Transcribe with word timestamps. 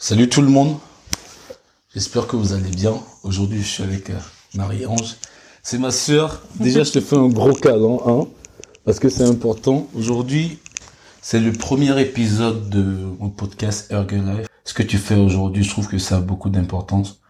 Salut 0.00 0.28
tout 0.28 0.42
le 0.42 0.48
monde. 0.48 0.76
J'espère 1.92 2.28
que 2.28 2.36
vous 2.36 2.52
allez 2.52 2.70
bien. 2.70 2.94
Aujourd'hui, 3.24 3.60
je 3.60 3.66
suis 3.66 3.82
avec 3.82 4.10
euh, 4.10 4.18
Marie-Ange. 4.54 5.16
C'est 5.64 5.78
ma 5.78 5.90
sœur. 5.90 6.44
Déjà, 6.60 6.84
je 6.84 6.92
te 6.92 7.00
fais 7.00 7.16
un 7.16 7.26
gros 7.26 7.52
câlin, 7.52 7.98
hein, 8.06 8.28
parce 8.84 9.00
que 9.00 9.08
c'est 9.08 9.24
important. 9.24 9.88
Aujourd'hui, 9.94 10.60
c'est 11.20 11.40
le 11.40 11.50
premier 11.50 12.00
épisode 12.00 12.70
de 12.70 12.80
mon 13.18 13.28
podcast 13.28 13.90
Ergo 13.90 14.14
Life. 14.14 14.46
Ce 14.62 14.72
que 14.72 14.84
tu 14.84 14.98
fais 14.98 15.16
aujourd'hui, 15.16 15.64
je 15.64 15.70
trouve 15.70 15.88
que 15.88 15.98
ça 15.98 16.18
a 16.18 16.20
beaucoup 16.20 16.48
d'importance. 16.48 17.20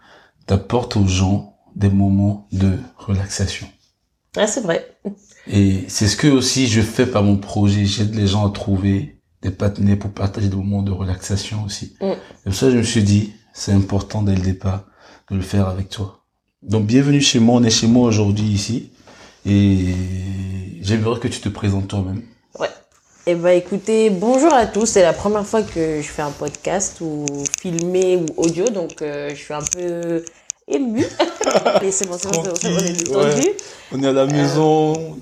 T'apportes 0.45 0.97
aux 0.97 1.07
gens 1.07 1.57
des 1.75 1.89
moments 1.89 2.49
de 2.53 2.77
relaxation. 2.99 3.67
Ah, 4.37 4.47
c'est 4.47 4.61
vrai. 4.61 4.99
Et 5.47 5.87
c'est 5.89 6.07
ce 6.07 6.19
que 6.19 6.29
aussi 6.29 6.67
je 6.67 6.83
fais 6.83 7.07
par 7.07 7.23
mon 7.23 7.39
projet. 7.39 7.87
J'aide 7.87 8.15
les 8.15 8.27
gens 8.27 8.47
à 8.47 8.51
trouver 8.51 9.18
des 9.43 9.51
partenaires 9.51 9.99
pour 9.99 10.11
partager 10.11 10.49
des 10.49 10.57
moments 10.57 10.83
de 10.83 10.93
relaxation 10.93 11.65
aussi. 11.65 11.95
Mm. 12.01 12.05
Et 12.07 12.17
pour 12.45 12.55
ça, 12.55 12.71
je 12.71 12.77
me 12.77 12.83
suis 12.83 13.03
dit, 13.03 13.33
c'est 13.53 13.73
important 13.73 14.23
dès 14.23 14.35
le 14.35 14.41
départ 14.43 14.85
de 15.31 15.37
le 15.37 15.43
faire 15.43 15.69
avec 15.69 15.89
toi. 15.89 16.25
Donc, 16.63 16.87
bienvenue 16.87 17.21
chez 17.21 17.39
moi. 17.39 17.61
On 17.61 17.65
est 17.65 17.71
chez 17.71 17.87
moi 17.87 18.09
aujourd'hui 18.09 18.47
ici. 18.47 18.91
Et 19.47 19.95
j'aimerais 20.83 21.21
que 21.21 21.29
tu 21.29 21.41
te 21.41 21.49
présentes 21.49 21.89
toi-même. 21.89 22.23
Ouais. 22.59 22.69
Eh 23.27 23.35
ben, 23.35 23.51
écoutez, 23.51 24.11
bonjour 24.11 24.53
à 24.53 24.67
tous. 24.67 24.87
C'est 24.87 25.03
la 25.03 25.13
première 25.13 25.47
fois 25.47 25.63
que 25.63 26.01
je 26.03 26.09
fais 26.09 26.23
un 26.23 26.31
podcast 26.31 27.01
ou 27.01 27.25
filmé 27.61 28.17
ou 28.17 28.27
audio, 28.37 28.65
donc 28.67 29.03
euh, 29.03 29.31
je 29.31 29.35
suis 29.37 29.55
un 29.55 29.63
peu 29.63 30.25
émue. 30.67 31.05
Mais 31.83 31.91
c'est 31.93 32.07
bon, 32.09 32.17
c'est 32.19 32.33
bon, 32.33 32.43
c'est 32.61 32.69
bon, 32.71 32.75
on 32.75 32.79
est 32.79 32.93
Tranquille, 32.93 32.97
détendu. 32.97 33.47
ouais. 33.47 33.57
On 33.93 34.03
est 34.03 34.07
à 34.09 34.13
la 34.13 34.27
maison. 34.27 35.17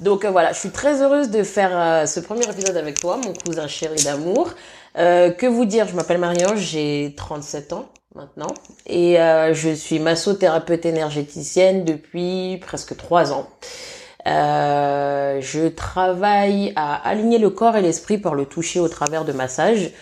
Donc 0.00 0.24
euh, 0.24 0.30
voilà, 0.30 0.52
je 0.52 0.58
suis 0.58 0.70
très 0.70 1.02
heureuse 1.02 1.30
de 1.30 1.42
faire 1.42 1.70
euh, 1.74 2.06
ce 2.06 2.20
premier 2.20 2.44
épisode 2.44 2.76
avec 2.76 2.98
toi, 2.98 3.18
mon 3.18 3.34
cousin 3.34 3.66
chéri 3.66 4.02
d'amour. 4.02 4.50
Euh, 4.98 5.30
que 5.30 5.46
vous 5.46 5.66
dire, 5.66 5.86
je 5.86 5.94
m'appelle 5.94 6.18
Marianne, 6.18 6.56
j'ai 6.56 7.14
37 7.16 7.74
ans 7.74 7.86
maintenant 8.16 8.52
et 8.86 9.18
je 9.52 9.72
suis 9.72 10.00
massothérapeute 10.00 10.84
énergéticienne 10.84 11.84
depuis 11.84 12.58
presque 12.60 12.96
3 12.96 13.32
ans. 13.32 13.48
Je 14.26 15.68
travaille 15.68 16.72
à 16.74 17.08
aligner 17.08 17.38
le 17.38 17.50
corps 17.50 17.76
et 17.76 17.82
l'esprit 17.82 18.18
par 18.18 18.34
le 18.34 18.46
toucher 18.46 18.80
au 18.80 18.88
travers 18.88 19.24
de 19.24 19.32
massages. 19.32 19.92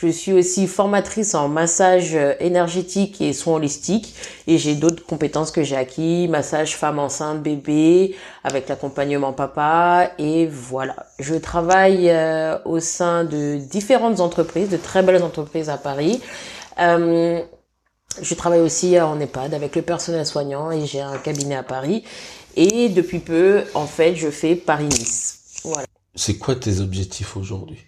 Je 0.00 0.06
suis 0.06 0.32
aussi 0.32 0.68
formatrice 0.68 1.34
en 1.34 1.48
massage 1.48 2.14
euh, 2.14 2.34
énergétique 2.38 3.20
et 3.20 3.32
soins 3.32 3.56
holistiques 3.56 4.14
et 4.46 4.56
j'ai 4.56 4.76
d'autres 4.76 5.04
compétences 5.04 5.50
que 5.50 5.64
j'ai 5.64 5.74
acquis, 5.74 6.28
massage 6.28 6.76
femme 6.76 7.00
enceinte, 7.00 7.42
bébé, 7.42 8.14
avec 8.44 8.68
l'accompagnement 8.68 9.32
papa 9.32 10.12
et 10.18 10.46
voilà. 10.46 10.94
Je 11.18 11.34
travaille 11.34 12.10
euh, 12.10 12.58
au 12.64 12.78
sein 12.78 13.24
de 13.24 13.56
différentes 13.56 14.20
entreprises, 14.20 14.68
de 14.68 14.76
très 14.76 15.02
belles 15.02 15.20
entreprises 15.20 15.68
à 15.68 15.78
Paris. 15.78 16.20
Euh, 16.78 17.42
je 18.22 18.34
travaille 18.36 18.60
aussi 18.60 19.00
en 19.00 19.18
EHPAD 19.18 19.52
avec 19.52 19.74
le 19.74 19.82
personnel 19.82 20.24
soignant 20.24 20.70
et 20.70 20.86
j'ai 20.86 21.00
un 21.00 21.18
cabinet 21.18 21.56
à 21.56 21.64
Paris. 21.64 22.04
Et 22.54 22.88
depuis 22.88 23.18
peu, 23.18 23.64
en 23.74 23.86
fait, 23.86 24.14
je 24.14 24.30
fais 24.30 24.54
Paris-Nice. 24.54 25.40
Voilà. 25.64 25.88
C'est 26.14 26.38
quoi 26.38 26.54
tes 26.54 26.78
objectifs 26.78 27.36
aujourd'hui? 27.36 27.84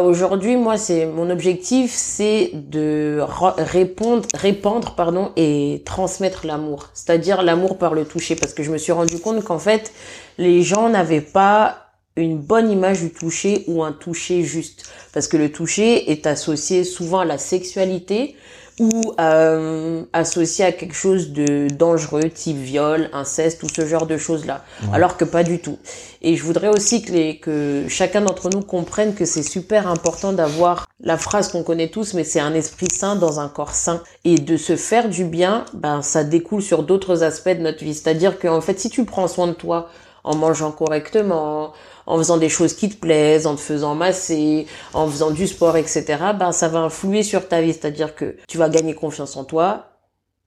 Aujourd'hui, 0.00 0.56
moi, 0.56 0.78
c'est 0.78 1.04
mon 1.04 1.28
objectif, 1.28 1.92
c'est 1.92 2.50
de 2.54 3.20
répondre, 3.58 4.26
répandre, 4.34 4.94
pardon, 4.94 5.32
et 5.36 5.82
transmettre 5.84 6.46
l'amour. 6.46 6.88
C'est-à-dire 6.94 7.42
l'amour 7.42 7.76
par 7.76 7.92
le 7.92 8.06
toucher, 8.06 8.34
parce 8.34 8.54
que 8.54 8.62
je 8.62 8.70
me 8.70 8.78
suis 8.78 8.92
rendu 8.92 9.18
compte 9.18 9.44
qu'en 9.44 9.58
fait, 9.58 9.92
les 10.38 10.62
gens 10.62 10.88
n'avaient 10.88 11.20
pas 11.20 11.90
une 12.16 12.38
bonne 12.38 12.70
image 12.70 13.00
du 13.00 13.10
toucher 13.10 13.64
ou 13.66 13.82
un 13.82 13.92
toucher 13.92 14.44
juste, 14.44 14.90
parce 15.12 15.28
que 15.28 15.36
le 15.36 15.52
toucher 15.52 16.10
est 16.10 16.26
associé 16.26 16.84
souvent 16.84 17.20
à 17.20 17.24
la 17.24 17.38
sexualité 17.38 18.34
ou 18.78 19.12
euh, 19.20 20.02
associé 20.12 20.64
à 20.64 20.72
quelque 20.72 20.94
chose 20.94 21.30
de 21.30 21.68
dangereux, 21.68 22.30
type 22.30 22.56
viol, 22.56 23.10
inceste, 23.12 23.60
tout 23.60 23.68
ce 23.68 23.86
genre 23.86 24.06
de 24.06 24.16
choses-là. 24.16 24.64
Alors 24.92 25.16
que 25.16 25.24
pas 25.24 25.42
du 25.42 25.58
tout. 25.60 25.78
Et 26.22 26.36
je 26.36 26.42
voudrais 26.42 26.68
aussi 26.68 27.02
que, 27.02 27.12
les, 27.12 27.38
que 27.38 27.84
chacun 27.88 28.20
d'entre 28.22 28.48
nous 28.50 28.62
comprenne 28.62 29.14
que 29.14 29.24
c'est 29.24 29.42
super 29.42 29.88
important 29.88 30.32
d'avoir 30.32 30.86
la 31.00 31.18
phrase 31.18 31.48
qu'on 31.48 31.62
connaît 31.62 31.88
tous, 31.88 32.14
mais 32.14 32.24
c'est 32.24 32.40
un 32.40 32.54
esprit 32.54 32.88
sain 32.90 33.16
dans 33.16 33.40
un 33.40 33.48
corps 33.48 33.74
sain. 33.74 34.02
Et 34.24 34.36
de 34.36 34.56
se 34.56 34.76
faire 34.76 35.08
du 35.08 35.24
bien, 35.24 35.64
ben 35.74 36.00
ça 36.00 36.24
découle 36.24 36.62
sur 36.62 36.82
d'autres 36.82 37.22
aspects 37.22 37.50
de 37.50 37.62
notre 37.62 37.84
vie. 37.84 37.94
C'est-à-dire 37.94 38.38
qu'en 38.38 38.60
fait, 38.60 38.78
si 38.78 38.88
tu 38.88 39.04
prends 39.04 39.28
soin 39.28 39.48
de 39.48 39.52
toi 39.52 39.88
en 40.24 40.36
mangeant 40.36 40.70
correctement, 40.70 41.72
en 42.06 42.18
faisant 42.18 42.36
des 42.36 42.48
choses 42.48 42.74
qui 42.74 42.88
te 42.88 42.96
plaisent, 42.96 43.46
en 43.46 43.54
te 43.54 43.60
faisant 43.60 43.94
masser, 43.94 44.66
en 44.94 45.06
faisant 45.08 45.30
du 45.30 45.46
sport, 45.46 45.76
etc., 45.76 46.04
ben 46.38 46.52
ça 46.52 46.68
va 46.68 46.80
influer 46.80 47.22
sur 47.22 47.48
ta 47.48 47.60
vie. 47.60 47.72
C'est-à-dire 47.72 48.14
que 48.14 48.36
tu 48.48 48.58
vas 48.58 48.68
gagner 48.68 48.94
confiance 48.94 49.36
en 49.36 49.44
toi, 49.44 49.92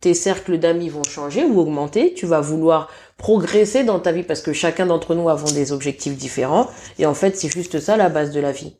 tes 0.01 0.13
cercles 0.13 0.59
d'amis 0.59 0.89
vont 0.89 1.03
changer 1.03 1.43
ou 1.45 1.59
augmenter, 1.59 2.13
tu 2.13 2.25
vas 2.25 2.41
vouloir 2.41 2.89
progresser 3.17 3.83
dans 3.83 3.99
ta 3.99 4.11
vie 4.11 4.23
parce 4.23 4.41
que 4.41 4.53
chacun 4.53 4.85
d'entre 4.85 5.15
nous 5.15 5.29
avons 5.29 5.51
des 5.51 5.71
objectifs 5.71 6.15
différents 6.15 6.67
et 6.99 7.05
en 7.05 7.13
fait 7.13 7.37
c'est 7.37 7.49
juste 7.49 7.79
ça 7.79 7.97
la 7.97 8.09
base 8.09 8.31
de 8.31 8.39
la 8.39 8.51
vie. 8.51 8.75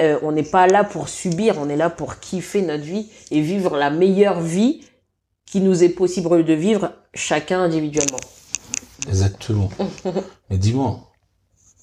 Euh, 0.00 0.18
on 0.22 0.30
n'est 0.30 0.44
pas 0.44 0.68
là 0.68 0.84
pour 0.84 1.08
subir, 1.08 1.56
on 1.58 1.68
est 1.68 1.76
là 1.76 1.90
pour 1.90 2.20
kiffer 2.20 2.62
notre 2.62 2.84
vie 2.84 3.10
et 3.32 3.40
vivre 3.40 3.76
la 3.76 3.90
meilleure 3.90 4.40
vie 4.40 4.82
qui 5.46 5.60
nous 5.60 5.82
est 5.82 5.88
possible 5.88 6.44
de 6.44 6.52
vivre 6.52 6.92
chacun 7.14 7.60
individuellement. 7.60 8.20
Exactement. 9.08 9.70
Mais 10.50 10.58
dis-moi, 10.58 11.07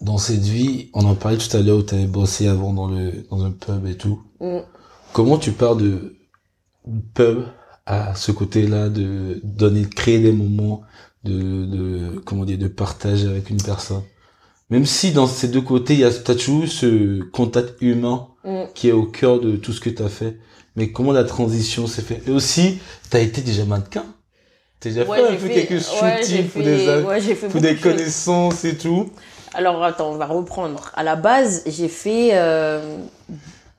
dans 0.02 0.18
cette 0.18 0.42
vie, 0.44 0.90
on 0.94 1.06
en 1.06 1.16
parlait 1.16 1.38
tout 1.38 1.56
à 1.56 1.62
l'heure 1.62 1.78
où 1.80 1.84
tu 1.84 1.96
avais 1.96 2.08
bossé 2.08 2.48
avant 2.48 2.74
dans 2.74 2.88
le 2.88 3.12
dans 3.30 3.44
un 3.44 3.52
pub 3.52 3.86
et 3.88 3.96
tout. 3.98 4.22
Mm. 4.40 4.60
Comment 5.14 5.38
tu 5.38 5.52
pars 5.52 5.76
de 5.76 6.16
pub 7.14 7.44
à 7.86 8.16
ce 8.16 8.32
côté-là 8.32 8.90
de 8.90 9.40
donner, 9.44 9.82
de 9.84 9.94
créer 9.94 10.20
des 10.20 10.32
moments 10.32 10.82
de, 11.24 11.66
de 11.66 12.20
comment 12.26 12.46
dire, 12.46 12.58
de 12.58 12.68
partage 12.68 13.26
avec 13.26 13.50
une 13.50 13.62
personne? 13.62 14.04
Même 14.72 14.86
si 14.86 15.12
dans 15.12 15.28
ces 15.28 15.48
deux 15.48 15.62
côtés, 15.62 15.94
il 15.94 16.00
y 16.00 16.04
a 16.04 16.12
t'as 16.12 16.36
toujours 16.36 16.64
eu 16.64 16.68
ce 16.68 17.22
contact 17.32 17.82
humain 17.82 18.28
Mm. 18.46 18.66
qui 18.76 18.90
est 18.90 18.92
au 18.92 19.06
cœur 19.08 19.40
de 19.40 19.56
tout 19.56 19.74
ce 19.74 19.82
que 19.82 19.90
tu 19.90 20.04
as 20.04 20.08
fait. 20.10 20.38
Mais 20.76 20.92
comment 20.92 21.12
la 21.12 21.24
transition 21.24 21.88
s'est 21.88 22.04
faite? 22.04 22.28
Et 22.28 22.32
aussi, 22.32 22.78
tu 23.10 23.18
as 23.18 23.22
été 23.22 23.42
déjà 23.42 23.66
mannequin. 23.66 24.06
T'as 24.80 24.90
déjà 24.92 25.04
Ouais, 25.04 25.18
fait 25.18 25.34
un 25.34 25.36
peu 25.38 25.48
quelques 25.48 25.72
ouais, 25.72 26.24
shootings 26.24 26.48
pour 26.50 26.62
des, 26.62 26.88
ouais, 26.88 27.36
pour 27.50 27.60
des 27.62 27.72
de 27.72 27.74
choses. 27.76 27.82
connaissances 27.82 28.64
et 28.66 28.78
tout. 28.78 29.10
Alors 29.56 29.84
attends, 29.84 30.12
on 30.12 30.18
va 30.18 30.26
reprendre. 30.26 30.92
À 30.96 31.04
la 31.04 31.16
base, 31.16 31.64
j'ai 31.66 31.88
fait 31.88 32.32
euh, 32.34 32.98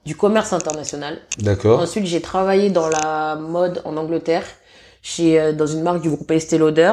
du 0.07 0.17
commerce 0.17 0.53
international. 0.53 1.19
D'accord. 1.39 1.81
Ensuite, 1.81 2.07
j'ai 2.07 2.23
travaillé 2.23 2.71
dans 2.71 2.89
la 2.89 3.37
mode 3.37 3.83
en 3.85 3.97
Angleterre, 3.99 4.45
chez 5.03 5.39
euh, 5.39 5.53
dans 5.53 5.67
une 5.67 5.83
marque 5.83 6.01
du 6.01 6.09
groupe 6.09 6.31
Estée 6.31 6.57
Lauder, 6.57 6.93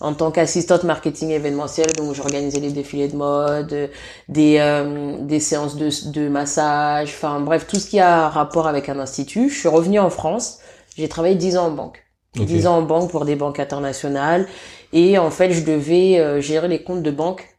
en 0.00 0.14
tant 0.14 0.32
qu'assistante 0.32 0.82
marketing 0.82 1.30
événementiel. 1.30 1.86
Donc, 1.96 2.12
j'organisais 2.14 2.60
des 2.60 2.70
défilés 2.70 3.06
de 3.08 3.16
mode, 3.16 3.90
des 4.28 4.56
euh, 4.58 5.16
des 5.20 5.38
séances 5.38 5.76
de 5.76 5.88
de 6.10 6.28
massage, 6.28 7.10
enfin 7.10 7.38
bref, 7.38 7.66
tout 7.68 7.76
ce 7.76 7.86
qui 7.86 8.00
a 8.00 8.28
rapport 8.28 8.66
avec 8.66 8.88
un 8.88 8.98
institut. 8.98 9.48
Je 9.48 9.58
suis 9.60 9.68
revenue 9.68 10.00
en 10.00 10.10
France. 10.10 10.58
J'ai 10.96 11.08
travaillé 11.08 11.36
10 11.36 11.56
ans 11.56 11.66
en 11.66 11.70
banque. 11.70 12.02
Ok. 12.38 12.46
10 12.46 12.66
ans 12.66 12.78
en 12.78 12.82
banque 12.82 13.10
pour 13.10 13.24
des 13.24 13.36
banques 13.36 13.60
internationales. 13.60 14.48
Et 14.92 15.18
en 15.18 15.30
fait, 15.30 15.52
je 15.52 15.64
devais 15.64 16.18
euh, 16.18 16.40
gérer 16.40 16.68
les 16.68 16.82
comptes 16.82 17.02
de 17.02 17.10
banques 17.10 17.53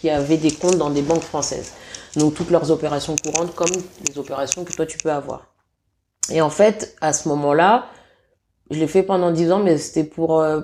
qui 0.00 0.10
avaient 0.10 0.36
des 0.36 0.50
comptes 0.50 0.76
dans 0.76 0.90
des 0.90 1.02
banques 1.02 1.22
françaises. 1.22 1.72
Donc 2.16 2.34
toutes 2.34 2.50
leurs 2.50 2.70
opérations 2.70 3.16
courantes 3.16 3.54
comme 3.54 3.70
les 4.08 4.18
opérations 4.18 4.64
que 4.64 4.72
toi 4.72 4.86
tu 4.86 4.98
peux 4.98 5.10
avoir. 5.10 5.46
Et 6.30 6.40
en 6.40 6.50
fait, 6.50 6.96
à 7.00 7.12
ce 7.12 7.28
moment-là, 7.28 7.86
je 8.70 8.78
l'ai 8.78 8.86
fait 8.86 9.02
pendant 9.02 9.30
10 9.30 9.52
ans, 9.52 9.60
mais 9.60 9.78
c'était 9.78 10.04
pour 10.04 10.40
euh, 10.40 10.60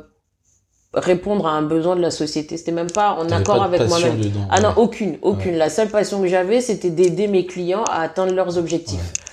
répondre 0.93 1.47
à 1.47 1.53
un 1.53 1.63
besoin 1.63 1.97
de 1.97 2.03
la 2.03 2.11
société. 2.11 2.57
C'était 2.57 2.73
même 2.73 2.91
pas 2.91 3.13
en 3.15 3.31
accord 3.31 3.59
pas 3.59 3.65
avec 3.65 3.89
moi-même. 3.89 4.21
Ah 4.51 4.61
non, 4.61 4.69
ouais. 4.69 4.75
aucune, 4.77 5.19
aucune. 5.23 5.57
La 5.57 5.71
seule 5.71 5.89
passion 5.89 6.21
que 6.21 6.29
j'avais, 6.29 6.61
c'était 6.61 6.91
d'aider 6.91 7.29
mes 7.29 7.47
clients 7.47 7.85
à 7.85 8.03
atteindre 8.03 8.35
leurs 8.35 8.59
objectifs. 8.59 8.99
Ouais. 8.99 9.24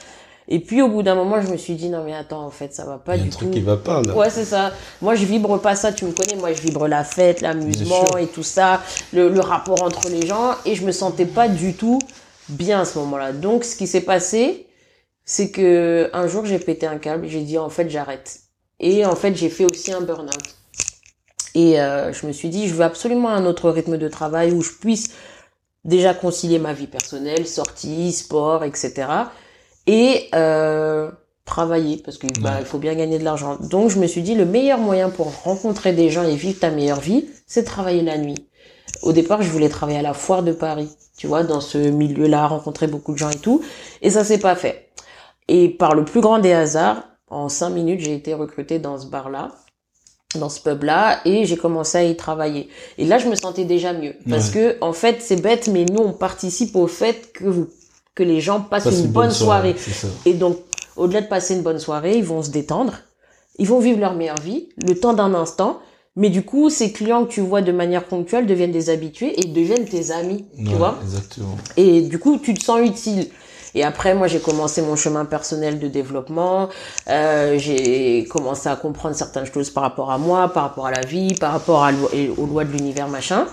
Et 0.47 0.59
puis 0.59 0.81
au 0.81 0.90
bout 0.90 1.03
d'un 1.03 1.16
moment, 1.16 1.41
je 1.41 1.47
me 1.50 1.57
suis 1.57 1.76
dit 1.76 1.90
non 1.90 2.03
mais 2.03 2.14
attends, 2.14 2.43
en 2.46 2.49
fait, 2.49 2.73
ça 2.73 2.84
va 2.85 2.97
pas 2.97 3.16
Il 3.16 3.20
y 3.20 3.22
a 3.22 3.23
du 3.23 3.29
un 3.29 3.32
truc 3.32 3.49
tout. 3.49 3.53
qui 3.53 3.61
va 3.61 3.78
pas 3.78 4.02
là. 4.02 4.14
Ouais, 4.16 4.29
c'est 4.29 4.46
ça. 4.46 4.72
Moi, 5.02 5.16
je 5.16 5.26
vibre 5.26 5.59
pas 5.61 5.76
ça, 5.76 5.93
tu 5.93 6.05
me 6.05 6.11
connais. 6.11 6.35
Moi, 6.35 6.53
je 6.53 6.61
vibre 6.61 6.88
la 6.88 7.03
fête, 7.03 7.41
l'amusement 7.41 8.17
et 8.17 8.28
tout 8.28 8.43
ça, 8.43 8.82
le, 9.14 9.29
le 9.29 9.40
rapport 9.40 9.82
entre 9.84 10.09
les 10.09 10.26
gens. 10.26 10.55
Et 10.66 10.76
je 10.76 10.84
me 10.85 10.91
sentais 10.91 11.26
pas 11.26 11.47
du 11.47 11.73
tout 11.73 11.99
bien 12.49 12.82
à 12.82 12.85
ce 12.85 12.97
moment-là. 12.99 13.32
Donc, 13.32 13.64
ce 13.64 13.76
qui 13.76 13.88
s'est 13.88 14.02
passé, 14.02 14.67
c'est 15.23 15.52
que 15.52 16.09
un 16.14 16.28
jour, 16.28 16.46
j'ai 16.46 16.59
pété 16.59 16.85
un 16.87 16.97
câble. 16.97 17.28
J'ai 17.28 17.41
dit, 17.41 17.58
en 17.58 17.70
fait, 17.70 17.90
j'arrête. 17.90 18.40
Et 18.79 19.05
en 19.05 19.16
fait, 19.16 19.35
j'ai 19.35 19.49
fait 19.49 19.66
aussi 19.66 19.94
un 19.94 20.02
burn-out. 20.02 20.55
Et 21.53 21.79
euh, 21.79 22.11
je 22.14 22.26
me 22.26 22.32
suis 22.32 22.49
dit, 22.49 22.67
je 22.67 22.73
veux 22.73 22.84
absolument 22.84 23.29
un 23.29 23.46
autre 23.46 23.70
rythme 23.70 23.97
de 23.97 24.08
travail 24.08 24.52
où 24.52 24.61
je 24.61 24.72
puisse 24.72 25.11
déjà 25.84 26.14
concilier 26.14 26.59
ma 26.59 26.73
vie 26.73 26.87
personnelle, 26.87 27.46
sortie, 27.47 28.11
sport, 28.11 28.64
etc. 28.64 29.08
Et 29.91 30.29
euh, 30.34 31.11
travailler 31.43 31.97
parce 31.97 32.17
que 32.17 32.28
bah, 32.40 32.64
faut 32.64 32.78
bien 32.78 32.96
gagner 32.96 33.20
de 33.20 33.26
l'argent. 33.26 33.58
Donc 33.59 33.90
je 33.90 33.99
me 33.99 34.08
suis 34.08 34.22
dit 34.22 34.35
le 34.35 34.46
meilleur 34.46 34.79
moyen 34.79 35.09
pour 35.09 35.34
rencontrer 35.43 35.91
des 35.91 36.09
gens 36.09 36.23
et 36.23 36.35
vivre 36.35 36.58
ta 36.59 36.70
meilleure 36.70 37.02
vie, 37.02 37.26
c'est 37.46 37.66
travailler 37.66 38.02
la 38.02 38.17
nuit. 38.17 38.47
Au 39.02 39.11
départ, 39.11 39.41
je 39.41 39.49
voulais 39.49 39.67
travailler 39.67 39.99
à 39.99 40.02
la 40.02 40.14
foire 40.14 40.43
de 40.43 40.53
Paris, 40.53 40.90
tu 41.17 41.28
vois, 41.28 41.43
dans 41.43 41.59
ce 41.59 41.78
milieu-là, 41.78 42.47
rencontrer 42.47 42.88
beaucoup 42.88 43.11
de 43.11 43.17
gens 43.17 43.32
et 43.32 43.38
tout, 43.38 43.61
et 44.02 44.09
ça 44.09 44.23
s'est 44.23 44.40
pas 44.40 44.55
fait. 44.55 44.91
Et 45.49 45.67
par 45.67 45.94
le 45.94 46.05
plus 46.05 46.22
grand 46.22 46.40
des 46.40 46.53
hasards, 46.53 47.03
en 47.28 47.49
cinq 47.49 47.72
minutes, 47.72 47.99
j'ai 47.99 48.16
été 48.16 48.34
recrutée 48.34 48.79
dans 48.79 48.97
ce 48.97 49.08
bar-là, 49.08 49.52
dans 50.35 50.49
ce 50.49 50.61
pub-là, 50.61 51.20
et 51.26 51.46
j'ai 51.46 51.58
commencé 51.58 51.97
à 51.97 52.03
y 52.03 52.16
travailler. 52.16 52.70
Et 52.97 53.05
là, 53.05 53.17
je 53.17 53.28
me 53.28 53.35
sentais 53.35 53.66
déjà 53.66 53.91
mieux. 53.91 54.14
Parce 54.29 54.49
que, 54.49 54.78
en 54.82 54.94
fait, 54.94 55.17
c'est 55.22 55.41
bête, 55.41 55.67
mais 55.67 55.84
nous, 55.85 56.02
on 56.02 56.14
participe 56.14 56.76
au 56.76 56.87
fait 56.87 57.34
que 57.34 57.46
vous, 57.46 57.67
que 58.16 58.23
les 58.23 58.41
gens 58.41 58.61
passent 58.61 58.85
Passe 58.85 58.99
une, 58.99 59.08
bonne 59.08 59.31
soirée. 59.31 59.75
Et 60.25 60.34
donc, 60.34 60.58
au-delà 60.96 61.22
de 61.22 61.28
passer 61.28 61.55
une 61.55 61.61
bonne 61.61 61.79
soirée, 61.79 62.17
ils 62.17 62.23
vont 62.23 62.43
se 62.43 62.49
détendre, 62.49 62.93
ils 63.58 63.67
vont 63.67 63.79
vivre 63.79 63.99
leur 63.99 64.13
meilleure 64.13 64.40
vie, 64.41 64.69
le 64.78 64.96
temps 64.96 65.13
d'un 65.13 65.34
instant. 65.34 65.79
Mais 66.17 66.29
du 66.29 66.43
coup, 66.43 66.69
ces 66.69 66.91
clients 66.91 67.23
que 67.25 67.31
tu 67.31 67.40
vois 67.40 67.61
de 67.61 67.72
manière 67.72 68.03
ponctuelle 68.03 68.46
deviennent 68.46 68.73
des 68.73 68.90
habitués 68.90 69.40
et 69.40 69.46
deviennent 69.46 69.85
tes 69.85 70.11
amis, 70.11 70.46
tu 70.58 70.73
vois. 70.75 70.99
Exactement. 71.02 71.55
Et 71.78 72.02
du 72.02 72.19
coup, 72.19 72.37
tu 72.37 72.53
te 72.53 72.61
sens 72.61 72.81
utile. 72.85 73.28
Et 73.75 73.85
après, 73.85 74.13
moi, 74.13 74.28
j'ai 74.28 74.40
commencé 74.40 74.81
mon 74.81 74.97
chemin 74.97 75.23
personnel 75.23 75.79
de 75.79 75.87
développement. 75.87 76.67
Euh, 77.09 77.58
j'ai 77.58 78.25
commencé 78.29 78.67
à 78.67 78.75
comprendre 78.75 79.16
certaines 79.16 79.46
choses 79.46 79.69
par 79.69 79.84
rapport 79.84 80.11
à 80.11 80.17
moi, 80.17 80.49
par 80.49 80.63
rapport 80.63 80.87
à 80.87 80.91
la 80.91 80.99
vie, 80.99 81.34
par 81.35 81.53
rapport 81.53 81.81
à 81.85 81.93
lo- 81.93 82.09
aux 82.37 82.46
lois 82.46 82.66
de 82.66 82.72
l'univers, 82.73 83.08
machin. 83.08 83.47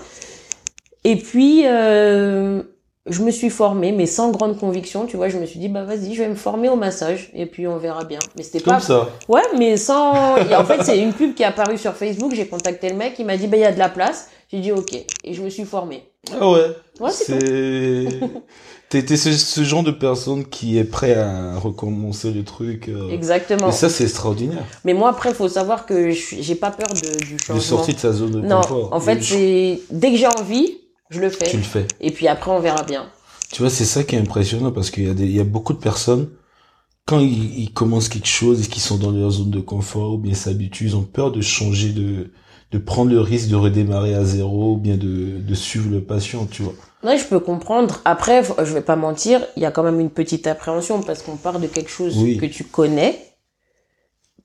Et 1.05 1.15
puis, 1.15 1.63
euh, 1.65 2.61
je 3.09 3.21
me 3.23 3.31
suis 3.31 3.49
formée, 3.49 3.91
mais 3.91 4.05
sans 4.05 4.31
grande 4.31 4.57
conviction, 4.59 5.05
tu 5.05 5.17
vois. 5.17 5.29
Je 5.29 5.37
me 5.37 5.45
suis 5.45 5.59
dit, 5.59 5.67
bah 5.69 5.83
vas-y, 5.83 6.13
je 6.15 6.23
vais 6.23 6.29
me 6.29 6.35
former 6.35 6.69
au 6.69 6.75
massage, 6.75 7.29
et 7.33 7.45
puis 7.45 7.67
on 7.67 7.77
verra 7.77 8.03
bien. 8.03 8.19
Mais 8.37 8.43
c'était 8.43 8.59
Comme 8.61 8.75
pas 8.75 8.79
ça. 8.79 9.09
Ouais, 9.27 9.41
mais 9.57 9.77
sans. 9.77 10.37
et 10.37 10.55
en 10.55 10.63
fait, 10.65 10.83
c'est 10.83 10.99
une 10.99 11.13
pub 11.13 11.33
qui 11.33 11.43
est 11.43 11.47
apparue 11.47 11.77
sur 11.77 11.93
Facebook. 11.93 12.33
J'ai 12.35 12.47
contacté 12.47 12.89
le 12.89 12.95
mec, 12.95 13.15
il 13.19 13.25
m'a 13.25 13.37
dit, 13.37 13.47
bah, 13.47 13.57
il 13.57 13.61
y 13.61 13.65
a 13.65 13.71
de 13.71 13.79
la 13.79 13.89
place. 13.89 14.29
J'ai 14.51 14.59
dit, 14.59 14.71
ok. 14.71 14.93
Et 15.23 15.33
je 15.33 15.41
me 15.41 15.49
suis 15.49 15.65
formée. 15.65 16.03
Ah 16.39 16.49
ouais. 16.49 16.75
Ouais, 16.99 17.11
c'est. 17.11 18.07
T'es 18.89 19.05
ce, 19.17 19.31
ce 19.33 19.63
genre 19.63 19.83
de 19.83 19.91
personne 19.91 20.45
qui 20.45 20.79
est 20.79 20.83
prêt 20.83 21.13
à 21.13 21.59
recommencer 21.59 22.31
le 22.31 22.43
truc. 22.43 22.89
euh, 22.89 23.09
Exactement. 23.11 23.69
Et 23.69 23.71
ça, 23.71 23.87
c'est 23.87 24.03
extraordinaire. 24.05 24.63
Mais 24.83 24.95
moi, 24.95 25.09
après, 25.09 25.29
il 25.29 25.35
faut 25.35 25.47
savoir 25.47 25.85
que 25.85 26.09
j'ai 26.09 26.55
pas 26.55 26.71
peur 26.71 26.87
de, 26.87 27.23
du 27.23 27.35
De 27.35 27.39
changement. 27.39 27.61
sortir 27.61 27.93
de 27.93 27.99
sa 27.99 28.11
zone 28.13 28.31
de 28.31 28.41
non, 28.41 28.61
confort. 28.61 28.89
en 28.91 28.99
fait, 28.99 29.21
c'est 29.21 29.79
dès 29.91 30.09
que 30.11 30.17
j'ai 30.17 30.25
envie, 30.25 30.79
je 31.09 31.19
le 31.19 31.29
Tu 31.43 31.57
fais. 31.57 31.57
le 31.57 31.63
fais. 31.63 31.87
Et 31.99 32.11
puis 32.11 32.27
après, 32.27 32.51
on 32.51 32.59
verra 32.59 32.83
bien. 32.83 33.09
Tu 33.51 33.61
vois, 33.61 33.69
c'est 33.69 33.85
ça 33.85 34.03
qui 34.03 34.15
est 34.15 34.19
impressionnant 34.19 34.71
parce 34.71 34.91
qu'il 34.91 35.05
y 35.05 35.09
a 35.09 35.13
des, 35.13 35.25
il 35.25 35.31
y 35.35 35.39
a 35.39 35.43
beaucoup 35.43 35.73
de 35.73 35.79
personnes, 35.79 36.29
quand 37.05 37.19
ils, 37.19 37.59
ils 37.59 37.73
commencent 37.73 38.09
quelque 38.09 38.27
chose 38.27 38.65
et 38.65 38.69
qu'ils 38.69 38.81
sont 38.83 38.97
dans 38.97 39.11
leur 39.11 39.31
zone 39.31 39.51
de 39.51 39.59
confort 39.61 40.13
ou 40.13 40.17
bien 40.17 40.33
s'habituent, 40.35 40.85
ils 40.87 40.95
ont 40.97 41.03
peur 41.03 41.31
de 41.31 41.41
changer 41.41 41.91
de, 41.91 42.31
de 42.71 42.77
prendre 42.79 43.11
le 43.11 43.21
risque 43.21 43.49
de 43.49 43.55
redémarrer 43.57 44.15
à 44.15 44.25
zéro 44.25 44.73
ou 44.73 44.77
bien 44.77 44.97
de, 44.97 45.39
de 45.39 45.55
suivre 45.55 45.89
le 45.91 46.03
patient, 46.03 46.47
tu 46.47 46.63
vois. 46.63 46.75
Ouais, 47.03 47.17
je 47.17 47.25
peux 47.25 47.39
comprendre. 47.39 48.01
Après, 48.05 48.43
je 48.43 48.73
vais 48.73 48.81
pas 48.81 48.95
mentir, 48.97 49.45
il 49.55 49.63
y 49.63 49.65
a 49.65 49.71
quand 49.71 49.83
même 49.83 49.99
une 49.99 50.09
petite 50.09 50.47
appréhension 50.47 51.01
parce 51.01 51.21
qu'on 51.23 51.37
part 51.37 51.59
de 51.59 51.67
quelque 51.67 51.89
chose 51.89 52.17
Oui. 52.17 52.37
que 52.37 52.45
tu 52.45 52.63
connais 52.65 53.19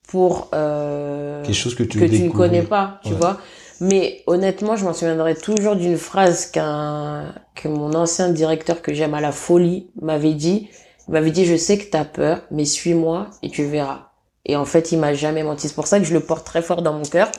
pour 0.09 0.49
euh, 0.55 1.43
Quelque 1.45 1.57
chose 1.57 1.75
que 1.75 1.83
tu 1.83 1.99
que 1.99 2.05
tu 2.05 2.23
ne 2.23 2.31
connais 2.31 2.63
pas, 2.63 3.01
tu 3.03 3.13
Ouais. 3.13 3.19
vois. 3.19 3.41
Mais 3.81 4.23
honnêtement, 4.27 4.77
je 4.77 4.85
m'en 4.85 4.93
souviendrai 4.93 5.35
toujours 5.35 5.77
d'une 5.77 5.99
phrase 5.99 6.47
qu'un 6.47 7.35
que 7.55 7.69
mon 7.69 7.93
ancien 7.95 8.29
directeur 8.31 8.83
que 8.83 8.93
j'aime 8.95 9.15
à 9.15 9.21
la 9.21 9.33
folie 9.33 9.91
m'avait 10.01 10.35
dit. 10.35 10.69
Il 11.09 11.13
m'avait 11.13 11.31
dit 11.31 11.45
je 11.45 11.57
sais 11.57 11.79
que 11.79 11.91
t'as 11.91 12.05
peur, 12.05 12.43
mais 12.51 12.65
suis-moi 12.65 13.29
et 13.43 13.51
tu 13.51 13.65
verras. 13.65 14.09
Et 14.47 14.57
en 14.57 14.65
fait, 14.65 14.93
il 14.93 14.99
m'a 14.99 15.15
jamais 15.15 15.43
menti. 15.43 15.69
C'est 15.69 15.75
pour 15.75 15.87
ça 15.87 15.99
que 15.99 16.05
je 16.05 16.15
le 16.15 16.21
porte 16.21 16.47
très 16.47 16.63
fort 16.63 16.83
dans 16.83 16.93
mon 16.93 17.03
cœur. 17.05 17.31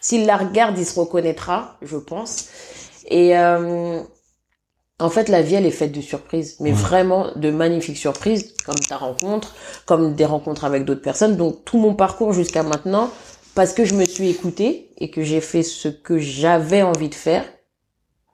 S'il 0.00 0.26
la 0.26 0.36
regarde, 0.36 0.78
il 0.78 0.86
se 0.86 0.98
reconnaîtra, 0.98 1.76
je 1.82 1.96
pense. 1.96 2.46
Et 3.08 3.36
euh, 3.36 4.00
en 4.98 5.10
fait, 5.10 5.28
la 5.28 5.42
vie, 5.42 5.56
elle 5.56 5.66
est 5.66 5.70
faite 5.72 5.92
de 5.92 6.00
surprises, 6.00 6.56
mais 6.60 6.70
Ouais. 6.70 6.76
vraiment 6.76 7.26
de 7.36 7.50
magnifiques 7.50 7.96
surprises, 7.98 8.54
comme 8.64 8.76
ta 8.88 8.96
rencontre, 8.96 9.54
comme 9.86 10.14
des 10.14 10.24
rencontres 10.24 10.64
avec 10.64 10.84
d'autres 10.84 11.02
personnes. 11.02 11.36
Donc 11.36 11.64
tout 11.64 11.78
mon 11.78 11.94
parcours 11.94 12.32
jusqu'à 12.32 12.62
maintenant, 12.62 13.10
parce 13.54 13.72
que 13.72 13.84
je 13.84 13.94
me 13.94 14.04
suis 14.04 14.28
écoutée 14.28 14.90
et 14.98 15.10
que 15.10 15.22
j'ai 15.22 15.40
fait 15.40 15.62
ce 15.62 15.88
que 15.88 16.18
j'avais 16.18 16.82
envie 16.82 17.08
de 17.08 17.14
faire, 17.14 17.44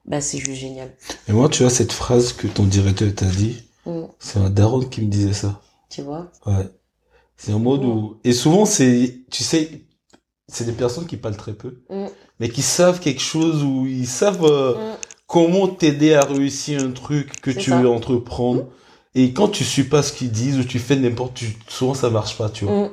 bah 0.05 0.21
c'est 0.21 0.39
juste 0.39 0.61
génial. 0.61 0.91
Et 1.29 1.33
moi, 1.33 1.49
tu 1.49 1.63
vois, 1.63 1.71
cette 1.71 1.93
phrase 1.93 2.33
que 2.33 2.47
ton 2.47 2.65
directeur 2.65 3.15
t'a 3.15 3.27
dit, 3.27 3.57
Mm, 3.87 4.03
c'est 4.19 4.39
un 4.39 4.51
daron 4.51 4.81
qui 4.81 5.01
me 5.01 5.07
disait 5.11 5.33
ça. 5.33 5.61
tu 5.89 6.03
vois? 6.03 6.31
Ouais. 6.45 6.69
C'est 7.39 7.53
un 7.53 7.59
mode 7.59 7.85
où, 7.85 8.19
et 8.25 8.33
souvent, 8.35 8.67
c'est, 8.67 9.21
tu 9.31 9.43
sais, 9.45 9.83
c'est 10.47 10.65
des 10.67 10.73
personnes 10.73 11.07
qui 11.07 11.17
parlent 11.17 11.37
très 11.37 11.55
peu, 11.55 11.81
Mm. 11.89 12.07
mais 12.41 12.49
qui 12.51 12.61
savent 12.63 13.01
quelque 13.01 13.23
chose 13.23 13.63
ou 13.65 13.87
ils 13.87 14.07
savent, 14.07 14.45
euh, 14.45 14.75
Mm. 14.75 14.97
comment 15.27 15.69
t'aider 15.69 16.13
à 16.15 16.21
réussir 16.23 16.83
un 16.83 16.91
truc 16.91 17.41
que 17.41 17.51
tu 17.51 17.71
ça. 17.71 17.81
veux 17.81 17.89
entreprendre. 17.89 18.67
Et 19.15 19.33
quand 19.33 19.49
tu 19.49 19.65
suis 19.65 19.85
pas 19.85 20.03
ce 20.03 20.13
qu'ils 20.13 20.31
disent 20.31 20.59
ou 20.59 20.65
tu 20.65 20.79
fais 20.79 20.97
n'importe, 20.97 21.41
souvent 21.69 21.95
ça 21.95 22.11
marche 22.11 22.37
pas, 22.37 22.51
tu 22.51 22.67
vois. 22.67 22.91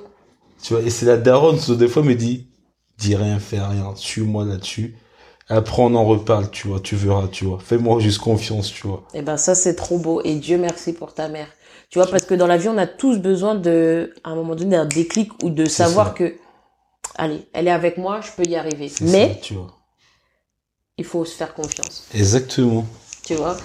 Tu 0.65 0.73
vois, 0.73 0.81
et 0.81 0.89
c'est 0.89 1.05
la 1.05 1.17
daronne, 1.17 1.59
des 1.77 1.87
fois, 1.87 2.01
me 2.01 2.15
dit, 2.15 2.47
dis 2.97 3.15
rien, 3.15 3.37
fais 3.37 3.59
rien, 3.59 3.93
suis-moi 3.95 4.45
là-dessus. 4.45 4.97
Après, 5.47 5.83
on 5.83 5.93
en 5.93 6.03
reparle, 6.03 6.49
tu 6.49 6.69
vois, 6.69 6.79
tu 6.79 6.95
verras, 6.95 7.27
tu 7.27 7.45
vois. 7.45 7.59
Fais-moi 7.59 7.99
juste 7.99 8.17
confiance, 8.17 8.73
tu 8.73 8.87
vois. 8.87 9.03
Et 9.13 9.21
ben 9.21 9.37
ça 9.37 9.53
c'est 9.53 9.75
trop 9.75 9.99
beau 9.99 10.21
et 10.23 10.33
Dieu 10.33 10.57
merci 10.57 10.93
pour 10.93 11.13
ta 11.13 11.27
mère. 11.27 11.45
Tu 11.91 11.99
vois 11.99 12.07
parce 12.07 12.25
que 12.25 12.33
dans 12.33 12.47
la 12.47 12.57
vie 12.57 12.67
on 12.67 12.79
a 12.79 12.87
tous 12.87 13.19
besoin 13.19 13.53
de 13.53 14.11
à 14.23 14.31
un 14.31 14.35
moment 14.35 14.55
donné 14.55 14.71
d'un 14.71 14.87
déclic 14.87 15.31
ou 15.43 15.51
de 15.51 15.65
savoir 15.65 16.07
ça. 16.07 16.13
que 16.13 16.33
allez, 17.13 17.47
elle 17.53 17.67
est 17.67 17.71
avec 17.71 17.99
moi, 17.99 18.21
je 18.21 18.31
peux 18.35 18.49
y 18.49 18.55
arriver. 18.55 18.91
Mais 19.01 19.35
ça, 19.35 19.39
tu 19.39 19.53
vois. 19.53 19.71
il 20.97 21.05
faut 21.05 21.25
se 21.25 21.35
faire 21.35 21.53
confiance. 21.53 22.07
Exactement. 22.15 22.87
tu 23.23 23.35
vois? 23.35 23.55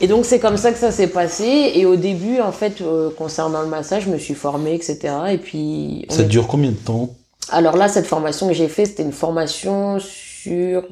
Et 0.00 0.08
donc 0.08 0.24
c'est 0.26 0.38
comme 0.40 0.56
ça 0.56 0.72
que 0.72 0.78
ça 0.78 0.90
s'est 0.92 1.06
passé. 1.08 1.72
Et 1.74 1.86
au 1.86 1.96
début, 1.96 2.40
en 2.40 2.52
fait, 2.52 2.80
euh, 2.82 3.10
concernant 3.10 3.62
le 3.62 3.68
massage, 3.68 4.04
je 4.04 4.10
me 4.10 4.18
suis 4.18 4.34
formée, 4.34 4.74
etc. 4.74 5.14
Et 5.30 5.38
puis, 5.38 6.06
Ça 6.10 6.22
est- 6.22 6.26
dure 6.26 6.46
combien 6.46 6.70
de 6.70 6.76
temps? 6.76 7.10
alors 7.50 7.76
là, 7.76 7.88
cette 7.88 8.06
formation 8.06 8.48
que 8.48 8.54
j'ai 8.54 8.68
fait, 8.68 8.84
c'était 8.86 9.04
une 9.04 9.12
formation 9.12 9.98
sur 10.00 10.82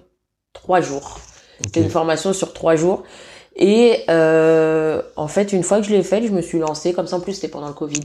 trois 0.53 0.81
jours. 0.81 1.19
C'était 1.65 1.81
une 1.83 1.91
formation 1.91 2.33
sur 2.33 2.53
trois 2.53 2.77
jours. 2.77 3.03
Et 3.57 4.03
euh, 4.09 5.01
en 5.17 5.29
fait, 5.29 5.53
une 5.53 5.63
fois 5.63 5.79
que 5.81 5.87
je 5.87 5.91
l'ai 5.91 6.03
faite, 6.03 6.25
je 6.27 6.33
me 6.33 6.43
suis 6.43 6.59
lancée. 6.59 6.93
Comme 6.93 7.07
ça, 7.07 7.17
en 7.17 7.21
plus, 7.21 7.35
c'était 7.35 7.49
pendant 7.49 7.69
le 7.69 7.75
Covid. 7.75 8.01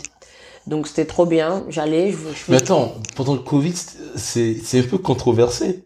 Donc 0.68 0.88
c'était 0.88 1.06
trop 1.06 1.26
bien. 1.26 1.64
J'allais, 1.70 2.12
je, 2.12 2.18
je 2.18 2.52
Mais 2.52 2.58
attends, 2.58 2.94
pendant 3.16 3.34
le 3.34 3.40
Covid, 3.40 3.74
c'est, 4.16 4.58
c'est 4.64 4.80
un 4.80 4.84
peu 4.84 4.98
controversé. 5.00 5.84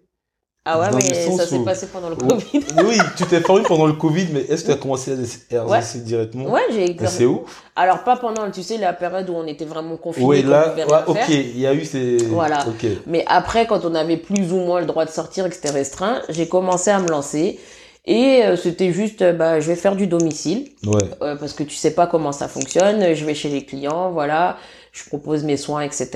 Ah 0.65 0.79
ouais, 0.79 0.89
dans 0.91 0.97
mais 0.97 1.13
ça 1.37 1.45
s'est 1.45 1.55
où- 1.57 1.65
passé 1.65 1.87
pendant 1.87 2.07
le 2.09 2.15
Ouais. 2.15 2.27
Covid. 2.29 2.65
oui, 2.85 2.97
tu 3.17 3.25
t'es 3.25 3.41
formé 3.41 3.63
pendant 3.63 3.85
le 3.85 3.93
Covid, 3.93 4.27
mais 4.31 4.41
est-ce 4.41 4.61
que 4.61 4.67
tu 4.67 4.73
as 4.73 4.77
commencé 4.77 5.11
à 5.11 5.15
exercer 5.15 5.99
directement? 5.99 6.49
Ouais, 6.49 6.61
j'ai 6.71 6.95
c'est 7.07 7.25
ouf. 7.25 7.63
Alors 7.75 8.05
pas 8.05 8.15
pendant, 8.15 8.49
tu 8.49 8.63
sais, 8.63 8.77
la 8.77 8.93
période 8.93 9.29
où 9.29 9.33
on 9.33 9.45
était 9.45 9.65
vraiment 9.65 9.97
confinés. 9.97 10.25
Oui, 10.25 10.41
là, 10.43 10.73
ouais, 10.73 10.83
ok, 11.07 11.27
il 11.27 11.59
y 11.59 11.67
a 11.67 11.73
eu 11.73 11.83
ces... 11.83 12.15
Voilà. 12.27 12.59
Ok. 12.65 12.85
Mais 13.07 13.25
après, 13.27 13.67
quand 13.67 13.83
on 13.83 13.93
avait 13.93 14.15
plus 14.15 14.53
ou 14.53 14.57
moins 14.57 14.79
le 14.79 14.85
droit 14.85 15.03
de 15.03 15.09
sortir 15.09 15.45
et 15.45 15.49
que 15.49 15.55
c'était 15.55 15.69
restreint, 15.71 16.21
j'ai 16.29 16.47
commencé 16.47 16.91
à 16.91 16.99
me 16.99 17.09
lancer. 17.09 17.59
Et 18.05 18.43
euh, 18.45 18.55
c'était 18.55 18.91
juste, 18.93 19.21
euh, 19.21 19.33
bah, 19.33 19.59
je 19.59 19.67
vais 19.67 19.75
faire 19.75 19.95
du 19.97 20.07
domicile, 20.07 20.69
Ouais. 20.85 20.93
euh, 21.21 21.35
parce 21.35 21.51
que 21.53 21.63
tu 21.63 21.75
sais 21.75 21.91
pas 21.91 22.07
comment 22.07 22.31
ça 22.31 22.47
fonctionne. 22.47 23.13
Je 23.13 23.25
vais 23.25 23.33
chez 23.35 23.49
les 23.49 23.65
clients, 23.65 24.11
voilà, 24.11 24.57
je 24.93 25.03
propose 25.05 25.43
mes 25.43 25.57
soins, 25.57 25.81
etc. 25.81 26.09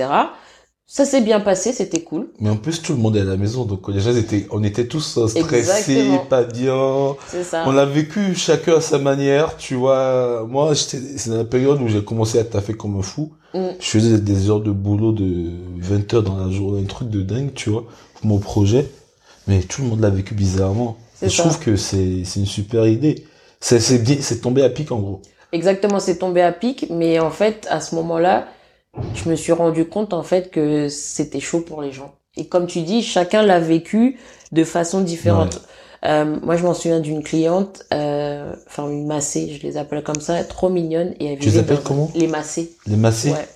Ça 0.90 1.04
s'est 1.04 1.20
bien 1.20 1.38
passé, 1.38 1.72
c'était 1.74 2.00
cool. 2.00 2.28
Mais 2.40 2.48
en 2.48 2.56
plus, 2.56 2.80
tout 2.80 2.92
le 2.94 2.98
monde 2.98 3.14
est 3.14 3.20
à 3.20 3.24
la 3.24 3.36
maison, 3.36 3.66
donc 3.66 3.86
les 3.90 4.00
gens 4.00 4.16
étaient, 4.16 4.46
on 4.50 4.64
était 4.64 4.86
tous 4.86 5.18
euh, 5.18 5.28
stressés, 5.28 5.58
Exactement. 5.58 6.18
pas 6.20 6.44
bien. 6.44 7.14
C'est 7.28 7.44
ça. 7.44 7.64
On 7.66 7.72
l'a 7.72 7.84
vécu 7.84 8.34
chacun 8.34 8.78
à 8.78 8.80
sa 8.80 8.96
manière, 8.98 9.58
tu 9.58 9.74
vois. 9.74 10.46
Moi, 10.48 10.74
c'est 10.74 11.26
la 11.26 11.44
période 11.44 11.82
où 11.82 11.88
j'ai 11.88 12.02
commencé 12.02 12.38
à 12.38 12.44
taffer 12.44 12.72
comme 12.72 12.98
un 12.98 13.02
fou. 13.02 13.32
Mm. 13.52 13.66
Je 13.78 13.86
faisais 13.86 14.18
des 14.18 14.48
heures 14.48 14.62
de 14.62 14.70
boulot 14.70 15.12
de 15.12 15.50
20 15.76 16.14
heures 16.14 16.22
dans 16.22 16.38
la 16.38 16.50
journée, 16.50 16.80
un 16.80 16.86
truc 16.86 17.10
de 17.10 17.20
dingue, 17.20 17.52
tu 17.54 17.68
vois, 17.68 17.84
pour 18.14 18.24
mon 18.24 18.38
projet. 18.38 18.86
Mais 19.46 19.60
tout 19.60 19.82
le 19.82 19.88
monde 19.88 20.00
l'a 20.00 20.10
vécu 20.10 20.32
bizarrement. 20.32 20.96
Et 21.20 21.28
je 21.28 21.36
ça. 21.36 21.42
trouve 21.42 21.58
que 21.58 21.76
c'est, 21.76 22.22
c'est 22.24 22.40
une 22.40 22.46
super 22.46 22.86
idée. 22.86 23.26
C'est, 23.60 23.78
c'est 23.80 23.98
bien, 23.98 24.16
c'est 24.20 24.40
tombé 24.40 24.62
à 24.62 24.70
pic, 24.70 24.90
en 24.90 25.00
gros. 25.00 25.20
Exactement, 25.52 26.00
c'est 26.00 26.16
tombé 26.16 26.40
à 26.40 26.52
pic, 26.52 26.86
mais 26.88 27.18
en 27.20 27.30
fait, 27.30 27.66
à 27.70 27.82
ce 27.82 27.94
moment-là, 27.94 28.46
je 29.14 29.28
me 29.28 29.36
suis 29.36 29.52
rendu 29.52 29.84
compte 29.86 30.12
en 30.12 30.22
fait 30.22 30.50
que 30.50 30.88
c'était 30.88 31.40
chaud 31.40 31.60
pour 31.60 31.82
les 31.82 31.92
gens. 31.92 32.14
Et 32.36 32.46
comme 32.46 32.66
tu 32.66 32.82
dis, 32.82 33.02
chacun 33.02 33.42
l'a 33.42 33.60
vécu 33.60 34.18
de 34.52 34.64
façon 34.64 35.00
différente. 35.00 35.60
Euh, 36.04 36.36
moi, 36.42 36.56
je 36.56 36.62
m'en 36.62 36.74
souviens 36.74 37.00
d'une 37.00 37.24
cliente, 37.24 37.84
euh, 37.92 38.52
enfin 38.68 38.88
une 38.88 39.06
massée, 39.06 39.58
je 39.60 39.66
les 39.66 39.76
appelle 39.76 40.04
comme 40.04 40.20
ça, 40.20 40.44
trop 40.44 40.68
mignonne. 40.68 41.14
Et 41.18 41.32
elle 41.32 41.38
Tu 41.38 41.48
les 41.48 41.58
appelles 41.58 41.80
comment? 41.82 42.10
Les 42.14 42.28
massées. 42.28 42.72
Les 42.86 42.96
massés. 42.96 43.32
Ouais. 43.32 43.48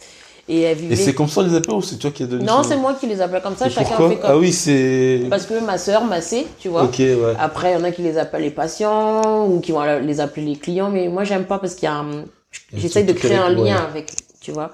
Et 0.48 0.62
elle 0.62 0.76
vivait. 0.76 0.94
Et 0.94 0.96
c'est 0.96 1.14
comme 1.14 1.28
ça, 1.28 1.40
on 1.40 1.44
les 1.44 1.54
appelle, 1.54 1.74
ou 1.74 1.82
c'est 1.82 1.96
toi 1.96 2.10
qui 2.10 2.24
as 2.24 2.26
donné 2.26 2.44
Non, 2.44 2.64
ce 2.64 2.70
c'est 2.70 2.76
moi 2.76 2.94
qui 2.94 3.06
les 3.06 3.20
appelle 3.20 3.42
comme 3.42 3.56
ça. 3.56 3.68
Et 3.68 3.70
chacun 3.70 3.96
fait 4.08 4.16
comme. 4.16 4.18
Ah 4.24 4.36
oui, 4.36 4.52
c'est... 4.52 5.20
Parce 5.30 5.46
que 5.46 5.64
ma 5.64 5.78
sœur, 5.78 6.04
massée, 6.04 6.48
tu 6.58 6.68
vois. 6.68 6.82
Ok, 6.82 6.98
ouais. 6.98 7.16
Après, 7.38 7.70
il 7.70 7.74
y 7.74 7.76
en 7.76 7.84
a 7.84 7.92
qui 7.92 8.02
les 8.02 8.18
appellent 8.18 8.42
les 8.42 8.50
patients 8.50 9.46
ou 9.46 9.60
qui 9.60 9.70
vont 9.70 9.84
les 10.00 10.18
appeler 10.18 10.46
les 10.46 10.56
clients, 10.56 10.90
mais 10.90 11.06
moi, 11.06 11.22
j'aime 11.22 11.44
pas 11.44 11.60
parce 11.60 11.76
qu'il 11.76 11.84
y 11.84 11.92
a 11.92 11.94
un... 11.94 12.24
J'essaye 12.74 13.04
de 13.04 13.12
créer 13.12 13.36
un 13.36 13.56
ouais. 13.56 13.70
lien 13.70 13.76
avec, 13.76 14.10
tu 14.40 14.50
vois. 14.50 14.72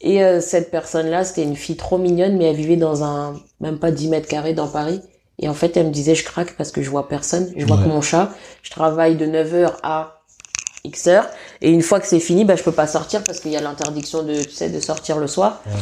Et 0.00 0.22
euh, 0.22 0.40
cette 0.40 0.70
personne-là, 0.70 1.24
c'était 1.24 1.42
une 1.42 1.56
fille 1.56 1.76
trop 1.76 1.98
mignonne, 1.98 2.36
mais 2.36 2.44
elle 2.44 2.56
vivait 2.56 2.76
dans 2.76 3.02
un... 3.04 3.34
même 3.60 3.78
pas 3.78 3.90
10 3.90 4.08
mètres 4.08 4.28
carrés 4.28 4.54
dans 4.54 4.68
Paris. 4.68 5.00
Et 5.40 5.48
en 5.48 5.54
fait, 5.54 5.76
elle 5.76 5.86
me 5.86 5.92
disait, 5.92 6.14
je 6.14 6.24
craque 6.24 6.56
parce 6.56 6.70
que 6.72 6.82
je 6.82 6.90
vois 6.90 7.08
personne. 7.08 7.52
Je 7.56 7.64
vois 7.66 7.76
Ouais. 7.76 7.84
que 7.84 7.88
mon 7.88 8.00
chat. 8.00 8.30
Je 8.62 8.70
travaille 8.70 9.16
de 9.16 9.26
9h 9.26 9.72
à... 9.82 10.14
X 10.84 11.08
heures. 11.08 11.26
Et 11.60 11.70
une 11.70 11.82
fois 11.82 11.98
que 12.00 12.06
c'est 12.06 12.20
fini, 12.20 12.44
bah, 12.44 12.54
je 12.54 12.62
peux 12.62 12.72
pas 12.72 12.86
sortir 12.86 13.22
parce 13.24 13.40
qu'il 13.40 13.50
y 13.50 13.56
a 13.56 13.60
l'interdiction 13.60 14.22
de, 14.22 14.42
tu 14.42 14.50
sais, 14.52 14.70
de 14.70 14.78
sortir 14.80 15.18
le 15.18 15.26
soir. 15.26 15.60
Ouais. 15.66 15.72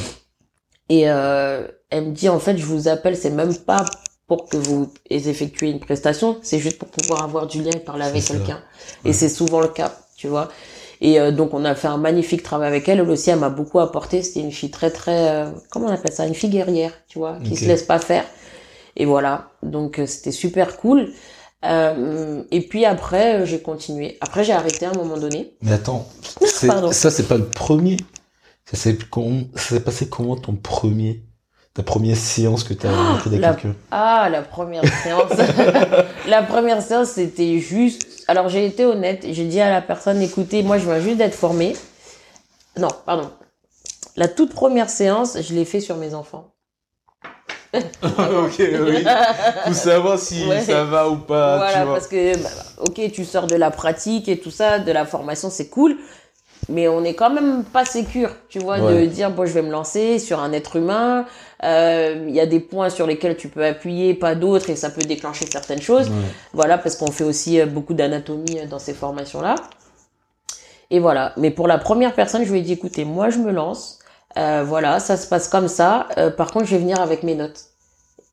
Et 0.88 1.10
euh, 1.10 1.66
elle 1.90 2.06
me 2.06 2.10
dit, 2.12 2.28
en 2.30 2.38
fait, 2.40 2.56
je 2.56 2.64
vous 2.64 2.88
appelle, 2.88 3.16
c'est 3.16 3.30
même 3.30 3.54
pas 3.54 3.84
pour 4.26 4.48
que 4.48 4.56
vous 4.56 4.90
effectuez 5.10 5.70
une 5.70 5.78
prestation, 5.78 6.38
c'est 6.42 6.58
juste 6.58 6.78
pour 6.78 6.88
pouvoir 6.88 7.22
avoir 7.22 7.46
du 7.46 7.62
lien 7.62 7.70
et 7.70 7.78
parler 7.78 8.04
avec 8.06 8.24
quelqu'un. 8.24 8.60
Ouais. 9.04 9.10
Et 9.10 9.12
c'est 9.12 9.28
souvent 9.28 9.60
le 9.60 9.68
cas, 9.68 9.92
tu 10.16 10.26
vois. 10.28 10.48
Et 11.06 11.20
euh, 11.20 11.30
donc 11.30 11.54
on 11.54 11.64
a 11.64 11.74
fait 11.76 11.86
un 11.86 11.98
magnifique 11.98 12.42
travail 12.42 12.66
avec 12.68 12.88
elle. 12.88 12.98
Elle 12.98 13.08
aussi, 13.10 13.30
elle 13.30 13.38
m'a 13.38 13.48
beaucoup 13.48 13.78
apporté. 13.78 14.22
C'était 14.22 14.40
une 14.40 14.50
fille 14.50 14.72
très 14.72 14.90
très, 14.90 15.28
euh, 15.30 15.50
comment 15.70 15.86
on 15.86 15.92
appelle 15.92 16.12
ça, 16.12 16.26
une 16.26 16.34
fille 16.34 16.50
guerrière, 16.50 16.92
tu 17.08 17.18
vois, 17.20 17.38
qui 17.44 17.52
Ok. 17.52 17.58
se 17.58 17.64
laisse 17.64 17.84
pas 17.84 18.00
faire. 18.00 18.24
Et 18.96 19.04
voilà. 19.04 19.50
Donc 19.62 20.00
euh, 20.00 20.06
c'était 20.06 20.32
super 20.32 20.76
cool. 20.78 21.12
Euh, 21.64 22.42
et 22.50 22.60
puis 22.60 22.84
après, 22.84 23.46
j'ai 23.46 23.60
continué. 23.60 24.18
Après, 24.20 24.42
j'ai 24.42 24.52
arrêté 24.52 24.84
à 24.84 24.90
un 24.90 24.94
moment 24.94 25.16
donné. 25.16 25.54
Mais 25.62 25.72
attends, 25.72 26.06
Pardon. 26.66 26.90
ça 26.92 27.10
c'est 27.10 27.28
pas 27.28 27.36
le 27.38 27.46
premier. 27.46 27.96
Ça 28.64 28.76
s'est 28.76 28.98
passé 29.80 30.08
comment 30.08 30.34
ton 30.36 30.56
premier, 30.56 31.22
ta 31.72 31.84
première 31.84 32.16
séance 32.16 32.64
que 32.64 32.74
t'as 32.74 32.90
rencontré 32.90 33.30
avec 33.30 33.40
la- 33.42 33.54
quelqu'un? 33.54 33.76
Ah, 33.92 34.28
la 34.30 34.42
première 34.42 34.82
séance. 35.02 35.30
la 36.28 36.42
première 36.42 36.82
séance, 36.82 37.10
c'était 37.10 37.60
juste. 37.60 38.15
Alors, 38.28 38.48
j'ai 38.48 38.66
été 38.66 38.84
honnête. 38.84 39.24
J'ai 39.30 39.44
dit 39.44 39.60
à 39.60 39.70
la 39.70 39.80
personne, 39.82 40.20
écoutez, 40.20 40.62
moi, 40.62 40.78
je 40.78 40.84
viens 40.84 41.00
juste 41.00 41.18
d'être 41.18 41.34
formée. 41.34 41.76
Non, 42.78 42.88
pardon. 43.04 43.30
La 44.16 44.28
toute 44.28 44.52
première 44.52 44.90
séance, 44.90 45.38
je 45.40 45.54
l'ai 45.54 45.64
fait 45.64 45.80
sur 45.80 45.96
mes 45.96 46.14
enfants. 46.14 46.52
Ok, 47.74 48.58
oui. 48.58 49.04
Pour 49.64 49.74
savoir 49.74 50.18
si 50.18 50.46
Ouais. 50.46 50.62
ça 50.62 50.84
va 50.84 51.08
ou 51.10 51.16
pas, 51.16 51.58
voilà, 51.58 51.80
tu 51.80 51.84
vois. 51.84 51.94
parce 51.94 52.06
que, 52.08 52.36
bah, 52.42 52.48
ok, 52.78 53.12
tu 53.12 53.24
sors 53.24 53.46
de 53.46 53.56
la 53.56 53.70
pratique 53.70 54.28
et 54.28 54.38
tout 54.38 54.50
ça, 54.50 54.78
de 54.78 54.90
la 54.92 55.04
formation, 55.04 55.50
c'est 55.50 55.68
cool. 55.68 55.96
Mais 56.68 56.88
on 56.88 57.04
est 57.04 57.14
quand 57.14 57.30
même 57.30 57.62
pas 57.64 57.84
sécure, 57.84 58.30
tu 58.48 58.58
vois, 58.58 58.78
Ouais. 58.80 59.02
de 59.02 59.06
dire, 59.06 59.30
bon, 59.30 59.46
je 59.46 59.52
vais 59.52 59.62
me 59.62 59.70
lancer 59.70 60.18
sur 60.18 60.40
un 60.40 60.52
être 60.52 60.76
humain. 60.76 61.24
Euh, 61.62 62.24
Il 62.28 62.34
y 62.34 62.40
a 62.40 62.46
des 62.46 62.58
points 62.60 62.90
sur 62.90 63.06
lesquels 63.06 63.36
tu 63.36 63.48
peux 63.48 63.64
appuyer, 63.64 64.14
pas 64.14 64.34
d'autres, 64.34 64.68
et 64.70 64.76
ça 64.76 64.90
peut 64.90 65.02
déclencher 65.02 65.46
certaines 65.46 65.80
choses. 65.80 66.08
Ouais. 66.08 66.14
Voilà, 66.52 66.76
parce 66.78 66.96
qu'on 66.96 67.12
fait 67.12 67.24
aussi 67.24 67.60
euh, 67.60 67.66
beaucoup 67.66 67.94
d'anatomie 67.94 68.58
euh, 68.58 68.66
dans 68.66 68.78
ces 68.80 68.94
formations-là. 68.94 69.54
Et 70.90 70.98
voilà. 70.98 71.32
Mais 71.36 71.50
pour 71.50 71.68
la 71.68 71.78
première 71.78 72.14
personne, 72.14 72.44
je 72.44 72.50
lui 72.52 72.58
ai 72.60 72.62
dit, 72.62 72.72
écoutez, 72.72 73.04
moi, 73.04 73.30
je 73.30 73.38
me 73.38 73.52
lance. 73.52 73.98
Euh, 74.36 74.64
voilà, 74.66 74.98
ça 75.00 75.16
se 75.16 75.26
passe 75.26 75.48
comme 75.48 75.68
ça. 75.68 76.08
Euh, 76.18 76.30
par 76.30 76.50
contre, 76.50 76.66
je 76.66 76.72
vais 76.72 76.78
venir 76.80 77.00
avec 77.00 77.22
mes 77.22 77.34
notes. 77.34 77.60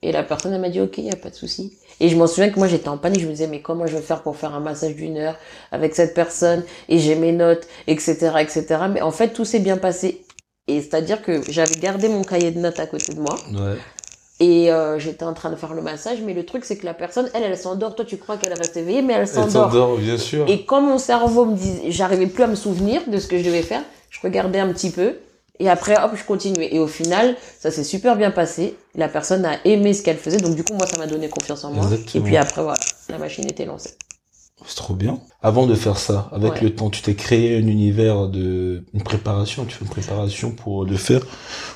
Et 0.01 0.11
la 0.11 0.23
personne, 0.23 0.53
elle 0.53 0.61
m'a 0.61 0.69
dit, 0.69 0.81
ok, 0.81 0.97
il 0.97 1.11
a 1.13 1.15
pas 1.15 1.29
de 1.29 1.35
souci. 1.35 1.77
Et 1.99 2.09
je 2.09 2.15
m'en 2.17 2.27
souviens 2.27 2.49
que 2.49 2.59
moi, 2.59 2.67
j'étais 2.67 2.89
en 2.89 2.97
panique. 2.97 3.21
Je 3.21 3.27
me 3.27 3.31
disais, 3.31 3.47
mais 3.47 3.61
comment 3.61 3.85
je 3.87 3.95
vais 3.95 4.01
faire 4.01 4.21
pour 4.23 4.35
faire 4.35 4.53
un 4.53 4.59
massage 4.59 4.95
d'une 4.95 5.17
heure 5.17 5.35
avec 5.71 5.95
cette 5.95 6.13
personne? 6.13 6.63
Et 6.89 6.99
j'ai 6.99 7.15
mes 7.15 7.31
notes, 7.31 7.67
etc., 7.87 8.31
etc. 8.39 8.65
Mais 8.91 9.01
en 9.01 9.11
fait, 9.11 9.29
tout 9.29 9.45
s'est 9.45 9.59
bien 9.59 9.77
passé. 9.77 10.25
Et 10.67 10.81
c'est-à-dire 10.81 11.21
que 11.21 11.41
j'avais 11.49 11.75
gardé 11.75 12.07
mon 12.07 12.23
cahier 12.23 12.51
de 12.51 12.59
notes 12.59 12.79
à 12.79 12.85
côté 12.87 13.13
de 13.13 13.19
moi. 13.19 13.35
Ouais. 13.53 13.77
Et 14.39 14.71
euh, 14.71 14.97
j'étais 14.97 15.23
en 15.23 15.33
train 15.33 15.51
de 15.51 15.55
faire 15.55 15.73
le 15.73 15.81
massage, 15.81 16.17
mais 16.25 16.33
le 16.33 16.45
truc 16.45 16.65
c'est 16.65 16.75
que 16.77 16.85
la 16.85 16.93
personne, 16.93 17.29
elle, 17.33 17.43
elle 17.43 17.57
s'endort. 17.57 17.95
Toi, 17.95 18.03
tu 18.03 18.17
crois 18.17 18.35
qu'elle 18.37 18.53
reste 18.53 18.75
éveillée, 18.75 19.01
mais 19.01 19.13
elle 19.13 19.21
Elle 19.21 19.27
s'endort. 19.27 19.71
s'endort, 19.71 19.97
bien 19.97 20.17
sûr. 20.17 20.45
Et 20.49 20.65
quand 20.65 20.81
mon 20.81 20.97
cerveau 20.97 21.45
me 21.45 21.55
disait, 21.55 21.83
j'arrivais 21.91 22.27
plus 22.27 22.43
à 22.43 22.47
me 22.47 22.55
souvenir 22.55 23.01
de 23.07 23.19
ce 23.19 23.27
que 23.27 23.37
je 23.37 23.43
devais 23.43 23.61
faire, 23.61 23.83
je 24.09 24.19
regardais 24.21 24.59
un 24.59 24.71
petit 24.73 24.89
peu. 24.89 25.15
Et 25.59 25.69
après, 25.69 25.95
hop, 26.03 26.11
je 26.15 26.23
continuais. 26.23 26.73
Et 26.73 26.79
au 26.79 26.87
final, 26.87 27.35
ça 27.59 27.69
s'est 27.71 27.83
super 27.83 28.15
bien 28.15 28.31
passé. 28.31 28.75
La 28.95 29.07
personne 29.07 29.45
a 29.45 29.57
aimé 29.65 29.93
ce 29.93 30.01
qu'elle 30.01 30.17
faisait. 30.17 30.37
Donc, 30.37 30.55
du 30.55 30.63
coup, 30.63 30.73
moi, 30.73 30.87
ça 30.87 30.97
m'a 30.97 31.07
donné 31.07 31.29
confiance 31.29 31.63
en 31.63 31.71
moi. 31.71 31.83
Exactement. 31.85 32.23
Et 32.23 32.27
puis 32.27 32.37
après, 32.37 32.63
voilà, 32.63 32.79
la 33.09 33.17
machine 33.17 33.45
était 33.45 33.65
lancée. 33.65 33.91
C'est 34.65 34.75
trop 34.75 34.93
bien. 34.93 35.19
Avant 35.41 35.67
de 35.67 35.75
faire 35.75 35.97
ça, 35.97 36.29
avec 36.31 36.53
Ouais. 36.53 36.61
le 36.61 36.75
temps, 36.75 36.89
tu 36.89 37.01
t'es 37.01 37.15
créé 37.15 37.57
un 37.57 37.67
univers 37.67 38.27
de, 38.27 38.83
une 38.93 39.03
préparation, 39.03 39.65
tu 39.65 39.75
fais 39.75 39.83
une 39.83 39.91
préparation 39.91 40.51
pour 40.51 40.85
le 40.85 40.95
faire, 40.95 41.21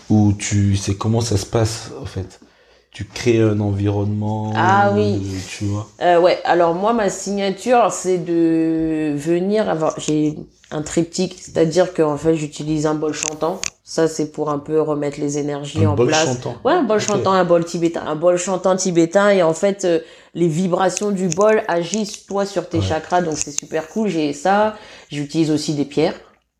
ou 0.09 0.31
tu 0.33 0.77
sais 0.77 0.95
comment 0.95 1.19
ça 1.19 1.37
se 1.37 1.45
passe, 1.45 1.91
en 2.01 2.05
fait? 2.05 2.39
Tu 2.97 3.05
crées 3.05 3.39
un 3.39 3.59
environnement. 3.59 4.51
Ah 4.55 4.89
oui. 4.91 5.21
Tu 5.47 5.65
vois. 5.65 5.87
Euh, 6.01 6.19
ouais, 6.19 6.39
alors 6.45 6.73
moi, 6.73 6.93
ma 6.93 7.11
signature, 7.11 7.91
c'est 7.91 8.17
de 8.17 9.13
venir 9.15 9.69
avoir... 9.69 9.93
J'ai 9.99 10.33
un 10.71 10.81
triptyque, 10.81 11.37
c'est-à-dire 11.39 11.93
qu'en 11.93 12.17
fait, 12.17 12.33
j'utilise 12.33 12.87
un 12.87 12.95
bol 12.95 13.13
chantant. 13.13 13.61
Ça, 13.83 14.07
c'est 14.07 14.31
pour 14.31 14.49
un 14.49 14.57
peu 14.57 14.81
remettre 14.81 15.19
les 15.19 15.37
énergies 15.37 15.85
Un 15.85 15.89
en 15.89 15.93
bol 15.93 16.07
place. 16.07 16.25
chantant. 16.25 16.55
Ouais, 16.65 16.73
un 16.73 16.81
bol 16.81 16.99
chantant, 16.99 17.33
un 17.33 17.45
bol 17.45 17.63
tibétain, 17.65 18.01
un 18.07 18.15
bol 18.15 18.35
chantant 18.35 18.75
tibétain 18.75 19.29
et 19.29 19.43
en 19.43 19.53
fait 19.53 19.85
euh, 19.85 19.99
les 20.33 20.47
vibrations 20.47 21.11
du 21.11 21.27
bol 21.27 21.61
agissent 21.67 22.25
toi 22.25 22.47
sur 22.47 22.67
tes 22.67 22.79
Ouais. 22.79 22.83
chakras 22.83 23.21
donc 23.21 23.37
c'est 23.37 23.51
super 23.57 23.87
cool. 23.89 24.09
J'ai 24.09 24.33
ça, 24.33 24.75
j'utilise 25.11 25.51
aussi 25.51 25.75
des 25.75 25.85
pierres. 25.85 26.15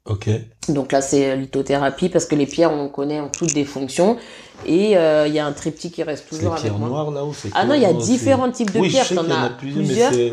Ok. 0.08 0.30
Donc 0.70 0.92
là 0.92 1.02
c'est 1.02 1.36
lithothérapie 1.36 2.10
parce 2.10 2.26
que 2.26 2.36
les 2.36 2.46
pierres 2.46 2.72
on 2.72 2.90
connaît 2.90 3.20
ont 3.20 3.30
toutes 3.30 3.54
des 3.54 3.66
fonctions 3.66 4.18
et 4.66 4.98
euh, 4.98 5.28
il 5.28 5.34
y 5.34 5.40
a 5.40 5.46
un 5.46 5.52
triptyque 5.52 5.94
qui 5.94 6.04
reste 6.04 6.28
toujours 6.30 6.54
avec 6.56 6.72
moi. 6.78 6.90
noires 6.90 7.12
là 7.12 7.22
Ah 7.54 7.66
non, 7.66 7.74
il 7.76 7.82
y 7.82 7.86
a 7.86 7.94
différents 7.94 8.52
types 8.52 8.74
de 8.74 8.80
oui, 8.80 8.90
pierres, 8.90 9.04
je 9.04 9.10
sais 9.10 9.16
qu'il 9.16 9.30
y 9.30 9.34
en 9.34 9.44
a 9.44 9.50
plusieurs, 9.50 10.12
mais. 10.12 10.32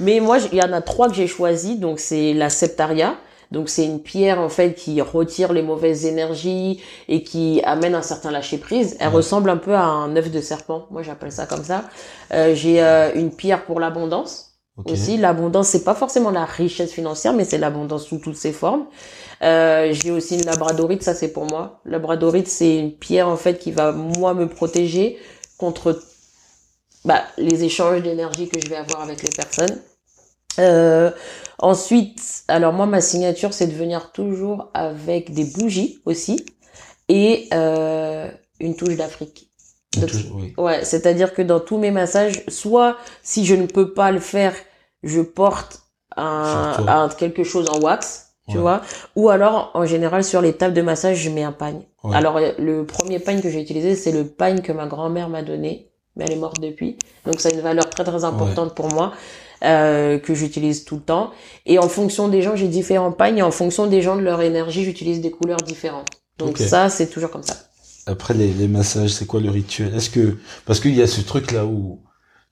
Mais 0.00 0.18
moi, 0.18 0.38
il 0.50 0.58
y 0.58 0.62
en 0.62 0.72
a 0.72 0.80
trois 0.80 1.08
que 1.08 1.14
j'ai 1.14 1.26
choisi. 1.26 1.76
Donc, 1.76 2.00
c'est 2.00 2.32
la 2.32 2.48
septaria. 2.48 3.16
Donc, 3.52 3.68
c'est 3.68 3.84
une 3.84 4.00
pierre, 4.00 4.40
en 4.40 4.48
fait, 4.48 4.74
qui 4.74 5.00
retire 5.02 5.52
les 5.52 5.62
mauvaises 5.62 6.06
énergies 6.06 6.80
et 7.08 7.22
qui 7.22 7.60
amène 7.64 7.94
un 7.94 8.02
certain 8.02 8.30
lâcher-prise. 8.30 8.96
Elle 8.98 9.08
Ouais. 9.08 9.14
ressemble 9.14 9.50
un 9.50 9.56
peu 9.58 9.74
à 9.74 9.82
un 9.84 10.16
œuf 10.16 10.30
de 10.30 10.40
serpent. 10.40 10.86
Moi, 10.90 11.02
j'appelle 11.02 11.32
ça 11.32 11.46
comme 11.46 11.64
ça. 11.64 11.84
Euh, 12.32 12.54
j'ai 12.54 12.82
euh, 12.82 13.10
une 13.14 13.30
pierre 13.30 13.64
pour 13.66 13.78
l'abondance. 13.78 14.49
Aussi, 14.86 15.16
l'abondance, 15.16 15.68
c'est 15.68 15.84
pas 15.84 15.94
forcément 15.94 16.30
la 16.30 16.44
richesse 16.44 16.92
financière, 16.92 17.32
mais 17.32 17.44
c'est 17.44 17.58
l'abondance 17.58 18.04
sous 18.06 18.18
toutes 18.18 18.36
ses 18.36 18.52
formes. 18.52 18.86
Euh, 19.42 19.92
j'ai 19.92 20.10
aussi 20.10 20.36
une 20.36 20.44
labradorite, 20.44 21.02
ça 21.02 21.14
c'est 21.14 21.32
pour 21.32 21.46
moi. 21.46 21.80
Labradorite, 21.84 22.48
c'est 22.48 22.76
une 22.76 22.92
pierre 22.92 23.28
en 23.28 23.36
fait 23.36 23.58
qui 23.58 23.72
va 23.72 23.92
moi 23.92 24.34
me 24.34 24.48
protéger 24.48 25.18
contre 25.56 25.98
bah, 27.04 27.22
les 27.38 27.64
échanges 27.64 28.02
d'énergie 28.02 28.48
que 28.48 28.60
je 28.60 28.68
vais 28.68 28.76
avoir 28.76 29.00
avec 29.00 29.22
les 29.22 29.30
personnes. 29.30 29.80
Euh, 30.58 31.10
ensuite, 31.58 32.20
alors 32.48 32.72
moi 32.72 32.84
ma 32.84 33.00
signature 33.00 33.54
c'est 33.54 33.66
de 33.66 33.72
venir 33.72 34.12
toujours 34.12 34.70
avec 34.74 35.32
des 35.32 35.44
bougies 35.44 36.00
aussi 36.04 36.44
et 37.08 37.48
euh, 37.54 38.30
une 38.58 38.76
touche 38.76 38.96
d'Afrique. 38.96 39.48
Donc, 39.96 40.10
oui. 40.34 40.54
Ouais, 40.56 40.84
c'est-à-dire 40.84 41.34
que 41.34 41.42
dans 41.42 41.60
tous 41.60 41.78
mes 41.78 41.90
massages, 41.90 42.44
soit 42.48 42.96
si 43.22 43.44
je 43.44 43.54
ne 43.54 43.66
peux 43.66 43.92
pas 43.92 44.12
le 44.12 44.20
faire, 44.20 44.54
je 45.02 45.20
porte 45.20 45.82
un, 46.16 46.74
un- 46.86 47.08
quelque 47.08 47.44
chose 47.44 47.68
en 47.70 47.78
wax, 47.80 48.26
tu 48.48 48.56
Ouais. 48.56 48.62
vois, 48.62 48.82
ou 49.16 49.28
alors 49.30 49.70
en 49.74 49.84
général 49.86 50.24
sur 50.24 50.40
les 50.42 50.52
tables 50.54 50.74
de 50.74 50.82
massage, 50.82 51.18
je 51.18 51.30
mets 51.30 51.44
un 51.44 51.52
pagne. 51.52 51.82
Ouais. 52.02 52.16
Alors 52.16 52.38
le 52.58 52.84
premier 52.84 53.18
pagne 53.20 53.40
que 53.40 53.48
j'ai 53.50 53.60
utilisé, 53.60 53.94
c'est 53.94 54.12
le 54.12 54.24
pagne 54.26 54.60
que 54.60 54.72
ma 54.72 54.86
grand-mère 54.86 55.28
m'a 55.28 55.42
donné, 55.42 55.88
mais 56.16 56.24
elle 56.24 56.32
est 56.32 56.36
morte 56.36 56.60
depuis, 56.60 56.98
donc 57.26 57.40
ça 57.40 57.48
a 57.48 57.52
une 57.52 57.60
valeur 57.60 57.88
très 57.88 58.04
très 58.04 58.24
importante 58.24 58.74
pour 58.74 58.88
moi. 58.92 59.12
euh, 59.62 60.18
que 60.18 60.32
j'utilise 60.34 60.86
tout 60.86 60.94
le 60.96 61.02
temps. 61.02 61.32
Et 61.66 61.78
en 61.78 61.86
fonction 61.90 62.28
des 62.28 62.40
gens 62.40 62.56
j'ai 62.56 62.66
différents 62.66 63.12
pagnes. 63.12 63.36
Et 63.38 63.42
en 63.42 63.50
fonction 63.50 63.86
des 63.86 64.00
gens 64.00 64.16
de 64.16 64.22
leur 64.22 64.40
énergie 64.40 64.84
j'utilise 64.84 65.20
des 65.20 65.30
couleurs 65.30 65.58
différentes. 65.60 66.08
Donc 66.38 66.56
ça 66.56 66.88
c'est 66.88 67.08
toujours 67.08 67.30
comme 67.30 67.42
ça. 67.42 67.56
Après 68.06 68.32
les, 68.32 68.48
les 68.54 68.68
massages, 68.68 69.10
c'est 69.10 69.26
quoi 69.26 69.38
le 69.38 69.50
rituel? 69.50 69.94
Est-ce 69.94 70.08
que 70.08 70.38
parce 70.64 70.80
qu'il 70.80 70.94
y 70.94 71.02
a 71.02 71.06
ce 71.06 71.20
truc 71.20 71.52
là 71.52 71.66
où 71.66 72.00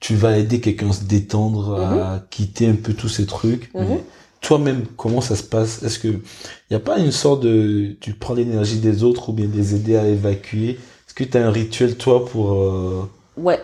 tu 0.00 0.14
vas 0.14 0.38
aider 0.38 0.61
quelqu'un 0.61 0.90
à 0.90 0.93
se 0.93 1.05
détendre, 1.05 1.75
à 1.81 2.21
quitter 2.31 2.67
un 2.69 2.75
peu 2.76 2.95
tous 2.95 3.09
ces 3.09 3.26
trucs. 3.26 3.71
mais 3.75 3.85
Mhm. 3.85 3.99
Toi-même, 4.40 4.87
comment 4.97 5.21
ça 5.21 5.35
se 5.35 5.43
passe? 5.43 5.83
Est-ce 5.83 5.99
que 5.99 6.09
il 6.09 6.73
y 6.73 6.76
a 6.76 6.81
pas 6.81 6.99
une 6.99 7.11
sorte 7.11 7.43
de 7.43 7.97
tu 8.00 8.14
prends 8.14 8.35
l'énergie 8.35 8.78
des 8.78 9.02
autres 9.02 9.31
ou 9.31 9.33
bien 9.33 9.49
les 9.52 9.75
aider 9.75 9.97
à 9.97 10.07
évacuer? 10.07 10.71
Est-ce 11.07 11.14
que 11.14 11.25
tu 11.25 11.37
as 11.37 11.45
un 11.47 11.50
rituel 11.50 11.97
toi 11.97 12.25
pour 12.25 12.52
euh, 12.55 13.02
Ouais. 13.37 13.61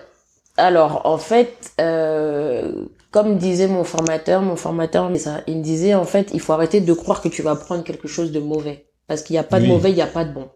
Alors, 0.57 1.03
en 1.07 1.19
fait, 1.19 1.73
euh, 1.81 2.87
comme 3.11 3.39
disait 3.39 3.67
mon 3.69 3.85
formateur, 3.85 4.43
mon 4.43 4.57
formateur, 4.57 5.11
il 5.49 5.59
me 5.59 5.63
disait, 5.63 5.95
en 5.95 6.05
fait, 6.05 6.31
il 6.33 6.41
faut 6.41 6.53
arrêter 6.53 6.81
de 6.81 6.93
croire 6.93 7.21
que 7.23 7.29
tu 7.29 7.43
vas 7.43 7.57
prendre 7.57 7.83
quelque 7.85 8.09
chose 8.09 8.31
de 8.33 8.41
mauvais. 8.41 8.87
Parce 9.09 9.23
qu'il 9.23 9.35
n'y 9.35 9.39
a 9.39 9.45
pas 9.45 9.59
de 9.61 9.65
Oui. 9.65 9.69
mauvais, 9.69 9.91
il 9.91 9.97
n'y 9.97 10.03
a 10.03 10.07
pas 10.07 10.25
de 10.25 10.33
bon. 10.33 10.49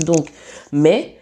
Donc, 0.00 0.30
mais, 0.72 1.17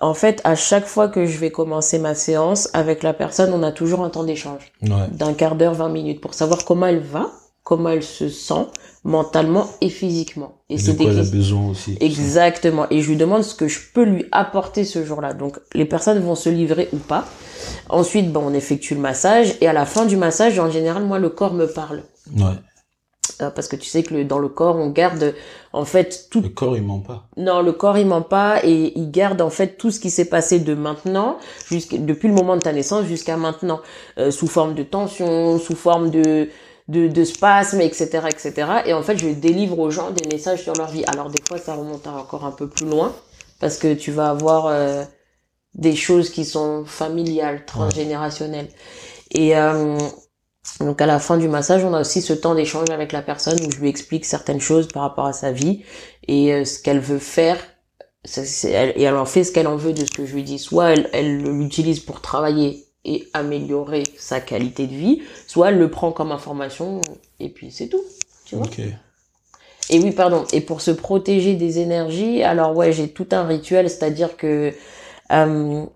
en 0.00 0.14
fait, 0.14 0.40
à 0.44 0.54
chaque 0.54 0.86
fois 0.86 1.08
que 1.08 1.26
je 1.26 1.38
vais 1.38 1.50
commencer 1.50 1.98
ma 1.98 2.14
séance 2.14 2.68
avec 2.72 3.02
la 3.02 3.14
personne, 3.14 3.52
on 3.52 3.62
a 3.62 3.72
toujours 3.72 4.02
un 4.02 4.10
temps 4.10 4.24
d'échange 4.24 4.72
ouais. 4.82 5.08
d'un 5.12 5.32
quart 5.32 5.56
d'heure, 5.56 5.74
20 5.74 5.88
minutes 5.88 6.20
pour 6.20 6.34
savoir 6.34 6.64
comment 6.64 6.86
elle 6.86 7.00
va, 7.00 7.30
comment 7.62 7.88
elle 7.88 8.02
se 8.02 8.28
sent 8.28 8.66
mentalement 9.04 9.68
et 9.80 9.88
physiquement. 9.88 10.56
Et 10.68 10.76
de 10.76 10.80
c'est 10.80 10.96
quoi 10.96 11.10
elle 11.10 11.20
a 11.20 11.22
besoin 11.22 11.68
aussi. 11.70 11.96
Exactement. 12.00 12.86
Et 12.90 13.00
je 13.00 13.08
lui 13.08 13.16
demande 13.16 13.42
ce 13.42 13.54
que 13.54 13.68
je 13.68 13.78
peux 13.94 14.04
lui 14.04 14.26
apporter 14.32 14.84
ce 14.84 15.04
jour-là. 15.04 15.32
Donc, 15.32 15.58
les 15.74 15.84
personnes 15.84 16.18
vont 16.18 16.34
se 16.34 16.48
livrer 16.48 16.88
ou 16.92 16.96
pas. 16.96 17.24
Ensuite, 17.88 18.32
bon, 18.32 18.42
on 18.46 18.52
effectue 18.52 18.94
le 18.94 19.00
massage. 19.00 19.54
Et 19.60 19.68
à 19.68 19.72
la 19.72 19.86
fin 19.86 20.06
du 20.06 20.16
massage, 20.16 20.58
en 20.58 20.70
général, 20.70 21.04
moi, 21.04 21.18
le 21.18 21.30
corps 21.30 21.54
me 21.54 21.66
parle. 21.66 22.02
Ouais. 22.36 22.54
Euh, 23.42 23.50
parce 23.50 23.68
que 23.68 23.76
tu 23.76 23.86
sais 23.86 24.02
que 24.02 24.14
le- 24.14 24.24
dans 24.24 24.38
le 24.38 24.48
corps, 24.48 24.76
on 24.76 24.90
garde, 24.90 25.34
en 25.72 25.84
fait, 25.84 26.28
tout. 26.30 26.40
Le 26.40 26.48
corps 26.48 26.76
il 26.76 26.82
ment 26.82 27.00
pas. 27.00 27.28
Non, 27.36 27.60
le 27.62 27.72
corps, 27.72 27.98
il 27.98 28.06
ment 28.06 28.22
pas. 28.22 28.60
Et 28.64 28.92
il 28.98 29.10
garde, 29.10 29.40
en 29.42 29.50
fait, 29.50 29.76
tout 29.76 29.90
ce 29.90 30.00
qui 30.00 30.10
s'est 30.10 30.24
passé 30.28 30.58
de 30.60 30.74
maintenant, 30.74 31.36
depuis 31.70 32.28
le 32.28 32.34
moment 32.34 32.56
de 32.56 32.62
ta 32.62 32.72
naissance 32.72 33.06
jusqu'à 33.06 33.36
maintenant. 33.36 33.80
Euh, 34.18 34.30
sous 34.30 34.46
forme 34.46 34.74
de 34.74 34.82
tension, 34.82 35.58
sous 35.58 35.76
forme 35.76 36.10
de, 36.10 36.48
de, 36.88 37.08
de 37.08 37.24
spasmes, 37.24 37.80
etc., 37.80 38.28
etc. 38.28 38.70
Et 38.86 38.92
en 38.94 39.02
fait, 39.02 39.18
je 39.18 39.28
délivre 39.28 39.78
aux 39.78 39.90
gens 39.90 40.10
des 40.10 40.26
messages 40.34 40.62
sur 40.62 40.74
leur 40.74 40.88
vie. 40.90 41.04
Alors 41.06 41.30
des 41.30 41.42
fois, 41.46 41.58
ça 41.58 41.74
remonte 41.74 42.06
encore 42.06 42.44
un 42.44 42.52
peu 42.52 42.68
plus 42.68 42.86
loin 42.86 43.14
parce 43.60 43.76
que 43.78 43.94
tu 43.94 44.12
vas 44.12 44.30
avoir 44.30 44.66
euh, 44.66 45.04
des 45.74 45.96
choses 45.96 46.30
qui 46.30 46.44
sont 46.44 46.84
familiales, 46.86 47.64
transgénérationnelles. 47.66 48.68
Et 49.32 49.56
euh, 49.56 49.98
donc 50.80 51.00
à 51.00 51.06
la 51.06 51.18
fin 51.18 51.38
du 51.38 51.48
massage, 51.48 51.84
on 51.84 51.94
a 51.94 52.00
aussi 52.00 52.20
ce 52.20 52.32
temps 52.32 52.54
d'échange 52.54 52.90
avec 52.90 53.12
la 53.12 53.22
personne 53.22 53.58
où 53.66 53.70
je 53.70 53.78
lui 53.78 53.88
explique 53.88 54.24
certaines 54.24 54.60
choses 54.60 54.88
par 54.88 55.02
rapport 55.02 55.26
à 55.26 55.32
sa 55.32 55.52
vie 55.52 55.82
et 56.28 56.52
euh, 56.52 56.64
ce 56.64 56.80
qu'elle 56.80 57.00
veut 57.00 57.18
faire. 57.18 57.56
et 58.36 59.02
elle 59.02 59.16
en 59.16 59.24
fait 59.24 59.44
ce 59.44 59.52
qu'elle 59.52 59.68
en 59.68 59.76
veut 59.76 59.92
de 59.92 60.04
ce 60.04 60.10
que 60.10 60.26
je 60.26 60.34
lui 60.34 60.42
dis. 60.42 60.58
Soit 60.58 60.94
elle, 61.12 61.38
l'utilise 61.38 62.00
pour 62.00 62.20
travailler 62.20 62.84
et 63.04 63.28
améliorer 63.32 64.02
sa 64.18 64.40
qualité 64.40 64.86
de 64.86 64.94
vie, 64.94 65.22
soit 65.46 65.70
elle 65.70 65.78
le 65.78 65.90
prend 65.90 66.12
comme 66.12 66.32
information 66.32 67.00
et 67.40 67.48
puis 67.48 67.70
c'est 67.70 67.88
tout. 67.88 68.02
Tu 68.44 68.56
vois 68.56 68.66
Et 69.88 70.00
oui, 70.00 70.10
pardon. 70.10 70.44
Et 70.52 70.60
pour 70.60 70.80
se 70.80 70.90
protéger 70.90 71.54
des 71.54 71.78
énergies, 71.78 72.42
alors 72.42 72.76
ouais, 72.76 72.92
j'ai 72.92 73.08
tout 73.08 73.28
un 73.30 73.44
rituel, 73.44 73.88
c'est-à-dire 73.88 74.36
que 74.36 74.74
euh, 75.32 75.86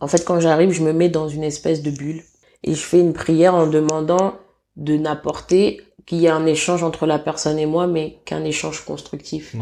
en 0.00 0.06
fait, 0.06 0.24
quand 0.24 0.40
j'arrive, 0.40 0.70
je 0.70 0.82
me 0.82 0.92
mets 0.92 1.08
dans 1.08 1.28
une 1.28 1.42
espèce 1.42 1.82
de 1.82 1.90
bulle 1.90 2.22
et 2.64 2.74
je 2.74 2.80
fais 2.80 3.00
une 3.00 3.12
prière 3.12 3.54
en 3.54 3.66
demandant 3.66 4.34
de 4.76 4.96
n'apporter 4.96 5.82
qu'il 6.06 6.18
y 6.18 6.26
ait 6.26 6.30
un 6.30 6.46
échange 6.46 6.82
entre 6.82 7.06
la 7.06 7.18
personne 7.18 7.58
et 7.58 7.66
moi, 7.66 7.86
mais 7.86 8.18
qu'un 8.24 8.44
échange 8.44 8.84
constructif, 8.84 9.54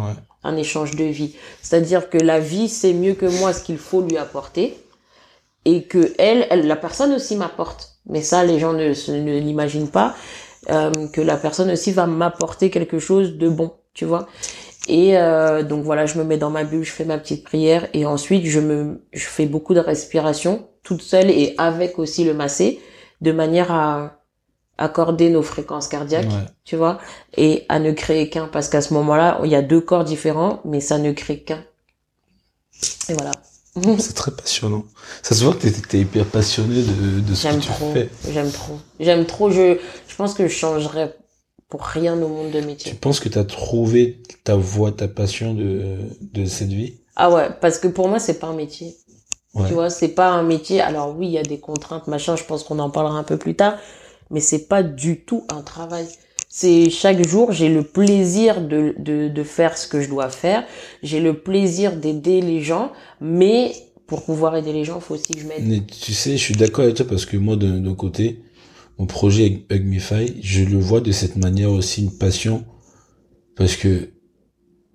un 0.45 0.57
échange 0.57 0.95
de 0.95 1.05
vie. 1.05 1.35
C'est-à-dire 1.61 2.09
que 2.09 2.19
la 2.19 2.39
vie 2.39 2.69
sait 2.69 2.93
mieux 2.93 3.15
que 3.15 3.27
moi 3.41 3.53
ce 3.53 3.65
qu'il 3.65 3.79
faut 3.79 4.03
lui 4.03 4.17
apporter 4.17 4.79
et 5.65 5.83
que 5.83 6.15
elle, 6.19 6.47
elle 6.51 6.67
la 6.67 6.77
personne 6.77 7.13
aussi 7.13 7.35
m'apporte. 7.35 7.99
Mais 8.07 8.23
ça, 8.23 8.45
les 8.45 8.61
gens 8.61 8.73
ne, 8.73 8.89
ne 8.89 9.39
l'imaginent 9.41 9.91
pas 9.91 10.15
euh, 10.71 11.09
que 11.13 11.21
la 11.21 11.37
personne 11.37 11.71
aussi 11.71 11.93
va 11.93 12.07
m'apporter 12.07 12.71
quelque 12.71 13.01
chose 13.01 13.37
de 13.37 13.49
bon, 13.49 13.73
tu 13.93 14.05
vois. 14.05 14.29
Et 14.89 15.19
euh, 15.19 15.63
donc 15.63 15.85
voilà, 15.85 16.07
je 16.07 16.19
me 16.19 16.25
mets 16.25 16.39
dans 16.39 16.51
ma 16.51 16.65
bulle, 16.65 16.85
je 16.85 16.93
fais 16.93 17.05
ma 17.05 17.19
petite 17.19 17.45
prière 17.45 17.89
et 17.93 18.07
ensuite 18.07 18.45
je 18.47 18.61
me, 18.61 19.03
je 19.13 19.25
fais 19.25 19.47
beaucoup 19.47 19.75
de 19.75 19.81
respiration 19.81 20.69
toute 20.83 21.03
seule 21.03 21.31
et 21.31 21.55
avec 21.59 21.99
aussi 21.99 22.25
le 22.25 22.35
massé, 22.35 22.81
de 23.21 23.33
manière 23.33 23.73
à 23.73 24.23
accorder 24.79 25.31
nos 25.31 25.43
fréquences 25.43 25.89
cardiaques, 25.89 26.29
tu 26.65 26.77
vois, 26.77 26.99
et 27.37 27.65
à 27.69 27.79
ne 27.79 27.93
créer 27.93 28.29
qu'un, 28.29 28.47
parce 28.47 28.69
qu'à 28.69 28.81
ce 28.83 28.95
moment-là, 28.95 29.41
il 29.43 29.51
y 29.51 29.55
a 29.55 29.63
deux 29.63 29.81
corps 29.81 30.05
différents, 30.05 30.61
mais 30.65 30.81
ça 30.81 30.99
ne 30.99 31.13
crée 31.13 31.41
qu'un. 31.41 31.65
Et 33.09 33.15
voilà. 33.15 33.33
C'est 33.99 34.15
très 34.15 34.31
passionnant. 34.31 34.85
Ça 35.23 35.35
se 35.35 35.45
voit 35.45 35.55
que 35.55 35.69
t'es, 35.69 35.99
es 35.99 36.01
hyper 36.01 36.25
passionné 36.27 36.83
de, 36.83 37.21
de 37.21 37.35
ce 37.35 37.49
que 37.49 37.55
tu 37.55 37.69
trop, 37.69 37.93
fais. 37.93 38.11
J'aime 38.31 38.51
trop. 38.51 38.79
J'aime 39.01 39.27
trop. 39.27 39.51
Je, 39.51 39.79
je 40.09 40.17
pense 40.17 40.35
que 40.35 40.49
je 40.49 40.55
changerais 40.55 41.15
pour 41.69 41.83
rien 41.83 42.21
au 42.23 42.29
monde 42.29 42.51
de 42.51 42.61
métier. 42.61 42.93
Tu 42.93 42.97
penses 42.97 43.21
que 43.21 43.29
tu 43.29 43.39
as 43.39 43.45
trouvé 43.45 44.23
ta 44.45 44.57
voie, 44.57 44.93
ta 44.93 45.09
passion 45.09 45.55
de, 45.55 45.97
de 46.21 46.45
cette 46.45 46.69
vie? 46.69 46.95
Ah 47.17 47.31
ouais, 47.31 47.49
parce 47.61 47.79
que 47.79 47.89
pour 47.89 48.09
moi, 48.09 48.19
c'est 48.19 48.39
pas 48.39 48.47
un 48.49 48.55
métier. 48.55 48.97
Tu 49.67 49.73
vois, 49.73 49.89
c'est 49.89 50.09
pas 50.09 50.29
un 50.29 50.43
métier. 50.43 50.83
Alors 50.83 51.17
oui, 51.17 51.29
il 51.29 51.33
y 51.33 51.39
a 51.39 51.43
des 51.43 51.59
contraintes, 51.59 52.09
machin. 52.09 52.37
Je 52.37 52.45
pense 52.45 52.63
qu'on 52.63 52.79
en 52.79 52.91
parlera 52.91 53.17
un 53.17 53.23
peu 53.23 53.39
plus 53.39 53.55
tard, 53.55 53.79
mais 54.31 54.41
c'est 54.41 54.69
pas 54.69 54.83
du 54.83 55.23
tout 55.23 55.45
un 55.49 55.63
travail. 55.63 56.07
C'est 56.49 56.91
chaque 56.91 57.27
jour, 57.27 57.53
j'ai 57.53 57.71
le 57.71 57.83
plaisir 57.83 58.61
de, 58.61 58.95
de, 58.99 59.29
de 59.29 59.43
faire 59.43 59.77
ce 59.79 59.89
que 59.89 60.01
je 60.01 60.09
dois 60.09 60.29
faire. 60.29 60.65
J'ai 61.03 61.21
le 61.21 61.39
plaisir 61.39 61.97
d'aider 61.97 62.43
les 62.43 62.61
gens, 62.61 62.93
mais 63.21 63.73
pour 64.07 64.25
pouvoir 64.25 64.57
aider 64.57 64.73
les 64.73 64.85
gens, 64.85 64.97
il 64.97 65.03
faut 65.03 65.15
aussi 65.15 65.33
que 65.33 65.41
je 65.41 65.47
m'aide. 65.47 65.87
Tu 65.87 66.13
sais, 66.13 66.33
je 66.33 66.43
suis 66.43 66.55
d'accord 66.55 66.85
avec 66.85 66.97
toi 66.97 67.07
parce 67.09 67.27
que 67.27 67.37
moi, 67.37 67.57
d'un 67.57 67.95
côté, 67.95 68.41
mon 68.99 69.07
projet 69.07 69.67
Hugmify, 69.71 70.41
je 70.43 70.65
le 70.65 70.79
vois 70.79 71.01
de 71.01 71.13
cette 71.13 71.37
manière 71.37 71.71
aussi 71.71 72.03
une 72.03 72.17
passion 72.17 72.65
parce 73.57 73.77
que 73.77 74.11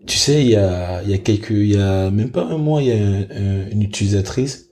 tu 0.08 0.18
sais, 0.18 0.42
il 0.42 0.50
y 0.50 0.56
a, 0.56 1.04
il 1.04 1.10
y 1.10 1.14
a 1.14 1.18
quelques, 1.18 1.52
il 1.52 1.74
y 1.74 1.78
a 1.78 2.10
même 2.10 2.32
pas 2.32 2.44
un 2.44 2.58
mois, 2.58 2.82
il 2.82 2.88
y 2.88 2.92
a 2.92 2.96
une 2.96 3.82
utilisatrice 3.82 4.70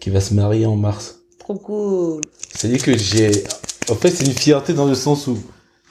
qui 0.00 0.10
va 0.10 0.20
se 0.20 0.34
marier 0.34 0.66
en 0.66 0.76
mars. 0.76 1.20
Trop 1.38 1.54
cool. 1.54 2.20
C'est-à-dire 2.52 2.82
que 2.82 2.96
j'ai, 2.96 3.44
en 3.90 3.94
fait, 3.94 4.10
c'est 4.10 4.26
une 4.26 4.32
fierté 4.32 4.74
dans 4.74 4.86
le 4.86 4.94
sens 4.94 5.26
où 5.26 5.38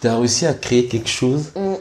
tu 0.01 0.07
as 0.07 0.17
réussi 0.17 0.45
à 0.45 0.53
créer 0.53 0.87
quelque 0.87 1.09
chose 1.09 1.51
mm. 1.55 1.75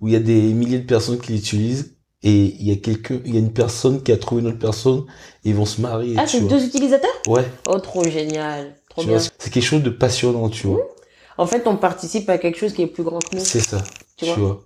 où 0.00 0.08
il 0.08 0.12
y 0.12 0.16
a 0.16 0.20
des 0.20 0.40
milliers 0.52 0.78
de 0.78 0.86
personnes 0.86 1.18
qui 1.18 1.32
l'utilisent 1.32 1.96
et 2.22 2.54
il 2.60 2.68
y 2.68 2.70
a 2.70 2.76
quelqu'un, 2.76 3.18
il 3.24 3.34
y 3.34 3.36
a 3.36 3.40
une 3.40 3.52
personne 3.52 4.02
qui 4.02 4.12
a 4.12 4.16
trouvé 4.16 4.42
une 4.42 4.48
autre 4.48 4.58
personne 4.58 5.04
et 5.44 5.50
ils 5.50 5.54
vont 5.54 5.64
se 5.64 5.80
marier. 5.80 6.14
Ah, 6.18 6.26
c'est 6.26 6.46
deux 6.46 6.64
utilisateurs? 6.64 7.10
Ouais. 7.26 7.44
Oh, 7.66 7.78
trop 7.80 8.04
génial. 8.04 8.76
Trop 8.92 9.04
bien. 9.04 9.18
C'est 9.18 9.50
quelque 9.50 9.64
chose 9.64 9.82
de 9.82 9.90
passionnant, 9.90 10.48
tu 10.48 10.66
vois. 10.66 10.78
Mm. 10.78 11.38
En 11.38 11.46
fait, 11.46 11.66
on 11.66 11.76
participe 11.76 12.28
à 12.28 12.38
quelque 12.38 12.58
chose 12.58 12.72
qui 12.72 12.82
est 12.82 12.86
plus 12.86 13.02
grand 13.02 13.18
que 13.18 13.36
nous. 13.36 13.44
C'est 13.44 13.60
ça. 13.60 13.82
Tu, 14.16 14.26
vois. 14.26 14.62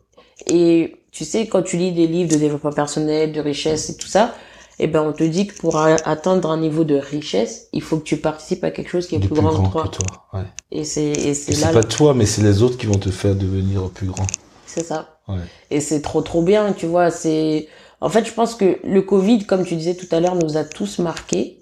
Et 0.49 0.97
tu 1.13 1.25
sais, 1.25 1.47
quand 1.47 1.63
tu 1.63 1.77
lis 1.77 1.93
des 1.93 2.07
livres 2.07 2.31
de 2.31 2.37
développement 2.37 2.73
personnel, 2.73 3.33
de 3.33 3.41
richesse 3.41 3.89
et 3.89 3.97
tout 3.97 4.09
ça, 4.09 4.35
eh 4.79 4.89
ben, 4.89 5.01
on 5.03 5.13
te 5.13 5.25
dit 5.25 5.47
que 5.47 5.57
pour 5.57 5.77
atteindre 5.77 6.51
un 6.51 6.59
niveau 6.59 6.85
de 6.85 6.97
richesse, 6.97 7.69
il 7.73 7.83
faut 7.83 7.99
que 7.99 8.05
tu 8.05 8.19
participes 8.19 8.63
à 8.65 8.71
quelque 8.71 8.91
chose 8.91 9.07
qui 9.07 9.15
est 9.15 9.21
plus, 9.21 9.31
grand, 9.31 9.71
que 9.71 9.89
toi. 9.89 10.29
ouais. 10.35 10.45
Et 10.71 10.85
c'est, 10.85 11.05
et 11.05 11.35
c'est 11.35 11.53
là. 11.53 11.69
C'est 11.69 11.73
pas 11.73 11.85
toi, 11.85 12.13
mais 12.13 12.27
c'est 12.27 12.43
les 12.43 12.63
autres 12.63 12.77
qui 12.77 12.87
vont 12.87 12.99
te 12.99 13.11
faire 13.11 13.35
devenir 13.35 13.89
plus 13.91 14.09
grand. 14.09 14.27
C'est 14.67 14.85
ça. 14.85 15.21
Ouais. 15.29 15.37
Et 15.71 15.81
c'est 15.81 16.03
trop, 16.03 16.21
trop 16.21 16.43
bien, 16.43 16.73
tu 16.73 16.87
vois, 16.87 17.11
c'est, 17.11 17.69
en 18.01 18.11
fait, 18.11 18.27
je 18.27 18.33
pense 18.33 18.55
que 18.55 18.79
le 18.85 19.03
Covid, 19.03 19.47
comme 19.47 19.65
tu 19.65 19.77
disais 19.77 19.95
tout 19.95 20.15
à 20.15 20.21
l'heure, 20.21 20.35
nous 20.35 20.57
a 20.57 20.65
tous 20.65 20.99
marqués. 20.99 21.59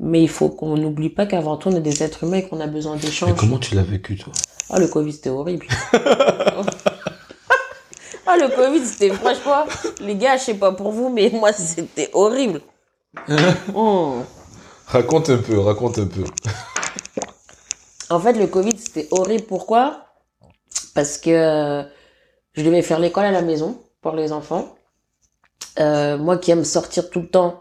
Mais 0.00 0.22
il 0.22 0.28
faut 0.28 0.48
qu'on 0.48 0.76
n'oublie 0.76 1.08
pas 1.08 1.26
qu'avant 1.26 1.56
tout, 1.56 1.68
on 1.68 1.76
est 1.76 1.80
des 1.80 2.02
êtres 2.02 2.24
humains 2.24 2.38
et 2.38 2.48
qu'on 2.48 2.60
a 2.60 2.66
besoin 2.66 2.96
d'échanges. 2.96 3.34
comment 3.36 3.58
tu 3.58 3.74
l'as 3.74 3.82
vécu, 3.82 4.16
toi? 4.16 4.32
Ah, 4.70 4.78
le 4.78 4.86
Covid, 4.86 5.12
c'était 5.12 5.30
horrible. 5.30 5.66
Ah, 8.30 8.36
le 8.36 8.54
Covid, 8.54 8.84
c'était 8.84 9.08
franchement, 9.08 9.64
les 10.02 10.14
gars, 10.14 10.36
je 10.36 10.42
sais 10.42 10.54
pas 10.54 10.72
pour 10.72 10.92
vous, 10.92 11.08
mais 11.08 11.30
moi, 11.32 11.50
c'était 11.54 12.10
horrible. 12.12 12.60
Oh. 13.74 14.16
Raconte 14.86 15.30
un 15.30 15.38
peu, 15.38 15.58
raconte 15.58 15.98
un 15.98 16.06
peu. 16.06 16.24
En 18.10 18.20
fait, 18.20 18.34
le 18.34 18.46
Covid, 18.46 18.76
c'était 18.78 19.08
horrible. 19.10 19.44
Pourquoi? 19.44 20.04
Parce 20.94 21.16
que 21.16 21.30
euh, 21.30 21.82
je 22.52 22.62
devais 22.62 22.82
faire 22.82 22.98
l'école 22.98 23.24
à 23.24 23.30
la 23.30 23.40
maison 23.40 23.80
pour 24.02 24.12
les 24.12 24.30
enfants. 24.30 24.76
Euh, 25.80 26.18
moi 26.18 26.36
qui 26.36 26.50
aime 26.50 26.64
sortir 26.64 27.08
tout 27.08 27.20
le 27.20 27.28
temps, 27.28 27.60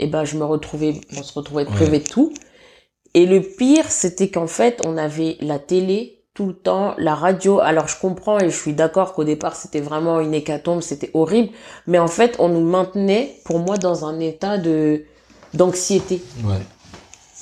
et 0.00 0.06
ben, 0.06 0.24
je 0.24 0.36
me 0.36 0.44
retrouvais, 0.44 0.94
on 1.16 1.22
se 1.22 1.32
retrouvait 1.34 1.66
privé 1.66 2.00
de 2.00 2.08
tout. 2.08 2.32
Et 3.12 3.26
le 3.26 3.42
pire, 3.42 3.90
c'était 3.90 4.30
qu'en 4.30 4.46
fait, 4.46 4.80
on 4.86 4.96
avait 4.96 5.36
la 5.40 5.58
télé 5.58 6.20
tout 6.32 6.46
le 6.46 6.54
temps, 6.54 6.94
la 6.96 7.14
radio. 7.14 7.60
Alors 7.60 7.86
je 7.86 7.98
comprends 8.00 8.38
et 8.38 8.48
je 8.48 8.56
suis 8.56 8.72
d'accord 8.72 9.12
qu'au 9.12 9.24
départ 9.24 9.56
c'était 9.56 9.80
vraiment 9.80 10.20
une 10.20 10.32
hécatombe, 10.32 10.80
c'était 10.80 11.10
horrible, 11.12 11.50
mais 11.86 11.98
en 11.98 12.08
fait 12.08 12.36
on 12.38 12.48
nous 12.48 12.64
maintenait, 12.64 13.36
pour 13.44 13.58
moi, 13.58 13.76
dans 13.76 14.06
un 14.06 14.18
état 14.20 14.56
de 14.56 15.04
d'anxiété. 15.52 16.22
Ouais. 16.44 16.54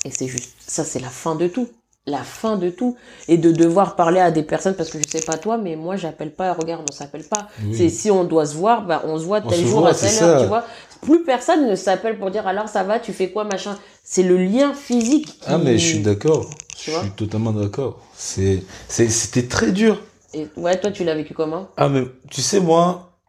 Et 0.03 0.11
c'est 0.11 0.27
juste, 0.27 0.55
ça 0.59 0.83
c'est 0.83 0.99
la 0.99 1.09
fin 1.09 1.35
de 1.35 1.47
tout, 1.47 1.69
la 2.07 2.23
fin 2.23 2.57
de 2.57 2.69
tout, 2.69 2.97
et 3.27 3.37
de 3.37 3.51
devoir 3.51 3.95
parler 3.95 4.19
à 4.19 4.31
des 4.31 4.43
personnes 4.43 4.73
parce 4.73 4.89
que 4.89 4.97
je 4.97 5.07
sais 5.07 5.23
pas 5.23 5.37
toi, 5.37 5.57
mais 5.57 5.75
moi 5.75 5.95
j'appelle 5.95 6.33
pas, 6.33 6.53
regarde, 6.53 6.83
on 6.89 6.93
s'appelle 6.93 7.23
pas. 7.23 7.47
C'est 7.71 7.89
si 7.89 8.09
on 8.09 8.23
doit 8.23 8.47
se 8.47 8.55
voir, 8.55 8.85
bah 8.85 9.03
on 9.05 9.19
se 9.19 9.23
voit 9.23 9.41
tel 9.41 9.65
jour 9.65 9.85
à 9.85 9.93
telle 9.93 10.23
heure, 10.23 10.41
tu 10.41 10.47
vois. 10.47 10.65
Plus 11.01 11.23
personne 11.23 11.69
ne 11.69 11.75
s'appelle 11.75 12.17
pour 12.17 12.31
dire 12.31 12.47
alors 12.47 12.67
ça 12.67 12.83
va, 12.83 12.99
tu 12.99 13.13
fais 13.13 13.31
quoi, 13.31 13.43
machin. 13.43 13.77
C'est 14.03 14.23
le 14.23 14.37
lien 14.37 14.73
physique. 14.73 15.39
Ah 15.45 15.57
mais 15.57 15.77
je 15.77 15.85
suis 15.85 15.99
d'accord. 15.99 16.49
Je 16.77 16.91
suis 16.91 17.11
totalement 17.11 17.51
d'accord. 17.51 18.01
C'est, 18.15 18.63
c'était 18.87 19.47
très 19.47 19.71
dur. 19.71 20.01
Et 20.33 20.47
ouais, 20.55 20.79
toi, 20.79 20.91
tu 20.91 21.03
l'as 21.03 21.15
vécu 21.15 21.33
comment? 21.33 21.69
Ah, 21.77 21.89
mais 21.89 22.03
tu 22.29 22.41
sais, 22.41 22.59
moi, 22.59 23.19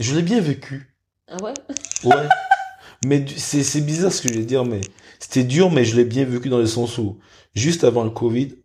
je 0.00 0.14
l'ai 0.14 0.22
bien 0.22 0.40
vécu. 0.40 0.94
Ah 1.28 1.36
ouais? 1.42 1.54
Ouais. 2.04 2.28
mais 3.04 3.24
c'est, 3.36 3.62
c'est 3.62 3.80
bizarre 3.80 4.12
ce 4.12 4.22
que 4.22 4.28
je 4.28 4.34
vais 4.34 4.44
dire, 4.44 4.64
mais 4.64 4.80
c'était 5.18 5.44
dur, 5.44 5.70
mais 5.70 5.84
je 5.84 5.96
l'ai 5.96 6.04
bien 6.04 6.24
vécu 6.24 6.48
dans 6.48 6.58
le 6.58 6.66
sens 6.66 6.98
où, 6.98 7.18
juste 7.54 7.84
avant 7.84 8.04
le 8.04 8.10
Covid, 8.10 8.56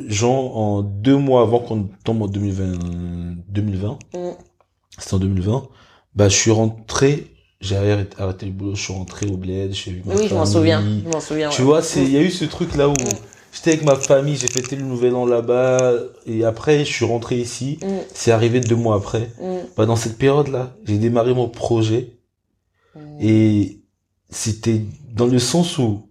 genre, 0.00 0.56
en 0.56 0.82
deux 0.82 1.16
mois 1.16 1.42
avant 1.42 1.60
qu'on 1.60 1.88
tombe 2.04 2.22
en 2.22 2.28
2020, 2.28 2.78
2020, 3.48 3.98
mm. 4.14 4.18
c'était 4.98 5.14
en 5.14 5.18
2020, 5.18 5.68
bah, 6.14 6.28
je 6.28 6.36
suis 6.36 6.50
rentré, 6.50 7.35
j'ai 7.60 7.76
arrêté 7.76 8.46
le 8.46 8.52
boulot, 8.52 8.74
je 8.74 8.82
suis 8.82 8.92
rentré 8.92 9.26
au 9.26 9.36
bled, 9.36 9.72
j'ai 9.72 9.92
vu 9.92 10.02
Oui, 10.04 10.28
je 10.28 10.34
m'en 10.34 10.46
souviens, 10.46 10.82
je 11.04 11.10
m'en 11.10 11.20
souviens. 11.20 11.48
Tu 11.50 11.62
vois, 11.62 11.82
c'est, 11.82 12.02
il 12.02 12.12
y 12.12 12.16
a 12.16 12.22
eu 12.22 12.30
ce 12.30 12.44
truc 12.44 12.74
là 12.76 12.88
où, 12.88 12.92
mm. 12.92 13.36
J'étais 13.56 13.70
avec 13.70 13.84
ma 13.84 13.96
famille, 13.96 14.36
j'ai 14.36 14.48
fêté 14.48 14.76
le 14.76 14.82
nouvel 14.82 15.14
an 15.14 15.24
là-bas, 15.24 15.94
et 16.26 16.44
après, 16.44 16.84
je 16.84 16.92
suis 16.92 17.06
rentré 17.06 17.36
ici. 17.36 17.78
Mm. 17.82 17.86
C'est 18.12 18.30
arrivé 18.30 18.60
deux 18.60 18.76
mois 18.76 18.96
après. 18.96 19.30
Mm. 19.40 19.56
Bah, 19.76 19.86
dans 19.86 19.96
cette 19.96 20.18
période-là, 20.18 20.76
j'ai 20.84 20.98
démarré 20.98 21.32
mon 21.32 21.48
projet. 21.48 22.18
Mm. 22.94 23.00
Et 23.20 23.80
c'était 24.28 24.82
dans 25.14 25.26
le 25.26 25.38
sens 25.38 25.78
où 25.78 26.06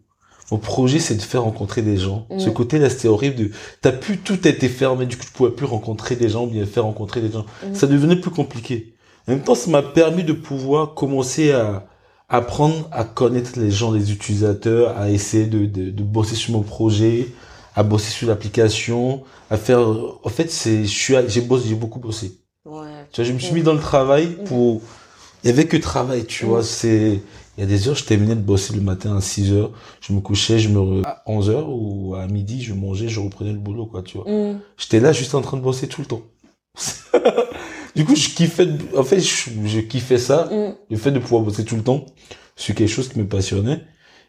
mon 0.51 0.57
projet, 0.57 0.97
c'est 0.97 1.15
de 1.15 1.21
faire 1.21 1.43
rencontrer 1.43 1.83
des 1.83 1.97
gens. 1.97 2.27
Ce 2.37 2.49
côté-là, 2.49 2.89
c'était 2.89 3.07
horrible 3.07 3.35
de, 3.35 3.51
t'as 3.81 3.91
pu, 3.91 4.17
tout 4.17 4.39
a 4.43 4.49
été 4.49 4.67
fermé, 4.67 5.05
du 5.05 5.15
coup, 5.15 5.25
tu 5.25 5.31
pouvais 5.31 5.51
plus 5.51 5.65
rencontrer 5.65 6.15
des 6.15 6.29
gens, 6.29 6.47
bien 6.47 6.65
faire 6.65 6.83
rencontrer 6.83 7.21
des 7.21 7.31
gens. 7.31 7.45
Ça 7.73 7.85
devenait 7.85 8.15
plus 8.15 8.31
compliqué. 8.31 8.94
En 9.27 9.31
même 9.31 9.41
temps, 9.41 9.55
ça 9.55 9.69
m'a 9.71 9.81
permis 9.81 10.23
de 10.23 10.33
pouvoir 10.33 10.93
commencer 10.93 11.51
à, 11.51 11.87
apprendre 12.29 12.87
à 12.91 13.03
connaître 13.03 13.59
les 13.59 13.71
gens, 13.71 13.91
les 13.91 14.11
utilisateurs, 14.11 14.97
à 14.97 15.09
essayer 15.09 15.45
de, 15.45 15.65
de, 15.65 15.89
de 15.89 16.03
bosser 16.03 16.35
sur 16.35 16.53
mon 16.53 16.61
projet, 16.61 17.27
à 17.75 17.83
bosser 17.83 18.09
sur 18.11 18.27
l'application, 18.27 19.23
à 19.49 19.57
faire. 19.57 19.79
En 20.23 20.29
fait, 20.29 20.51
c'est, 20.51 20.83
je 20.85 20.89
suis, 20.89 21.15
j'ai 21.27 21.41
bossé, 21.41 21.69
j'ai 21.69 21.75
beaucoup 21.75 21.99
bossé. 21.99 22.37
Ouais. 22.65 22.87
Tu 23.11 23.21
vois, 23.21 23.25
je 23.29 23.33
me 23.33 23.39
suis 23.39 23.53
mis 23.53 23.63
dans 23.63 23.73
le 23.73 23.79
travail 23.79 24.27
Mhm. 24.39 24.43
pour. 24.45 24.81
Il 25.43 25.47
y 25.47 25.51
avait 25.51 25.65
que 25.67 25.77
travail, 25.77 26.25
tu 26.25 26.45
Mhm. 26.45 26.49
vois. 26.51 26.63
C'est. 26.63 27.19
Il 27.57 27.61
y 27.61 27.63
a 27.63 27.67
des 27.67 27.87
heures, 27.87 27.95
je 27.95 28.03
terminais 28.03 28.35
de 28.35 28.41
bosser 28.41 28.73
le 28.73 28.81
matin 28.81 29.15
à 29.15 29.21
6 29.21 29.51
heures. 29.53 29.71
Je 30.01 30.11
me 30.13 30.19
couchais, 30.19 30.59
je 30.59 30.69
me. 30.69 30.79
re- 30.79 31.05
À 31.05 31.21
11 31.27 31.49
heures 31.49 31.69
ou 31.69 32.15
à 32.15 32.27
midi, 32.27 32.61
je 32.61 32.73
mangeais, 32.73 33.07
je 33.07 33.19
reprenais 33.19 33.53
le 33.53 33.59
boulot, 33.59 33.85
quoi, 33.85 34.01
tu 34.03 34.17
vois. 34.17 34.29
Mm. 34.29 34.59
J'étais 34.77 34.99
là 34.99 35.13
juste 35.13 35.35
en 35.35 35.41
train 35.41 35.57
de 35.57 35.61
bosser 35.61 35.87
tout 35.87 36.01
le 36.01 36.07
temps. 36.07 36.21
du 37.95 38.05
coup, 38.05 38.15
je 38.15 38.29
kiffais. 38.29 38.67
En 38.97 39.03
fait, 39.03 39.19
je, 39.19 39.49
je 39.65 39.79
kiffais 39.81 40.17
ça. 40.17 40.49
Mm. 40.51 40.75
Le 40.91 40.97
fait 40.97 41.11
de 41.11 41.19
pouvoir 41.19 41.43
bosser 41.43 41.65
tout 41.65 41.75
le 41.75 41.83
temps 41.83 42.05
sur 42.55 42.75
quelque 42.75 42.89
chose 42.89 43.09
qui 43.09 43.19
me 43.19 43.27
passionnait. 43.27 43.81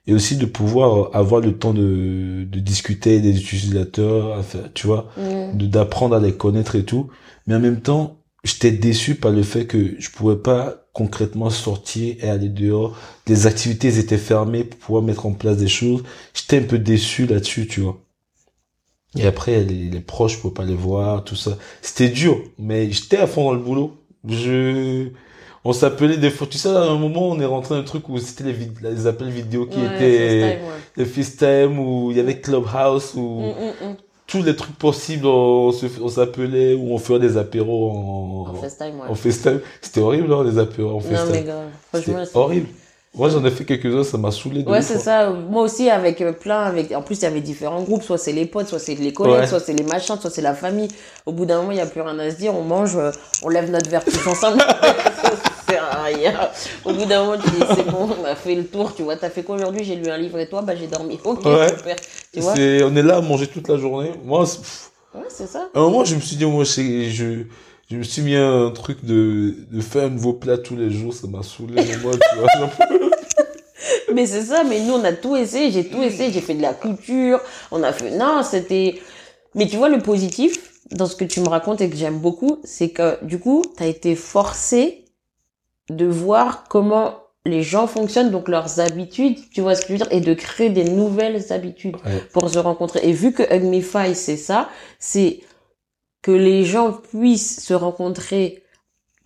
Et 0.08 0.14
aussi 0.14 0.36
de 0.36 0.46
pouvoir 0.46 1.14
avoir 1.16 1.40
le 1.40 1.58
temps 1.58 1.74
de, 1.74 2.44
de 2.48 2.60
discuter 2.60 3.20
des 3.20 3.36
utilisateurs, 3.40 4.44
tu 4.74 4.86
vois 4.86 5.08
Mm. 5.16 5.56
de 5.58 5.66
d'apprendre 5.66 6.14
à 6.16 6.20
les 6.20 6.36
connaître 6.36 6.76
et 6.76 6.84
tout. 6.84 7.10
Mais 7.46 7.54
en 7.56 7.60
même 7.60 7.80
temps, 7.82 8.18
j'étais 8.44 8.70
déçu 8.72 9.16
par 9.16 9.32
le 9.32 9.42
fait 9.42 9.66
que 9.66 9.96
je 10.00 10.10
pouvais 10.10 10.36
pas 10.36 10.86
concrètement 10.92 11.50
sortir 11.50 12.16
et 12.20 12.28
aller 12.28 12.48
dehors. 12.48 12.96
Les 13.26 13.46
activités 13.46 13.98
étaient 13.98 14.16
fermées 14.18 14.64
pour 14.64 14.78
pouvoir 14.78 15.02
mettre 15.02 15.26
en 15.26 15.32
place 15.34 15.56
des 15.58 15.68
choses. 15.68 16.02
J'étais 16.34 16.58
un 16.58 16.62
peu 16.68 16.78
déçu 16.78 17.26
là-dessus, 17.26 17.66
tu 17.66 17.80
vois. 17.80 18.05
Et 19.16 19.26
après, 19.26 19.62
les, 19.64 19.90
les 19.90 20.00
proches, 20.00 20.34
je 20.36 20.38
pouvais 20.40 20.54
pas 20.54 20.64
les 20.64 20.74
voir, 20.74 21.24
tout 21.24 21.36
ça. 21.36 21.52
C'était 21.82 22.08
dur, 22.08 22.38
mais 22.58 22.90
j'étais 22.90 23.16
à 23.18 23.26
fond 23.26 23.44
dans 23.44 23.52
le 23.54 23.58
boulot. 23.60 23.96
Je, 24.28 25.08
on 25.64 25.72
s'appelait 25.72 26.16
des 26.16 26.30
fois, 26.30 26.46
tu 26.46 26.58
sais, 26.58 26.68
à 26.68 26.82
un 26.82 26.98
moment, 26.98 27.28
on 27.28 27.40
est 27.40 27.44
rentré 27.44 27.74
dans 27.74 27.80
un 27.80 27.84
truc 27.84 28.08
où 28.08 28.18
c'était 28.18 28.44
les, 28.44 28.52
vid- 28.52 28.80
les 28.82 29.06
appels 29.06 29.28
vidéo 29.30 29.66
qui 29.66 29.78
Ouais, 29.78 29.86
étaient, 29.96 30.58
les 30.96 31.04
FaceTime, 31.04 31.78
où 31.78 32.10
il 32.10 32.16
y 32.16 32.20
avait 32.20 32.40
Clubhouse, 32.40 33.14
où, 33.16 33.40
Mm, 33.40 33.44
mm, 33.46 33.90
mm. 33.90 33.96
tous 34.26 34.42
les 34.42 34.54
trucs 34.56 34.76
possibles, 34.76 35.26
on 35.26 35.72
s'appelait 36.08 36.74
ou 36.74 36.92
on 36.92 36.98
faisait 36.98 37.18
des 37.20 37.36
apéros 37.36 37.90
en, 37.90 38.50
En 38.50 38.54
FaceTime, 38.54 39.00
ouais. 39.00 39.08
en 39.08 39.14
FaceTime. 39.14 39.60
C'était 39.80 40.00
horrible, 40.00 40.32
hein, 40.32 40.44
les 40.44 40.58
apéros 40.58 40.90
en 40.90 40.94
Non, 40.94 41.00
FaceTime. 41.00 41.32
mais 41.32 41.42
grave. 41.42 41.68
Franchement, 41.92 42.24
C'était 42.24 42.38
horrible. 42.38 42.68
Moi, 43.16 43.30
j'en 43.30 43.42
ai 43.46 43.50
fait 43.50 43.64
quelques-uns, 43.64 44.04
ça 44.04 44.18
m'a 44.18 44.30
saoulé 44.30 44.62
de 44.62 44.68
Ouais, 44.70 44.82
c'est 44.82 44.96
hein. 44.96 44.98
ça. 44.98 45.30
Moi 45.30 45.62
aussi, 45.62 45.88
avec 45.88 46.20
euh, 46.20 46.32
plein, 46.32 46.60
avec, 46.60 46.92
en 46.92 47.00
plus, 47.00 47.16
il 47.16 47.22
y 47.22 47.26
avait 47.26 47.40
différents 47.40 47.82
groupes. 47.82 48.02
Soit 48.02 48.18
c'est 48.18 48.32
les 48.32 48.44
potes, 48.44 48.68
soit 48.68 48.78
c'est 48.78 48.94
les 48.94 49.12
collègues, 49.14 49.40
Ouais. 49.40 49.46
soit 49.46 49.58
c'est 49.60 49.72
les 49.72 49.84
machins, 49.84 50.16
soit 50.20 50.30
c'est 50.30 50.42
la 50.42 50.54
famille. 50.54 50.88
Au 51.24 51.32
bout 51.32 51.46
d'un 51.46 51.58
moment, 51.60 51.70
il 51.72 51.76
n'y 51.76 51.80
a 51.80 51.86
plus 51.86 52.02
rien 52.02 52.18
à 52.18 52.30
se 52.30 52.36
dire. 52.36 52.54
On 52.54 52.62
mange, 52.62 52.94
euh, 52.96 53.10
on 53.42 53.48
lève 53.48 53.70
notre 53.70 53.88
verre 53.88 54.04
tous 54.04 54.26
ensemble. 54.28 54.58
ça 55.22 55.32
sert 55.66 55.84
à 55.84 56.02
rien. 56.04 56.34
Au 56.84 56.92
bout 56.92 57.06
d'un 57.06 57.24
moment, 57.24 57.42
tu 57.42 57.48
dis, 57.50 57.64
c'est 57.74 57.86
bon, 57.90 58.08
on 58.20 58.24
a 58.26 58.34
fait 58.34 58.54
le 58.54 58.66
tour. 58.66 58.94
Tu 58.94 59.02
vois, 59.02 59.16
t'as 59.16 59.30
fait 59.30 59.42
quoi 59.42 59.56
aujourd'hui? 59.56 59.82
J'ai 59.82 59.96
lu 59.96 60.10
un 60.10 60.18
livre 60.18 60.38
et 60.38 60.46
toi, 60.48 60.60
bah, 60.60 60.74
j'ai 60.76 60.86
dormi. 60.86 61.18
Ok, 61.24 61.44
Ouais. 61.46 61.68
super. 61.74 61.96
Tu 62.34 62.40
vois? 62.40 62.52
On 62.52 62.96
est 62.96 63.02
là 63.02 63.16
à 63.16 63.20
manger 63.22 63.46
toute 63.46 63.66
la 63.68 63.78
journée. 63.78 64.12
Moi, 64.24 64.42
Ouais, 65.14 65.22
c'est 65.30 65.46
ça. 65.48 65.68
à 65.74 65.78
un 65.78 65.82
moment, 65.82 66.04
je 66.04 66.14
me 66.16 66.20
suis 66.20 66.36
dit, 66.36 66.44
moi, 66.44 66.66
c'est- 66.66 67.08
je, 67.08 67.44
je 67.90 67.96
me 67.96 68.02
suis 68.02 68.20
mis 68.20 68.36
un 68.36 68.70
truc 68.72 69.02
de, 69.04 69.54
de 69.72 69.80
faire 69.80 70.04
un 70.04 70.10
nouveau 70.10 70.34
plat 70.34 70.58
tous 70.58 70.76
les 70.76 70.90
jours, 70.90 71.14
ça 71.14 71.26
m'a 71.26 71.42
saoulé, 71.42 71.82
moi, 72.02 72.12
tu 72.12 72.38
vois. 72.38 72.70
Mais 74.14 74.26
c'est 74.26 74.42
ça, 74.42 74.64
mais 74.64 74.80
nous, 74.80 74.94
on 74.94 75.04
a 75.04 75.12
tout 75.12 75.36
essayé, 75.36 75.70
j'ai 75.70 75.88
tout 75.88 76.02
essayé, 76.02 76.32
j'ai 76.32 76.40
fait 76.40 76.54
de 76.54 76.62
la 76.62 76.74
couture, 76.74 77.40
on 77.70 77.82
a 77.82 77.92
fait, 77.92 78.10
non, 78.12 78.42
c'était, 78.42 79.00
mais 79.54 79.66
tu 79.66 79.76
vois, 79.76 79.88
le 79.88 79.98
positif, 79.98 80.70
dans 80.92 81.06
ce 81.06 81.16
que 81.16 81.24
tu 81.24 81.40
me 81.40 81.48
racontes 81.48 81.80
et 81.80 81.90
que 81.90 81.96
j'aime 81.96 82.18
beaucoup, 82.18 82.60
c'est 82.64 82.90
que, 82.90 83.22
du 83.24 83.38
coup, 83.40 83.62
t'as 83.76 83.86
été 83.86 84.14
forcé 84.14 85.04
de 85.90 86.06
voir 86.06 86.64
comment 86.68 87.16
les 87.44 87.62
gens 87.62 87.86
fonctionnent, 87.86 88.30
donc 88.30 88.48
leurs 88.48 88.80
habitudes, 88.80 89.38
tu 89.50 89.60
vois 89.60 89.74
ce 89.76 89.82
que 89.82 89.88
je 89.88 89.92
veux 89.92 89.98
dire, 89.98 90.08
et 90.12 90.20
de 90.20 90.34
créer 90.34 90.70
des 90.70 90.84
nouvelles 90.84 91.52
habitudes 91.52 91.96
Ouais. 92.04 92.20
pour 92.32 92.48
se 92.50 92.58
rencontrer. 92.58 93.00
Et 93.08 93.12
vu 93.12 93.32
que 93.32 93.42
Hugmify, 93.54 94.14
c'est 94.14 94.36
ça, 94.36 94.68
c'est 94.98 95.40
que 96.22 96.32
les 96.32 96.64
gens 96.64 96.92
puissent 96.92 97.64
se 97.64 97.72
rencontrer 97.74 98.62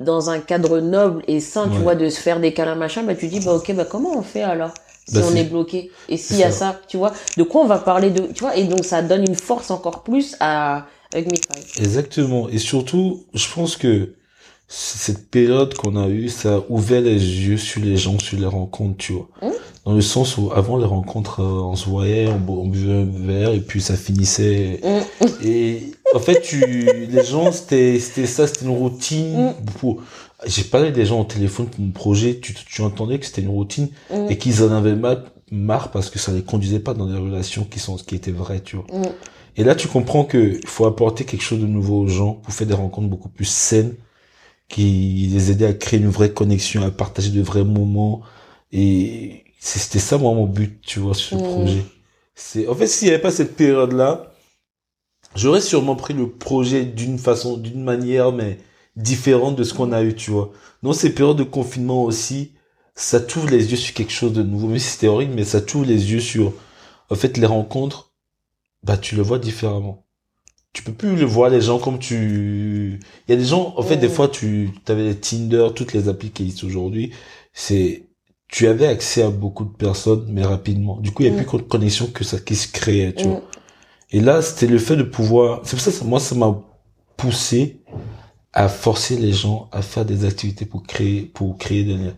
dans 0.00 0.30
un 0.30 0.40
cadre 0.40 0.80
noble 0.80 1.22
et 1.28 1.40
sain, 1.40 1.68
tu 1.68 1.78
vois, 1.78 1.94
de 1.94 2.08
se 2.08 2.20
faire 2.20 2.40
des 2.40 2.52
câlins, 2.52 2.74
machin, 2.74 3.02
bah 3.02 3.14
tu 3.14 3.28
dis, 3.28 3.40
bah 3.40 3.52
ok, 3.54 3.72
bah 3.74 3.84
comment 3.84 4.16
on 4.16 4.22
fait 4.22 4.42
alors 4.42 4.72
si 5.06 5.14
Bah, 5.14 5.20
on 5.30 5.36
est 5.36 5.44
bloqué? 5.44 5.90
Et 6.08 6.16
s'il 6.16 6.38
y 6.38 6.42
a 6.44 6.50
ça. 6.50 6.80
tu 6.88 6.96
vois, 6.96 7.12
de 7.36 7.42
quoi 7.42 7.62
on 7.62 7.66
va 7.66 7.78
parler 7.78 8.10
de, 8.10 8.22
tu 8.32 8.40
vois, 8.40 8.56
et 8.56 8.64
donc 8.64 8.84
ça 8.84 9.02
donne 9.02 9.22
une 9.22 9.34
force 9.36 9.70
encore 9.70 10.02
plus 10.02 10.36
à 10.40 10.86
Hugmify. 11.14 11.60
Exactement. 11.78 12.48
Et 12.48 12.58
surtout, 12.58 13.24
je 13.34 13.46
pense 13.54 13.76
que 13.76 14.14
cette 14.68 15.28
période 15.30 15.74
qu'on 15.74 15.96
a 15.96 16.08
eue, 16.08 16.28
ça 16.28 16.54
a 16.56 16.60
ouvert 16.68 17.00
les 17.02 17.18
yeux 17.18 17.56
sur 17.56 17.80
les 17.82 17.96
gens, 17.96 18.18
sur 18.18 18.38
les 18.38 18.46
rencontres, 18.46 18.96
tu 18.98 19.12
vois. 19.14 19.28
Mmh. 19.42 19.50
Dans 19.90 19.96
le 19.96 20.02
sens 20.02 20.38
où, 20.38 20.52
avant 20.54 20.76
les 20.76 20.84
rencontres, 20.84 21.40
euh, 21.40 21.62
on 21.64 21.74
se 21.74 21.88
voyait, 21.88 22.28
on, 22.28 22.38
bu- 22.38 22.52
on 22.52 22.68
buvait 22.68 22.92
un 22.92 23.04
verre, 23.06 23.50
et 23.52 23.58
puis 23.60 23.80
ça 23.80 23.96
finissait. 23.96 24.78
Mm. 24.84 25.26
Et 25.44 25.82
en 26.14 26.20
fait, 26.20 26.40
tu, 26.42 26.60
les 26.60 27.24
gens, 27.24 27.50
c'était, 27.50 27.98
c'était 27.98 28.26
ça, 28.26 28.46
c'était 28.46 28.66
une 28.66 28.70
routine. 28.76 29.46
Mm. 29.82 29.94
J'ai 30.46 30.62
parlé 30.62 30.92
des 30.92 31.06
gens 31.06 31.22
au 31.22 31.24
téléphone 31.24 31.66
pour 31.66 31.80
mon 31.80 31.90
projet, 31.90 32.38
tu, 32.40 32.54
tu 32.54 32.82
entendais 32.82 33.18
que 33.18 33.26
c'était 33.26 33.42
une 33.42 33.48
routine 33.48 33.88
Mm. 34.14 34.30
et 34.30 34.38
qu'ils 34.38 34.62
en 34.62 34.70
avaient 34.70 34.94
marre, 34.94 35.24
marre 35.50 35.90
parce 35.90 36.08
que 36.08 36.20
ça 36.20 36.30
les 36.32 36.42
conduisait 36.42 36.78
pas 36.78 36.94
dans 36.94 37.06
des 37.06 37.18
relations 37.18 37.64
qui 37.68 37.80
sont, 37.80 37.96
qui 37.96 38.14
étaient 38.14 38.30
vraies, 38.30 38.60
tu 38.60 38.76
vois. 38.76 38.86
Mm. 38.96 39.02
Et 39.56 39.64
là, 39.64 39.74
tu 39.74 39.88
comprends 39.88 40.22
que 40.22 40.60
il 40.62 40.68
faut 40.68 40.86
apporter 40.86 41.24
quelque 41.24 41.42
chose 41.42 41.58
de 41.60 41.66
nouveau 41.66 42.02
aux 42.02 42.06
gens 42.06 42.34
pour 42.34 42.54
faire 42.54 42.68
des 42.68 42.74
rencontres 42.74 43.08
beaucoup 43.08 43.28
plus 43.28 43.44
saines, 43.48 43.94
qui 44.68 45.28
les 45.32 45.50
aider 45.50 45.66
à 45.66 45.72
créer 45.72 45.98
une 45.98 46.10
vraie 46.10 46.30
connexion, 46.30 46.84
à 46.84 46.92
partager 46.92 47.30
de 47.30 47.42
vrais 47.42 47.64
moments. 47.64 48.20
Et 48.72 49.42
c'était 49.60 49.98
ça, 49.98 50.18
moi, 50.18 50.32
mon 50.32 50.46
but, 50.46 50.80
tu 50.80 51.00
vois, 51.00 51.14
sur 51.14 51.38
ce 51.38 51.42
projet. 51.44 51.84
C'est, 52.34 52.66
en 52.66 52.74
fait, 52.74 52.86
s'il 52.86 53.08
n'y 53.08 53.14
avait 53.14 53.22
pas 53.22 53.30
cette 53.30 53.54
période-là, 53.54 54.32
j'aurais 55.36 55.60
sûrement 55.60 55.96
pris 55.96 56.14
le 56.14 56.30
projet 56.30 56.84
d'une 56.84 57.18
façon, 57.18 57.58
d'une 57.58 57.84
manière, 57.84 58.32
mais 58.32 58.58
différente 58.96 59.56
de 59.56 59.64
ce 59.64 59.74
qu'on 59.74 59.92
a 59.92 60.02
eu, 60.02 60.14
tu 60.14 60.30
vois. 60.30 60.50
Dans 60.82 60.94
ces 60.94 61.14
périodes 61.14 61.36
de 61.36 61.44
confinement 61.44 62.04
aussi, 62.04 62.52
ça 62.94 63.20
t'ouvre 63.20 63.50
les 63.50 63.70
yeux 63.70 63.76
sur 63.76 63.94
quelque 63.94 64.12
chose 64.12 64.32
de 64.32 64.42
nouveau. 64.42 64.68
Mais 64.68 64.78
c'était 64.78 65.08
horrible, 65.08 65.34
mais 65.34 65.44
ça 65.44 65.60
t'ouvre 65.60 65.84
les 65.84 66.10
yeux 66.10 66.20
sur, 66.20 66.54
en 67.10 67.14
fait, 67.14 67.36
les 67.36 67.46
rencontres, 67.46 68.12
bah, 68.82 68.96
tu 68.96 69.14
le 69.14 69.22
vois 69.22 69.38
différemment. 69.38 70.06
Tu 70.72 70.82
peux 70.82 70.92
plus 70.92 71.16
le 71.16 71.26
voir 71.26 71.50
les 71.50 71.60
gens 71.60 71.78
comme 71.78 71.98
tu, 71.98 73.00
il 73.28 73.30
y 73.30 73.34
a 73.34 73.36
des 73.36 73.44
gens, 73.44 73.74
en 73.76 73.82
fait, 73.82 73.98
des 73.98 74.08
fois, 74.08 74.28
tu, 74.28 74.70
avais 74.88 75.04
les 75.04 75.16
Tinder, 75.16 75.68
toutes 75.74 75.92
les 75.92 76.08
applis 76.08 76.30
qui 76.30 76.44
existent 76.44 76.66
aujourd'hui, 76.66 77.12
c'est, 77.52 78.09
tu 78.50 78.66
avais 78.66 78.86
accès 78.86 79.22
à 79.22 79.30
beaucoup 79.30 79.64
de 79.64 79.70
personnes, 79.76 80.26
mais 80.28 80.44
rapidement. 80.44 80.96
Du 80.98 81.12
coup, 81.12 81.22
il 81.22 81.28
y 81.28 81.32
a 81.32 81.36
plus 81.44 81.58
de 81.58 81.62
connexion 81.62 82.06
que 82.08 82.24
ça 82.24 82.38
qui 82.40 82.56
se 82.56 82.68
créait, 82.68 83.12
tu 83.14 83.26
Mm. 83.26 83.30
vois. 83.30 83.42
Et 84.12 84.20
là, 84.20 84.42
c'était 84.42 84.66
le 84.66 84.78
fait 84.78 84.96
de 84.96 85.04
pouvoir, 85.04 85.60
c'est 85.64 85.76
pour 85.76 85.80
ça 85.84 85.92
que 85.92 86.04
moi, 86.04 86.18
ça 86.18 86.34
m'a 86.34 86.58
poussé 87.16 87.80
à 88.52 88.68
forcer 88.68 89.16
les 89.16 89.32
gens 89.32 89.68
à 89.70 89.82
faire 89.82 90.04
des 90.04 90.24
activités 90.24 90.64
pour 90.66 90.82
créer, 90.82 91.22
pour 91.22 91.56
créer 91.58 91.84
des 91.84 91.94
liens. 91.94 92.16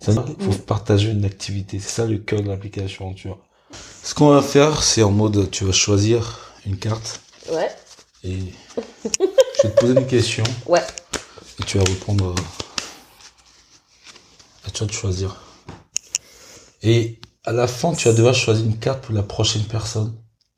Ça, 0.00 0.12
il 0.38 0.44
faut 0.44 0.50
Mm. 0.52 0.58
partager 0.64 1.10
une 1.10 1.24
activité. 1.24 1.78
C'est 1.78 1.90
ça 1.90 2.06
le 2.06 2.18
cœur 2.18 2.42
de 2.42 2.48
l'application, 2.48 3.14
tu 3.14 3.28
vois. 3.28 3.38
Ce 4.02 4.14
qu'on 4.14 4.30
va 4.30 4.42
faire, 4.42 4.82
c'est 4.82 5.02
en 5.02 5.10
mode, 5.12 5.50
tu 5.50 5.64
vas 5.64 5.72
choisir 5.72 6.52
une 6.66 6.76
carte 6.76 7.20
Ouais. 7.52 7.68
et 8.24 8.36
je 9.56 9.62
vais 9.68 9.74
te 9.74 9.80
poser 9.80 9.92
une 10.00 10.06
question 10.06 10.44
Ouais. 10.66 10.82
et 11.60 11.64
tu 11.64 11.78
vas 11.78 11.84
répondre. 11.84 12.34
À 14.66 14.70
toi 14.70 14.86
de 14.86 14.92
choisir. 14.92 15.40
Et 16.88 17.20
à 17.44 17.52
la 17.52 17.66
fin, 17.66 17.92
tu 17.92 18.08
vas 18.08 18.14
devoir 18.14 18.34
choisir 18.34 18.64
une 18.64 18.78
carte 18.78 19.04
pour 19.04 19.14
la 19.14 19.22
prochaine 19.22 19.62
personne. 19.64 20.14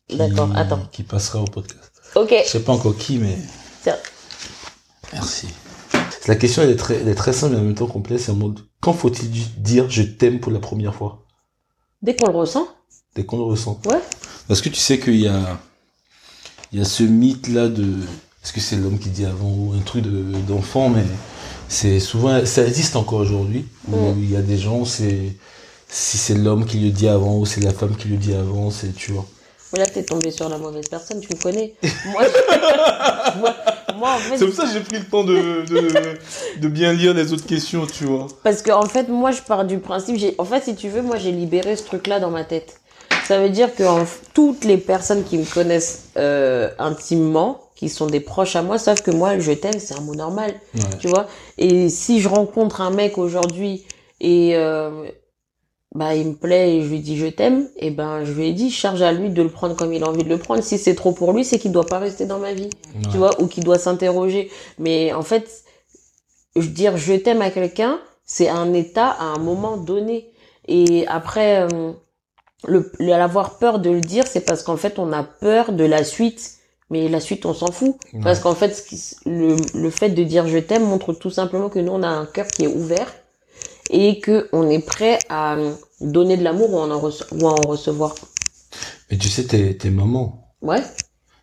qui- 0.08 0.16
D'accord, 0.16 0.50
attends. 0.56 0.82
Qui 0.92 1.02
passera 1.02 1.40
au 1.40 1.44
podcast. 1.44 1.92
Ok. 2.14 2.32
Je 2.44 2.48
sais 2.50 2.60
pas 2.60 2.72
encore 2.72 2.96
qui, 2.96 3.18
mais. 3.18 3.36
Tiens. 3.82 3.96
Merci. 5.12 5.48
La 6.26 6.36
question, 6.36 6.62
elle 6.62 6.70
est 6.70 6.76
très, 6.76 6.96
elle 6.96 7.08
est 7.08 7.14
très 7.14 7.32
simple 7.32 7.54
et 7.54 7.58
en 7.58 7.62
même 7.62 7.74
temps 7.74 7.86
complexe. 7.86 8.24
C'est 8.24 8.32
en 8.32 8.36
mode, 8.36 8.60
quand 8.80 8.92
faut-il 8.92 9.30
dire 9.62 9.88
je 9.90 10.02
t'aime 10.02 10.38
pour 10.40 10.52
la 10.52 10.58
première 10.60 10.94
fois? 10.94 11.24
Dès 12.02 12.14
qu'on 12.16 12.30
le 12.30 12.36
ressent. 12.38 12.66
Dès 13.16 13.24
qu'on 13.24 13.38
le 13.38 13.44
ressent. 13.44 13.80
Ouais. 13.86 14.00
Parce 14.48 14.60
que 14.60 14.68
tu 14.68 14.76
sais 14.80 14.98
qu'il 15.00 15.16
y 15.20 15.26
a, 15.28 15.58
il 16.72 16.78
y 16.78 16.82
a 16.82 16.84
ce 16.84 17.02
mythe-là 17.02 17.68
de, 17.68 17.84
est-ce 18.44 18.52
que 18.52 18.60
c'est 18.60 18.76
l'homme 18.76 18.98
qui 18.98 19.08
dit 19.10 19.24
avant 19.24 19.48
ou 19.48 19.72
un 19.76 19.82
truc 19.82 20.02
de, 20.04 20.22
d'enfant, 20.46 20.88
mais 20.90 21.04
c'est 21.68 22.00
souvent, 22.00 22.44
ça 22.46 22.64
existe 22.66 22.96
encore 22.96 23.20
aujourd'hui, 23.20 23.66
où 23.88 23.96
Mm. 23.96 24.18
il 24.18 24.30
y 24.30 24.36
a 24.36 24.42
des 24.42 24.58
gens, 24.58 24.84
c'est, 24.84 25.36
si 25.90 26.18
c'est 26.18 26.34
l'homme 26.34 26.64
qui 26.66 26.78
le 26.78 26.90
dit 26.90 27.08
avant 27.08 27.38
ou 27.38 27.46
c'est 27.46 27.60
la 27.60 27.72
femme 27.72 27.96
qui 27.96 28.08
le 28.08 28.16
dit 28.16 28.34
avant, 28.34 28.70
c'est, 28.70 28.94
tu 28.94 29.12
vois. 29.12 29.24
Là, 29.76 29.86
t'es 29.86 30.02
tombé 30.02 30.30
sur 30.32 30.48
la 30.48 30.58
mauvaise 30.58 30.88
personne, 30.88 31.20
tu 31.20 31.28
me 31.34 31.40
connais. 31.40 31.74
Moi, 32.06 32.22
je- 32.24 33.38
moi, 33.38 33.54
moi, 33.96 34.10
en 34.14 34.18
fait, 34.18 34.38
C'est 34.38 34.46
pour 34.46 34.54
ça 34.54 34.64
que 34.64 34.72
j'ai 34.72 34.80
pris 34.80 34.98
le 34.98 35.04
temps 35.04 35.22
de, 35.22 35.64
de, 35.66 36.18
de 36.60 36.68
bien 36.68 36.92
lire 36.92 37.14
les 37.14 37.32
autres 37.32 37.46
questions, 37.46 37.86
tu 37.86 38.04
vois. 38.04 38.26
Parce 38.42 38.62
que 38.62 38.72
en 38.72 38.86
fait, 38.86 39.08
moi, 39.08 39.30
je 39.30 39.42
pars 39.42 39.64
du 39.64 39.78
principe, 39.78 40.18
en 40.38 40.44
fait, 40.44 40.64
si 40.64 40.74
tu 40.74 40.88
veux, 40.88 41.02
moi, 41.02 41.18
j'ai 41.18 41.30
libéré 41.30 41.76
ce 41.76 41.84
truc-là 41.84 42.18
dans 42.18 42.30
ma 42.30 42.42
tête. 42.44 42.80
Ça 43.28 43.38
veut 43.38 43.50
dire 43.50 43.72
que 43.76 43.84
en 43.84 44.04
toutes 44.34 44.64
les 44.64 44.76
personnes 44.76 45.22
qui 45.22 45.38
me 45.38 45.44
connaissent 45.44 46.06
euh, 46.16 46.70
intimement, 46.80 47.60
qui 47.76 47.88
sont 47.88 48.06
des 48.06 48.20
proches 48.20 48.56
à 48.56 48.62
moi, 48.62 48.76
savent 48.78 49.02
que 49.02 49.12
moi, 49.12 49.38
je 49.38 49.52
t'aime, 49.52 49.78
c'est 49.78 49.94
un 49.96 50.00
mot 50.00 50.14
normal, 50.16 50.52
Ouais. 50.74 50.80
tu 50.98 51.06
vois. 51.08 51.26
Et 51.58 51.88
si 51.90 52.20
je 52.20 52.28
rencontre 52.28 52.80
un 52.80 52.90
mec 52.90 53.18
aujourd'hui 53.18 53.84
et 54.20 54.56
euh, 54.56 55.04
bah 55.94 56.14
il 56.14 56.28
me 56.28 56.34
plaît 56.34 56.76
et 56.76 56.82
je 56.82 56.88
lui 56.88 57.00
dis 57.00 57.16
je 57.16 57.26
t'aime, 57.26 57.68
et 57.76 57.90
ben 57.90 58.24
je 58.24 58.32
lui 58.32 58.46
ai 58.48 58.52
dit 58.52 58.70
charge 58.70 59.02
à 59.02 59.12
lui 59.12 59.28
de 59.30 59.42
le 59.42 59.48
prendre 59.48 59.74
comme 59.74 59.92
il 59.92 60.04
a 60.04 60.08
envie 60.08 60.22
de 60.22 60.28
le 60.28 60.38
prendre. 60.38 60.62
Si 60.62 60.78
c'est 60.78 60.94
trop 60.94 61.12
pour 61.12 61.32
lui, 61.32 61.44
c'est 61.44 61.58
qu'il 61.58 61.72
doit 61.72 61.86
pas 61.86 61.98
rester 61.98 62.26
dans 62.26 62.38
ma 62.38 62.52
vie, 62.52 62.70
tu 63.10 63.18
vois, 63.18 63.40
ou 63.40 63.46
qu'il 63.48 63.64
doit 63.64 63.78
s'interroger. 63.78 64.50
Mais 64.78 65.12
en 65.12 65.22
fait, 65.22 65.64
je 66.56 66.68
dire 66.68 66.96
je 66.96 67.14
t'aime 67.14 67.42
à 67.42 67.50
quelqu'un, 67.50 67.98
c'est 68.24 68.48
un 68.48 68.72
état 68.72 69.08
à 69.08 69.24
un 69.24 69.38
moment 69.38 69.76
donné. 69.76 70.30
Et 70.68 71.06
après, 71.08 71.62
euh, 71.62 71.92
le, 72.68 72.92
l'avoir 73.00 73.58
peur 73.58 73.80
de 73.80 73.90
le 73.90 74.00
dire, 74.00 74.26
c'est 74.28 74.42
parce 74.44 74.62
qu'en 74.62 74.76
fait 74.76 74.98
on 75.00 75.12
a 75.12 75.24
peur 75.24 75.72
de 75.72 75.84
la 75.84 76.04
suite. 76.04 76.56
Mais 76.92 77.08
la 77.08 77.20
suite, 77.20 77.46
on 77.46 77.54
s'en 77.54 77.70
fout. 77.70 77.96
Parce 78.20 78.40
qu'en 78.40 78.56
fait, 78.56 78.84
le, 79.24 79.54
le 79.74 79.90
fait 79.90 80.08
de 80.08 80.24
dire 80.24 80.48
je 80.48 80.58
t'aime 80.58 80.82
montre 80.84 81.12
tout 81.12 81.30
simplement 81.30 81.68
que 81.68 81.78
nous, 81.78 81.92
on 81.92 82.02
a 82.02 82.08
un 82.08 82.26
cœur 82.26 82.48
qui 82.48 82.64
est 82.64 82.66
ouvert 82.66 83.06
et 83.90 84.20
que 84.20 84.48
on 84.52 84.68
est 84.68 84.84
prêt 84.84 85.18
à 85.28 85.56
donner 86.00 86.36
de 86.36 86.44
l'amour 86.44 86.72
ou, 86.72 86.78
en 86.78 86.88
ou 86.90 87.48
à 87.48 87.52
en 87.52 87.68
recevoir. 87.68 88.14
Mais 89.10 89.18
tu 89.18 89.28
sais, 89.28 89.44
t'es, 89.44 89.74
t'es 89.74 89.90
maman. 89.90 90.54
Ouais. 90.62 90.82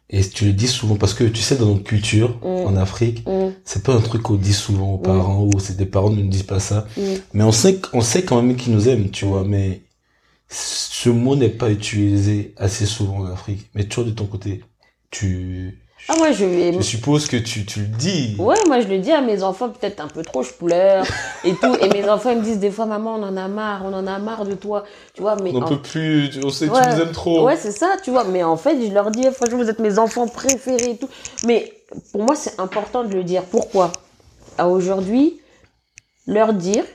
Et 0.09 0.21
tu 0.21 0.45
le 0.45 0.53
dis 0.53 0.67
souvent 0.67 0.95
parce 0.95 1.13
que 1.13 1.25
tu 1.25 1.41
sais 1.41 1.57
dans 1.57 1.65
notre 1.65 1.83
culture 1.83 2.37
mm. 2.41 2.45
en 2.45 2.75
Afrique, 2.77 3.27
mm. 3.27 3.49
c'est 3.65 3.83
pas 3.83 3.93
un 3.93 3.99
truc 3.99 4.21
qu'on 4.21 4.35
dit 4.35 4.53
souvent 4.53 4.93
aux 4.93 4.97
parents 4.97 5.45
mm. 5.45 5.55
ou 5.55 5.59
c'est 5.59 5.75
des 5.75 5.85
parents 5.85 6.09
ne 6.09 6.21
nous 6.21 6.29
disent 6.29 6.43
pas 6.43 6.61
ça. 6.61 6.87
Mais 7.33 7.43
on 7.43 7.51
sait 7.51 7.81
on 7.93 8.01
sait 8.01 8.23
quand 8.23 8.41
même 8.41 8.55
qu'ils 8.55 8.73
nous 8.73 8.87
aiment, 8.87 9.09
tu 9.09 9.25
vois, 9.25 9.43
mais 9.43 9.81
ce 10.49 11.09
mot 11.09 11.35
n'est 11.35 11.49
pas 11.49 11.69
utilisé 11.69 12.53
assez 12.57 12.85
souvent 12.85 13.17
en 13.17 13.25
Afrique. 13.25 13.69
Mais 13.75 13.83
toujours 13.83 14.05
de 14.05 14.11
ton 14.11 14.25
côté, 14.25 14.63
tu 15.11 15.81
ah 16.09 16.21
ouais, 16.21 16.31
je 16.31 16.45
Je 16.77 16.81
suppose 16.81 17.27
que 17.27 17.37
tu, 17.37 17.65
tu 17.65 17.81
le 17.81 17.87
dis. 17.87 18.35
Ouais, 18.39 18.55
moi 18.67 18.79
je 18.79 18.87
le 18.87 18.99
dis 18.99 19.11
à 19.11 19.21
mes 19.21 19.43
enfants, 19.43 19.69
peut-être 19.69 19.99
un 19.99 20.07
peu 20.07 20.21
trop, 20.21 20.41
je 20.41 20.53
pleure 20.53 21.05
et 21.43 21.53
tout. 21.53 21.75
Et 21.81 21.89
mes 21.89 22.07
enfants 22.07 22.29
ils 22.29 22.37
me 22.37 22.43
disent 22.43 22.59
des 22.59 22.71
fois, 22.71 22.85
maman, 22.85 23.15
on 23.15 23.23
en 23.23 23.35
a 23.35 23.47
marre, 23.47 23.83
on 23.83 23.93
en 23.93 24.07
a 24.07 24.17
marre 24.19 24.45
de 24.45 24.53
toi, 24.53 24.85
tu 25.13 25.21
vois. 25.21 25.35
Mais 25.43 25.51
on 25.53 25.61
en... 25.61 25.67
peut 25.67 25.81
plus, 25.81 26.39
on 26.43 26.49
sait 26.49 26.67
que 26.67 26.73
tu 26.73 26.95
nous 26.95 27.01
aimes 27.01 27.11
trop. 27.11 27.45
Ouais, 27.45 27.57
c'est 27.57 27.71
ça, 27.71 27.97
tu 28.03 28.11
vois. 28.11 28.23
Mais 28.23 28.43
en 28.43 28.55
fait, 28.55 28.87
je 28.87 28.93
leur 28.93 29.11
dis, 29.11 29.23
franchement, 29.31 29.57
vous 29.57 29.69
êtes 29.69 29.79
mes 29.79 29.99
enfants 29.99 30.27
préférés 30.27 30.91
et 30.91 30.97
tout. 30.97 31.09
Mais 31.45 31.73
pour 32.11 32.23
moi, 32.23 32.35
c'est 32.35 32.59
important 32.59 33.03
de 33.03 33.13
le 33.13 33.23
dire. 33.23 33.43
Pourquoi? 33.43 33.91
À 34.57 34.69
aujourd'hui, 34.69 35.41
leur 36.25 36.53
dire, 36.53 36.85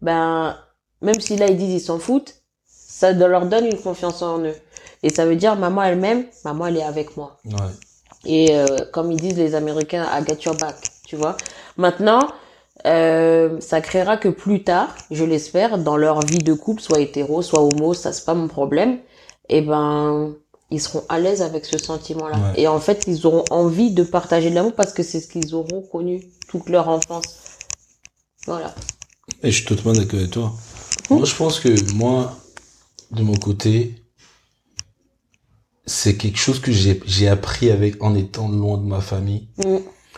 ben, 0.00 0.56
même 1.00 1.20
si 1.20 1.36
là 1.36 1.46
ils 1.46 1.56
disent 1.56 1.82
ils 1.82 1.84
s'en 1.84 1.98
foutent, 1.98 2.34
ça 2.66 3.12
leur 3.12 3.46
donne 3.46 3.66
une 3.66 3.80
confiance 3.80 4.22
en 4.22 4.40
eux. 4.40 4.54
Et 5.02 5.10
ça 5.10 5.26
veut 5.26 5.36
dire, 5.36 5.54
maman 5.54 5.82
elle-même, 5.84 6.24
maman 6.44 6.66
elle 6.66 6.78
est 6.78 6.82
avec 6.82 7.16
moi. 7.16 7.38
Ouais. 7.44 7.54
Et 8.26 8.56
euh, 8.56 8.66
comme 8.92 9.12
ils 9.12 9.20
disent 9.20 9.38
les 9.38 9.54
Américains, 9.54 10.04
I 10.12 10.22
got 10.24 10.42
your 10.44 10.56
back, 10.56 10.76
tu 11.06 11.16
vois. 11.16 11.36
Maintenant, 11.76 12.28
euh, 12.84 13.60
ça 13.60 13.80
créera 13.80 14.16
que 14.16 14.28
plus 14.28 14.64
tard, 14.64 14.94
je 15.10 15.24
l'espère, 15.24 15.78
dans 15.78 15.96
leur 15.96 16.20
vie 16.20 16.38
de 16.38 16.52
couple, 16.52 16.82
soit 16.82 17.00
hétéro, 17.00 17.40
soit 17.42 17.60
homo, 17.60 17.94
ça 17.94 18.12
c'est 18.12 18.24
pas 18.24 18.34
mon 18.34 18.48
problème, 18.48 18.98
et 19.48 19.58
eh 19.58 19.60
ben 19.62 20.34
ils 20.70 20.80
seront 20.80 21.04
à 21.08 21.20
l'aise 21.20 21.42
avec 21.42 21.64
ce 21.64 21.78
sentiment-là. 21.78 22.52
Et 22.56 22.66
en 22.66 22.80
fait, 22.80 23.04
ils 23.06 23.24
auront 23.26 23.44
envie 23.50 23.92
de 23.92 24.02
partager 24.02 24.50
de 24.50 24.56
l'amour 24.56 24.74
parce 24.74 24.92
que 24.92 25.04
c'est 25.04 25.20
ce 25.20 25.28
qu'ils 25.28 25.54
auront 25.54 25.82
connu 25.82 26.24
toute 26.48 26.68
leur 26.68 26.88
enfance. 26.88 27.36
Voilà. 28.46 28.74
Et 29.44 29.50
je 29.52 29.58
suis 29.58 29.64
totalement 29.64 29.92
d'accord 29.92 30.18
avec 30.18 30.32
toi. 30.32 30.52
Moi, 31.10 31.24
je 31.24 31.34
pense 31.36 31.60
que 31.60 31.92
moi, 31.94 32.36
de 33.12 33.22
mon 33.22 33.36
côté, 33.36 33.94
c'est 35.86 36.16
quelque 36.16 36.38
chose 36.38 36.60
que 36.60 36.72
j'ai 36.72 37.00
j'ai 37.06 37.28
appris 37.28 37.70
avec 37.70 38.02
en 38.02 38.14
étant 38.14 38.48
loin 38.48 38.78
de 38.78 38.84
ma 38.84 39.00
famille. 39.00 39.48
Mm. 39.58 39.76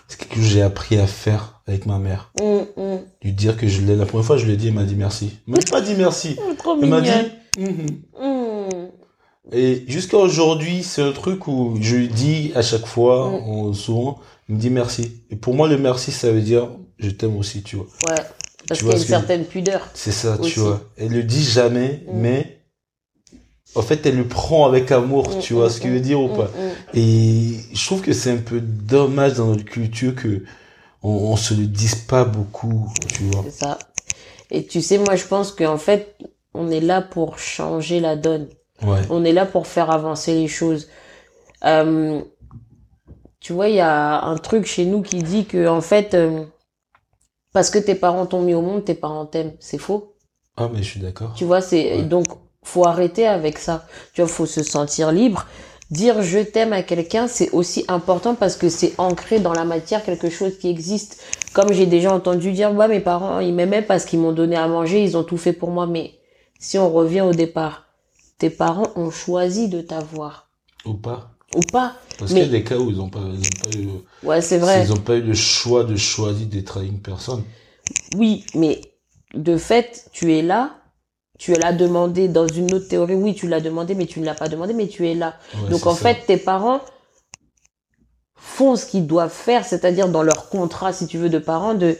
C'est 0.08 0.18
quelque 0.18 0.36
chose 0.36 0.44
que 0.44 0.50
j'ai 0.50 0.62
appris 0.62 0.98
à 0.98 1.06
faire 1.06 1.60
avec 1.66 1.86
ma 1.86 1.98
mère. 1.98 2.32
Mm, 2.40 2.82
mm. 2.82 2.98
Lui 3.22 3.32
dire 3.32 3.56
que 3.56 3.68
je 3.68 3.82
l'ai 3.82 3.94
la 3.94 4.06
première 4.06 4.26
fois 4.26 4.38
je 4.38 4.46
lui 4.46 4.54
ai 4.54 4.56
dit 4.56 4.68
elle 4.68 4.74
m'a 4.74 4.84
dit 4.84 4.96
merci. 4.96 5.38
Elle 5.46 5.54
m'a 5.54 5.60
pas 5.70 5.80
dit 5.80 5.94
merci. 5.96 6.36
elle 6.82 6.88
m'a 6.88 7.00
dit 7.00 7.10
mm-hmm. 7.58 8.88
Et 9.50 9.84
jusqu'à 9.88 10.18
aujourd'hui, 10.18 10.82
c'est 10.82 11.00
un 11.00 11.12
truc 11.12 11.48
où 11.48 11.78
je 11.80 11.96
lui 11.96 12.08
dis 12.08 12.52
à 12.54 12.60
chaque 12.60 12.84
fois, 12.84 13.32
souvent, 13.72 14.18
il 14.46 14.56
me 14.56 14.60
dit 14.60 14.68
merci. 14.68 15.22
Et 15.30 15.36
pour 15.36 15.54
moi, 15.54 15.68
le 15.68 15.78
merci, 15.78 16.12
ça 16.12 16.30
veut 16.30 16.42
dire 16.42 16.68
je 16.98 17.08
t'aime 17.08 17.36
aussi, 17.38 17.62
tu 17.62 17.76
vois. 17.76 17.86
Ouais. 18.08 18.22
Parce 18.68 18.80
qu'il 18.80 18.90
y 18.90 18.92
a 18.92 18.96
une 18.96 19.04
certaine 19.04 19.44
pudeur. 19.44 19.88
C'est 19.94 20.12
ça, 20.12 20.36
tu 20.42 20.60
vois. 20.60 20.82
Elle 20.96 21.12
le 21.12 21.22
dit 21.22 21.42
jamais, 21.42 22.04
mais 22.12 22.57
en 23.74 23.82
fait, 23.82 24.06
elle 24.06 24.16
le 24.16 24.26
prend 24.26 24.66
avec 24.66 24.90
amour, 24.90 25.28
mm, 25.28 25.38
tu 25.40 25.54
vois 25.54 25.66
mm, 25.66 25.70
ce 25.70 25.80
qu'il 25.80 25.90
veut 25.90 26.00
dire 26.00 26.20
ou 26.20 26.28
mm, 26.28 26.36
pas. 26.36 26.50
Et 26.94 27.56
je 27.72 27.86
trouve 27.86 28.00
que 28.00 28.12
c'est 28.12 28.30
un 28.30 28.38
peu 28.38 28.60
dommage 28.60 29.34
dans 29.34 29.46
notre 29.46 29.64
culture 29.64 30.14
que 30.14 30.42
on, 31.02 31.10
on 31.10 31.36
se 31.36 31.54
le 31.54 31.66
dise 31.66 31.94
pas 31.94 32.24
beaucoup, 32.24 32.90
tu 33.08 33.24
vois. 33.24 33.44
C'est 33.44 33.64
ça. 33.64 33.78
Et 34.50 34.64
tu 34.66 34.80
sais, 34.80 34.98
moi, 34.98 35.16
je 35.16 35.24
pense 35.24 35.52
qu'en 35.52 35.78
fait, 35.78 36.16
on 36.54 36.70
est 36.70 36.80
là 36.80 37.02
pour 37.02 37.38
changer 37.38 38.00
la 38.00 38.16
donne. 38.16 38.48
Ouais. 38.82 39.00
On 39.10 39.24
est 39.24 39.32
là 39.32 39.44
pour 39.44 39.66
faire 39.66 39.90
avancer 39.90 40.34
les 40.34 40.48
choses. 40.48 40.88
Euh, 41.64 42.20
tu 43.40 43.52
vois, 43.52 43.68
il 43.68 43.76
y 43.76 43.80
a 43.80 44.22
un 44.22 44.36
truc 44.36 44.66
chez 44.66 44.84
nous 44.84 45.02
qui 45.02 45.22
dit 45.22 45.44
que, 45.44 45.68
en 45.68 45.80
fait, 45.80 46.14
euh, 46.14 46.44
parce 47.52 47.70
que 47.70 47.78
tes 47.78 47.94
parents 47.94 48.26
t'ont 48.26 48.42
mis 48.42 48.54
au 48.54 48.62
monde, 48.62 48.84
tes 48.84 48.94
parents 48.94 49.26
t'aiment. 49.26 49.54
C'est 49.60 49.78
faux. 49.78 50.14
Ah, 50.56 50.68
mais 50.72 50.82
je 50.82 50.90
suis 50.90 51.00
d'accord. 51.00 51.34
Tu 51.34 51.44
vois, 51.44 51.60
c'est 51.60 52.02
donc 52.02 52.26
faut 52.62 52.86
arrêter 52.86 53.26
avec 53.26 53.58
ça. 53.58 53.86
Tu 54.12 54.20
vois, 54.20 54.28
faut 54.28 54.46
se 54.46 54.62
sentir 54.62 55.12
libre. 55.12 55.46
Dire 55.90 56.22
je 56.22 56.38
t'aime 56.40 56.74
à 56.74 56.82
quelqu'un, 56.82 57.28
c'est 57.28 57.50
aussi 57.52 57.84
important 57.88 58.34
parce 58.34 58.56
que 58.56 58.68
c'est 58.68 58.92
ancré 58.98 59.40
dans 59.40 59.54
la 59.54 59.64
matière 59.64 60.04
quelque 60.04 60.28
chose 60.28 60.58
qui 60.58 60.68
existe. 60.68 61.22
Comme 61.54 61.72
j'ai 61.72 61.86
déjà 61.86 62.12
entendu 62.12 62.52
dire, 62.52 62.74
ouais, 62.74 62.88
mes 62.88 63.00
parents, 63.00 63.40
ils 63.40 63.54
m'aimaient 63.54 63.80
parce 63.80 64.04
qu'ils 64.04 64.18
m'ont 64.18 64.32
donné 64.32 64.56
à 64.56 64.68
manger, 64.68 65.02
ils 65.02 65.16
ont 65.16 65.24
tout 65.24 65.38
fait 65.38 65.54
pour 65.54 65.70
moi. 65.70 65.86
Mais 65.86 66.18
si 66.58 66.76
on 66.76 66.90
revient 66.92 67.22
au 67.22 67.32
départ, 67.32 67.86
tes 68.36 68.50
parents 68.50 68.90
ont 68.96 69.10
choisi 69.10 69.68
de 69.68 69.80
t'avoir. 69.80 70.50
Ou 70.84 70.92
pas. 70.92 71.30
Ou 71.56 71.60
pas. 71.72 71.94
Parce 72.18 72.32
qu'il 72.32 72.40
y 72.40 72.44
a 72.44 72.48
des 72.48 72.64
cas 72.64 72.76
où 72.76 72.90
ils 72.90 73.00
ont 73.00 73.08
pas, 73.08 73.20
ils 73.20 73.46
ont 73.46 73.70
pas 73.70 73.78
eu. 73.78 73.88
Ouais, 74.22 74.42
c'est 74.42 74.58
vrai. 74.58 74.84
Ils 74.84 74.92
ont 74.92 74.96
pas 74.96 75.16
eu 75.16 75.22
le 75.22 75.34
choix 75.34 75.84
de 75.84 75.96
choisir 75.96 76.46
d'être 76.46 76.76
avec 76.76 76.90
une 76.90 77.00
personne. 77.00 77.44
Oui, 78.14 78.44
mais 78.54 78.82
de 79.32 79.56
fait, 79.56 80.10
tu 80.12 80.34
es 80.34 80.42
là 80.42 80.77
tu 81.38 81.52
l'as 81.52 81.72
demandé 81.72 82.28
dans 82.28 82.46
une 82.46 82.74
autre 82.74 82.88
théorie, 82.88 83.14
oui, 83.14 83.34
tu 83.34 83.48
l'as 83.48 83.60
demandé, 83.60 83.94
mais 83.94 84.06
tu 84.06 84.20
ne 84.20 84.26
l'as 84.26 84.34
pas 84.34 84.48
demandé, 84.48 84.74
mais 84.74 84.88
tu 84.88 85.08
es 85.08 85.14
là. 85.14 85.36
Donc 85.70 85.86
en 85.86 85.94
fait, 85.94 86.26
tes 86.26 86.36
parents 86.36 86.80
font 88.34 88.76
ce 88.76 88.86
qu'ils 88.86 89.06
doivent 89.06 89.32
faire, 89.32 89.64
c'est-à-dire 89.64 90.08
dans 90.08 90.22
leur 90.22 90.48
contrat, 90.48 90.92
si 90.92 91.06
tu 91.06 91.16
veux, 91.16 91.28
de 91.28 91.38
parents, 91.38 91.74
de 91.74 91.96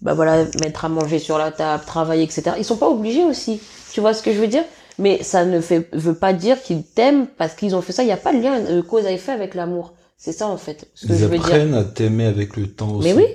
bah 0.00 0.14
voilà, 0.14 0.44
mettre 0.60 0.84
à 0.84 0.88
manger 0.88 1.18
sur 1.18 1.38
la 1.38 1.50
table, 1.50 1.84
travailler, 1.84 2.22
etc. 2.22 2.52
Ils 2.56 2.64
sont 2.64 2.76
pas 2.76 2.88
obligés 2.88 3.24
aussi. 3.24 3.60
Tu 3.92 4.00
vois 4.00 4.14
ce 4.14 4.22
que 4.22 4.32
je 4.32 4.38
veux 4.38 4.46
dire? 4.46 4.64
Mais 4.98 5.22
ça 5.22 5.44
ne 5.44 5.60
fait, 5.60 5.88
veut 5.92 6.14
pas 6.14 6.32
dire 6.32 6.62
qu'ils 6.62 6.82
t'aiment 6.82 7.26
parce 7.26 7.54
qu'ils 7.54 7.74
ont 7.74 7.82
fait 7.82 7.92
ça. 7.92 8.02
Il 8.02 8.06
n'y 8.06 8.12
a 8.12 8.16
pas 8.16 8.32
de 8.32 8.40
lien 8.40 8.60
de 8.60 8.80
cause 8.80 9.06
à 9.06 9.12
effet 9.12 9.32
avec 9.32 9.54
l'amour. 9.54 9.94
C'est 10.16 10.32
ça 10.32 10.48
en 10.48 10.56
fait. 10.56 10.88
Ce 10.94 11.06
que 11.06 11.12
Ils 11.12 11.18
je 11.18 11.24
veux 11.26 11.36
apprennent 11.36 11.74
à 11.74 11.84
t'aimer 11.84 12.26
avec 12.26 12.56
le 12.56 12.68
temps 12.68 12.92
aussi. 12.92 13.08
Mais 13.08 13.14
oui. 13.14 13.26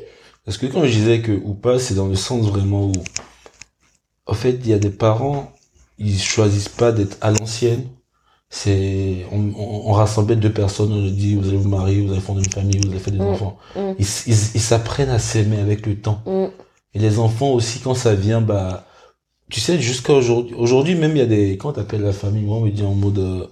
Parce 0.45 0.57
que 0.57 0.65
quand 0.65 0.83
je 0.83 0.91
disais 0.91 1.21
que 1.21 1.31
ou 1.31 1.53
pas, 1.53 1.79
c'est 1.79 1.93
dans 1.93 2.07
le 2.07 2.15
sens 2.15 2.45
vraiment 2.47 2.87
où 2.87 2.93
en 4.25 4.33
fait, 4.33 4.59
il 4.63 4.69
y 4.69 4.73
a 4.73 4.79
des 4.79 4.89
parents, 4.89 5.51
ils 5.97 6.19
choisissent 6.19 6.69
pas 6.69 6.91
d'être 6.91 7.17
à 7.21 7.31
l'ancienne. 7.31 7.85
C'est, 8.49 9.25
on, 9.31 9.51
on, 9.55 9.93
rassemble 9.93 10.35
deux 10.35 10.53
personnes, 10.53 10.93
on 10.93 11.01
leur 11.01 11.11
dit, 11.11 11.35
vous 11.35 11.47
allez 11.47 11.57
vous 11.57 11.69
marier, 11.69 12.05
vous 12.05 12.11
allez 12.11 12.21
fonder 12.21 12.43
une 12.43 12.51
famille, 12.51 12.79
vous 12.79 12.91
allez 12.91 12.99
faire 12.99 13.13
des 13.13 13.19
mm. 13.19 13.23
enfants. 13.23 13.57
Mm. 13.75 13.79
Ils, 13.97 14.05
ils, 14.27 14.61
s'apprennent 14.61 15.09
à 15.09 15.17
s'aimer 15.17 15.57
avec 15.57 15.87
le 15.87 15.99
temps. 15.99 16.21
Mm. 16.27 16.45
Et 16.93 16.99
les 16.99 17.17
enfants 17.17 17.49
aussi, 17.49 17.79
quand 17.79 17.95
ça 17.95 18.13
vient, 18.13 18.41
bah, 18.41 18.85
tu 19.49 19.59
sais, 19.59 19.79
jusqu'à 19.79 20.13
aujourd'hui, 20.13 20.53
aujourd'hui 20.55 20.93
même, 20.93 21.15
il 21.15 21.19
y 21.19 21.21
a 21.21 21.25
des, 21.25 21.57
quand 21.57 21.73
t'appelles 21.73 22.03
la 22.03 22.13
famille, 22.13 22.43
moi, 22.43 22.57
on 22.57 22.61
me 22.61 22.69
dit 22.69 22.83
en 22.83 22.93
mode, 22.93 23.17
euh, 23.17 23.47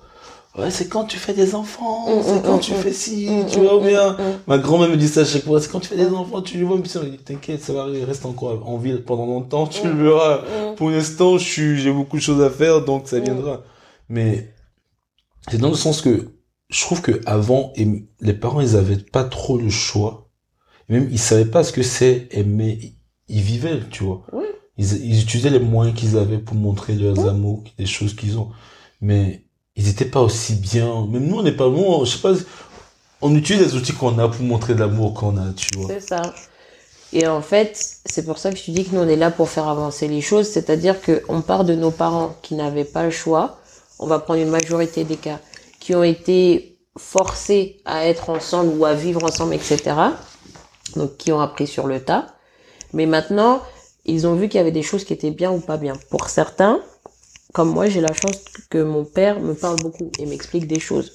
ouais, 0.57 0.71
c'est 0.71 0.87
quand 0.87 1.05
tu 1.05 1.17
fais 1.17 1.33
des 1.33 1.55
enfants, 1.55 2.07
mm, 2.09 2.23
c'est 2.23 2.39
mm, 2.39 2.41
quand 2.43 2.57
mm, 2.57 2.61
tu 2.61 2.73
fais 2.73 2.93
ci, 2.93 3.29
tu 3.51 3.59
vois 3.59 3.79
bien. 3.79 4.17
Ma 4.47 4.57
grand-mère 4.57 4.89
me 4.89 4.97
dit 4.97 5.07
ça 5.07 5.21
à 5.21 5.25
chaque 5.25 5.43
fois, 5.43 5.61
c'est 5.61 5.71
quand 5.71 5.79
tu 5.79 5.87
fais 5.87 5.97
des 5.97 6.09
enfants, 6.09 6.41
tu 6.41 6.61
vois, 6.63 6.77
mais 6.77 7.17
t'inquiète, 7.17 7.61
ça 7.61 7.73
va 7.73 7.81
arriver, 7.81 8.03
reste 8.03 8.25
encore 8.25 8.67
en 8.67 8.77
ville 8.77 9.03
pendant 9.03 9.25
longtemps, 9.25 9.67
tu 9.67 9.87
le 9.87 9.93
verras. 9.93 10.41
Pour 10.75 10.89
l'instant, 10.89 11.37
je 11.37 11.43
suis, 11.43 11.79
j'ai 11.79 11.91
beaucoup 11.91 12.17
de 12.17 12.21
choses 12.21 12.41
à 12.41 12.49
faire, 12.49 12.83
donc 12.83 13.07
ça 13.07 13.19
viendra. 13.19 13.63
Mais, 14.09 14.53
c'est 15.49 15.57
dans 15.57 15.69
le 15.69 15.75
sens 15.75 16.01
que, 16.01 16.33
je 16.69 16.81
trouve 16.81 17.01
que 17.01 17.21
avant, 17.25 17.73
les 18.19 18.33
parents, 18.33 18.61
ils 18.61 18.75
avaient 18.75 18.97
pas 18.97 19.23
trop 19.23 19.57
le 19.57 19.69
choix. 19.69 20.29
Même, 20.89 21.07
ils 21.11 21.19
savaient 21.19 21.45
pas 21.45 21.63
ce 21.63 21.71
que 21.71 21.83
c'est 21.83 22.27
aimer, 22.31 22.95
ils 23.29 23.41
vivaient, 23.41 23.79
tu 23.89 24.03
vois. 24.03 24.25
Ils, 24.77 25.05
ils 25.05 25.21
utilisaient 25.21 25.49
les 25.49 25.59
moyens 25.59 25.97
qu'ils 25.97 26.17
avaient 26.17 26.39
pour 26.39 26.55
montrer 26.55 26.95
leurs 26.95 27.27
amours, 27.27 27.63
des 27.77 27.85
choses 27.85 28.13
qu'ils 28.13 28.37
ont. 28.37 28.49
Mais, 28.99 29.45
ils 29.75 29.89
étaient 29.89 30.05
pas 30.05 30.21
aussi 30.21 30.55
bien. 30.55 31.07
Même 31.07 31.27
nous, 31.27 31.37
on 31.37 31.43
n'est 31.43 31.51
pas 31.51 31.69
bon. 31.69 32.05
Je 32.05 32.17
sais 32.17 32.21
pas. 32.21 32.33
On 33.21 33.35
utilise 33.35 33.61
les 33.61 33.75
outils 33.75 33.93
qu'on 33.93 34.17
a 34.19 34.27
pour 34.27 34.43
montrer 34.43 34.73
l'amour 34.73 35.13
qu'on 35.13 35.37
a, 35.37 35.53
tu 35.55 35.67
vois. 35.77 35.87
C'est 35.87 36.01
ça. 36.01 36.21
Et 37.13 37.27
en 37.27 37.41
fait, 37.41 37.77
c'est 38.05 38.25
pour 38.25 38.37
ça 38.37 38.51
que 38.51 38.57
je 38.57 38.63
te 38.63 38.71
dis 38.71 38.85
que 38.85 38.95
nous, 38.95 39.01
on 39.01 39.07
est 39.07 39.15
là 39.15 39.31
pour 39.31 39.49
faire 39.49 39.67
avancer 39.67 40.07
les 40.07 40.21
choses. 40.21 40.47
C'est-à-dire 40.47 41.01
que 41.01 41.23
on 41.27 41.41
part 41.41 41.65
de 41.65 41.75
nos 41.75 41.91
parents 41.91 42.35
qui 42.41 42.55
n'avaient 42.55 42.85
pas 42.85 43.03
le 43.03 43.11
choix. 43.11 43.59
On 43.99 44.07
va 44.07 44.19
prendre 44.19 44.39
une 44.39 44.49
majorité 44.49 45.03
des 45.03 45.17
cas 45.17 45.39
qui 45.79 45.93
ont 45.93 46.03
été 46.03 46.77
forcés 46.97 47.81
à 47.85 48.07
être 48.07 48.29
ensemble 48.29 48.73
ou 48.77 48.85
à 48.85 48.93
vivre 48.93 49.23
ensemble, 49.23 49.53
etc. 49.53 49.95
Donc, 50.95 51.17
qui 51.17 51.31
ont 51.31 51.39
appris 51.39 51.67
sur 51.67 51.87
le 51.87 52.03
tas. 52.03 52.27
Mais 52.93 53.05
maintenant, 53.05 53.61
ils 54.05 54.27
ont 54.27 54.35
vu 54.35 54.49
qu'il 54.49 54.57
y 54.57 54.61
avait 54.61 54.71
des 54.71 54.81
choses 54.81 55.03
qui 55.05 55.13
étaient 55.13 55.31
bien 55.31 55.51
ou 55.51 55.59
pas 55.59 55.77
bien. 55.77 55.93
Pour 56.09 56.29
certains, 56.29 56.81
comme 57.53 57.69
moi, 57.71 57.87
j'ai 57.89 58.01
la 58.01 58.13
chance 58.13 58.43
que 58.69 58.81
mon 58.81 59.05
père 59.05 59.39
me 59.41 59.53
parle 59.55 59.77
beaucoup 59.77 60.13
et 60.17 60.25
m'explique 60.25 60.67
des 60.67 60.79
choses. 60.79 61.13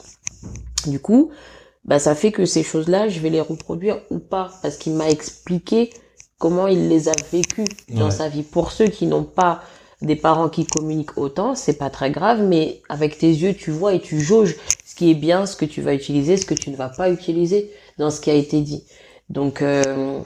Du 0.87 1.01
coup, 1.01 1.31
bah, 1.85 1.99
ça 1.99 2.15
fait 2.15 2.33
que 2.33 2.45
ces 2.47 2.63
choses-là, 2.63 3.09
je 3.09 3.21
vais 3.21 3.31
les 3.31 3.41
reproduire 3.41 4.01
ou 4.11 4.19
pas, 4.19 4.59
parce 4.63 4.77
qu'il 4.77 4.95
m'a 4.95 5.11
expliqué 5.11 5.93
comment 6.39 6.67
il 6.67 6.89
les 6.89 7.09
a 7.09 7.17
vécues 7.33 7.79
dans 7.89 8.11
Ouais. 8.11 8.11
sa 8.11 8.29
vie. 8.29 8.43
Pour 8.43 8.73
ceux 8.73 8.89
qui 8.89 9.07
n'ont 9.07 9.25
pas 9.25 9.63
des 10.03 10.17
parents 10.17 10.49
qui 10.51 10.67
communiquent 10.67 11.17
autant, 11.19 11.55
c'est 11.55 11.79
pas 11.79 11.91
très 11.91 12.11
grave, 12.11 12.43
mais 12.43 12.83
avec 12.89 13.19
tes 13.19 13.29
yeux, 13.31 13.55
tu 13.55 13.71
vois 13.71 13.95
et 13.95 14.01
tu 14.01 14.21
jauges 14.21 14.57
ce 14.85 14.95
qui 14.95 15.11
est 15.11 15.15
bien, 15.15 15.47
ce 15.47 15.57
que 15.57 15.65
tu 15.65 15.81
vas 15.83 15.95
utiliser, 15.95 16.37
ce 16.37 16.47
que 16.47 16.55
tu 16.55 16.71
ne 16.71 16.77
vas 16.77 16.91
pas 16.91 17.11
utiliser 17.11 17.71
dans 17.99 18.11
ce 18.11 18.21
qui 18.21 18.31
a 18.31 18.35
été 18.35 18.61
dit. 18.61 18.85
Donc, 19.31 19.63
euh, 19.63 20.21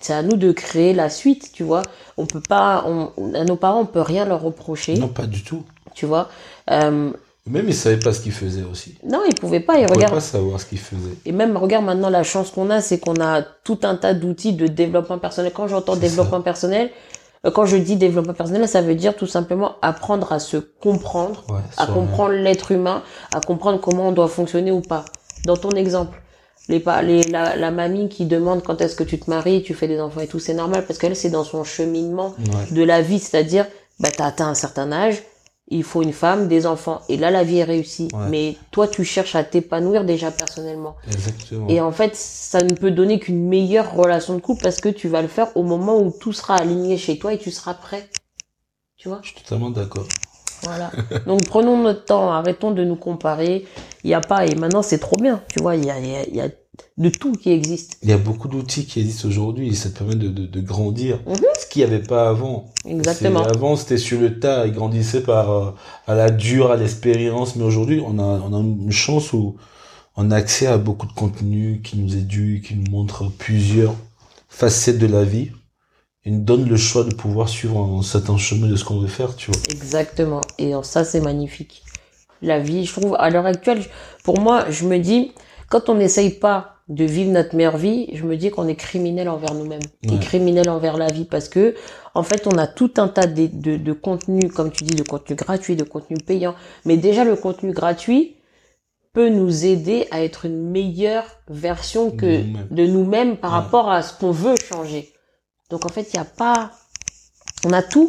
c'est 0.00 0.12
à 0.12 0.22
nous 0.22 0.36
de 0.36 0.52
créer 0.52 0.94
la 0.94 1.10
suite, 1.10 1.50
tu 1.52 1.62
vois. 1.64 1.82
On 2.16 2.26
peut 2.26 2.40
pas, 2.46 2.84
on, 2.86 3.10
à 3.34 3.44
nos 3.44 3.56
parents, 3.56 3.80
on 3.80 3.86
peut 3.86 4.00
rien 4.00 4.24
leur 4.24 4.42
reprocher, 4.42 4.94
Non, 4.96 5.08
pas 5.08 5.26
du 5.26 5.42
tout. 5.42 5.64
tu 5.94 6.06
vois. 6.06 6.28
Euh, 6.70 7.10
Même 7.46 7.64
ils 7.68 7.74
savaient 7.74 7.98
pas 7.98 8.12
ce 8.12 8.20
qu'ils 8.20 8.32
faisaient 8.32 8.62
aussi. 8.70 8.96
non, 9.04 9.20
ils 9.28 9.34
pouvaient 9.34 9.60
pas. 9.60 9.76
Ils 9.76 9.82
Ils 9.82 9.86
pouvaient 9.86 9.96
regardent. 9.96 10.14
pas 10.14 10.20
savoir 10.20 10.60
ce 10.60 10.66
qu'ils 10.66 10.78
faisaient. 10.78 11.16
Et 11.26 11.32
même, 11.32 11.56
regarde 11.56 11.84
maintenant 11.84 12.10
la 12.10 12.22
chance 12.22 12.50
qu'on 12.50 12.70
a, 12.70 12.80
c'est 12.80 12.98
qu'on 12.98 13.20
a 13.20 13.42
tout 13.64 13.78
un 13.82 13.96
tas 13.96 14.14
d'outils 14.14 14.52
de 14.52 14.66
développement 14.68 15.18
personnel. 15.18 15.52
Quand 15.54 15.66
j'entends 15.66 15.96
développement 15.96 16.42
personnel, 16.42 16.90
euh, 17.46 17.50
quand 17.50 17.66
je 17.66 17.76
dis 17.76 17.96
développement 17.96 18.34
personnel, 18.34 18.68
ça 18.68 18.82
veut 18.82 18.94
dire 18.94 19.16
tout 19.16 19.26
simplement 19.26 19.76
apprendre 19.82 20.32
à 20.32 20.38
se 20.38 20.56
comprendre, 20.58 21.44
Ouais, 21.48 21.60
à 21.76 21.86
comprendre 21.86 22.32
l'être 22.34 22.70
humain, 22.72 23.02
à 23.34 23.40
comprendre 23.40 23.80
comment 23.80 24.08
on 24.08 24.12
doit 24.12 24.28
fonctionner 24.28 24.70
ou 24.70 24.80
pas. 24.80 25.04
Dans 25.44 25.56
ton 25.56 25.70
exemple, 25.70 26.20
les, 26.68 26.82
les, 27.02 27.22
la, 27.24 27.56
la 27.56 27.70
mamie 27.70 28.08
qui 28.08 28.26
demande 28.26 28.62
quand 28.62 28.80
est-ce 28.80 28.94
que 28.96 29.04
tu 29.04 29.18
te 29.18 29.28
maries, 29.30 29.62
tu 29.62 29.74
fais 29.74 29.88
des 29.88 30.00
enfants 30.00 30.20
et 30.20 30.26
tout, 30.26 30.38
c'est 30.38 30.54
normal 30.54 30.84
parce 30.86 30.98
qu'elle, 30.98 31.16
c'est 31.16 31.30
dans 31.30 31.44
son 31.44 31.64
cheminement 31.64 32.34
Ouais. 32.38 32.70
de 32.74 32.82
la 32.82 33.00
vie, 33.02 33.18
c'est-à-dire, 33.18 33.66
bah, 34.00 34.10
t'as 34.14 34.26
atteint 34.26 34.48
un 34.48 34.54
certain 34.54 34.92
âge, 34.92 35.22
il 35.70 35.82
faut 35.82 36.02
une 36.02 36.12
femme, 36.14 36.48
des 36.48 36.66
enfants, 36.66 37.02
et 37.10 37.16
là, 37.18 37.30
la 37.30 37.42
vie 37.44 37.58
est 37.58 37.64
réussie. 37.64 38.08
Ouais. 38.14 38.28
Mais 38.30 38.56
toi, 38.70 38.88
tu 38.88 39.04
cherches 39.04 39.34
à 39.34 39.44
t'épanouir 39.44 40.04
déjà 40.04 40.30
personnellement. 40.30 40.96
Exactement. 41.06 41.66
Et 41.68 41.80
en 41.80 41.92
fait, 41.92 42.16
ça 42.16 42.62
ne 42.62 42.72
peut 42.74 42.90
donner 42.90 43.18
qu'une 43.18 43.46
meilleure 43.48 43.92
relation 43.94 44.34
de 44.34 44.40
couple 44.40 44.62
parce 44.62 44.80
que 44.80 44.88
tu 44.88 45.08
vas 45.08 45.20
le 45.20 45.28
faire 45.28 45.48
au 45.56 45.62
moment 45.62 45.98
où 45.98 46.10
tout 46.10 46.32
sera 46.32 46.54
aligné 46.56 46.96
chez 46.96 47.18
toi 47.18 47.34
et 47.34 47.38
tu 47.38 47.50
seras 47.50 47.74
prêt. 47.74 48.08
Tu 48.96 49.08
vois? 49.08 49.20
Je 49.22 49.28
suis 49.28 49.40
totalement 49.42 49.68
d'accord. 49.70 50.06
Voilà. 50.62 50.90
Donc 51.26 51.44
prenons 51.46 51.76
notre 51.82 52.04
temps, 52.04 52.32
arrêtons 52.32 52.72
de 52.72 52.82
nous 52.82 52.96
comparer. 52.96 53.64
Il 54.04 54.10
y 54.10 54.14
a 54.14 54.20
pas, 54.20 54.46
et 54.46 54.54
maintenant 54.54 54.82
c'est 54.82 54.98
trop 54.98 55.16
bien, 55.16 55.42
tu 55.48 55.60
vois, 55.60 55.76
il 55.76 55.84
y 55.84 55.90
a, 55.90 55.98
il 55.98 56.08
y, 56.08 56.16
a, 56.16 56.26
il 56.28 56.36
y 56.36 56.40
a 56.40 56.48
de 56.96 57.08
tout 57.08 57.32
qui 57.32 57.50
existe. 57.50 57.98
Il 58.02 58.08
y 58.08 58.12
a 58.12 58.18
beaucoup 58.18 58.48
d'outils 58.48 58.86
qui 58.86 59.00
existent 59.00 59.28
aujourd'hui 59.28 59.68
et 59.68 59.74
ça 59.74 59.90
te 59.90 59.98
permet 59.98 60.14
de, 60.14 60.28
de, 60.28 60.46
de 60.46 60.60
grandir. 60.60 61.20
Mhm. 61.26 61.36
Ce 61.60 61.66
qu'il 61.66 61.84
n'y 61.84 61.92
avait 61.92 62.02
pas 62.02 62.28
avant. 62.28 62.72
Exactement. 62.84 63.42
Avant, 63.42 63.76
c'était 63.76 63.98
sur 63.98 64.20
le 64.20 64.38
tas, 64.38 64.66
ils 64.66 64.72
grandissaient 64.72 65.22
par, 65.22 65.50
euh, 65.50 65.70
à 66.06 66.14
la 66.14 66.30
dure, 66.30 66.70
à 66.70 66.76
l'expérience. 66.76 67.56
Mais 67.56 67.64
aujourd'hui, 67.64 68.02
on 68.04 68.18
a, 68.18 68.22
on 68.22 68.52
a 68.54 68.60
une 68.60 68.90
chance 68.90 69.32
où 69.32 69.56
on 70.16 70.30
a 70.30 70.36
accès 70.36 70.66
à 70.66 70.78
beaucoup 70.78 71.06
de 71.06 71.12
contenu 71.12 71.80
qui 71.82 71.98
nous 71.98 72.16
éduque, 72.16 72.66
qui 72.66 72.74
nous 72.74 72.90
montre 72.90 73.30
plusieurs 73.38 73.94
facettes 74.48 74.98
de 74.98 75.06
la 75.06 75.24
vie. 75.24 75.50
Et 76.24 76.30
nous 76.30 76.42
donne 76.42 76.68
le 76.68 76.76
choix 76.76 77.04
de 77.04 77.14
pouvoir 77.14 77.48
suivre 77.48 77.78
un 77.78 78.02
certain 78.02 78.36
chemin 78.36 78.66
de 78.66 78.76
ce 78.76 78.84
qu'on 78.84 78.98
veut 78.98 79.06
faire, 79.06 79.36
tu 79.36 79.50
vois. 79.50 79.60
Exactement. 79.70 80.40
Et 80.58 80.72
ça, 80.82 81.04
c'est 81.04 81.20
magnifique. 81.20 81.84
La 82.42 82.58
vie, 82.58 82.84
je 82.84 82.92
trouve, 82.98 83.16
à 83.18 83.30
l'heure 83.30 83.46
actuelle, 83.46 83.82
pour 84.24 84.38
moi, 84.40 84.64
je 84.70 84.86
me 84.86 84.98
dis, 84.98 85.32
quand 85.68 85.88
on 85.88 85.94
n'essaye 85.94 86.30
pas 86.30 86.74
de 86.88 87.04
vivre 87.04 87.30
notre 87.32 87.54
meilleure 87.54 87.76
vie, 87.76 88.08
je 88.14 88.24
me 88.24 88.36
dis 88.36 88.50
qu'on 88.50 88.66
est 88.68 88.74
criminel 88.76 89.28
envers 89.28 89.52
nous-mêmes 89.54 89.80
et 90.04 90.18
criminel 90.20 90.70
envers 90.70 90.96
la 90.96 91.08
vie 91.08 91.24
parce 91.26 91.48
que, 91.48 91.74
en 92.14 92.22
fait, 92.22 92.46
on 92.46 92.56
a 92.56 92.66
tout 92.66 92.92
un 92.96 93.08
tas 93.08 93.26
de, 93.26 93.46
de, 93.46 93.76
de 93.76 93.92
contenus, 93.92 94.50
comme 94.54 94.70
tu 94.70 94.84
dis, 94.84 94.94
de 94.96 95.02
contenu 95.02 95.36
gratuit, 95.36 95.76
de 95.76 95.84
contenu 95.84 96.16
payant. 96.16 96.54
Mais 96.86 96.96
déjà, 96.96 97.24
le 97.24 97.36
contenu 97.36 97.72
gratuit 97.72 98.36
peut 99.12 99.28
nous 99.28 99.66
aider 99.66 100.06
à 100.10 100.22
être 100.22 100.46
une 100.46 100.70
meilleure 100.70 101.24
version 101.48 102.10
que 102.10 102.42
De 102.70 102.86
nous-mêmes. 102.86 103.36
par 103.36 103.50
Ouais. 103.52 103.56
rapport 103.58 103.90
à 103.90 104.00
ce 104.02 104.18
qu'on 104.18 104.30
veut 104.30 104.54
changer. 104.56 105.12
Donc, 105.70 105.84
en 105.84 105.88
fait, 105.88 106.08
il 106.12 106.16
n'y 106.16 106.20
a 106.22 106.24
pas, 106.24 106.70
on 107.66 107.72
a 107.72 107.82
tout, 107.82 108.06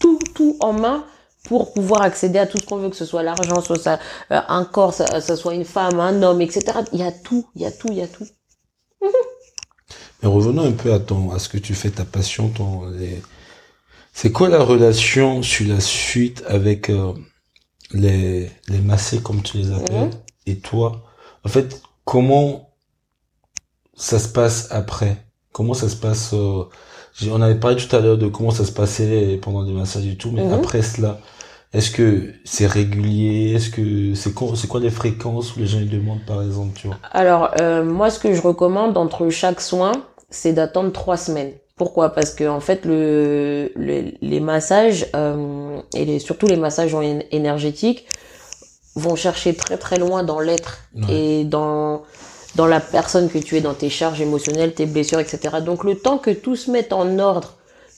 tout, 0.00 0.18
tout 0.34 0.56
en 0.60 0.72
main 0.74 1.04
pour 1.48 1.72
pouvoir 1.74 2.02
accéder 2.02 2.38
à 2.38 2.46
tout 2.46 2.58
ce 2.58 2.66
qu'on 2.66 2.78
veut, 2.78 2.90
que 2.90 2.96
ce 2.96 3.06
soit 3.06 3.22
l'argent, 3.24 3.60
soit 3.62 3.78
ça, 3.78 3.98
euh, 4.32 4.40
un 4.48 4.64
corps, 4.64 4.94
ça, 4.94 5.20
ça 5.20 5.36
soit 5.36 5.54
une 5.54 5.64
femme, 5.64 6.00
un 6.00 6.22
homme, 6.22 6.40
etc. 6.42 6.84
Il 6.92 7.00
y 7.00 7.04
a 7.04 7.12
tout, 7.12 7.46
il 7.56 7.62
y 7.62 7.66
a 7.66 7.72
tout, 7.72 7.88
il 7.90 7.96
y 7.98 8.02
a 8.02 8.08
tout. 8.08 8.26
Mais 10.22 10.28
revenons 10.28 10.64
un 10.64 10.72
peu 10.72 10.92
à 10.92 10.98
ton, 11.00 11.30
à 11.32 11.38
ce 11.38 11.48
que 11.48 11.58
tu 11.58 11.74
fais, 11.74 11.90
ta 11.90 12.04
passion, 12.04 12.48
ton, 12.50 12.86
les... 12.90 13.22
c'est 14.12 14.32
quoi 14.32 14.48
la 14.48 14.62
relation 14.62 15.42
sur 15.42 15.68
la 15.68 15.80
suite 15.80 16.44
avec 16.48 16.90
euh, 16.90 17.14
les, 17.92 18.50
les 18.68 18.80
massés, 18.80 19.22
comme 19.22 19.42
tu 19.42 19.58
les 19.58 19.72
appelles, 19.72 20.10
Mhm. 20.10 20.22
et 20.46 20.60
toi? 20.60 21.04
En 21.44 21.48
fait, 21.50 21.82
comment 22.04 22.70
ça 23.96 24.18
se 24.18 24.28
passe 24.28 24.68
après? 24.70 25.26
Comment 25.52 25.74
ça 25.74 25.88
se 25.88 25.96
passe, 25.96 26.32
euh, 26.34 26.64
on 27.30 27.40
avait 27.42 27.58
parlé 27.58 27.76
tout 27.76 27.94
à 27.96 28.00
l'heure 28.00 28.18
de 28.18 28.28
comment 28.28 28.50
ça 28.50 28.64
se 28.64 28.72
passait 28.72 29.38
pendant 29.42 29.62
les 29.62 29.72
massages 29.72 30.06
et 30.06 30.16
tout, 30.16 30.30
mais 30.30 30.44
Mhm. 30.44 30.52
après 30.52 30.82
cela, 30.82 31.20
est-ce 31.74 31.90
que 31.90 32.32
c'est 32.44 32.66
régulier? 32.66 33.52
Est-ce 33.54 33.70
que 33.70 34.14
c'est 34.14 34.32
quoi, 34.34 34.52
c'est 34.56 34.66
quoi 34.68 34.80
les 34.80 34.90
fréquences 34.90 35.54
où 35.56 35.60
les 35.60 35.66
gens 35.66 35.78
ils 35.78 35.90
demandent, 35.90 36.24
par 36.26 36.42
exemple, 36.42 36.72
tu 36.74 36.86
vois? 36.86 36.96
Alors, 37.12 37.50
euh, 37.60 37.84
moi, 37.84 38.10
ce 38.10 38.18
que 38.18 38.32
je 38.34 38.40
recommande 38.40 38.96
entre 38.96 39.28
chaque 39.30 39.60
soin, 39.60 39.92
c'est 40.30 40.52
d'attendre 40.52 40.92
trois 40.92 41.16
semaines. 41.16 41.52
Pourquoi? 41.76 42.10
Parce 42.14 42.32
que 42.34 42.48
en 42.48 42.60
fait, 42.60 42.84
le, 42.84 43.70
le- 43.76 44.12
les 44.20 44.40
massages 44.40 45.06
euh, 45.14 45.78
et 45.94 46.04
les, 46.04 46.18
surtout 46.18 46.46
les 46.46 46.56
massages 46.56 46.96
énergétiques 47.30 48.06
vont 48.96 49.14
chercher 49.14 49.54
très 49.54 49.76
très 49.76 49.96
loin 49.98 50.22
dans 50.24 50.40
l'être 50.40 50.78
Ouais. 50.96 51.14
et 51.14 51.44
dans 51.44 52.02
dans 52.56 52.66
la 52.66 52.80
personne 52.80 53.28
que 53.28 53.38
tu 53.38 53.56
es, 53.56 53.60
dans 53.60 53.74
tes 53.74 53.90
charges 53.90 54.20
émotionnelles, 54.20 54.72
tes 54.74 54.86
blessures, 54.86 55.20
etc. 55.20 55.60
Donc, 55.60 55.84
le 55.84 55.96
temps 55.96 56.18
que 56.18 56.30
tout 56.30 56.56
se 56.56 56.70
mette 56.70 56.92
en 56.92 57.18
ordre, 57.20 57.54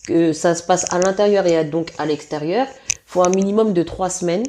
que 0.06 0.33
ça 0.35 0.54
se 0.54 0.62
passe 0.62 0.92
à 0.92 0.98
l'intérieur 0.98 1.46
et 1.46 1.56
à- 1.56 1.64
donc 1.64 1.92
à 1.98 2.04
l'extérieur, 2.04 2.66
faut 3.11 3.27
un 3.27 3.31
minimum 3.31 3.73
de 3.73 3.83
trois 3.83 4.09
semaines. 4.09 4.46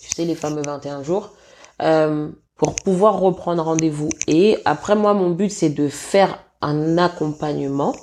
Tu 0.00 0.10
sais, 0.14 0.26
les 0.26 0.34
fameux 0.34 0.60
21 0.60 1.02
jours. 1.02 1.32
Euh, 1.80 2.28
pour 2.58 2.74
pouvoir 2.74 3.18
reprendre 3.18 3.62
rendez-vous. 3.62 4.10
Et 4.26 4.58
après, 4.66 4.94
moi, 4.94 5.14
mon 5.14 5.30
but, 5.30 5.48
c'est 5.48 5.70
de 5.70 5.88
faire 5.88 6.38
un 6.60 6.98
accompagnement, 6.98 7.96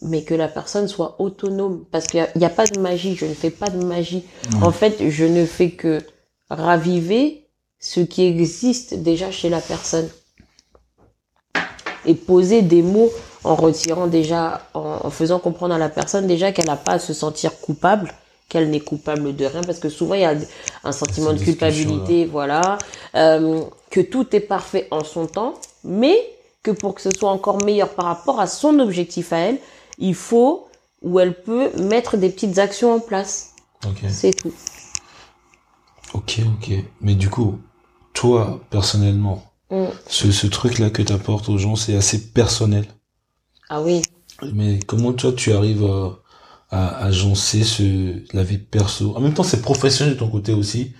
mais 0.00 0.22
que 0.22 0.34
la 0.34 0.48
personne 0.48 0.88
soit 0.88 1.20
autonome. 1.20 1.84
Parce 1.90 2.06
qu'il 2.06 2.26
n'y 2.36 2.46
a, 2.46 2.50
pas 2.50 2.66
de 2.66 2.80
magie, 2.80 3.14
je 3.14 3.26
ne 3.26 3.34
fais 3.34 3.50
pas 3.50 3.68
de 3.68 3.84
magie. 3.84 4.24
En 4.62 4.72
fait, 4.72 5.10
je 5.10 5.26
ne 5.26 5.44
fais 5.44 5.72
que 5.72 6.00
raviver 6.48 7.46
ce 7.78 8.00
qui 8.00 8.24
existe 8.24 8.94
déjà 8.94 9.30
chez 9.30 9.50
la 9.50 9.60
personne. 9.60 10.08
Et 12.06 12.14
poser 12.14 12.62
des 12.62 12.80
mots 12.80 13.10
en 13.44 13.54
retirant 13.54 14.06
déjà, 14.06 14.62
en, 14.72 15.00
en 15.04 15.10
faisant 15.10 15.38
comprendre 15.38 15.74
à 15.74 15.78
la 15.78 15.90
personne 15.90 16.26
déjà 16.26 16.52
qu'elle 16.52 16.66
n'a 16.66 16.76
pas 16.76 16.92
à 16.92 16.98
se 16.98 17.12
sentir 17.12 17.60
coupable, 17.60 18.14
qu'elle 18.48 18.70
n'est 18.70 18.80
coupable 18.80 19.36
de 19.36 19.44
rien, 19.44 19.60
parce 19.62 19.78
que 19.78 19.88
souvent 19.88 20.14
il 20.14 20.22
y 20.22 20.24
a 20.24 20.34
un 20.84 20.92
sentiment 20.92 21.32
de 21.32 21.38
culpabilité, 21.38 22.24
voilà, 22.24 22.78
euh, 23.14 23.62
que 23.90 24.00
tout 24.00 24.34
est 24.34 24.40
parfait 24.40 24.88
en 24.90 25.04
son 25.04 25.26
temps, 25.26 25.54
mais 25.84 26.16
que 26.62 26.70
pour 26.70 26.94
que 26.94 27.02
ce 27.02 27.10
soit 27.10 27.30
encore 27.30 27.62
meilleur 27.64 27.90
par 27.90 28.06
rapport 28.06 28.40
à 28.40 28.46
son 28.46 28.78
objectif 28.80 29.32
à 29.32 29.38
elle, 29.38 29.58
il 29.98 30.14
faut 30.14 30.68
ou 31.02 31.20
elle 31.20 31.40
peut 31.42 31.70
mettre 31.78 32.16
des 32.16 32.30
petites 32.30 32.58
actions 32.58 32.94
en 32.94 33.00
place. 33.00 33.54
Ok. 33.86 34.04
C'est 34.08 34.32
tout. 34.32 34.52
Ok, 36.14 36.40
ok. 36.40 36.72
Mais 37.00 37.14
du 37.14 37.28
coup, 37.28 37.58
toi, 38.14 38.60
personnellement, 38.70 39.44
Mm. 39.70 39.84
ce, 40.06 40.32
ce 40.32 40.46
truc-là 40.46 40.90
que 40.90 41.02
tu 41.02 41.12
apportes 41.12 41.48
aux 41.48 41.58
gens, 41.58 41.76
c'est 41.76 41.94
assez 41.94 42.30
personnel. 42.32 42.86
Ah 43.68 43.82
oui. 43.82 44.02
Mais 44.54 44.78
comment 44.86 45.12
toi, 45.12 45.32
tu 45.32 45.52
arrives 45.52 45.84
euh, 45.84 46.08
à 46.70 47.04
agencer 47.04 47.64
ce, 47.64 48.22
la 48.34 48.42
vie 48.42 48.58
perso 48.58 49.14
En 49.16 49.20
même 49.20 49.34
temps, 49.34 49.42
c'est 49.42 49.62
professionnel 49.62 50.14
de 50.14 50.18
ton 50.18 50.28
côté 50.28 50.52
aussi. 50.52 50.92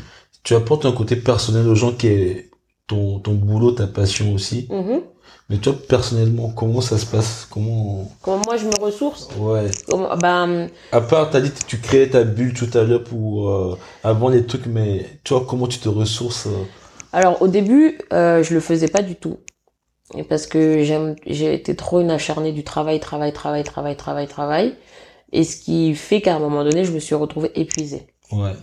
Tu 0.42 0.54
apportes 0.54 0.86
un 0.86 0.92
côté 0.92 1.16
personnel 1.16 1.66
aux 1.68 1.74
gens 1.74 1.92
qui 1.92 2.06
est 2.06 2.50
ton, 2.86 3.18
ton 3.18 3.34
boulot, 3.34 3.72
ta 3.72 3.86
passion 3.86 4.32
aussi. 4.32 4.66
Mhm. 4.70 5.02
Mais 5.50 5.56
toi, 5.56 5.74
personnellement, 5.88 6.50
comment 6.50 6.82
ça 6.82 6.98
se 6.98 7.06
passe? 7.06 7.46
Comment... 7.50 8.10
Comment 8.20 8.42
moi 8.44 8.58
je 8.58 8.66
me 8.66 8.84
ressource? 8.84 9.28
Ouais. 9.38 9.70
Comment, 9.88 10.14
ben, 10.16 10.68
À 10.92 11.00
part, 11.00 11.30
t'as 11.30 11.40
dit 11.40 11.50
que 11.50 11.64
tu 11.66 11.78
créais 11.78 12.08
ta 12.08 12.24
bulle 12.24 12.52
tout 12.52 12.68
à 12.76 12.82
l'heure 12.84 13.04
pour 13.04 13.48
euh, 13.48 13.78
avant 14.04 14.28
les 14.28 14.44
trucs, 14.44 14.66
mais 14.66 15.06
toi, 15.24 15.46
comment 15.48 15.66
tu 15.66 15.78
te 15.78 15.88
ressources 15.88 16.46
euh? 16.46 16.64
Alors 17.14 17.40
au 17.40 17.48
début, 17.48 17.98
euh, 18.12 18.42
je 18.42 18.52
le 18.52 18.60
faisais 18.60 18.88
pas 18.88 19.00
du 19.00 19.16
tout. 19.16 19.38
Parce 20.28 20.46
que 20.46 20.82
j'aime, 20.84 21.16
j'ai 21.26 21.54
été 21.54 21.74
trop 21.76 22.00
une 22.00 22.10
acharnée 22.10 22.52
du 22.52 22.64
travail, 22.64 23.00
travail, 23.00 23.32
travail, 23.32 23.64
travail, 23.64 23.96
travail, 23.96 24.26
travail. 24.26 24.74
Et 25.32 25.44
ce 25.44 25.56
qui 25.56 25.94
fait 25.94 26.20
qu'à 26.20 26.36
un 26.36 26.38
moment 26.38 26.64
donné, 26.64 26.84
je 26.84 26.92
me 26.92 26.98
suis 27.00 27.14
retrouvée 27.14 27.52
épuisée. 27.54 28.06
Ouais. 28.32 28.54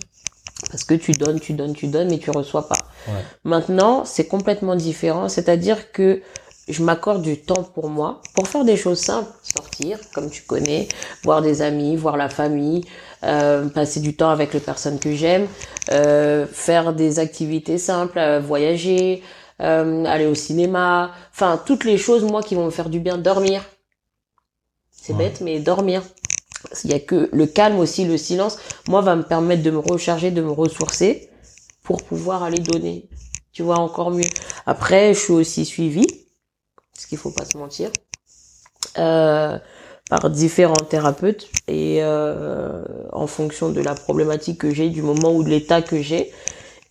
Parce 0.72 0.84
que 0.84 0.96
tu 0.96 1.12
donnes, 1.12 1.40
tu 1.40 1.54
donnes, 1.54 1.74
tu 1.74 1.88
donnes, 1.88 2.10
mais 2.10 2.18
tu 2.18 2.32
reçois 2.32 2.68
pas. 2.68 2.78
Ouais. 3.08 3.22
Maintenant, 3.44 4.04
c'est 4.06 4.26
complètement 4.28 4.76
différent. 4.76 5.30
C'est-à-dire 5.30 5.92
que 5.92 6.22
je 6.68 6.82
m'accorde 6.84 7.22
du 7.22 7.38
temps 7.40 7.62
pour 7.64 7.90
moi, 7.90 8.22
pour 8.34 8.48
faire 8.48 8.66
des 8.66 8.78
choses 8.78 9.00
simples, 9.00 9.30
sortir, 9.44 10.00
comme 10.14 10.32
tu 10.32 10.42
connais, 10.42 10.88
voir 11.24 11.44
des 11.44 11.62
amis, 11.62 11.96
voir 11.96 12.18
la 12.18 12.30
famille, 12.30 12.84
euh, 13.24 13.68
passer 13.70 14.00
du 14.00 14.16
temps 14.16 14.32
avec 14.32 14.54
les 14.54 14.60
personnes 14.60 14.98
que 14.98 15.14
j'aime, 15.14 15.48
euh, 15.92 16.48
faire 16.48 16.94
des 16.94 17.20
activités 17.20 17.78
simples, 17.78 18.18
euh, 18.18 18.40
voyager, 18.40 19.22
euh, 19.62 20.06
aller 20.06 20.26
au 20.26 20.34
cinéma, 20.34 21.12
enfin 21.32 21.62
toutes 21.64 21.84
les 21.84 22.00
choses 22.00 22.24
moi 22.24 22.42
qui 22.42 22.56
vont 22.56 22.66
me 22.66 22.72
faire 22.72 22.90
du 22.90 23.00
bien, 23.00 23.20
dormir. 23.20 23.64
C'est 24.92 25.14
Ouais. 25.14 25.26
bête, 25.26 25.42
mais 25.42 25.60
dormir. 25.60 26.02
Il 26.84 26.92
y 26.92 26.94
a 26.94 27.00
que 27.00 27.30
le 27.32 27.46
calme 27.46 27.80
aussi, 27.80 28.06
le 28.06 28.18
silence, 28.18 28.58
moi 28.88 29.02
va 29.02 29.16
me 29.16 29.24
permettre 29.24 29.64
de 29.64 29.72
me 29.72 29.80
recharger, 29.80 30.32
de 30.32 30.42
me 30.42 30.52
ressourcer 30.52 31.30
pour 31.84 32.04
pouvoir 32.04 32.44
aller 32.44 32.60
donner. 32.60 33.08
Tu 33.52 33.64
vois 33.64 33.78
encore 33.78 34.12
mieux. 34.12 34.30
Après, 34.66 35.14
je 35.14 35.20
suis 35.20 35.34
aussi 35.34 35.66
suivie, 35.66 36.08
parce 36.94 37.06
qu'il 37.06 37.18
faut 37.18 37.32
pas 37.32 37.46
se 37.46 37.58
mentir, 37.58 37.90
euh, 38.98 39.58
par 40.10 40.30
différents 40.30 40.74
thérapeutes 40.76 41.48
et 41.68 41.98
euh, 42.02 42.84
en 43.12 43.28
fonction 43.28 43.70
de 43.70 43.82
la 43.82 43.96
problématique 43.96 44.60
que 44.60 44.74
j'ai, 44.74 44.90
du 44.90 45.02
moment 45.02 45.34
ou 45.34 45.44
de 45.44 45.50
l'état 45.50 45.82
que 45.82 46.02
j'ai. 46.02 46.32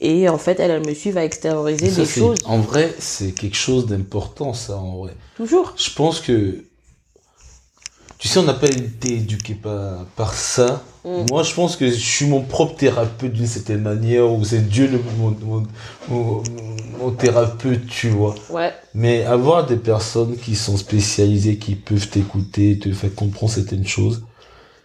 Et 0.00 0.28
en 0.28 0.38
fait, 0.38 0.58
elles, 0.58 0.70
elles 0.70 0.86
me 0.86 0.94
suivent 0.94 1.18
à 1.18 1.24
extérioriser 1.24 1.90
Ça, 1.90 2.02
des 2.02 2.06
choses. 2.06 2.38
En 2.44 2.58
vrai, 2.58 2.94
c'est 2.98 3.32
quelque 3.32 3.56
chose 3.56 3.86
d'important, 3.86 4.52
ça, 4.52 4.76
en 4.76 4.98
vrai. 4.98 5.14
Toujours. 5.36 5.74
Je 5.76 5.90
pense 5.94 6.20
que, 6.20 6.64
tu 8.18 8.28
sais, 8.28 8.38
on 8.38 8.44
n'a 8.44 8.54
pas 8.54 8.68
été 8.68 9.14
éduqué 9.14 9.54
par, 9.54 10.04
par 10.16 10.34
ça. 10.34 10.82
Mm. 11.04 11.26
Moi, 11.30 11.42
je 11.42 11.54
pense 11.54 11.76
que 11.76 11.86
je 11.88 11.94
suis 11.94 12.26
mon 12.26 12.40
propre 12.42 12.76
thérapeute 12.76 13.32
d'une 13.32 13.46
certaine 13.46 13.82
manière, 13.82 14.30
ou 14.32 14.44
c'est 14.44 14.66
Dieu 14.66 14.86
le, 14.88 15.00
mon, 15.18 15.30
mon, 15.42 15.66
mon- 16.08 16.42
mon 16.98 17.10
thérapeute, 17.10 17.86
tu 17.86 18.08
vois. 18.08 18.34
Ouais. 18.50 18.72
Mais 18.94 19.24
avoir 19.24 19.66
des 19.66 19.76
personnes 19.76 20.36
qui 20.36 20.54
sont 20.56 20.76
spécialisées, 20.76 21.58
qui 21.58 21.74
peuvent 21.74 22.08
t'écouter, 22.08 22.78
te 22.78 22.92
faire 22.92 23.14
comprendre 23.14 23.52
certaines 23.52 23.86
choses, 23.86 24.22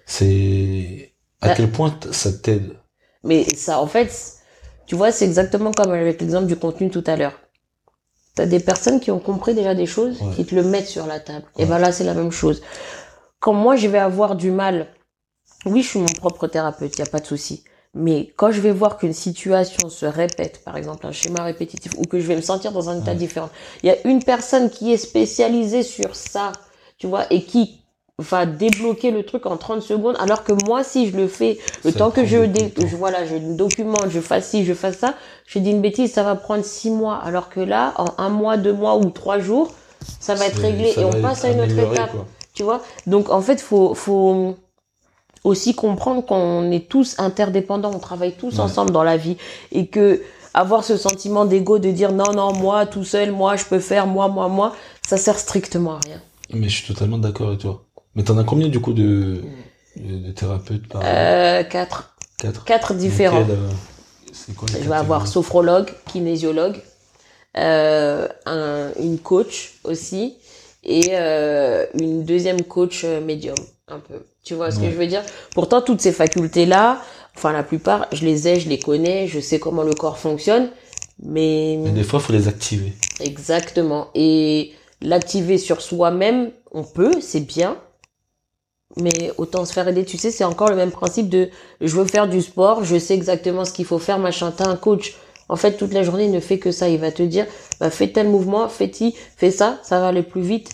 c'est 0.06 1.14
à 1.42 1.50
Bah. 1.50 1.54
quel 1.56 1.72
point 1.72 1.98
ça 2.12 2.34
t'aide. 2.34 2.74
Mais 3.24 3.46
ça, 3.56 3.80
en 3.80 3.88
fait, 3.88 4.12
tu 4.88 4.96
vois, 4.96 5.12
c'est 5.12 5.26
exactement 5.26 5.72
comme 5.72 5.92
avec 5.92 6.20
l'exemple 6.20 6.48
du 6.48 6.56
contenu 6.56 6.90
tout 6.90 7.04
à 7.06 7.16
l'heure. 7.16 7.40
T'as 8.36 8.46
des 8.46 8.60
personnes 8.60 9.00
qui 9.00 9.12
ont 9.12 9.20
compris 9.20 9.54
déjà 9.54 9.76
des 9.76 9.86
choses, 9.86 10.22
Ouais. 10.22 10.34
qui 10.36 10.46
te 10.46 10.56
le 10.56 10.64
mettent 10.64 10.88
sur 10.88 11.06
la 11.06 11.20
table. 11.20 11.46
Et 11.58 11.66
ben 11.66 11.78
là, 11.78 11.92
c'est 11.92 12.04
la 12.06 12.14
même 12.14 12.32
chose. 12.32 12.62
Quand 13.40 13.54
moi, 13.54 13.76
je 13.76 13.88
vais 13.88 14.00
avoir 14.00 14.36
du 14.36 14.52
mal, 14.52 14.88
oui, 15.66 15.82
je 15.82 15.90
suis 15.90 16.00
mon 16.00 16.14
propre 16.14 16.48
thérapeute, 16.48 16.94
il 16.96 17.00
y 17.00 17.04
a 17.04 17.06
pas 17.08 17.20
de 17.20 17.26
souci. 17.26 17.64
Mais 17.96 18.32
quand 18.38 18.52
je 18.52 18.62
vais 18.62 18.72
voir 18.72 18.98
qu'une 18.98 19.14
situation 19.14 19.90
se 19.90 20.06
répète, 20.06 20.64
par 20.64 20.78
exemple 20.78 21.08
un 21.08 21.12
schéma 21.12 21.44
répétitif, 21.44 21.94
ou 21.98 22.04
que 22.04 22.20
je 22.20 22.28
vais 22.28 22.36
me 22.36 22.42
sentir 22.42 22.72
dans 22.72 22.90
un 22.90 23.00
état 23.00 23.12
Ouais. 23.12 23.18
différent, 23.18 23.50
il 23.82 23.88
y 23.88 23.90
a 23.90 24.08
une 24.08 24.24
personne 24.24 24.70
qui 24.70 24.94
est 24.94 24.98
spécialisée 24.98 25.84
sur 25.84 26.16
ça, 26.16 26.52
tu 26.98 27.08
vois, 27.08 27.26
et 27.32 27.44
qui 27.44 27.82
va 28.20 28.46
débloquer 28.46 29.12
le 29.12 29.24
truc 29.24 29.46
en 29.46 29.58
30 29.58 29.82
secondes, 29.82 30.16
alors 30.20 30.44
que 30.44 30.52
moi, 30.52 30.84
si 30.84 31.10
je 31.10 31.16
le 31.18 31.28
fais 31.28 31.58
le 31.86 31.92
Ça 31.92 31.98
temps 31.98 32.12
que 32.12 32.26
je, 32.26 32.46
dé- 32.46 32.74
je 32.78 32.96
voilà, 32.96 33.26
je 33.26 33.38
documente, 33.38 34.10
je 34.10 34.20
fasse 34.20 34.50
ci, 34.50 34.66
je 34.66 34.74
fasse 34.74 34.98
ça, 34.98 35.16
je 35.48 35.58
dis 35.60 35.72
une 35.72 35.82
bêtise, 35.82 36.12
ça 36.14 36.24
va 36.24 36.36
prendre 36.36 36.64
six 36.66 36.92
mois, 36.92 37.16
alors 37.16 37.50
que 37.50 37.62
là, 37.62 37.94
en 37.98 38.14
un 38.18 38.30
mois, 38.30 38.58
deux 38.58 38.74
mois 38.74 38.98
ou 38.98 39.10
trois 39.10 39.40
jours, 39.40 39.72
ça 40.20 40.36
va 40.36 40.46
être 40.46 40.60
réglé 40.60 40.94
et 40.98 41.06
on 41.06 41.22
passe 41.22 41.46
à 41.46 41.50
une 41.50 41.62
autre 41.62 41.80
étape, 41.80 42.12
quoi. 42.12 42.28
Tu 42.60 42.64
vois. 42.64 42.82
Donc 43.08 43.30
en 43.30 43.42
fait, 43.42 43.62
faut 43.62 43.96
faut 43.96 44.58
aussi 45.46 45.74
comprendre 45.74 46.26
qu'on 46.26 46.70
est 46.72 46.90
tous 46.90 47.16
interdépendants, 47.18 47.92
on 47.96 48.00
travaille 48.00 48.34
tous 48.34 48.56
Ouais. 48.56 48.66
ensemble 48.66 48.92
dans 48.92 49.04
la 49.04 49.16
vie 49.16 49.38
et 49.72 49.88
que 49.88 50.22
avoir 50.54 50.84
ce 50.84 50.98
sentiment 50.98 51.46
d'ego 51.46 51.80
de 51.80 51.90
dire 51.92 52.12
non 52.12 52.34
non 52.34 52.52
moi 52.54 52.86
tout 52.86 53.06
seul, 53.06 53.32
moi 53.32 53.56
je 53.56 53.64
peux 53.64 53.80
faire, 53.80 54.08
moi 54.08 54.28
moi 54.28 54.50
moi, 54.50 54.76
ça 55.08 55.16
sert 55.16 55.40
strictement 55.40 55.94
à 55.96 56.00
rien. 56.06 56.22
Mais 56.54 56.68
je 56.68 56.76
suis 56.80 56.88
totalement 56.94 57.18
d'accord 57.18 57.48
avec 57.48 57.62
toi. 57.62 57.86
Mais 58.16 58.24
t'en 58.24 58.38
as 58.38 58.44
combien 58.44 58.68
du 58.68 58.82
coup 58.82 58.92
de, 58.92 59.42
thérapeutes 60.36 60.88
par 60.90 61.02
Euh, 61.06 61.64
quatre 61.64 62.16
quatre 62.38 62.66
quatre 62.66 62.94
différents. 62.94 63.48
Euh, 63.50 63.70
quoi 64.58 64.68
Je 64.74 64.90
vais 64.90 64.96
avoir 64.96 65.28
sophrologue, 65.28 65.90
kinésiologue, 66.12 66.82
euh, 67.58 68.28
un, 68.46 68.90
une 69.00 69.18
coach 69.20 69.76
aussi 69.86 70.36
et 70.84 71.10
euh, 71.12 71.86
une 72.00 72.24
deuxième 72.24 72.64
coach 72.64 73.04
euh, 73.04 73.22
médium 73.22 73.56
un 73.88 74.00
peu. 74.00 74.24
Tu 74.44 74.54
vois 74.54 74.72
ce 74.72 74.80
que 74.80 74.86
je 74.90 74.96
veux 74.96 75.08
dire? 75.08 75.24
Pourtant 75.54 75.82
toutes 75.82 76.02
ces 76.02 76.12
facultés 76.12 76.66
là, 76.66 77.02
enfin 77.36 77.52
la 77.52 77.64
plupart, 77.64 78.08
je 78.12 78.26
les 78.26 78.48
ai, 78.48 78.60
je 78.60 78.70
les 78.70 78.80
connais, 78.80 79.28
je 79.28 79.40
sais 79.40 79.60
comment 79.60 79.84
le 79.84 79.94
corps 79.94 80.18
fonctionne, 80.18 80.70
mais 81.24 81.78
Mais 81.84 81.92
des 81.92 82.04
fois, 82.04 82.20
faut 82.20 82.34
les 82.34 82.48
activer. 82.48 82.94
exactement 83.20 84.08
et 84.16 84.72
l'activer 85.02 85.58
sur 85.58 85.82
soi-même, 85.82 86.52
on 86.72 86.84
peut, 86.84 87.20
c'est 87.22 87.42
bien. 87.46 87.78
Mais 88.98 89.32
autant 89.38 89.66
se 89.66 89.74
faire 89.74 89.88
aider, 89.88 90.04
tu 90.04 90.18
sais, 90.18 90.32
c'est 90.32 90.44
encore 90.44 90.70
le 90.70 90.76
même 90.76 90.92
principe 90.92 91.30
de 91.30 91.50
je 91.80 91.96
veux 91.96 92.06
faire 92.06 92.28
du 92.28 92.42
sport, 92.42 92.84
je 92.84 92.98
sais 92.98 93.14
exactement 93.14 93.64
ce 93.64 93.72
qu'il 93.72 93.86
faut 93.86 94.00
faire, 94.00 94.18
machin, 94.18 94.52
t'as 94.56 94.68
un 94.68 94.76
coach. 94.76 95.16
En 95.50 95.56
fait, 95.56 95.78
toute 95.78 95.94
la 95.94 96.04
journée, 96.04 96.26
il 96.26 96.32
ne 96.32 96.40
fait 96.40 96.60
que 96.60 96.72
ça. 96.72 96.90
Il 96.90 97.00
va 97.00 97.12
te 97.12 97.24
dire, 97.24 97.46
bah, 97.80 97.90
fais 97.90 98.08
tel 98.12 98.30
mouvement, 98.30 98.70
fais 98.70 98.92
ci, 98.94 99.16
fais 99.38 99.52
ça, 99.52 99.80
ça 99.84 100.00
va 100.00 100.10
aller 100.10 100.24
plus 100.24 100.42
vite. 100.42 100.72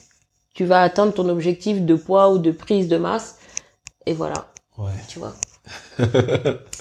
Tu 0.54 0.66
vas 0.66 0.82
atteindre 0.82 1.14
ton 1.14 1.28
objectif 1.30 1.82
de 1.82 1.96
poids 1.96 2.32
ou 2.32 2.38
de 2.38 2.52
prise 2.52 2.88
de 2.88 2.98
masse. 2.98 3.38
Et 4.06 4.14
voilà, 4.14 4.48
Ouais. 4.78 4.92
tu 5.08 5.20
vois. 5.20 5.34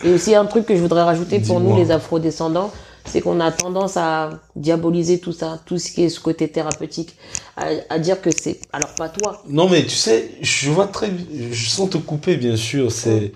Et 0.04 0.12
aussi 0.12 0.34
un 0.34 0.46
truc 0.46 0.66
que 0.66 0.76
je 0.76 0.80
voudrais 0.80 1.02
rajouter 1.02 1.40
pour 1.40 1.60
nous, 1.60 1.76
les 1.76 1.90
afrodescendants, 1.90 2.70
c'est 3.06 3.20
qu'on 3.20 3.40
a 3.40 3.52
tendance 3.52 3.96
à 3.96 4.30
diaboliser 4.56 5.20
tout 5.20 5.32
ça, 5.32 5.60
tout 5.66 5.78
ce 5.78 5.90
qui 5.92 6.02
est 6.04 6.08
ce 6.08 6.20
côté 6.20 6.48
thérapeutique, 6.48 7.16
à, 7.56 7.68
à 7.90 7.98
dire 7.98 8.20
que 8.20 8.30
c'est, 8.30 8.60
alors 8.72 8.94
pas 8.94 9.08
toi, 9.08 9.42
Non, 9.48 9.68
mais 9.68 9.82
tu 9.84 9.90
sais, 9.96 10.30
je 10.40 10.70
vois 10.70 10.86
très, 10.86 11.10
je 11.52 11.68
sens 11.68 11.90
te 11.90 11.98
couper, 11.98 12.36
bien 12.36 12.56
sûr. 12.56 12.90
C'est, 12.92 13.32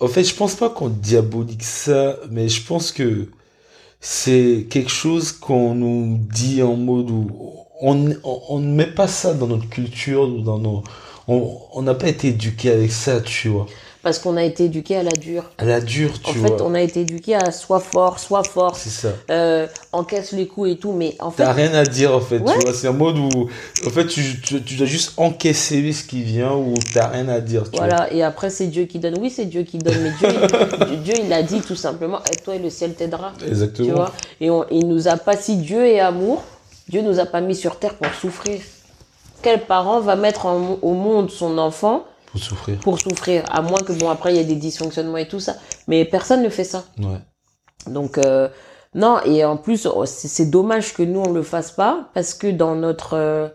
en 0.00 0.08
fait, 0.08 0.24
je 0.24 0.34
pense 0.34 0.54
pas 0.54 0.70
qu'on 0.70 0.88
diabolique 0.88 1.64
ça, 1.64 2.18
mais 2.30 2.48
je 2.48 2.62
pense 2.64 2.92
que 2.92 3.28
c'est 4.02 4.66
quelque 4.70 4.90
chose 4.90 5.32
qu'on 5.32 5.74
nous 5.74 6.18
dit 6.30 6.62
en 6.62 6.76
mode 6.76 7.10
où 7.10 7.30
on, 7.80 8.10
on, 8.24 8.42
on 8.50 8.58
ne 8.60 8.72
met 8.74 8.86
pas 8.86 9.08
ça 9.08 9.34
dans 9.34 9.46
notre 9.46 9.68
culture 9.70 10.28
dans 10.28 10.58
nos, 10.58 10.84
on 11.28 11.82
n'a 11.82 11.94
pas 11.94 12.08
été 12.08 12.28
éduqué 12.28 12.70
avec 12.70 12.92
ça, 12.92 13.20
tu 13.22 13.48
vois. 13.48 13.66
Parce 14.02 14.18
qu'on 14.18 14.36
a 14.36 14.42
été 14.42 14.64
éduqué 14.64 14.96
à 14.96 15.02
la 15.02 15.12
dure. 15.12 15.44
À 15.58 15.64
la 15.64 15.80
dure, 15.80 16.20
tu 16.20 16.30
En 16.30 16.32
vois. 16.40 16.48
fait, 16.48 16.60
on 16.62 16.74
a 16.74 16.80
été 16.80 17.02
éduqué 17.02 17.34
à 17.36 17.50
sois 17.52 17.78
fort, 17.80 18.18
sois 18.18 18.42
fort, 18.42 18.76
C'est 18.76 18.90
ça. 18.90 19.08
euh, 19.30 19.66
encaisse 19.92 20.32
les 20.32 20.46
coups 20.46 20.70
et 20.70 20.76
tout, 20.76 20.92
mais 20.92 21.14
en 21.20 21.30
fait, 21.30 21.44
T'as 21.44 21.52
rien 21.52 21.72
à 21.74 21.84
dire 21.84 22.14
en 22.14 22.20
fait, 22.20 22.38
Ouais. 22.38 22.52
tu 22.52 22.58
vois, 22.64 22.74
c'est 22.74 22.88
un 22.88 22.92
mode 22.92 23.18
où 23.18 23.28
en 23.86 23.90
fait 23.90 24.06
tu, 24.06 24.40
tu, 24.40 24.60
tu 24.62 24.74
dois 24.76 24.86
juste 24.86 25.12
encaisser 25.18 25.92
ce 25.92 26.04
qui 26.04 26.22
vient 26.22 26.52
ou 26.52 26.74
t'as 26.92 27.08
rien 27.08 27.28
à 27.28 27.40
dire, 27.40 27.62
tu 27.70 27.78
vois. 27.78 27.86
voilà, 27.86 28.12
et 28.12 28.22
après 28.22 28.50
c'est 28.50 28.66
Dieu 28.66 28.84
qui 28.86 28.98
donne. 28.98 29.18
Oui, 29.20 29.30
c'est 29.30 29.44
Dieu 29.46 29.62
qui 29.62 29.78
donne, 29.78 29.98
mais 30.02 30.10
Dieu, 30.18 30.28
il, 30.92 31.02
Dieu, 31.02 31.14
il 31.24 31.32
a 31.32 31.42
dit 31.42 31.60
tout 31.60 31.76
simplement, 31.76 32.18
aide-toi 32.30 32.56
et 32.56 32.58
le 32.58 32.70
ciel 32.70 32.94
t'aidera. 32.94 33.32
Exactement. 33.46 33.86
Tu 33.88 33.94
vois 33.94 34.12
Et 34.40 34.50
on, 34.50 34.64
il 34.70 34.88
nous 34.88 35.06
a 35.08 35.16
pas, 35.16 35.36
si 35.36 35.56
Dieu 35.56 35.86
est 35.86 36.00
amour, 36.00 36.42
Dieu 36.88 37.02
nous 37.02 37.20
a 37.20 37.26
pas 37.26 37.40
mis 37.40 37.54
sur 37.54 37.78
terre 37.78 37.94
pour 37.94 38.12
souffrir. 38.14 38.60
Quel 39.42 39.60
parent 39.66 40.00
va 40.00 40.16
mettre 40.16 40.46
en- 40.46 40.78
au 40.82 40.92
monde 40.94 41.30
son 41.30 41.56
enfant 41.58 42.04
Pour 42.32 42.40
souffrir. 42.40 42.78
pour 42.80 42.98
souffrir 42.98 43.44
À 43.50 43.62
moins 43.62 43.80
que, 43.80 43.92
bon, 43.92 44.08
après, 44.10 44.32
il 44.32 44.36
y 44.36 44.40
a 44.40 44.44
des 44.44 44.56
dysfonctionnements 44.56 45.18
et 45.18 45.28
tout 45.28 45.40
ça. 45.40 45.56
Mais 45.86 46.04
personne 46.04 46.42
ne 46.42 46.48
fait 46.48 46.64
ça. 46.64 46.84
Ouais. 46.98 47.20
Donc, 47.86 48.18
euh, 48.18 48.48
non, 48.94 49.20
et 49.24 49.44
en 49.44 49.56
plus, 49.56 49.86
oh, 49.86 50.04
c'est 50.06 50.50
dommage 50.50 50.94
que 50.94 51.02
nous, 51.02 51.20
on 51.20 51.32
le 51.32 51.42
fasse 51.42 51.70
pas, 51.70 52.10
parce 52.14 52.34
que 52.34 52.50
dans 52.50 52.74
notre... 52.74 53.14
euh, 53.14 53.48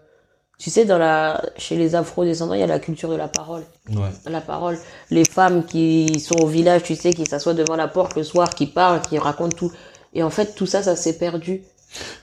tu 0.59 0.71
sais, 0.71 0.85
dans 0.85 0.97
la, 0.97 1.43
chez 1.57 1.75
les 1.75 1.93
afro-descendants, 1.93 2.55
il 2.55 2.59
y 2.59 2.63
a 2.63 2.67
la 2.67 2.79
culture 2.79 3.09
de 3.09 3.15
la 3.15 3.27
parole. 3.27 3.63
Ouais. 3.89 4.09
La 4.25 4.41
parole. 4.41 4.77
Les 5.11 5.25
femmes 5.25 5.63
qui 5.65 6.19
sont 6.19 6.39
au 6.41 6.47
village, 6.47 6.83
tu 6.83 6.95
sais, 6.95 7.13
qui 7.13 7.25
s'assoient 7.25 7.53
devant 7.53 7.75
la 7.75 7.87
porte 7.87 8.15
le 8.15 8.23
soir, 8.23 8.49
qui 8.49 8.65
parlent, 8.65 9.01
qui 9.01 9.19
racontent 9.19 9.55
tout. 9.55 9.71
Et 10.13 10.23
en 10.23 10.31
fait, 10.31 10.55
tout 10.55 10.65
ça, 10.65 10.81
ça 10.81 10.95
s'est 10.95 11.17
perdu. 11.17 11.61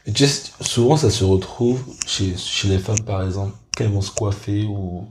Et 0.07 0.15
sais, 0.15 0.51
souvent 0.61 0.97
ça 0.97 1.11
se 1.11 1.25
retrouve 1.25 1.83
chez, 2.07 2.37
chez 2.37 2.69
les 2.69 2.79
femmes 2.79 3.01
par 3.07 3.23
exemple, 3.23 3.55
quand 3.77 3.85
elles 3.85 3.91
vont 3.91 4.03
se 4.03 4.11
coiffer 4.11 4.65
ou. 4.65 5.07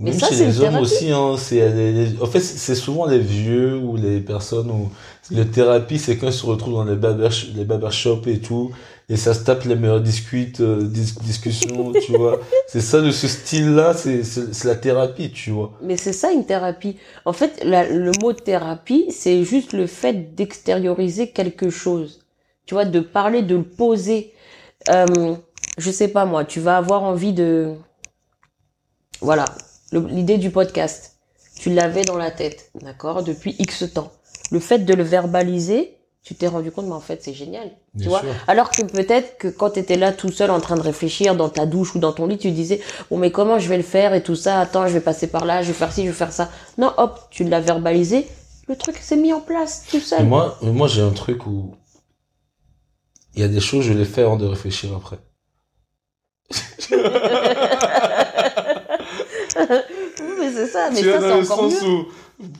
Mais 0.00 0.12
même 0.12 0.20
ça, 0.20 0.28
chez 0.28 0.36
les 0.36 0.42
une 0.44 0.50
hommes 0.62 0.76
thérapie. 0.78 0.82
aussi, 0.82 1.10
hein. 1.10 1.36
C'est, 1.36 1.68
les- 1.72 1.92
les- 1.92 2.22
en 2.22 2.26
fait, 2.26 2.40
c'est 2.40 2.74
souvent 2.76 3.06
les 3.06 3.18
vieux 3.18 3.76
ou 3.78 3.96
les 3.96 4.20
personnes 4.20 4.70
où. 4.70 4.90
Le 5.30 5.44
thérapie, 5.44 5.98
c'est 5.98 6.16
quand 6.16 6.28
ils 6.28 6.32
se 6.32 6.46
retrouvent 6.46 6.74
dans 6.74 6.84
les, 6.84 6.96
barber, 6.96 7.28
les 7.54 7.64
barbershops 7.66 8.26
et 8.28 8.38
tout, 8.38 8.70
et 9.10 9.16
ça 9.16 9.34
se 9.34 9.44
tape 9.44 9.64
les 9.64 9.74
meilleures 9.76 10.00
discutes, 10.00 10.60
euh, 10.60 10.82
dis- 10.88 11.14
discussions, 11.22 11.92
tu 12.00 12.12
vois. 12.12 12.40
C'est 12.66 12.80
ça, 12.80 13.00
de 13.02 13.10
ce 13.10 13.28
style-là, 13.28 13.92
c'est, 13.92 14.22
c'est, 14.24 14.54
c'est 14.54 14.68
la 14.68 14.76
thérapie, 14.76 15.30
tu 15.30 15.50
vois. 15.50 15.72
Mais 15.82 15.96
c'est 15.98 16.14
ça 16.14 16.32
une 16.32 16.46
thérapie. 16.46 16.96
En 17.26 17.32
fait, 17.34 17.62
la- 17.64 17.88
le 17.88 18.12
mot 18.22 18.32
thérapie, 18.32 19.06
c'est 19.10 19.44
juste 19.44 19.72
le 19.74 19.86
fait 19.86 20.34
d'extérioriser 20.34 21.30
quelque 21.30 21.68
chose. 21.70 22.20
Tu 22.66 22.74
vois, 22.74 22.84
de 22.86 23.00
parler, 23.00 23.42
de 23.42 23.56
le 23.56 23.64
poser. 23.64 24.32
Euh, 24.88 25.34
je 25.76 25.90
sais 25.90 26.08
pas 26.08 26.24
moi, 26.24 26.44
tu 26.44 26.60
vas 26.60 26.76
avoir 26.78 27.02
envie 27.02 27.32
de... 27.34 27.74
Voilà, 29.20 29.44
l'idée 29.92 30.38
du 30.38 30.50
podcast. 30.50 31.16
Tu 31.58 31.70
l'avais 31.70 32.02
dans 32.02 32.16
la 32.16 32.30
tête, 32.30 32.70
d'accord, 32.82 33.22
depuis 33.22 33.56
X 33.58 33.84
temps. 33.92 34.12
Le 34.50 34.60
fait 34.60 34.78
de 34.80 34.94
le 34.94 35.02
verbaliser, 35.02 35.96
tu 36.22 36.34
t'es 36.34 36.46
rendu 36.46 36.70
compte, 36.70 36.86
mais 36.86 36.92
en 36.92 37.00
fait, 37.00 37.22
c'est 37.22 37.32
génial. 37.32 37.70
Bien 37.94 38.04
tu 38.04 38.08
vois 38.08 38.20
sûr. 38.20 38.28
Alors 38.46 38.70
que 38.70 38.82
peut-être 38.82 39.38
que 39.38 39.48
quand 39.48 39.70
tu 39.70 39.80
étais 39.80 39.96
là 39.96 40.12
tout 40.12 40.30
seul 40.30 40.50
en 40.50 40.60
train 40.60 40.76
de 40.76 40.82
réfléchir 40.82 41.34
dans 41.34 41.48
ta 41.48 41.66
douche 41.66 41.94
ou 41.94 41.98
dans 41.98 42.12
ton 42.12 42.26
lit, 42.26 42.38
tu 42.38 42.50
disais, 42.50 42.80
bon, 43.10 43.18
mais 43.18 43.30
comment 43.30 43.58
je 43.58 43.68
vais 43.68 43.76
le 43.76 43.82
faire 43.82 44.14
et 44.14 44.22
tout 44.22 44.36
ça, 44.36 44.60
attends, 44.60 44.86
je 44.86 44.92
vais 44.92 45.00
passer 45.00 45.26
par 45.26 45.44
là, 45.44 45.62
je 45.62 45.68
vais 45.68 45.72
faire 45.74 45.92
ci, 45.92 46.02
je 46.04 46.08
vais 46.08 46.12
faire 46.16 46.32
ça. 46.32 46.50
Non, 46.76 46.92
hop, 46.96 47.18
tu 47.30 47.44
l'as 47.44 47.60
verbalisé, 47.60 48.26
le 48.68 48.76
truc 48.76 48.98
s'est 48.98 49.16
mis 49.16 49.32
en 49.32 49.40
place 49.40 49.84
tout 49.90 49.96
Mais 49.96 50.02
seul. 50.02 50.26
moi, 50.26 50.58
mais 50.62 50.70
moi 50.70 50.86
j'ai 50.86 51.02
un 51.02 51.12
truc 51.12 51.46
où 51.46 51.74
il 53.34 53.40
y 53.40 53.44
a 53.44 53.48
des 53.48 53.60
choses, 53.60 53.84
je 53.84 53.92
les 53.94 54.04
fais 54.04 54.22
avant 54.22 54.36
de 54.36 54.46
réfléchir 54.46 54.90
après. 54.94 55.18
Oui, 60.48 60.52
c'est 60.56 60.66
ça, 60.66 60.90
mais 60.92 61.00
tu 61.00 61.10
ça, 61.10 61.20
c'est 61.20 61.32
encore 61.32 61.70
sens 61.70 61.82
mieux. 61.82 61.88
où, 61.88 62.06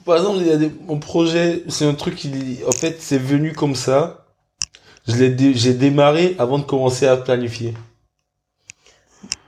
par 0.05 0.17
exemple, 0.17 0.37
il 0.41 0.47
y 0.47 0.51
a 0.51 0.57
des, 0.57 0.71
mon 0.87 0.99
projet, 0.99 1.63
c'est 1.67 1.85
un 1.85 1.93
truc 1.93 2.15
qui, 2.15 2.59
en 2.67 2.71
fait, 2.71 2.97
c'est 2.99 3.17
venu 3.17 3.53
comme 3.53 3.75
ça. 3.75 4.25
Je 5.07 5.15
l'ai, 5.15 5.53
j'ai 5.55 5.73
démarré 5.73 6.35
avant 6.37 6.59
de 6.59 6.63
commencer 6.63 7.07
à 7.07 7.17
planifier. 7.17 7.73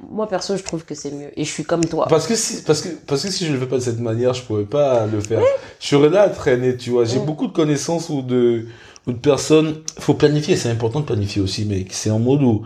Moi, 0.09 0.27
perso, 0.27 0.57
je 0.57 0.63
trouve 0.63 0.83
que 0.83 0.95
c'est 0.95 1.11
mieux. 1.11 1.29
Et 1.39 1.45
je 1.45 1.49
suis 1.51 1.63
comme 1.63 1.85
toi. 1.85 2.07
Parce 2.09 2.27
que 2.27 2.35
si, 2.35 2.63
parce 2.63 2.81
que, 2.81 2.89
parce 3.07 3.23
que 3.23 3.29
si 3.31 3.45
je 3.45 3.53
le 3.53 3.59
fais 3.59 3.67
pas 3.67 3.77
de 3.77 3.81
cette 3.81 3.99
manière, 3.99 4.33
je 4.33 4.41
pourrais 4.43 4.65
pas 4.65 5.05
le 5.05 5.21
faire. 5.21 5.41
Je 5.79 5.87
serais 5.87 6.09
là 6.09 6.23
à 6.23 6.29
traîner, 6.29 6.75
tu 6.75 6.89
vois. 6.89 7.05
J'ai 7.05 7.19
Mm. 7.19 7.25
beaucoup 7.25 7.47
de 7.47 7.53
connaissances 7.53 8.09
ou 8.09 8.21
de, 8.21 8.65
ou 9.07 9.13
de 9.13 9.17
personnes. 9.17 9.81
Faut 9.99 10.15
planifier, 10.15 10.55
c'est 10.57 10.69
important 10.69 10.99
de 11.01 11.05
planifier 11.05 11.41
aussi, 11.41 11.65
mais 11.65 11.85
c'est 11.91 12.09
en 12.09 12.19
mode 12.19 12.41
où, 12.41 12.65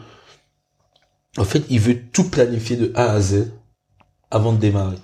en 1.37 1.43
fait, 1.43 1.63
il 1.69 1.79
veut 1.79 1.97
tout 2.13 2.23
planifier 2.29 2.77
de 2.77 2.91
A 2.95 3.11
à 3.11 3.19
Z 3.21 3.51
avant 4.31 4.53
de 4.53 4.57
démarrer. 4.57 4.95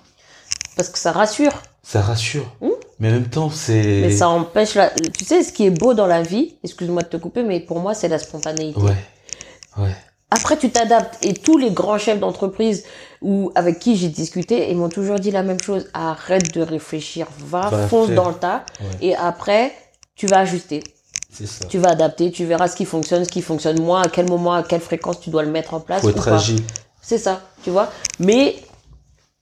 Parce 0.76 0.88
que 0.88 0.98
ça 0.98 1.12
rassure. 1.12 1.52
Ça 1.82 2.00
rassure. 2.00 2.46
Mm. 2.60 2.68
Mais 3.00 3.08
en 3.08 3.12
même 3.12 3.28
temps, 3.28 3.50
c'est. 3.50 4.00
Mais 4.02 4.10
ça 4.10 4.28
empêche 4.28 4.74
la... 4.74 4.90
Tu 4.90 5.24
sais, 5.24 5.42
ce 5.42 5.52
qui 5.52 5.66
est 5.66 5.70
beau 5.70 5.92
dans 5.94 6.06
la 6.06 6.22
vie, 6.22 6.54
excuse-moi 6.62 7.02
de 7.02 7.08
te 7.08 7.16
couper, 7.16 7.42
mais 7.42 7.60
pour 7.60 7.80
moi, 7.80 7.94
c'est 7.94 8.08
la 8.08 8.18
spontanéité. 8.18 8.80
Ouais. 8.80 8.96
Ouais. 9.76 9.94
Après, 10.30 10.56
tu 10.56 10.70
t'adaptes. 10.70 11.18
Et 11.24 11.34
tous 11.34 11.58
les 11.58 11.70
grands 11.70 11.98
chefs 11.98 12.20
d'entreprise 12.20 12.84
ou 13.20 13.52
avec 13.54 13.78
qui 13.80 13.96
j'ai 13.96 14.08
discuté, 14.08 14.70
ils 14.70 14.76
m'ont 14.76 14.88
toujours 14.88 15.18
dit 15.18 15.30
la 15.30 15.42
même 15.42 15.60
chose. 15.60 15.88
Arrête 15.94 16.54
de 16.54 16.62
réfléchir. 16.62 17.26
Va, 17.38 17.68
Va 17.68 17.88
fonce 17.88 18.06
faire. 18.06 18.16
dans 18.16 18.28
le 18.28 18.34
tas. 18.34 18.64
Ouais. 18.80 19.08
Et 19.08 19.16
après, 19.16 19.74
tu 20.14 20.26
vas 20.26 20.38
ajuster. 20.38 20.82
C'est 21.30 21.46
ça. 21.46 21.64
Tu 21.66 21.78
vas 21.78 21.90
adapter. 21.90 22.30
Tu 22.30 22.44
verras 22.44 22.68
ce 22.68 22.76
qui 22.76 22.84
fonctionne, 22.84 23.24
ce 23.24 23.30
qui 23.30 23.42
fonctionne 23.42 23.80
moins, 23.80 24.02
à 24.02 24.08
quel 24.08 24.28
moment, 24.28 24.54
à 24.54 24.62
quelle 24.62 24.80
fréquence 24.80 25.20
tu 25.20 25.30
dois 25.30 25.42
le 25.42 25.50
mettre 25.50 25.74
en 25.74 25.80
place. 25.80 26.02
Faut 26.02 26.10
être 26.10 26.28
agile. 26.28 26.62
C'est 27.02 27.18
ça, 27.18 27.40
tu 27.64 27.70
vois. 27.70 27.90
Mais 28.20 28.56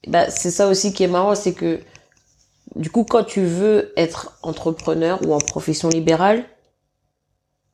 bah, 0.06 0.30
c'est 0.30 0.50
ça 0.50 0.68
aussi 0.68 0.92
qui 0.92 1.02
est 1.02 1.08
marrant, 1.08 1.34
c'est 1.34 1.52
que 1.52 1.80
du 2.76 2.90
coup, 2.90 3.04
quand 3.04 3.24
tu 3.24 3.44
veux 3.44 3.92
être 3.96 4.38
entrepreneur 4.42 5.20
ou 5.26 5.34
en 5.34 5.38
profession 5.38 5.88
libérale, 5.88 6.44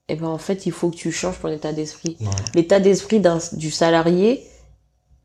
eh 0.09 0.14
ben 0.14 0.29
en 0.29 0.39
fait, 0.39 0.66
il 0.66 0.72
faut 0.72 0.91
que 0.91 0.97
tu 0.97 1.12
changes 1.12 1.41
ton 1.41 1.49
état 1.49 1.72
d'esprit. 1.72 2.16
Ouais. 2.20 2.27
L'état 2.55 2.81
d'esprit 2.81 3.20
du 3.53 3.70
salarié, 3.70 4.47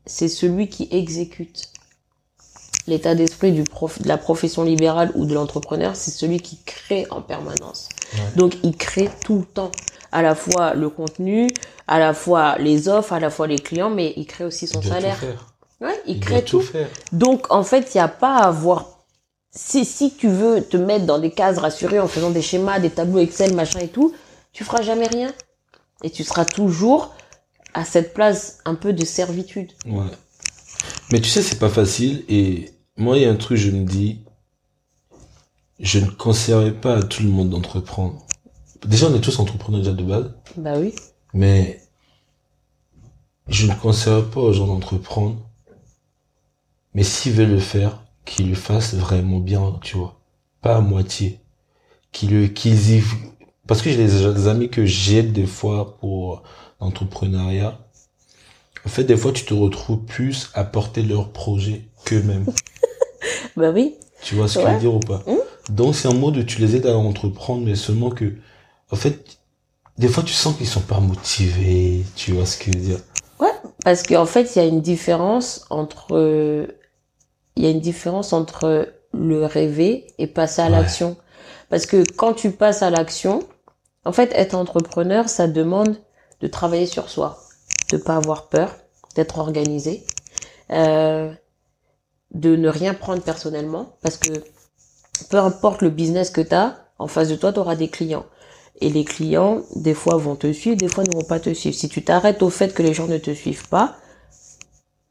c'est 0.06 0.28
celui 0.28 0.68
qui 0.68 0.88
exécute. 0.90 1.68
L'état 2.88 3.14
d'esprit 3.14 3.52
du 3.52 3.62
prof, 3.62 4.02
de 4.02 4.08
la 4.08 4.18
profession 4.18 4.64
libérale 4.64 5.12
ou 5.14 5.24
de 5.24 5.34
l'entrepreneur, 5.34 5.94
c'est 5.94 6.10
celui 6.10 6.40
qui 6.40 6.58
crée 6.64 7.06
en 7.10 7.22
permanence. 7.22 7.88
Ouais. 8.14 8.20
Donc, 8.36 8.56
il 8.64 8.76
crée 8.76 9.08
tout 9.24 9.38
le 9.38 9.44
temps. 9.44 9.70
À 10.10 10.20
la 10.20 10.34
fois 10.34 10.74
le 10.74 10.90
contenu, 10.90 11.48
à 11.86 11.98
la 11.98 12.12
fois 12.12 12.58
les 12.58 12.88
offres, 12.88 13.14
à 13.14 13.20
la 13.20 13.30
fois 13.30 13.46
les 13.46 13.58
clients, 13.58 13.88
mais 13.88 14.12
il 14.16 14.26
crée 14.26 14.44
aussi 14.44 14.66
son 14.66 14.80
Il 14.80 14.88
salaire. 14.88 15.18
Ouais, 15.82 16.00
il, 16.06 16.16
Il 16.16 16.20
crée 16.20 16.44
tout. 16.44 16.60
tout 16.60 16.64
faire. 16.64 16.88
Donc, 17.12 17.50
en 17.50 17.62
fait, 17.62 17.94
il 17.94 17.98
n'y 17.98 18.02
a 18.02 18.08
pas 18.08 18.36
à 18.36 18.46
avoir... 18.48 19.04
Si, 19.54 19.84
si 19.84 20.14
tu 20.14 20.28
veux 20.28 20.62
te 20.64 20.78
mettre 20.78 21.04
dans 21.04 21.18
des 21.18 21.30
cases 21.30 21.58
rassurées 21.58 22.00
en 22.00 22.08
faisant 22.08 22.30
des 22.30 22.40
schémas, 22.40 22.78
des 22.78 22.88
tableaux 22.88 23.18
Excel, 23.18 23.54
machin 23.54 23.80
et 23.80 23.88
tout, 23.88 24.14
tu 24.52 24.64
feras 24.64 24.80
jamais 24.82 25.06
rien. 25.08 25.30
Et 26.02 26.10
tu 26.10 26.24
seras 26.24 26.46
toujours 26.46 27.14
à 27.74 27.84
cette 27.84 28.14
place 28.14 28.58
un 28.64 28.74
peu 28.74 28.92
de 28.94 29.04
servitude. 29.04 29.72
Ouais. 29.86 30.06
Mais 31.10 31.20
tu 31.20 31.28
sais, 31.28 31.42
c'est 31.42 31.58
pas 31.58 31.68
facile. 31.68 32.24
Et 32.28 32.70
moi, 32.96 33.18
il 33.18 33.22
y 33.22 33.26
a 33.26 33.30
un 33.30 33.36
truc, 33.36 33.58
je 33.58 33.70
me 33.70 33.84
dis, 33.84 34.20
je 35.80 35.98
ne 35.98 36.06
conseillerais 36.06 36.72
pas 36.72 36.96
à 36.96 37.02
tout 37.02 37.22
le 37.22 37.28
monde 37.28 37.50
d'entreprendre. 37.50 38.26
Déjà, 38.86 39.08
on 39.08 39.14
est 39.14 39.20
tous 39.20 39.38
entrepreneurs 39.38 39.80
déjà 39.80 39.92
de 39.92 40.02
base. 40.02 40.32
Bah 40.56 40.74
oui. 40.78 40.94
Mais 41.34 41.80
je 43.48 43.66
ne 43.66 43.74
conseillerais 43.74 44.30
pas 44.30 44.40
aux 44.40 44.52
gens 44.52 44.66
d'entreprendre. 44.66 45.36
Mais 46.94 47.02
s'ils 47.04 47.32
veulent 47.32 47.50
le 47.50 47.58
faire, 47.58 48.02
qu'ils 48.24 48.50
le 48.50 48.54
fassent 48.54 48.94
vraiment 48.94 49.38
bien, 49.38 49.78
tu 49.82 49.96
vois. 49.96 50.20
Pas 50.60 50.76
à 50.76 50.80
moitié. 50.80 51.40
Qu'ils 52.12 52.30
le, 52.30 52.46
qu'ils 52.48 52.96
y, 52.98 53.02
parce 53.66 53.80
que 53.82 53.90
j'ai 53.90 53.96
des, 53.96 54.48
amis 54.48 54.68
que 54.68 54.84
j'aide 54.84 55.32
des 55.32 55.46
fois 55.46 55.96
pour 55.98 56.42
l'entrepreneuriat. 56.80 57.78
En 58.84 58.88
fait, 58.88 59.04
des 59.04 59.16
fois, 59.16 59.32
tu 59.32 59.44
te 59.44 59.54
retrouves 59.54 60.04
plus 60.04 60.50
à 60.54 60.64
porter 60.64 61.02
leur 61.02 61.32
projet 61.32 61.88
qu'eux-mêmes. 62.04 62.46
Bah 63.56 63.70
oui. 63.70 63.94
Tu 64.22 64.34
vois 64.34 64.48
ce 64.48 64.54
que 64.54 64.60
je 64.60 64.66
Ouais. 64.66 64.74
veux 64.74 64.80
dire 64.80 64.94
ou 64.94 65.00
pas? 65.00 65.22
Mm. 65.26 65.72
Donc 65.72 65.94
c'est 65.94 66.08
un 66.08 66.14
mot 66.14 66.30
de 66.32 66.42
tu 66.42 66.60
les 66.60 66.74
aides 66.74 66.86
à 66.86 66.96
entreprendre, 66.96 67.64
mais 67.64 67.76
seulement 67.76 68.10
que, 68.10 68.34
en 68.90 68.96
fait, 68.96 69.38
des 69.98 70.08
fois 70.08 70.22
tu 70.24 70.32
sens 70.32 70.56
qu'ils 70.56 70.66
sont 70.66 70.80
pas 70.80 70.98
motivés. 71.00 72.04
Tu 72.16 72.32
vois 72.32 72.46
ce 72.46 72.56
que 72.58 72.72
je 72.72 72.78
veux 72.78 72.84
dire? 72.84 72.98
Parce 73.84 74.02
qu'en 74.04 74.26
fait, 74.26 74.54
il 74.54 74.58
y 74.58 74.62
a 74.62 74.64
une 74.64 74.80
différence 74.80 75.66
entre... 75.70 76.66
Il 77.56 77.64
y 77.64 77.66
a 77.66 77.70
une 77.70 77.80
différence 77.80 78.32
entre 78.32 78.88
le 79.12 79.44
rêver 79.44 80.06
et 80.18 80.26
passer 80.26 80.62
à 80.62 80.66
Ouais. 80.66 80.70
l'action. 80.72 81.16
Parce 81.68 81.86
que 81.86 82.04
quand 82.16 82.34
tu 82.34 82.50
passes 82.50 82.82
à 82.82 82.90
l'action, 82.90 83.40
en 84.04 84.12
fait, 84.12 84.32
être 84.34 84.54
entrepreneur, 84.54 85.28
ça 85.28 85.46
demande 85.48 85.96
de 86.40 86.46
travailler 86.48 86.86
sur 86.86 87.08
soi, 87.08 87.38
de 87.90 87.96
pas 87.96 88.16
avoir 88.16 88.48
peur, 88.48 88.74
d'être 89.14 89.38
organisé, 89.38 90.04
euh, 90.70 91.32
de 92.32 92.56
ne 92.56 92.68
rien 92.68 92.94
prendre 92.94 93.22
personnellement, 93.22 93.96
parce 94.02 94.16
que 94.16 94.32
peu 95.30 95.36
importe 95.38 95.82
le 95.82 95.90
business 95.90 96.30
que 96.30 96.40
tu 96.40 96.54
as, 96.54 96.78
en 96.98 97.06
face 97.06 97.28
de 97.28 97.36
toi, 97.36 97.52
tu 97.52 97.58
auras 97.58 97.76
des 97.76 97.88
clients. 97.88 98.26
Et 98.80 98.88
les 98.88 99.04
clients, 99.04 99.62
des 99.76 99.94
fois, 99.94 100.16
vont 100.16 100.34
te 100.34 100.52
suivre, 100.52 100.76
des 100.76 100.88
fois, 100.88 101.04
ne 101.04 101.12
vont 101.14 101.26
pas 101.26 101.40
te 101.40 101.52
suivre. 101.52 101.76
Si 101.76 101.88
tu 101.88 102.02
t'arrêtes 102.02 102.42
au 102.42 102.50
fait 102.50 102.72
que 102.74 102.82
les 102.82 102.94
gens 102.94 103.06
ne 103.06 103.18
te 103.18 103.32
suivent 103.32 103.68
pas, 103.68 103.96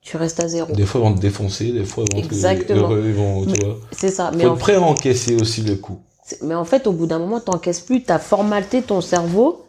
tu 0.01 0.17
restes 0.17 0.39
à 0.39 0.47
zéro. 0.47 0.73
Des 0.73 0.85
fois 0.85 1.01
ils 1.01 1.03
vont 1.03 1.13
te 1.15 1.19
défoncer, 1.21 1.71
des 1.71 1.85
fois 1.85 2.03
ils 2.09 2.15
vont 2.15 2.21
te 2.21 2.25
Exactement. 2.33 2.81
heureux, 2.89 3.03
ils 3.05 3.13
vont, 3.13 3.45
tu 3.45 3.63
vois. 3.63 3.77
C'est 3.91 4.09
ça. 4.11 4.31
Mais 4.35 4.43
Faut 4.43 4.49
en, 4.51 4.57
prêt 4.57 4.75
à 4.75 4.81
encaisser 4.81 5.35
aussi 5.35 5.61
le 5.61 5.75
coup. 5.75 5.99
mais 6.41 6.55
en 6.55 6.65
fait, 6.65 6.87
au 6.87 6.91
bout 6.91 7.05
d'un 7.05 7.19
moment, 7.19 7.39
t'encaisses 7.39 7.81
plus. 7.81 8.03
T'as 8.03 8.19
formaté 8.19 8.81
ton 8.81 9.01
cerveau 9.01 9.65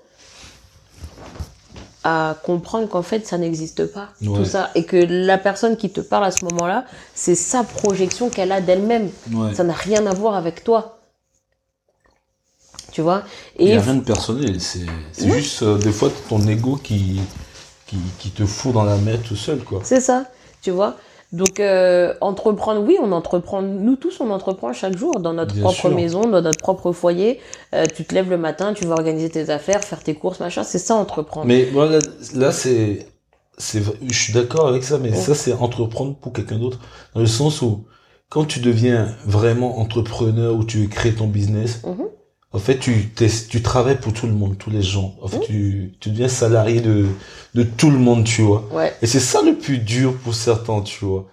à 2.04 2.36
comprendre 2.42 2.88
qu'en 2.88 3.02
fait, 3.02 3.26
ça 3.26 3.38
n'existe 3.38 3.86
pas. 3.86 4.08
Ouais. 4.22 4.38
Tout 4.38 4.44
ça. 4.44 4.70
Et 4.74 4.84
que 4.84 4.96
la 4.96 5.38
personne 5.38 5.76
qui 5.76 5.90
te 5.90 6.00
parle 6.00 6.24
à 6.24 6.30
ce 6.32 6.44
moment-là, 6.46 6.84
c'est 7.14 7.36
sa 7.36 7.62
projection 7.62 8.28
qu'elle 8.28 8.50
a 8.52 8.60
d'elle-même. 8.60 9.10
Ouais. 9.32 9.54
Ça 9.54 9.62
n'a 9.64 9.74
rien 9.74 10.04
à 10.06 10.14
voir 10.14 10.34
avec 10.34 10.64
toi. 10.64 10.98
Tu 12.90 13.02
vois? 13.02 13.22
Il 13.58 13.68
Et 13.68 13.74
y 13.74 13.76
a 13.76 13.80
rien 13.80 13.94
de 13.94 14.00
personnel, 14.04 14.60
c'est 14.60 14.84
juste 15.16 15.62
euh, 15.62 15.78
des 15.78 15.92
fois 15.92 16.10
ton 16.28 16.46
ego 16.46 16.76
qui, 16.76 17.20
qui 17.92 17.98
qui 18.18 18.30
te 18.30 18.44
fout 18.46 18.72
dans 18.72 18.84
la 18.84 18.96
mer 18.96 19.18
tout 19.22 19.36
seul 19.36 19.58
quoi. 19.60 19.80
c'est 19.84 20.00
ça. 20.00 20.24
Tu 20.62 20.70
vois 20.70 20.96
donc, 21.34 21.60
euh, 21.60 22.12
entreprendre, 22.20 22.82
oui, 22.86 22.98
on 23.02 23.10
entreprend, 23.10 23.62
nous 23.62 23.96
tous, 23.96 24.20
on 24.20 24.28
entreprend 24.30 24.74
chaque 24.74 24.98
jour 24.98 25.18
dans 25.18 25.32
notre 25.32 25.54
Bien 25.54 25.62
propre 25.62 25.78
sûr. 25.80 25.94
maison, 25.94 26.20
dans 26.28 26.42
notre 26.42 26.60
propre 26.60 26.92
foyer. 26.92 27.40
Euh, 27.74 27.86
tu 27.86 28.04
te 28.04 28.14
lèves 28.14 28.28
le 28.28 28.36
matin, 28.36 28.74
tu 28.74 28.84
vas 28.84 28.96
organiser 28.96 29.30
tes 29.30 29.48
affaires, 29.48 29.82
faire 29.82 30.02
tes 30.02 30.12
courses, 30.14 30.40
machin. 30.40 30.62
C'est 30.62 30.78
ça, 30.78 30.94
entreprendre. 30.94 31.46
Mais 31.46 31.64
voilà, 31.72 32.00
là 32.34 32.52
c'est 32.52 33.06
je 33.58 34.14
suis 34.14 34.34
d'accord 34.34 34.68
avec 34.68 34.84
ça, 34.84 34.98
mais 34.98 35.08
Ouais. 35.10 35.16
ça 35.16 35.34
c'est 35.34 35.54
entreprendre 35.54 36.14
pour 36.16 36.34
quelqu'un 36.34 36.58
d'autre 36.58 36.78
dans 37.14 37.20
le 37.22 37.26
sens 37.26 37.62
où 37.62 37.84
quand 38.28 38.44
tu 38.44 38.60
deviens 38.60 39.08
vraiment 39.24 39.78
entrepreneur 39.78 40.54
ou 40.54 40.64
tu 40.64 40.86
crées 40.88 41.14
ton 41.14 41.28
business, 41.28 41.80
Mhm. 41.86 42.08
En 42.52 42.58
fait 42.58 42.78
tu 42.78 43.10
tu 43.48 43.62
travailles 43.62 43.98
pour 44.00 44.12
tout 44.12 44.26
le 44.26 44.32
monde, 44.34 44.58
tous 44.58 44.70
les 44.70 44.82
gens. 44.82 45.14
En 45.22 45.28
fait 45.28 45.38
Mhm. 45.38 45.42
tu 45.44 45.92
tu 46.00 46.10
deviens 46.10 46.28
salarié 46.28 46.80
de 46.80 47.06
de 47.54 47.62
tout 47.62 47.90
le 47.90 47.98
monde, 47.98 48.24
tu 48.24 48.42
vois. 48.42 48.64
Ouais. 48.72 48.92
Et 49.02 49.06
c'est 49.06 49.20
ça 49.20 49.42
le 49.42 49.56
plus 49.56 49.78
dur 49.78 50.16
pour 50.22 50.34
certains, 50.34 50.80
tu 50.82 51.04
vois. 51.04 51.26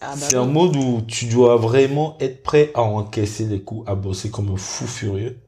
Ah 0.00 0.12
bah 0.14 0.26
c'est 0.28 0.36
oui. 0.36 0.42
un 0.44 0.46
mode 0.46 0.76
où 0.76 1.00
tu 1.06 1.26
dois 1.26 1.56
vraiment 1.56 2.16
être 2.20 2.42
prêt 2.42 2.70
à 2.74 2.82
encaisser 2.82 3.44
les 3.46 3.60
coups, 3.60 3.88
à 3.88 3.94
bosser 3.94 4.30
comme 4.30 4.50
un 4.52 4.56
fou 4.56 4.86
furieux 4.86 5.38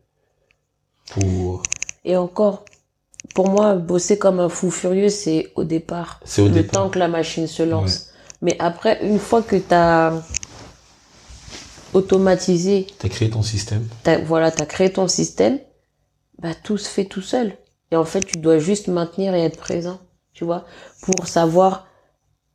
pour 1.12 1.62
Et 2.04 2.16
encore, 2.16 2.64
pour 3.34 3.48
moi, 3.48 3.74
bosser 3.74 4.18
comme 4.18 4.40
un 4.40 4.48
fou 4.48 4.70
furieux, 4.70 5.08
c'est 5.08 5.52
au 5.54 5.64
départ. 5.64 6.20
c'est 6.24 6.42
au 6.42 6.46
le 6.46 6.50
départ. 6.52 6.84
temps 6.84 6.90
que 6.90 6.98
la 6.98 7.08
machine 7.08 7.46
se 7.46 7.62
lance. 7.62 8.08
Mais 8.42 8.56
après, 8.58 9.04
une 9.06 9.18
fois 9.18 9.42
que 9.42 9.56
tu 9.56 9.74
as 9.74 10.14
automatisé, 11.94 12.86
T'as 12.98 13.08
créé 13.08 13.30
ton 13.30 13.42
système. 13.42 13.86
t'as, 14.02 14.18
voilà, 14.18 14.50
tu 14.50 14.62
as 14.62 14.66
créé 14.66 14.92
ton 14.92 15.08
système, 15.08 15.58
bah, 16.38 16.54
tout 16.54 16.78
se 16.78 16.88
fait 16.88 17.04
tout 17.04 17.22
seul. 17.22 17.56
Et 17.90 17.96
en 17.96 18.04
fait, 18.04 18.20
tu 18.24 18.38
dois 18.38 18.58
juste 18.58 18.88
maintenir 18.88 19.34
et 19.34 19.42
être 19.44 19.58
présent, 19.58 19.98
tu 20.32 20.44
vois, 20.44 20.64
pour 21.02 21.26
savoir 21.26 21.86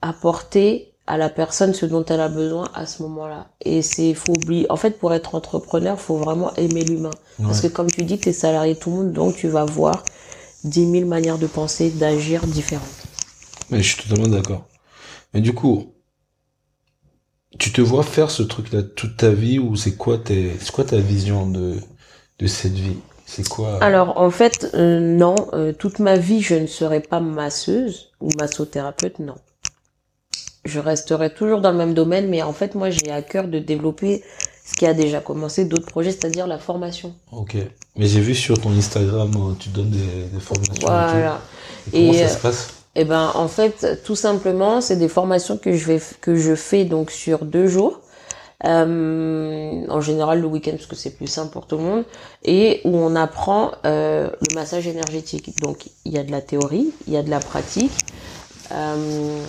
apporter 0.01 0.93
à 1.07 1.17
la 1.17 1.29
personne 1.29 1.73
ce 1.73 1.85
dont 1.85 2.03
elle 2.05 2.19
a 2.21 2.29
besoin 2.29 2.67
à 2.73 2.85
ce 2.85 3.03
moment-là. 3.03 3.47
Et 3.61 3.81
c'est 3.81 4.13
faut 4.13 4.31
oublier. 4.33 4.65
En 4.71 4.75
fait, 4.75 4.97
pour 4.97 5.13
être 5.13 5.35
entrepreneur, 5.35 5.99
faut 5.99 6.17
vraiment 6.17 6.53
aimer 6.55 6.83
l'humain. 6.83 7.11
Parce 7.41 7.61
que 7.61 7.67
comme 7.67 7.91
tu 7.91 8.03
dis, 8.03 8.17
tu 8.17 8.29
es 8.29 8.33
salarié 8.33 8.75
tout 8.75 8.89
le 8.89 8.95
monde, 8.97 9.13
donc 9.13 9.35
tu 9.35 9.47
vas 9.47 9.65
voir 9.65 10.03
10 10.63 10.91
000 10.91 11.05
manières 11.05 11.37
de 11.37 11.47
penser, 11.47 11.91
d'agir 11.91 12.47
différentes. 12.47 12.83
Mais 13.69 13.83
je 13.83 13.93
suis 13.93 14.03
totalement 14.03 14.29
d'accord. 14.29 14.65
Mais 15.33 15.41
du 15.41 15.53
coup, 15.53 15.93
tu 17.57 17.71
te 17.71 17.81
vois 17.81 18.03
faire 18.03 18.31
ce 18.31 18.43
truc-là 18.43 18.83
toute 18.83 19.17
ta 19.17 19.29
vie 19.29 19.59
ou 19.59 19.75
c'est 19.75 19.95
quoi, 19.95 20.17
tes, 20.17 20.55
c'est 20.59 20.71
quoi 20.71 20.83
ta 20.83 20.97
vision 20.97 21.47
de, 21.47 21.75
de 22.39 22.47
cette 22.47 22.73
vie? 22.73 22.97
C'est 23.25 23.47
quoi? 23.47 23.79
Alors 23.81 24.19
en 24.19 24.29
fait, 24.29 24.69
euh, 24.73 24.99
non, 24.99 25.35
euh, 25.53 25.73
toute 25.73 25.99
ma 25.99 26.17
vie, 26.17 26.41
je 26.41 26.55
ne 26.55 26.67
serai 26.67 26.99
pas 26.99 27.19
masseuse 27.19 28.11
ou 28.21 28.29
massothérapeute, 28.39 29.19
non. 29.19 29.35
Je 30.63 30.79
resterai 30.79 31.33
toujours 31.33 31.61
dans 31.61 31.71
le 31.71 31.77
même 31.77 31.93
domaine, 31.93 32.27
mais 32.27 32.41
en 32.41 32.53
fait, 32.53 32.73
moi, 32.75 32.89
j'ai 32.89 33.11
à 33.11 33.21
cœur 33.21 33.47
de 33.47 33.59
développer 33.59 34.23
ce 34.65 34.73
qui 34.73 34.87
a 34.87 34.95
déjà 34.95 35.19
commencé, 35.19 35.65
d'autres 35.65 35.85
projets, 35.85 36.11
c'est-à-dire 36.11 36.47
la 36.47 36.57
formation. 36.57 37.13
Ok. 37.31 37.55
Mais 37.95 38.07
j'ai 38.07 38.19
vu 38.19 38.33
sur 38.33 38.59
ton 38.59 38.71
Instagram, 38.71 39.31
euh, 39.35 39.53
tu 39.59 39.69
donnes 39.69 39.91
des, 39.91 40.23
des 40.33 40.39
formations. 40.39 40.73
Voilà. 40.81 41.39
Et, 41.93 42.07
comment 42.07 42.13
ça 42.13 42.29
se 42.29 42.39
passe? 42.39 42.73
Eh 42.95 43.03
ben, 43.03 43.31
en 43.35 43.47
fait, 43.47 44.01
tout 44.03 44.15
simplement, 44.15 44.81
c'est 44.81 44.95
des 44.95 45.09
formations 45.09 45.57
que 45.57 45.73
je 45.73 45.85
vais 45.85 46.01
que 46.21 46.35
je 46.35 46.55
fais 46.55 46.85
donc 46.85 47.11
sur 47.11 47.45
deux 47.45 47.67
jours. 47.67 47.99
Euh, 48.63 49.85
en 49.89 49.99
général 49.99 50.39
le 50.39 50.47
week-end 50.47 50.71
parce 50.71 50.85
que 50.85 50.95
c'est 50.95 51.17
plus 51.17 51.27
simple 51.27 51.51
pour 51.51 51.67
tout 51.67 51.75
le 51.75 51.83
monde 51.83 52.05
et 52.45 52.79
où 52.85 52.95
on 52.95 53.13
apprend 53.13 53.73
euh, 53.85 54.29
le 54.49 54.55
massage 54.55 54.87
énergétique. 54.87 55.59
Donc 55.61 55.87
il 56.05 56.13
y 56.13 56.17
a 56.17 56.23
de 56.23 56.31
la 56.31 56.41
théorie, 56.41 56.93
il 57.05 57.13
y 57.13 57.17
a 57.17 57.21
de 57.21 57.29
la 57.29 57.39
pratique, 57.39 57.91
euh, 58.71 59.43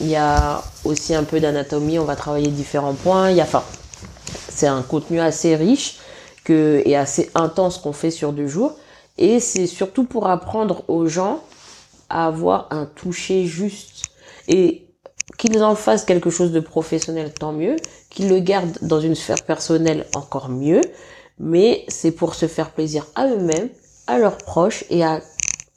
il 0.00 0.08
y 0.08 0.16
a 0.16 0.62
aussi 0.84 1.14
un 1.14 1.24
peu 1.24 1.40
d'anatomie. 1.40 1.98
On 1.98 2.04
va 2.04 2.14
travailler 2.14 2.48
différents 2.48 2.94
points. 2.94 3.30
Il 3.30 3.36
y 3.36 3.40
a, 3.40 3.44
enfin, 3.44 3.64
c'est 4.48 4.66
un 4.66 4.82
contenu 4.82 5.18
assez 5.18 5.56
riche 5.56 5.98
que 6.44 6.82
et 6.84 6.96
assez 6.96 7.30
intense 7.34 7.78
qu'on 7.78 7.92
fait 7.92 8.10
sur 8.10 8.32
deux 8.32 8.48
jours. 8.48 8.74
Et 9.18 9.40
c'est 9.40 9.66
surtout 9.66 10.04
pour 10.04 10.26
apprendre 10.28 10.84
aux 10.88 11.06
gens 11.06 11.40
à 12.12 12.26
avoir 12.26 12.68
un 12.70 12.86
toucher 12.86 13.46
juste. 13.46 14.04
Et 14.46 14.86
qu'ils 15.38 15.62
en 15.62 15.74
fassent 15.74 16.04
quelque 16.04 16.30
chose 16.30 16.52
de 16.52 16.60
professionnel, 16.60 17.32
tant 17.32 17.52
mieux. 17.52 17.76
Qu'ils 18.10 18.28
le 18.28 18.38
gardent 18.38 18.78
dans 18.82 19.00
une 19.00 19.14
sphère 19.14 19.42
personnelle, 19.44 20.06
encore 20.14 20.48
mieux. 20.48 20.82
Mais 21.38 21.84
c'est 21.88 22.12
pour 22.12 22.34
se 22.34 22.46
faire 22.46 22.70
plaisir 22.70 23.06
à 23.14 23.26
eux-mêmes, 23.26 23.70
à 24.06 24.18
leurs 24.18 24.36
proches 24.36 24.84
et 24.90 25.02
à 25.02 25.20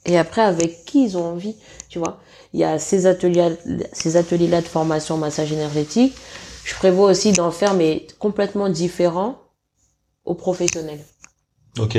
et 0.04 0.16
après 0.16 0.42
avec 0.42 0.84
qui 0.84 1.02
ils 1.02 1.18
ont 1.18 1.24
envie, 1.24 1.56
tu 1.88 1.98
vois. 1.98 2.20
Il 2.52 2.60
y 2.60 2.64
a 2.64 2.78
ces 2.78 3.06
ateliers 3.06 3.56
ces 3.92 4.16
ateliers 4.16 4.46
là 4.46 4.60
de 4.60 4.66
formation 4.66 5.16
massage 5.16 5.52
énergétique. 5.52 6.14
Je 6.64 6.74
prévois 6.74 7.10
aussi 7.10 7.32
d'en 7.32 7.50
faire 7.50 7.74
mais 7.74 8.06
complètement 8.18 8.68
différent 8.68 9.38
aux 10.24 10.34
professionnels 10.34 11.04
Ok. 11.78 11.98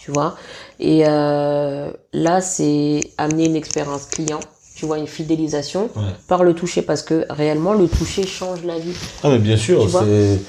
Tu 0.00 0.10
vois. 0.10 0.36
Et 0.78 1.02
euh, 1.06 1.92
là, 2.12 2.40
c'est 2.40 3.00
amener 3.18 3.46
une 3.46 3.56
expérience 3.56 4.06
client, 4.06 4.40
tu 4.74 4.86
vois, 4.86 4.98
une 4.98 5.06
fidélisation 5.06 5.90
Ouais. 5.94 6.02
par 6.26 6.42
le 6.42 6.54
toucher, 6.54 6.80
parce 6.82 7.02
que 7.02 7.26
réellement, 7.28 7.74
le 7.74 7.86
toucher 7.86 8.26
change 8.26 8.64
la 8.64 8.78
vie. 8.78 8.94
Ah 9.22 9.28
mais 9.28 9.38
bien 9.38 9.58
sûr, 9.58 9.88
c'est, 9.90 10.40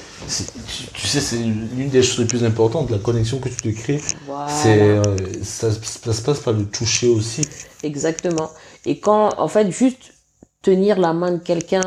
tu, 0.66 0.84
tu 0.94 1.06
sais, 1.06 1.20
c'est 1.20 1.36
l'une 1.36 1.90
des 1.90 2.02
choses 2.02 2.20
les 2.20 2.24
plus 2.24 2.44
importantes, 2.44 2.90
la 2.90 2.98
connexion 2.98 3.38
que 3.40 3.50
tu 3.50 3.56
te 3.56 3.68
crées. 3.68 4.00
Voilà. 4.26 4.48
C'est, 4.50 4.80
euh, 4.80 5.02
ça, 5.42 5.68
ça 5.70 6.12
se 6.14 6.22
passe 6.22 6.40
par 6.40 6.54
le 6.54 6.64
toucher 6.64 7.08
aussi. 7.08 7.42
Exactement. 7.82 8.50
Et 8.86 9.00
quand, 9.00 9.38
en 9.38 9.48
fait, 9.48 9.70
juste 9.70 10.14
tenir 10.62 10.98
la 10.98 11.12
main 11.12 11.32
de 11.32 11.38
quelqu'un 11.38 11.82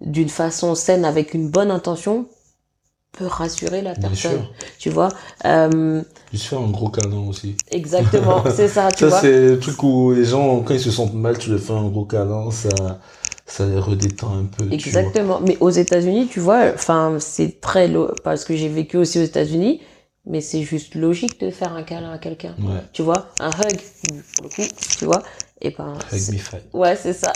d'une 0.00 0.28
façon 0.30 0.74
saine, 0.74 1.04
avec 1.04 1.34
une 1.34 1.50
bonne 1.50 1.70
intention, 1.70 2.26
peut 3.12 3.26
rassurer 3.26 3.82
la 3.82 3.94
Bien 3.94 4.08
personne. 4.08 4.32
sûr. 4.32 4.52
Tu 4.78 4.90
vois. 4.90 5.08
Euh, 5.44 6.02
Juste 6.32 6.46
faire 6.46 6.60
un 6.60 6.70
gros 6.70 6.88
câlin 6.88 7.26
aussi. 7.28 7.56
exactement, 7.70 8.44
c'est 8.54 8.68
ça, 8.68 8.88
tu 8.92 9.00
ça 9.04 9.06
vois. 9.08 9.20
c'est 9.20 9.48
le 9.50 9.58
truc 9.58 9.82
où 9.82 10.12
les 10.12 10.24
gens, 10.24 10.60
quand 10.62 10.74
ils 10.74 10.80
se 10.80 10.90
sentent 10.90 11.14
mal, 11.14 11.36
tu 11.38 11.50
leur 11.50 11.60
fais 11.60 11.72
un 11.72 11.88
gros 11.88 12.04
câlin, 12.04 12.50
ça, 12.50 12.68
ça 13.46 13.66
les 13.66 13.78
redétend 13.78 14.32
un 14.38 14.44
peu. 14.44 14.72
Exactement. 14.72 15.40
Mais 15.40 15.56
aux 15.60 15.70
États-Unis, 15.70 16.28
tu 16.30 16.40
vois, 16.40 16.70
enfin, 16.74 17.16
c'est 17.18 17.60
très 17.60 17.88
lo- 17.88 18.14
parce 18.22 18.44
que 18.44 18.54
j'ai 18.56 18.68
vécu 18.68 18.96
aussi 18.96 19.18
aux 19.18 19.24
États-Unis, 19.24 19.80
mais 20.26 20.40
c'est 20.40 20.62
juste 20.62 20.94
logique 20.94 21.40
de 21.40 21.50
faire 21.50 21.72
un 21.74 21.82
câlin 21.82 22.12
à 22.12 22.18
quelqu'un. 22.18 22.54
Ouais. 22.60 22.80
Tu 22.92 23.02
vois, 23.02 23.26
un 23.40 23.48
hug 23.50 23.78
pour 24.36 24.44
le 24.44 24.48
coup, 24.50 24.74
tu 24.98 25.04
vois. 25.04 25.22
Et 25.62 25.74
ben, 25.76 25.94
Hug 26.12 26.32
me 26.32 26.38
fight. 26.38 26.62
ouais, 26.72 26.96
c'est 26.96 27.12
ça. 27.12 27.32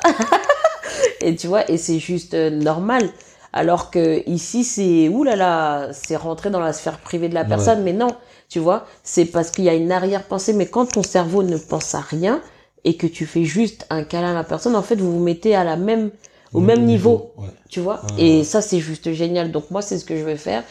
et 1.21 1.35
tu 1.35 1.47
vois, 1.49 1.69
et 1.71 1.77
c'est 1.79 1.99
juste 1.99 2.35
euh, 2.35 2.51
normal. 2.51 3.09
Alors 3.57 3.91
que 3.93 4.29
ici, 4.29 4.65
c'est 4.65 5.09
oulala, 5.09 5.91
c'est 5.93 6.17
rentrer 6.17 6.51
dans 6.51 6.59
la 6.59 6.73
sphère 6.73 6.99
privée 6.99 7.29
de 7.29 7.35
la 7.35 7.43
Ouais. 7.43 7.49
personne, 7.49 7.85
mais 7.85 7.93
non, 7.93 8.09
tu 8.49 8.59
vois, 8.59 8.85
c'est 9.05 9.27
parce 9.27 9.51
qu'il 9.53 9.63
y 9.65 9.69
a 9.69 9.75
une 9.75 9.93
arrière-pensée. 9.93 10.53
Mais 10.53 10.67
quand 10.67 10.87
ton 10.93 11.05
cerveau 11.05 11.45
ne 11.45 11.57
pense 11.57 11.95
à 11.95 12.01
rien 12.01 12.43
et 12.83 12.97
que 12.97 13.07
tu 13.07 13.27
fais 13.27 13.45
juste 13.45 13.87
un 13.91 14.03
câlin 14.03 14.33
à 14.33 14.35
la 14.35 14.43
personne, 14.45 14.75
en 14.75 14.83
fait, 14.83 14.97
vous 14.97 15.13
vous 15.19 15.25
mettez 15.25 15.55
à 15.55 15.63
la 15.63 15.77
même, 15.77 16.11
au 16.53 16.61
même 16.61 16.85
niveau 16.85 17.31
Ouais. 17.37 17.47
tu 17.69 17.81
vois 17.81 18.03
et 18.19 18.45
ça 18.45 18.61
c'est 18.61 18.79
juste 18.81 19.13
génial 19.13 19.51
donc 19.51 19.71
moi 19.73 19.83
c'est 19.83 19.99
ce 19.99 20.05
que 20.05 20.17
je 20.17 20.23
vais 20.25 20.37
faire 20.37 20.63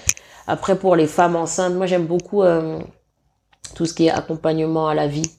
après 0.47 0.77
pour 0.77 0.95
les 0.95 1.07
femmes 1.07 1.35
enceintes 1.35 1.73
moi 1.75 1.85
j'aime 1.85 2.05
beaucoup 2.05 2.43
euh, 2.43 2.79
tout 3.75 3.85
ce 3.85 3.93
qui 3.93 4.05
est 4.07 4.11
accompagnement 4.11 4.87
à 4.87 4.93
la 4.93 5.07
vie 5.07 5.29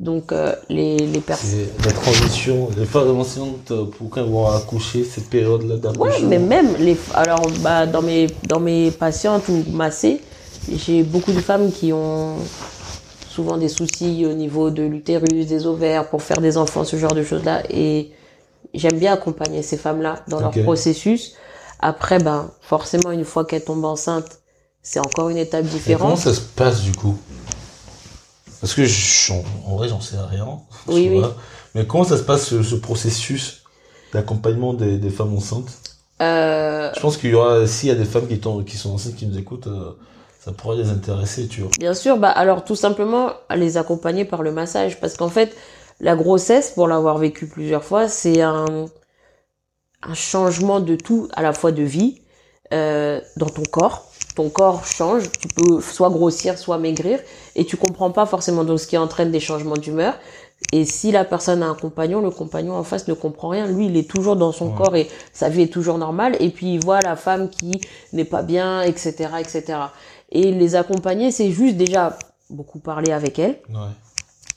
donc 0.00 0.32
euh, 0.32 0.54
les, 0.68 0.96
les 0.96 1.20
personnes 1.20 1.66
la 1.84 1.92
transition, 1.92 2.68
les 2.76 2.84
femmes 2.84 3.18
enceintes, 3.20 3.72
pour 3.96 4.10
quand 4.10 4.20
elles 4.22 4.30
vont 4.30 4.46
accoucher, 4.48 5.04
cette 5.04 5.30
période-là 5.30 5.76
d'accouchement. 5.76 6.28
mais 6.28 6.38
même 6.38 6.74
les 6.78 6.96
alors 7.14 7.40
bah 7.60 7.86
dans 7.86 8.02
mes 8.02 8.26
dans 8.48 8.60
mes 8.60 8.90
patientes 8.90 9.48
ou 9.48 9.64
massées 9.72 10.20
j'ai 10.72 11.02
beaucoup 11.04 11.32
de 11.32 11.40
femmes 11.40 11.70
qui 11.70 11.92
ont 11.92 12.36
souvent 13.28 13.56
des 13.56 13.68
soucis 13.68 14.24
au 14.26 14.32
niveau 14.32 14.70
de 14.70 14.82
l'utérus 14.82 15.46
des 15.46 15.66
ovaires 15.66 16.08
pour 16.08 16.22
faire 16.22 16.40
des 16.40 16.56
enfants 16.56 16.84
ce 16.84 16.96
genre 16.96 17.14
de 17.14 17.22
choses 17.22 17.44
là 17.44 17.62
et 17.70 18.10
j'aime 18.74 18.98
bien 18.98 19.12
accompagner 19.12 19.62
ces 19.62 19.76
femmes 19.76 20.02
là 20.02 20.24
dans 20.28 20.40
leur 20.40 20.50
processus. 20.50 21.34
Après 21.80 22.18
ben 22.18 22.50
forcément 22.60 23.10
une 23.12 23.24
fois 23.24 23.44
qu'elles 23.44 23.64
tombent 23.64 23.84
enceintes 23.84 24.40
c'est 24.82 24.98
encore 24.98 25.28
une 25.30 25.36
étape 25.38 25.64
Et 25.64 25.68
comment 25.68 25.78
différente. 25.78 26.18
ça 26.18 26.34
se 26.34 26.40
passe 26.40 26.82
du 26.82 26.92
coup? 26.92 27.16
Parce 28.60 28.74
que 28.74 28.84
je, 28.84 29.32
en, 29.66 29.76
vrai, 29.76 29.88
j'en 29.88 30.00
sais 30.00 30.16
rien. 30.18 30.46
Oui, 30.88 31.08
oui. 31.10 31.22
Mais 31.74 31.86
comment 31.86 32.04
ça 32.04 32.16
se 32.16 32.22
passe 32.22 32.46
ce, 32.46 32.62
ce 32.62 32.74
processus 32.74 33.62
d'accompagnement 34.12 34.74
des, 34.74 34.98
des 34.98 35.10
femmes 35.10 35.34
enceintes? 35.34 35.72
Euh, 36.22 36.90
Je 36.94 37.00
pense 37.00 37.16
qu'il 37.16 37.30
y 37.30 37.34
aura, 37.34 37.66
s'il 37.66 37.88
y 37.88 37.92
a 37.92 37.96
des 37.96 38.04
femmes 38.04 38.28
qui, 38.28 38.76
sont 38.76 38.94
enceintes 38.94 39.16
qui 39.16 39.26
nous 39.26 39.36
écoutent, 39.36 39.66
euh, 39.66 39.92
ça 40.38 40.52
pourrait 40.52 40.76
les 40.76 40.90
intéresser, 40.90 41.48
tu 41.48 41.62
vois. 41.62 41.70
Bien 41.78 41.94
sûr, 41.94 42.16
bah 42.18 42.30
alors 42.30 42.64
tout 42.64 42.76
simplement 42.76 43.32
les 43.54 43.76
accompagner 43.76 44.24
par 44.24 44.42
le 44.42 44.52
massage 44.52 45.00
parce 45.00 45.16
qu'en 45.16 45.28
fait 45.28 45.54
la 46.00 46.16
grossesse 46.16 46.70
pour 46.70 46.86
l'avoir 46.86 47.18
vécu 47.18 47.46
plusieurs 47.46 47.84
fois 47.84 48.08
c'est 48.08 48.42
un 48.42 48.86
un 50.02 50.14
changement 50.14 50.80
de 50.80 50.96
tout 50.96 51.28
à 51.34 51.42
la 51.42 51.52
fois 51.52 51.72
de 51.72 51.82
vie 51.82 52.20
euh, 52.72 53.20
dans 53.36 53.48
ton 53.48 53.62
corps 53.62 54.10
ton 54.34 54.48
corps 54.50 54.84
change 54.84 55.30
tu 55.40 55.48
peux 55.48 55.80
soit 55.80 56.10
grossir 56.10 56.58
soit 56.58 56.78
maigrir 56.78 57.18
et 57.56 57.64
tu 57.64 57.76
comprends 57.76 58.10
pas 58.10 58.26
forcément 58.26 58.64
donc 58.64 58.80
ce 58.80 58.86
qui 58.86 58.98
entraîne 58.98 59.30
des 59.30 59.40
changements 59.40 59.76
d'humeur. 59.76 60.14
Et 60.72 60.84
si 60.84 61.10
la 61.12 61.24
personne 61.24 61.62
a 61.62 61.66
un 61.66 61.74
compagnon 61.74 62.20
le 62.20 62.30
compagnon 62.30 62.74
en 62.74 62.84
face 62.84 63.06
ne 63.08 63.14
comprend 63.14 63.48
rien. 63.48 63.66
Lui 63.66 63.86
il 63.86 63.96
est 63.96 64.08
toujours 64.10 64.36
dans 64.36 64.52
son 64.52 64.68
Ouais. 64.70 64.76
corps 64.76 64.96
et 64.96 65.08
sa 65.32 65.48
vie 65.48 65.62
est 65.62 65.72
toujours 65.72 65.98
normale. 65.98 66.36
Et 66.40 66.50
puis 66.50 66.74
il 66.74 66.84
voit 66.84 67.00
la 67.00 67.16
femme 67.16 67.48
qui 67.50 67.80
n'est 68.12 68.24
pas 68.24 68.42
bien 68.42 68.82
etc 68.82 69.30
etc 69.40 69.78
et 70.32 70.50
les 70.50 70.74
accompagner, 70.74 71.30
c'est 71.30 71.50
juste 71.52 71.76
déjà 71.76 72.18
beaucoup 72.50 72.80
parler 72.80 73.12
avec 73.12 73.38
elle. 73.38 73.56
Ouais. 73.70 73.92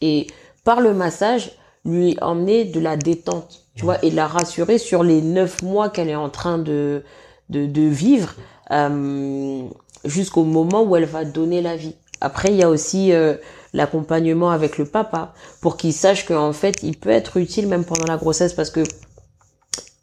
et 0.01 0.27
par 0.63 0.81
le 0.81 0.93
massage, 0.93 1.51
lui 1.85 2.17
emmener 2.21 2.65
de 2.65 2.79
la 2.79 2.97
détente, 2.97 3.61
tu 3.75 3.85
vois, 3.85 4.03
et 4.03 4.11
la 4.11 4.27
rassurer 4.27 4.77
sur 4.77 5.03
les 5.03 5.21
neuf 5.21 5.61
mois 5.61 5.89
qu'elle 5.89 6.09
est 6.09 6.15
en 6.15 6.29
train 6.29 6.57
de, 6.57 7.03
de, 7.49 7.65
de 7.65 7.81
vivre 7.83 8.33
euh, 8.71 9.61
jusqu'au 10.05 10.43
moment 10.43 10.83
où 10.83 10.95
elle 10.95 11.05
va 11.05 11.25
donner 11.25 11.61
la 11.61 11.75
vie. 11.75 11.95
Après, 12.21 12.49
il 12.49 12.55
y 12.55 12.63
a 12.63 12.69
aussi 12.69 13.11
euh, 13.13 13.35
l'accompagnement 13.73 14.49
avec 14.49 14.77
le 14.77 14.85
papa 14.85 15.33
pour 15.61 15.77
qu'il 15.77 15.93
sache 15.93 16.25
qu'en 16.25 16.53
fait, 16.53 16.75
il 16.83 16.97
peut 16.97 17.09
être 17.11 17.37
utile 17.37 17.67
même 17.67 17.85
pendant 17.85 18.05
la 18.05 18.17
grossesse 18.17 18.53
parce 18.53 18.69
que 18.71 18.83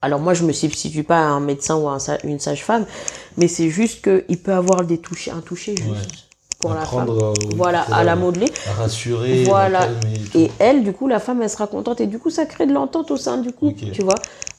alors 0.03 0.21
moi, 0.21 0.35
je 0.35 0.45
me 0.45 0.53
substitue 0.53 1.03
pas 1.03 1.17
à 1.17 1.25
un 1.25 1.41
médecin 1.41 1.77
ou 1.77 1.89
à 1.89 1.97
une 2.25 2.39
sage-femme, 2.39 2.85
mais 3.39 3.49
c'est 3.49 3.71
juste 3.71 4.03
qu'il 4.05 4.39
peut 4.39 4.53
avoir 4.53 4.85
des 4.85 4.99
touchés, 4.99 5.31
un 5.31 5.41
toucher 5.41 5.75
juste 5.77 5.89
Ouais. 5.91 5.97
pour 6.61 6.75
la 6.75 6.85
femme. 6.85 7.09
Voilà, 7.57 7.81
à 7.91 8.05
la 8.05 8.15
modeler. 8.15 8.53
à 8.69 8.73
rassurer, 8.83 9.45
Voilà. 9.45 9.89
et 10.35 10.51
elle, 10.59 10.85
du 10.85 10.93
coup, 10.93 11.09
la 11.09 11.21
femme, 11.21 11.41
elle 11.43 11.49
sera 11.49 11.67
contente. 11.67 12.03
Et 12.03 12.07
du 12.07 12.19
coup, 12.19 12.29
ça 12.29 12.45
crée 12.45 12.67
de 12.67 12.73
l'entente 12.75 13.11
au 13.11 13.17
sein 13.17 13.39
du 13.39 13.51
couple, 13.53 13.91
tu 13.93 14.03
vois. 14.03 14.15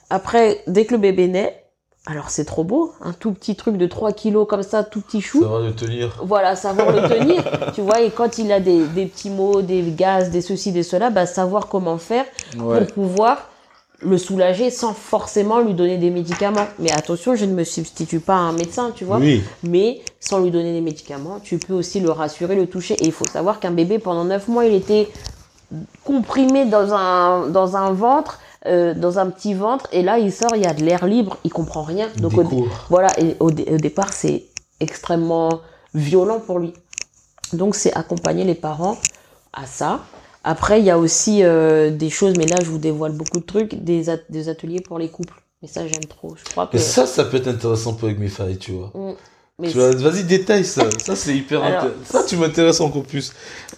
Après, 0.09 0.63
dès 0.65 0.85
que 0.85 0.93
le 0.95 0.99
bébé 0.99 1.27
naît, 1.27 1.64
alors 2.07 2.29
c'est 2.29 2.45
trop 2.45 2.63
beau, 2.63 2.93
un 3.01 3.13
tout 3.13 3.31
petit 3.31 3.55
truc 3.55 3.77
de 3.77 3.87
3 3.87 4.11
kilos 4.13 4.47
comme 4.47 4.61
ça, 4.63 4.83
tout 4.83 5.01
petit 5.01 5.21
chou. 5.21 5.41
Ça 5.41 5.47
va 5.47 5.59
le 5.61 5.73
tenir. 5.73 6.21
Voilà, 6.23 6.55
savoir 6.55 6.91
le 6.91 7.07
tenir, 7.09 7.43
tu 7.73 7.81
vois. 7.81 8.01
Et 8.01 8.11
quand 8.11 8.37
il 8.37 8.51
a 8.51 8.59
des, 8.59 8.85
des 8.85 9.05
petits 9.07 9.29
mots, 9.31 9.61
des 9.63 9.81
gaz, 9.91 10.29
des 10.29 10.41
ceci, 10.41 10.71
des 10.71 10.83
cela, 10.83 11.09
bah, 11.09 11.25
savoir 11.25 11.67
comment 11.67 11.97
faire 11.97 12.25
Ouais. 12.59 12.85
pour 12.85 12.93
pouvoir 13.05 13.49
le 14.01 14.17
soulager 14.19 14.69
sans 14.69 14.93
forcément 14.93 15.61
lui 15.61 15.73
donner 15.73 15.97
des 15.97 16.11
médicaments. 16.11 16.67
Mais 16.79 16.91
attention, 16.91 17.33
je 17.35 17.45
ne 17.45 17.53
me 17.53 17.63
substitue 17.63 18.19
pas 18.19 18.35
à 18.35 18.39
un 18.39 18.51
médecin, 18.51 18.91
tu 18.93 19.03
vois. 19.05 19.17
Oui. 19.17 19.41
Mais 19.63 20.01
sans 20.19 20.41
lui 20.41 20.51
donner 20.51 20.73
des 20.73 20.81
médicaments, 20.81 21.39
tu 21.41 21.57
peux 21.57 21.73
aussi 21.73 22.01
le 22.01 22.11
rassurer, 22.11 22.55
le 22.55 22.67
toucher. 22.67 22.93
Et 23.01 23.05
il 23.05 23.11
faut 23.13 23.25
savoir 23.25 23.59
qu'un 23.59 23.71
bébé, 23.71 23.97
pendant 23.97 24.25
neuf 24.25 24.47
mois, 24.47 24.65
il 24.65 24.75
était 24.75 25.07
comprimé 26.03 26.65
dans 26.65 26.93
un, 26.93 27.47
dans 27.47 27.75
un 27.77 27.91
ventre, 27.93 28.39
euh, 28.67 28.93
dans 28.93 29.19
un 29.19 29.29
petit 29.29 29.53
ventre. 29.53 29.87
Et 29.91 30.01
là, 30.01 30.17
il 30.19 30.31
sort, 30.31 30.55
il 30.55 30.61
y 30.63 30.65
a 30.65 30.73
de 30.73 30.83
l'air 30.83 31.05
libre, 31.05 31.37
il 31.43 31.51
comprend 31.51 31.83
rien. 31.83 32.07
Donc, 32.17 32.37
au, 32.37 32.67
voilà, 32.89 33.09
et 33.19 33.35
au, 33.39 33.51
dé- 33.51 33.67
au 33.71 33.77
départ, 33.77 34.13
c'est 34.13 34.43
extrêmement 34.79 35.61
violent 35.93 36.39
pour 36.39 36.59
lui. 36.59 36.73
Donc, 37.53 37.75
c'est 37.75 37.93
accompagner 37.93 38.43
les 38.43 38.55
parents 38.55 38.97
à 39.53 39.65
ça. 39.65 40.01
Après, 40.43 40.79
il 40.79 40.85
y 40.85 40.89
a 40.91 40.97
aussi 40.99 41.43
euh, 41.43 41.89
des 41.89 42.09
choses, 42.09 42.35
mais 42.37 42.45
là, 42.45 42.57
je 42.63 42.69
vous 42.69 42.77
dévoile 42.77 43.13
beaucoup 43.13 43.39
de 43.39 43.45
trucs, 43.45 43.83
des, 43.83 44.09
at- 44.09 44.19
des 44.29 44.49
ateliers 44.49 44.81
pour 44.81 44.99
les 44.99 45.09
couples. 45.09 45.41
Mais 45.61 45.67
ça, 45.67 45.87
j'aime 45.87 46.05
trop. 46.05 46.35
Je 46.35 46.43
crois 46.51 46.67
que. 46.67 46.77
Et 46.77 46.79
ça, 46.79 47.05
ça 47.05 47.23
peut 47.25 47.37
être 47.37 47.47
intéressant 47.47 47.93
pour 47.93 48.07
avec 48.07 48.19
mes 48.19 48.27
failles, 48.27 48.57
tu 48.57 48.71
vois. 48.73 48.91
Mm. 48.93 49.13
Mais 49.57 49.69
Tu 49.71 49.77
vois, 49.77 49.89
vas-y, 49.95 50.23
détaille 50.25 50.65
ça. 50.65 50.83
Ça, 51.03 51.15
c'est 51.15 51.33
hyper 51.35 51.63
Alors- 51.63 51.83
intéressant. 51.85 52.19
Ça, 52.19 52.23
tu 52.27 52.35
m'intéresses 52.37 52.81
encore 52.81 53.03
plus. 53.03 53.31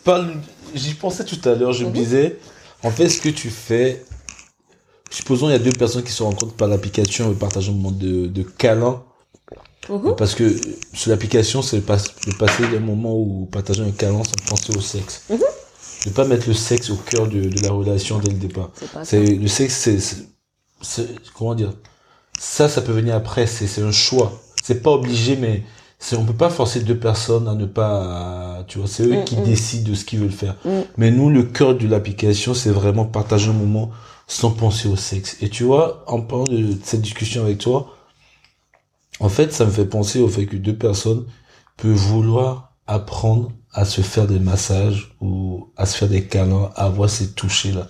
Parle... 0.03 0.33
J'y 0.75 0.95
pensais 0.95 1.23
tout 1.23 1.39
à 1.47 1.55
l'heure, 1.55 1.71
je 1.71 1.83
me 1.85 1.89
Mhm. 1.89 1.95
disais, 1.95 2.39
en 2.83 2.89
fait, 2.91 3.07
ce 3.07 3.21
que 3.21 3.29
tu 3.29 3.49
fais, 3.49 4.03
supposons 5.09 5.49
il 5.49 5.53
y 5.53 5.55
a 5.55 5.59
deux 5.59 5.71
personnes 5.73 6.03
qui 6.03 6.11
se 6.11 6.23
rencontrent 6.23 6.55
par 6.55 6.67
l'application 6.67 7.31
et 7.31 7.35
partagent 7.35 7.69
un 7.69 7.73
moment 7.73 7.91
de, 7.91 8.27
de 8.27 8.43
câlin. 8.43 9.03
Parce 10.17 10.35
que 10.35 10.53
sur 10.93 11.11
l'application, 11.11 11.61
c'est 11.61 11.77
le, 11.77 11.81
pas- 11.83 11.97
le 12.25 12.33
passer 12.33 12.67
d'un 12.67 12.79
moment 12.81 13.15
où 13.17 13.47
partager 13.51 13.83
un 13.83 13.91
câlin 13.91 14.21
sans 14.23 14.35
penser 14.49 14.75
au 14.75 14.81
sexe. 14.81 15.23
Ne 16.05 16.11
pas 16.11 16.25
mettre 16.25 16.47
le 16.47 16.53
sexe 16.53 16.89
au 16.89 16.95
cœur 16.97 17.27
de, 17.27 17.41
de 17.49 17.59
la 17.61 17.71
relation 17.71 18.19
dès 18.19 18.31
le 18.31 18.37
départ. 18.37 18.71
c'est 19.03 19.23
le 19.23 19.47
sexe, 19.47 19.89
c'est, 20.81 21.07
comment 21.33 21.55
dire? 21.55 21.73
Ça, 22.39 22.69
ça 22.69 22.81
peut 22.81 22.91
venir 22.91 23.15
après. 23.15 23.47
C'est, 23.47 23.67
c'est 23.67 23.81
un 23.81 23.91
choix. 23.91 24.33
C'est 24.63 24.81
pas 24.83 24.91
obligé, 24.91 25.35
mais 25.37 25.63
c'est, 25.99 26.15
on 26.17 26.25
peut 26.25 26.33
pas 26.33 26.49
forcer 26.49 26.81
deux 26.81 26.97
personnes 26.99 27.47
à 27.47 27.55
ne 27.55 27.65
pas, 27.65 28.63
tu 28.67 28.79
vois. 28.79 28.87
C'est 28.87 29.03
eux 29.03 29.17
Mm, 29.17 29.23
qui 29.23 29.37
mm. 29.37 29.43
décident 29.43 29.89
de 29.91 29.95
ce 29.95 30.05
qu'ils 30.05 30.19
veulent 30.19 30.31
faire. 30.31 30.55
Mm. 30.65 30.69
Mais 30.97 31.11
nous, 31.11 31.29
le 31.29 31.43
cœur 31.43 31.75
de 31.77 31.87
l'application, 31.87 32.53
c'est 32.53 32.71
vraiment 32.71 33.05
partager 33.05 33.49
un 33.49 33.53
moment 33.53 33.91
sans 34.27 34.51
penser 34.51 34.87
au 34.89 34.95
sexe. 34.95 35.37
Et 35.41 35.49
tu 35.49 35.63
vois, 35.63 36.03
en 36.07 36.21
parlant 36.21 36.43
de 36.45 36.77
cette 36.83 37.01
discussion 37.01 37.43
avec 37.43 37.59
toi, 37.59 37.95
en 39.19 39.29
fait, 39.29 39.51
ça 39.53 39.65
me 39.65 39.71
fait 39.71 39.85
penser 39.85 40.19
au 40.19 40.27
fait 40.27 40.45
que 40.45 40.55
deux 40.57 40.77
personnes 40.77 41.25
peuvent 41.77 41.91
vouloir 41.95 42.73
apprendre 42.87 43.51
à 43.73 43.85
se 43.85 44.01
faire 44.01 44.27
des 44.27 44.39
massages 44.39 45.15
ou 45.21 45.71
à 45.75 45.85
se 45.85 45.97
faire 45.97 46.09
des 46.09 46.25
câlins, 46.27 46.71
à 46.75 46.85
avoir 46.85 47.09
ces 47.09 47.33
touchés 47.33 47.71
là. 47.71 47.89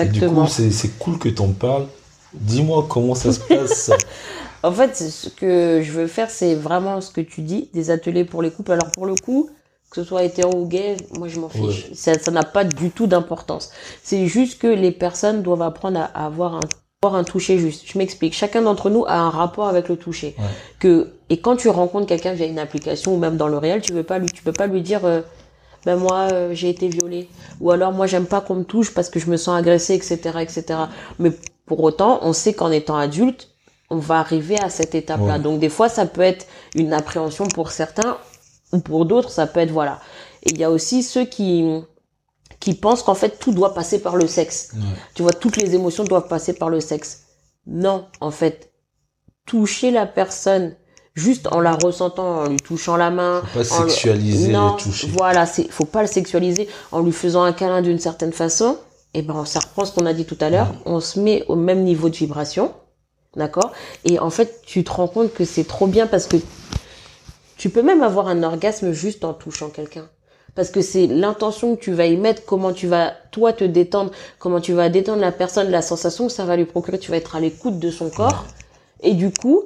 Et 0.00 0.08
du 0.08 0.22
Exactement. 0.22 0.24
coup, 0.24 0.46
c'est 0.46 0.70
c'est 0.70 0.98
cool 0.98 1.18
que 1.18 1.28
t'en 1.28 1.52
parles. 1.52 1.88
Dis-moi 2.32 2.86
comment 2.88 3.14
ça 3.14 3.32
se 3.32 3.40
passe. 3.40 3.90
En 4.62 4.72
fait, 4.72 4.96
ce 4.96 5.28
que 5.28 5.82
je 5.84 5.92
veux 5.92 6.06
faire, 6.06 6.30
c'est 6.30 6.54
vraiment 6.54 7.00
ce 7.02 7.10
que 7.12 7.20
tu 7.20 7.42
dis, 7.42 7.68
des 7.74 7.90
ateliers 7.90 8.24
pour 8.24 8.42
les 8.42 8.50
couples. 8.50 8.72
Alors 8.72 8.90
pour 8.90 9.06
le 9.06 9.14
coup, 9.14 9.50
que 9.94 10.02
ce 10.02 10.08
soit 10.08 10.24
hétéro 10.24 10.50
ou 10.56 10.66
gay, 10.66 10.96
moi 11.18 11.28
je 11.28 11.38
m'en 11.38 11.48
fiche. 11.48 11.88
Ouais. 11.88 12.18
Ça 12.18 12.30
n'a 12.30 12.42
pas 12.42 12.64
du 12.64 12.90
tout 12.90 13.06
d'importance. 13.06 13.70
C'est 14.02 14.26
juste 14.26 14.60
que 14.60 14.66
les 14.66 14.90
personnes 14.90 15.42
doivent 15.42 15.62
apprendre 15.62 16.00
à, 16.00 16.04
à 16.14 16.26
avoir 16.26 16.54
un 16.56 16.60
avoir 17.02 17.20
un 17.20 17.24
toucher 17.24 17.58
juste. 17.58 17.82
Je 17.84 17.98
m'explique. 17.98 18.32
Chacun 18.34 18.62
d'entre 18.62 18.88
nous 18.88 19.04
a 19.06 19.14
un 19.18 19.28
rapport 19.28 19.68
avec 19.68 19.88
le 19.90 19.96
toucher. 19.96 20.34
Ouais. 20.38 20.44
Que 20.80 21.12
et 21.28 21.38
quand 21.38 21.54
tu 21.56 21.68
rencontres 21.68 22.06
quelqu'un 22.06 22.32
via 22.32 22.46
une 22.46 22.58
application 22.58 23.14
ou 23.14 23.18
même 23.18 23.36
dans 23.36 23.46
le 23.48 23.58
réel, 23.58 23.82
tu 23.82 23.92
veux 23.92 24.02
pas 24.04 24.18
lui, 24.18 24.26
tu 24.26 24.42
peux 24.42 24.52
pas 24.52 24.66
lui 24.66 24.80
dire. 24.82 25.04
euh, 25.04 25.20
ben 25.86 25.96
moi 25.96 26.28
euh, 26.32 26.54
j'ai 26.54 26.70
été 26.70 26.88
violée 26.88 27.28
ou 27.60 27.70
alors 27.70 27.92
moi 27.92 28.06
j'aime 28.06 28.24
pas 28.24 28.40
qu'on 28.40 28.54
me 28.54 28.64
touche 28.64 28.94
parce 28.94 29.10
que 29.10 29.20
je 29.20 29.28
me 29.30 29.36
sens 29.36 29.54
agressée 29.58 29.92
etc 29.94 30.16
etc 30.40 30.78
mais 31.18 31.30
pour 31.66 31.82
autant 31.82 32.20
on 32.22 32.32
sait 32.32 32.54
qu'en 32.54 32.70
étant 32.70 32.96
adulte 32.96 33.50
on 33.90 33.96
va 33.98 34.18
arriver 34.18 34.58
à 34.62 34.70
cette 34.70 34.94
étape 34.94 35.20
là 35.26 35.34
Ouais. 35.34 35.38
donc 35.40 35.60
des 35.60 35.68
fois 35.68 35.90
ça 35.90 36.06
peut 36.06 36.22
être 36.22 36.46
une 36.74 36.94
appréhension 36.94 37.44
pour 37.48 37.70
certains 37.70 38.16
ou 38.74 38.80
pour 38.80 39.06
d'autres 39.06 39.30
ça 39.30 39.46
peut 39.46 39.60
être 39.60 39.70
voilà 39.70 40.00
et 40.42 40.50
il 40.50 40.58
y 40.58 40.64
a 40.64 40.70
aussi 40.70 41.02
ceux 41.02 41.24
qui 41.24 41.64
qui 42.60 42.74
pensent 42.74 43.02
qu'en 43.02 43.14
fait 43.14 43.38
tout 43.38 43.52
doit 43.52 43.72
passer 43.74 44.00
par 44.02 44.16
le 44.16 44.26
sexe 44.26 44.70
Ouais. 44.74 44.80
tu 45.14 45.22
vois 45.22 45.32
toutes 45.32 45.56
les 45.56 45.74
émotions 45.74 46.04
doivent 46.04 46.28
passer 46.28 46.52
par 46.52 46.68
le 46.68 46.80
sexe 46.80 47.22
non 47.66 48.06
en 48.20 48.30
fait 48.30 48.72
toucher 49.46 49.90
la 49.90 50.06
personne 50.06 50.74
juste 51.14 51.46
en 51.52 51.60
la 51.60 51.72
ressentant 51.74 52.40
en 52.40 52.48
lui 52.48 52.56
touchant 52.56 52.96
la 52.96 53.10
main 53.10 53.42
Faut 53.52 53.62
pas 53.62 53.74
en 53.76 53.82
le- 53.84 53.88
sexualiser 53.90 54.52
non, 54.52 54.74
toucher. 54.76 55.08
Voilà, 55.16 55.46
c'est 55.46 55.70
faut 55.70 55.84
pas 55.84 56.02
le 56.02 56.08
sexualiser 56.08 56.68
en 56.92 57.00
lui 57.00 57.12
faisant 57.12 57.44
un 57.44 57.52
câlin 57.52 57.82
d'une 57.82 58.00
certaine 58.00 58.32
façon. 58.32 58.78
Et 59.16 59.22
ben 59.22 59.44
ça 59.44 59.60
reprend 59.60 59.84
ce 59.84 59.92
qu'on 59.92 60.06
a 60.06 60.12
dit 60.12 60.24
tout 60.24 60.38
à 60.40 60.50
l'heure. 60.50 60.74
On 60.86 60.98
se 60.98 61.20
met 61.20 61.44
au 61.46 61.54
même 61.54 61.84
niveau 61.84 62.08
de 62.08 62.16
vibration, 62.16 62.72
d'accord? 63.36 63.70
Et 64.04 64.18
en 64.18 64.30
fait, 64.30 64.60
tu 64.66 64.82
te 64.82 64.90
rends 64.90 65.06
compte 65.06 65.32
que 65.32 65.44
c'est 65.44 65.62
trop 65.62 65.86
bien 65.86 66.08
parce 66.08 66.26
que 66.26 66.36
tu 67.56 67.70
peux 67.70 67.82
même 67.82 68.02
avoir 68.02 68.28
un 68.28 68.42
orgasme 68.42 68.92
juste 68.92 69.24
en 69.24 69.32
touchant 69.34 69.68
quelqu'un. 69.68 70.08
Parce 70.54 70.70
que 70.70 70.82
c'est 70.82 71.06
l'intention 71.08 71.74
que 71.74 71.80
tu 71.80 71.92
vas 71.92 72.06
y 72.06 72.16
mettre, 72.16 72.44
comment 72.44 72.72
tu 72.72 72.86
vas 72.86 73.12
toi 73.32 73.52
te 73.52 73.64
détendre, 73.64 74.12
comment 74.38 74.60
tu 74.60 74.72
vas 74.72 74.88
détendre 74.88 75.20
la 75.20 75.32
personne, 75.32 75.68
la 75.70 75.82
sensation 75.82 76.28
que 76.28 76.32
ça 76.32 76.44
va 76.44 76.56
lui 76.56 76.64
procurer. 76.64 76.98
Tu 76.98 77.10
vas 77.10 77.16
être 77.16 77.34
à 77.34 77.40
l'écoute 77.40 77.80
de 77.80 77.90
son 77.90 78.08
corps. 78.08 78.44
Et 79.02 79.14
du 79.14 79.32
coup, 79.32 79.62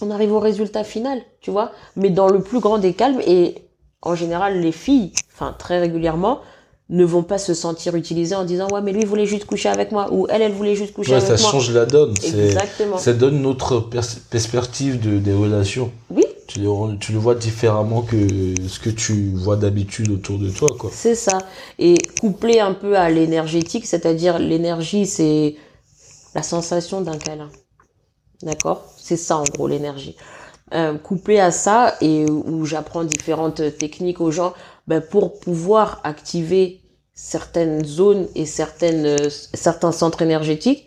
on 0.00 0.10
arrive 0.10 0.32
au 0.32 0.38
résultat 0.40 0.84
final, 0.84 1.20
tu 1.40 1.50
vois, 1.50 1.72
mais 1.96 2.10
dans 2.10 2.28
le 2.28 2.40
plus 2.40 2.60
grand 2.60 2.78
des 2.78 2.92
calmes 2.92 3.20
et 3.26 3.56
en 4.02 4.14
général 4.14 4.60
les 4.60 4.72
filles, 4.72 5.12
enfin 5.34 5.54
très 5.58 5.80
régulièrement, 5.80 6.40
ne 6.88 7.04
vont 7.04 7.22
pas 7.24 7.38
se 7.38 7.52
sentir 7.54 7.96
utilisées 7.96 8.36
en 8.36 8.44
disant 8.44 8.68
ouais 8.70 8.80
mais 8.82 8.92
lui 8.92 9.00
il 9.00 9.06
voulait 9.08 9.26
juste 9.26 9.46
coucher 9.46 9.68
avec 9.68 9.90
moi 9.90 10.08
ou 10.12 10.28
elle 10.30 10.42
elle 10.42 10.52
voulait 10.52 10.76
juste 10.76 10.94
coucher 10.94 11.12
Ouais, 11.12 11.16
avec 11.24 11.36
ça 11.38 11.42
moi. 11.42 11.50
change 11.50 11.72
la 11.72 11.86
donne. 11.86 12.14
Exactement. 12.22 12.98
ça 12.98 13.12
donne 13.12 13.40
notre 13.42 13.80
pers- 13.80 14.04
perspective 14.30 15.00
de, 15.00 15.18
des 15.18 15.32
relations. 15.32 15.90
Oui, 16.10 16.24
Tu 16.46 16.60
le, 16.60 16.96
tu 16.98 17.12
le 17.12 17.18
vois 17.18 17.34
différemment 17.34 18.02
que 18.02 18.54
ce 18.68 18.78
que 18.78 18.90
tu 18.90 19.32
vois 19.34 19.56
d'habitude 19.56 20.10
autour 20.10 20.38
de 20.38 20.50
toi, 20.50 20.68
quoi. 20.78 20.90
c'est 20.92 21.14
ça. 21.14 21.38
Et 21.78 21.96
couplé 22.20 22.60
un 22.60 22.72
peu 22.72 22.96
à 22.96 23.10
l'énergétique, 23.10 23.86
c'est-à-dire 23.86 24.38
l'énergie 24.38 25.06
c'est 25.06 25.56
la 26.34 26.42
sensation 26.42 27.00
d'un 27.00 27.18
câlin. 27.18 27.50
D'accord? 28.42 28.84
C'est 28.96 29.16
ça 29.16 29.38
en 29.38 29.44
gros 29.44 29.66
l'énergie. 29.66 30.16
Euh, 30.74 30.98
couplé 30.98 31.38
à 31.38 31.52
ça 31.52 31.94
et 32.00 32.26
où 32.28 32.64
j'apprends 32.64 33.04
différentes 33.04 33.78
techniques 33.78 34.20
aux 34.20 34.32
gens 34.32 34.52
ben, 34.88 35.00
pour 35.00 35.38
pouvoir 35.38 36.00
activer 36.02 36.80
certaines 37.14 37.84
zones 37.84 38.26
et 38.34 38.46
certaines 38.46 39.06
euh, 39.06 39.28
certains 39.54 39.92
centres 39.92 40.22
énergétiques 40.22 40.86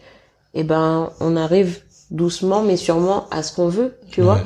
et 0.54 0.64
ben 0.64 1.12
on 1.22 1.38
arrive 1.38 1.80
doucement 2.12 2.62
mais 2.62 2.76
sûrement 2.76 3.28
à 3.32 3.42
ce 3.42 3.56
qu'on 3.56 3.70
veut 3.70 3.98
tu 4.12 4.22
vois? 4.22 4.42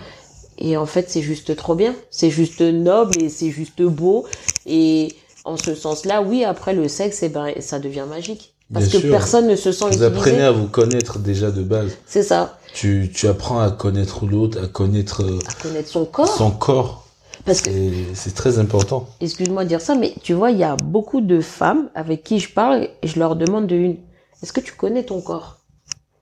Et 0.57 0.77
en 0.77 0.85
fait 0.85 1.09
c'est 1.09 1.21
juste 1.21 1.55
trop 1.55 1.75
bien 1.75 1.95
c'est 2.09 2.29
juste 2.29 2.61
noble 2.61 3.21
et 3.21 3.29
c'est 3.29 3.51
juste 3.51 3.81
beau 3.81 4.25
et 4.65 5.13
en 5.45 5.57
ce 5.57 5.75
sens-là 5.75 6.21
oui 6.21 6.43
après 6.43 6.73
le 6.73 6.87
sexe 6.87 7.23
et 7.23 7.29
ben 7.29 7.53
ça 7.59 7.79
devient 7.79 8.05
magique 8.09 8.53
parce 8.73 8.85
Bien 8.87 8.93
que 8.99 9.07
sûr. 9.07 9.11
personne 9.11 9.47
ne 9.47 9.55
se 9.55 9.71
sent 9.71 9.85
Vous 9.91 10.03
apprenez 10.03 10.41
à 10.41 10.51
vous 10.51 10.67
connaître 10.67 11.19
déjà 11.19 11.51
de 11.51 11.61
base. 11.61 11.91
c'est 12.07 12.23
ça 12.23 12.57
Tu, 12.73 13.11
tu 13.13 13.27
apprends 13.27 13.59
à 13.59 13.69
connaître 13.69 14.25
l'autre, 14.25 14.57
à 14.63 14.67
connaître 14.67 15.21
euh, 15.23 15.37
à 15.47 15.61
connaître 15.61 15.89
son 15.89 16.05
corps 16.05 16.27
son 16.37 16.49
corps. 16.49 17.05
parce 17.45 17.61
que 17.61 17.69
c'est 18.13 18.33
très 18.33 18.57
important. 18.59 19.07
excuse-moi 19.19 19.63
de 19.65 19.69
dire 19.69 19.81
ça, 19.81 19.95
mais 19.95 20.13
tu 20.23 20.33
vois, 20.33 20.49
il 20.51 20.57
y 20.57 20.63
a 20.63 20.75
beaucoup 20.77 21.19
de 21.21 21.41
femmes 21.41 21.89
avec 21.93 22.23
qui 22.23 22.39
je 22.39 22.51
parle 22.51 22.87
et 23.01 23.07
je 23.07 23.19
leur 23.19 23.35
demande 23.35 23.67
de 23.67 23.75
une, 23.75 23.97
est-ce 24.41 24.53
que 24.53 24.61
tu 24.61 24.71
connais 24.73 25.03
ton 25.03 25.21
corps? 25.21 25.59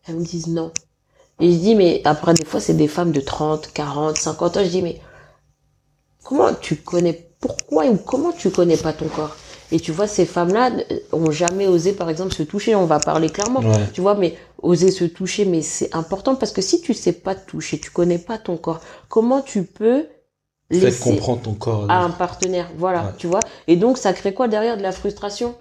Elles 0.08 0.16
me 0.16 0.26
disent 0.26 0.48
non. 0.48 0.72
Et 1.42 1.52
je 1.52 1.58
dis, 1.58 1.76
mais 1.76 2.02
après, 2.06 2.34
des 2.34 2.46
fois, 2.46 2.60
c'est 2.60 2.76
des 2.76 2.88
femmes 2.88 3.12
de 3.12 3.20
30, 3.22 3.72
40, 3.74 4.18
50 4.18 4.58
ans. 4.58 4.64
Je 4.64 4.70
dis, 4.70 4.82
mais 4.82 5.02
comment 6.24 6.54
tu 6.54 6.76
connais, 6.78 7.32
pourquoi 7.40 7.86
ou 7.88 7.98
comment 7.98 8.32
tu 8.32 8.50
connais 8.52 8.78
pas 8.78 8.94
ton 8.94 9.08
corps? 9.08 9.36
Et 9.74 9.80
tu 9.80 9.92
vois, 9.92 10.06
ces 10.08 10.26
femmes-là 10.26 10.70
euh, 10.92 11.00
ont 11.14 11.32
jamais 11.32 11.68
osé, 11.68 11.94
par 11.94 12.10
exemple, 12.10 12.34
se 12.34 12.44
toucher. 12.44 12.76
On 12.76 12.86
va 12.86 13.00
parler 13.00 13.30
clairement. 13.30 13.62
Ouais. 13.62 13.88
Tu 13.94 14.02
vois, 14.02 14.16
mais 14.16 14.36
oser 14.62 14.92
se 14.92 15.06
toucher, 15.06 15.46
mais 15.46 15.62
c'est 15.62 15.96
important 15.96 16.36
parce 16.36 16.52
que 16.52 16.62
si 16.62 16.82
tu 16.82 16.94
sais 16.94 17.14
pas 17.14 17.36
te 17.36 17.50
toucher, 17.50 17.80
tu 17.80 17.90
connais 17.90 18.18
pas 18.20 18.38
ton 18.38 18.58
corps, 18.58 18.82
comment 19.08 19.42
tu 19.42 19.64
peux 19.64 20.08
Faites 20.72 20.84
laisser 20.84 21.04
comprendre 21.12 21.42
ton 21.42 21.54
corps. 21.54 21.86
à 21.90 22.00
un 22.04 22.10
partenaire? 22.12 22.70
Voilà, 22.78 23.04
Ouais. 23.06 23.12
tu 23.18 23.28
vois? 23.28 23.40
Et 23.68 23.78
donc, 23.78 23.98
ça 23.98 24.12
crée 24.14 24.34
quoi 24.34 24.48
derrière? 24.50 24.76
De 24.78 24.82
la 24.84 24.92
frustration 24.92 25.56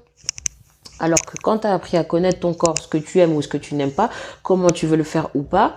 Alors 1.00 1.20
que 1.24 1.36
quand 1.42 1.58
tu 1.58 1.66
as 1.66 1.74
appris 1.74 1.96
à 1.96 2.04
connaître 2.04 2.40
ton 2.40 2.54
corps, 2.54 2.78
ce 2.78 2.88
que 2.88 2.98
tu 2.98 3.18
aimes 3.20 3.34
ou 3.34 3.42
ce 3.42 3.48
que 3.48 3.56
tu 3.56 3.74
n'aimes 3.74 3.90
pas, 3.92 4.10
comment 4.42 4.70
tu 4.70 4.86
veux 4.86 4.96
le 4.96 5.04
faire 5.04 5.28
ou 5.34 5.42
pas, 5.42 5.76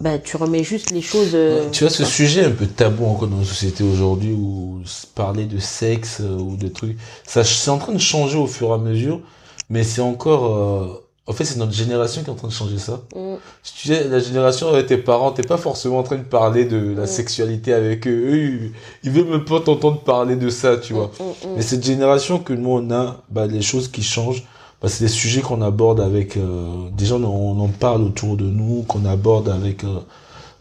ben, 0.00 0.18
tu 0.18 0.36
remets 0.38 0.64
juste 0.64 0.90
les 0.92 1.02
choses. 1.02 1.32
euh, 1.34 1.68
Tu 1.70 1.84
vois, 1.84 1.90
ce 1.90 2.04
sujet 2.06 2.44
un 2.46 2.50
peu 2.50 2.66
tabou 2.66 3.04
encore 3.04 3.28
dans 3.28 3.38
la 3.38 3.44
société 3.44 3.84
aujourd'hui 3.84 4.32
où 4.32 4.80
parler 5.14 5.44
de 5.44 5.58
sexe 5.58 6.20
euh, 6.22 6.38
ou 6.38 6.56
de 6.56 6.68
trucs, 6.68 6.96
ça 7.26 7.44
c'est 7.44 7.70
en 7.70 7.76
train 7.78 7.92
de 7.92 7.98
changer 7.98 8.38
au 8.38 8.46
fur 8.46 8.70
et 8.70 8.72
à 8.72 8.78
mesure, 8.78 9.20
mais 9.68 9.84
c'est 9.84 10.00
encore, 10.00 10.56
euh, 10.56 10.99
en 11.30 11.32
fait, 11.32 11.44
c'est 11.44 11.58
notre 11.58 11.72
génération 11.72 12.22
qui 12.22 12.28
est 12.28 12.32
en 12.32 12.36
train 12.36 12.48
de 12.48 12.52
changer 12.52 12.78
ça. 12.78 13.00
mm, 13.14 13.36
Si 13.62 13.74
tu 13.74 13.88
sais, 13.88 14.08
la 14.08 14.18
génération 14.18 14.68
avec 14.68 14.86
tes 14.86 14.96
parents, 14.98 15.30
t'es 15.30 15.42
pas 15.42 15.56
forcément 15.56 15.98
en 15.98 16.02
train 16.02 16.16
de 16.16 16.22
parler 16.24 16.64
de 16.64 16.94
la 16.96 17.04
Mm. 17.04 17.06
sexualité 17.06 17.72
avec 17.72 18.06
eux. 18.06 18.10
Eux, 18.10 18.70
ils, 19.04 19.10
veulent 19.10 19.28
même 19.30 19.44
pas 19.44 19.60
t'entendre 19.60 20.00
parler 20.00 20.36
de 20.36 20.50
ça, 20.50 20.76
tu 20.76 20.92
vois. 20.92 21.10
mm, 21.20 21.22
mm, 21.24 21.52
Mais 21.56 21.62
cette 21.62 21.84
génération 21.84 22.38
que 22.40 22.52
nous 22.52 22.70
on 22.70 22.90
a, 22.90 23.22
bah, 23.30 23.46
les 23.46 23.62
choses 23.62 23.88
qui 23.88 24.02
changent. 24.02 24.44
bah, 24.82 24.88
c'est 24.88 25.04
des 25.04 25.10
sujets 25.10 25.42
qu'on 25.42 25.60
aborde 25.62 26.00
avec 26.00 26.36
euh, 26.36 26.66
déjà 26.96 27.14
on, 27.16 27.24
on 27.26 27.60
en 27.64 27.68
parle 27.68 28.02
autour 28.02 28.36
de 28.36 28.44
nous, 28.44 28.82
qu'on 28.88 29.04
aborde 29.04 29.48
avec 29.50 29.84
euh, 29.84 29.98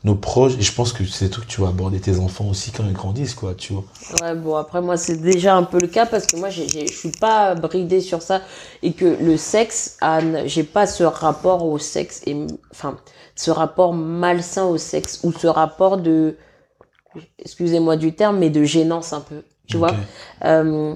nos 0.03 0.15
proches 0.15 0.53
et 0.57 0.61
je 0.61 0.73
pense 0.73 0.93
que 0.93 1.03
c'est 1.05 1.29
trucs 1.29 1.45
que 1.45 1.51
tu 1.51 1.61
vas 1.61 1.67
aborder 1.67 1.99
tes 1.99 2.19
enfants 2.19 2.47
aussi 2.47 2.71
quand 2.71 2.85
ils 2.85 2.93
grandissent 2.93 3.33
quoi, 3.33 3.53
tu 3.53 3.73
vois. 3.73 3.83
Ouais, 4.21 4.33
bon, 4.33 4.55
après, 4.55 4.81
moi, 4.81 4.95
c'est 4.95 5.17
déjà 5.17 5.55
un 5.55 5.63
peu 5.63 5.77
le 5.79 5.87
cas 5.87 6.05
parce 6.05 6.25
que 6.25 6.37
moi, 6.37 6.49
je 6.49 6.63
suis 6.87 7.11
pas 7.11 7.55
bridée 7.55 7.99
sur 7.99 8.21
ça 8.21 8.41
et 8.81 8.93
que 8.93 9.17
le 9.21 9.35
sexe, 9.35 9.97
j'ai 10.45 10.63
pas 10.63 10.87
ce 10.87 11.03
rapport 11.03 11.65
au 11.65 11.77
sexe 11.77 12.21
et, 12.25 12.37
enfin, 12.71 12.97
ce 13.35 13.51
rapport 13.51 13.93
malsain 13.93 14.65
au 14.65 14.77
sexe 14.77 15.19
ou 15.23 15.33
ce 15.33 15.47
rapport 15.47 15.97
de, 15.97 16.37
excusez-moi 17.37 17.97
du 17.97 18.13
terme, 18.13 18.37
mais 18.37 18.49
de 18.49 18.63
gênance 18.63 19.11
un 19.13 19.21
peu, 19.21 19.43
tu 19.67 19.77
vois. 19.77 19.95
Euh, 20.45 20.95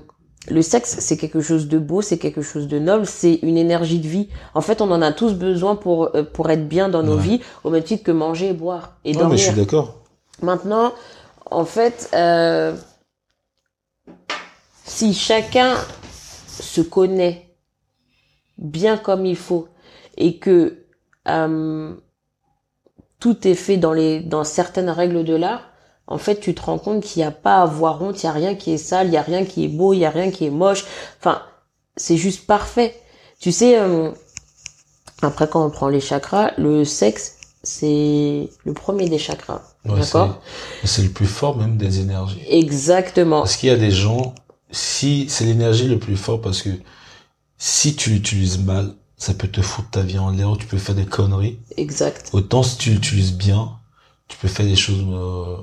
le 0.50 0.62
sexe, 0.62 0.98
c'est 1.00 1.16
quelque 1.18 1.42
chose 1.42 1.68
de 1.68 1.78
beau, 1.80 2.02
c'est 2.02 2.18
quelque 2.18 2.42
chose 2.42 2.68
de 2.68 2.78
noble, 2.80 3.06
c'est 3.06 3.36
une 3.44 3.58
énergie 3.58 4.00
de 4.00 4.08
vie. 4.08 4.28
En 4.54 4.62
fait, 4.62 4.82
on 4.82 4.92
en 4.92 5.02
a 5.02 5.12
tous 5.14 5.34
besoin 5.34 5.76
pour, 5.76 6.16
euh, 6.16 6.24
pour 6.24 6.50
être 6.50 6.68
bien 6.68 6.90
dans 6.90 7.02
nos 7.04 7.16
Ouais. 7.16 7.24
vies, 7.24 7.42
au 7.64 7.70
même 7.70 7.84
titre 7.84 8.04
que 8.04 8.12
manger 8.12 8.50
et 8.50 8.54
boire 8.54 8.98
et 9.06 9.10
Ouais, 9.12 9.14
mais 9.16 9.20
dormir. 9.22 9.38
je 9.38 9.44
suis 9.44 9.54
d'accord. 9.54 10.02
Maintenant, 10.42 10.94
en 11.50 11.64
fait, 11.66 12.10
euh, 12.14 12.76
si 14.86 15.14
chacun 15.14 15.76
se 16.60 16.82
connaît 16.82 17.56
bien 18.58 18.98
comme 18.98 19.26
il 19.26 19.38
faut 19.38 19.68
et 20.18 20.38
que 20.38 20.86
euh, 21.28 21.94
tout 23.20 23.48
est 23.48 23.56
fait 23.56 23.78
dans 23.78 23.94
les 23.94 24.20
dans 24.20 24.44
certaines 24.44 24.90
règles 24.90 25.24
de 25.24 25.36
l'art, 25.36 25.70
en 26.08 26.18
fait, 26.18 26.40
tu 26.40 26.54
te 26.54 26.62
rends 26.62 26.80
compte 26.80 27.04
qu'il 27.04 27.22
n'y 27.22 27.28
a 27.28 27.32
pas 27.32 27.58
à 27.60 27.62
avoir 27.64 28.02
honte, 28.02 28.22
il 28.22 28.26
n'y 28.26 28.30
a 28.30 28.34
rien 28.34 28.56
qui 28.56 28.72
est 28.72 28.78
sale, 28.78 29.08
il 29.08 29.12
n'y 29.12 29.18
a 29.18 29.22
rien 29.22 29.46
qui 29.46 29.66
est 29.66 29.70
beau, 29.70 29.94
il 29.94 30.00
n'y 30.00 30.06
a 30.06 30.10
rien 30.10 30.32
qui 30.32 30.46
est 30.46 30.50
moche. 30.52 30.86
Enfin, 31.20 31.42
c'est 31.96 32.18
juste 32.18 32.46
parfait. 32.46 33.00
Tu 33.40 33.52
sais, 33.52 33.80
euh, 33.80 34.12
après 35.22 35.48
quand 35.48 35.66
on 35.66 35.70
prend 35.70 35.88
les 35.90 36.00
chakras, 36.02 36.52
le 36.58 36.84
sexe, 36.86 37.38
c'est 37.64 38.50
le 38.66 38.74
premier 38.74 39.08
des 39.10 39.18
chakras. 39.20 39.62
Ouais, 39.86 40.00
D'accord? 40.00 40.42
c'est- 40.82 40.88
C'est 40.88 41.02
le 41.04 41.10
plus 41.10 41.26
fort 41.26 41.58
même 41.58 41.78
des 41.78 42.00
énergies. 42.00 42.42
Exactement. 42.50 43.42
Parce 43.42 43.56
qu'il 43.58 43.70
y 43.70 43.72
a 43.72 43.78
des 43.78 43.92
gens, 43.92 44.34
si 44.72 45.28
c'est 45.30 45.46
l'énergie 45.46 45.88
le 45.88 46.00
plus 46.00 46.18
fort 46.18 46.42
parce 46.42 46.62
que 46.62 46.70
si 47.58 47.96
tu 47.96 48.10
l'utilises 48.12 48.60
mal, 48.60 48.94
ça 49.18 49.34
peut 49.34 49.48
te 49.48 49.62
foutre 49.62 49.90
ta 49.92 50.02
vie 50.02 50.20
en 50.20 50.32
l'air, 50.32 50.56
tu 50.60 50.66
peux 50.68 50.78
faire 50.78 50.96
des 50.96 51.06
conneries. 51.06 51.60
Exact. 51.78 52.30
Autant 52.34 52.64
si 52.64 52.78
tu 52.78 52.90
l'utilises 52.92 53.34
bien, 53.34 53.72
tu 54.28 54.38
peux 54.38 54.48
faire 54.50 54.66
des 54.66 54.76
choses 54.76 55.06
euh, 55.10 55.56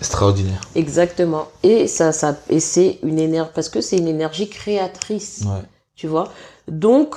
extraordinaires. 0.00 0.60
Exactement. 0.74 1.48
Et 1.62 1.86
ça, 1.86 2.12
ça, 2.12 2.36
et 2.48 2.60
c'est 2.60 2.98
une 3.02 3.18
énergie, 3.18 3.50
parce 3.54 3.68
que 3.68 3.80
c'est 3.80 3.96
une 3.98 4.08
énergie 4.08 4.48
créatrice, 4.48 5.42
Ouais. 5.46 5.62
tu 5.94 6.06
vois. 6.06 6.32
Donc, 6.68 7.16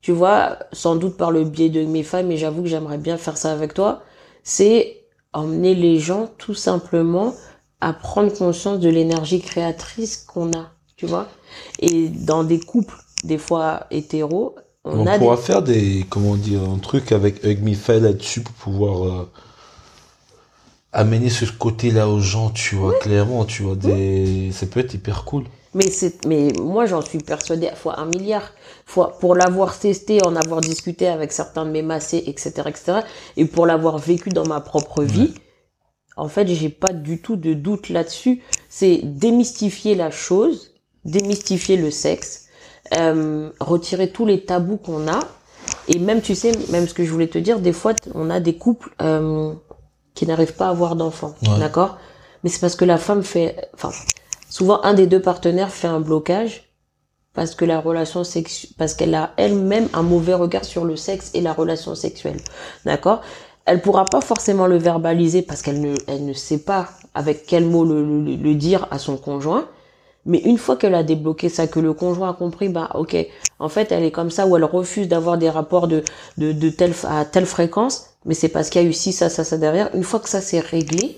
tu 0.00 0.12
vois, 0.12 0.58
sans 0.72 0.96
doute 0.96 1.16
par 1.16 1.30
le 1.30 1.44
biais 1.44 1.70
de 1.70 1.84
mes 1.84 2.02
femmes, 2.02 2.30
et 2.30 2.36
j'avoue 2.36 2.62
que 2.62 2.68
j'aimerais 2.68 2.98
bien 2.98 3.16
faire 3.16 3.36
ça 3.36 3.52
avec 3.52 3.74
toi, 3.74 4.02
c'est 4.42 5.04
emmener 5.32 5.74
les 5.74 5.98
gens 5.98 6.28
tout 6.38 6.54
simplement 6.54 7.34
à 7.80 7.92
prendre 7.92 8.32
conscience 8.32 8.80
de 8.80 8.88
l'énergie 8.88 9.40
créatrice 9.40 10.16
qu'on 10.16 10.48
a, 10.52 10.70
tu 10.96 11.06
vois. 11.06 11.28
Et 11.80 12.08
dans 12.08 12.44
des 12.44 12.58
couples, 12.60 12.96
des 13.24 13.38
fois 13.38 13.86
hétéros, 13.90 14.56
on, 14.84 15.00
On, 15.00 15.06
a 15.06 15.18
pourra 15.18 15.36
des... 15.36 15.42
faire 15.42 15.62
des, 15.62 16.06
comment 16.08 16.36
dire, 16.36 16.62
un 16.62 16.78
truc 16.78 17.12
avec 17.12 17.44
Hug 17.44 17.62
Me 17.62 17.98
là-dessus 17.98 18.40
pour 18.40 18.54
pouvoir 18.54 19.04
euh, 19.04 19.30
amener 20.98 21.30
ce 21.30 21.44
côté-là 21.44 22.08
aux 22.08 22.18
gens, 22.18 22.50
tu 22.50 22.74
vois, 22.74 22.98
clairement, 22.98 23.44
tu 23.44 23.62
vois, 23.62 23.76
des, 23.76 24.50
ça 24.52 24.66
peut 24.66 24.80
être 24.80 24.94
hyper 24.94 25.24
cool. 25.24 25.44
Mais 25.74 25.90
c'est, 25.90 26.24
mais 26.26 26.48
moi 26.58 26.86
j'en 26.86 27.02
suis 27.02 27.18
persuadée 27.18 27.70
fois 27.76 28.00
un 28.00 28.06
milliard. 28.06 28.50
Fois 28.84 29.16
pour 29.20 29.36
l'avoir 29.36 29.78
testé, 29.78 30.18
en 30.24 30.34
avoir 30.34 30.60
discuté 30.60 31.06
avec 31.06 31.30
certains 31.30 31.64
de 31.66 31.70
mes 31.70 31.82
massés, 31.82 32.24
etc., 32.26 32.50
etc., 32.66 33.00
et 33.36 33.44
pour 33.44 33.66
l'avoir 33.66 33.98
vécu 33.98 34.30
dans 34.30 34.46
ma 34.46 34.60
propre 34.60 35.04
vie, 35.04 35.34
en 36.16 36.28
fait, 36.28 36.48
j'ai 36.48 36.70
pas 36.70 36.92
du 36.92 37.20
tout 37.20 37.36
de 37.36 37.54
doute 37.54 37.90
là-dessus. 37.90 38.42
C'est 38.68 39.00
démystifier 39.04 39.94
la 39.94 40.10
chose, 40.10 40.74
démystifier 41.04 41.76
le 41.76 41.92
sexe, 41.92 42.46
euh, 42.98 43.50
retirer 43.60 44.10
tous 44.10 44.26
les 44.26 44.44
tabous 44.44 44.78
qu'on 44.78 45.06
a, 45.06 45.20
et 45.86 45.98
même, 45.98 46.22
tu 46.22 46.34
sais, 46.34 46.52
même 46.70 46.88
ce 46.88 46.94
que 46.94 47.04
je 47.04 47.10
voulais 47.12 47.28
te 47.28 47.38
dire, 47.38 47.60
des 47.60 47.72
fois, 47.72 47.92
on 48.14 48.30
a 48.30 48.40
des 48.40 48.56
couples 48.56 48.90
euh, 49.00 49.52
qui 50.18 50.26
n'arrivent 50.26 50.54
pas 50.54 50.66
à 50.66 50.70
avoir 50.70 50.96
d'enfants, 50.96 51.34
Ouais. 51.42 51.58
d'accord? 51.60 51.96
Mais 52.42 52.50
c'est 52.50 52.60
parce 52.60 52.74
que 52.76 52.84
la 52.84 52.98
femme 52.98 53.22
fait, 53.22 53.68
enfin, 53.74 53.90
souvent 54.50 54.82
un 54.82 54.94
des 54.94 55.06
deux 55.06 55.22
partenaires 55.22 55.70
fait 55.70 55.86
un 55.88 56.00
blocage 56.00 56.64
parce 57.34 57.54
que 57.54 57.64
la 57.64 57.78
relation 57.80 58.24
sexuelle, 58.24 58.72
parce 58.78 58.94
qu'elle 58.94 59.14
a 59.14 59.30
elle-même 59.36 59.88
un 59.92 60.02
mauvais 60.02 60.34
regard 60.34 60.64
sur 60.64 60.84
le 60.84 60.96
sexe 60.96 61.30
et 61.34 61.40
la 61.40 61.52
relation 61.52 61.94
sexuelle, 61.94 62.40
d'accord? 62.84 63.20
Elle 63.64 63.80
pourra 63.80 64.04
pas 64.06 64.20
forcément 64.20 64.66
le 64.66 64.76
verbaliser 64.76 65.42
parce 65.42 65.62
qu'elle 65.62 65.80
ne, 65.80 65.94
elle 66.08 66.24
ne 66.24 66.32
sait 66.32 66.58
pas 66.58 66.88
avec 67.14 67.46
quel 67.46 67.64
mot 67.66 67.84
le, 67.84 68.02
le- 68.04 68.34
le 68.36 68.54
dire 68.54 68.88
à 68.90 68.98
son 68.98 69.16
conjoint. 69.16 69.66
Mais 70.28 70.38
une 70.44 70.58
fois 70.58 70.76
qu'elle 70.76 70.94
a 70.94 71.02
débloqué 71.02 71.48
ça, 71.48 71.66
que 71.66 71.80
le 71.80 71.92
conjoint 71.94 72.30
a 72.30 72.34
compris, 72.34 72.68
bah 72.68 72.90
ok, 72.94 73.16
en 73.58 73.68
fait 73.68 73.90
elle 73.90 74.04
est 74.04 74.10
comme 74.12 74.30
ça 74.30 74.46
ou 74.46 74.56
elle 74.56 74.64
refuse 74.64 75.08
d'avoir 75.08 75.38
des 75.38 75.50
rapports 75.50 75.88
de 75.88 76.04
de, 76.36 76.52
de 76.52 76.68
telle 76.70 76.94
à 77.08 77.24
telle 77.24 77.46
fréquence, 77.46 78.10
mais 78.26 78.34
c'est 78.34 78.48
parce 78.50 78.68
qu'il 78.70 78.80
y 78.82 78.84
a 78.84 78.88
eu 78.88 78.92
ci 78.92 79.12
ça 79.12 79.28
ça 79.30 79.42
ça 79.42 79.58
derrière. 79.58 79.90
Une 79.94 80.04
fois 80.04 80.20
que 80.20 80.28
ça 80.28 80.40
s'est 80.40 80.60
réglé, 80.60 81.16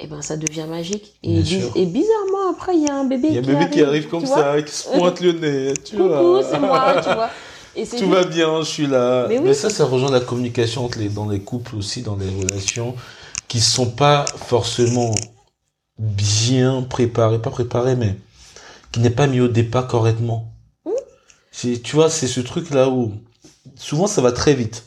eh 0.00 0.06
ben 0.06 0.22
ça 0.22 0.36
devient 0.36 0.66
magique. 0.68 1.14
Et, 1.22 1.38
et 1.76 1.86
bizarrement 1.86 2.50
après 2.50 2.74
il 2.76 2.84
y 2.84 2.88
a 2.88 2.96
un 2.96 3.04
bébé. 3.04 3.28
Il 3.28 3.34
y 3.34 3.38
a 3.38 3.40
un 3.40 3.42
qui 3.44 3.48
bébé 3.52 3.70
qui 3.70 3.82
arrive 3.82 4.08
comme 4.08 4.26
ça, 4.26 4.60
qui 4.62 4.72
se 4.74 4.88
pointe 4.88 5.20
le 5.20 5.32
nez, 5.32 5.74
tu 5.84 5.96
Coucou, 5.96 6.08
vois. 6.08 6.42
c'est 6.42 6.58
moi, 6.58 6.94
tu 7.02 7.14
vois. 7.14 7.30
Et 7.76 7.86
Tout 7.86 7.98
juste- 7.98 8.10
va 8.10 8.24
bien, 8.24 8.60
je 8.62 8.66
suis 8.68 8.86
là. 8.86 9.26
Mais 9.28 9.40
Mais, 9.40 9.48
oui. 9.50 9.54
ça, 9.54 9.68
ça 9.68 9.84
rejoint 9.84 10.10
la 10.10 10.20
communication 10.20 10.84
entre 10.84 10.98
les, 11.00 11.08
dans 11.08 11.28
les 11.28 11.40
couples 11.40 11.74
aussi, 11.76 12.02
dans 12.02 12.16
les 12.16 12.28
relations, 12.30 12.94
qui 13.48 13.60
sont 13.60 13.90
pas 13.90 14.24
forcément 14.36 15.12
bien 15.98 16.82
préparés, 16.82 17.40
pas 17.40 17.50
préparés, 17.50 17.96
mais 17.96 18.16
qui 18.92 19.00
n'est 19.00 19.10
pas 19.10 19.26
mis 19.26 19.40
au 19.40 19.48
départ 19.48 19.86
correctement. 19.86 20.52
Mmh. 20.84 20.90
C'est- 21.52 21.82
Tu 21.82 21.96
vois, 21.96 22.10
c'est 22.10 22.26
ce 22.28 22.40
truc-là 22.40 22.88
où 22.88 23.12
souvent 23.76 24.06
ça 24.06 24.20
va 24.22 24.32
très 24.32 24.54
vite, 24.54 24.84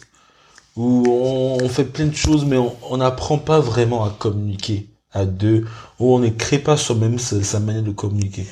où 0.76 1.04
on, 1.08 1.64
on 1.64 1.70
fait 1.70 1.86
plein 1.86 2.06
de 2.06 2.16
choses, 2.16 2.46
mais 2.46 2.58
on 2.58 2.98
n'apprend 2.98 3.38
pas 3.38 3.60
vraiment 3.60 4.04
à 4.04 4.10
communiquer 4.12 4.90
à 5.12 5.26
deux, 5.26 5.66
où 6.00 6.14
on 6.14 6.20
ne 6.20 6.30
crée 6.30 6.60
pas 6.60 6.78
soi-même 6.78 7.18
sa, 7.20 7.42
sa 7.44 7.60
manière 7.60 7.84
de 7.84 7.92
communiquer. 7.92 8.46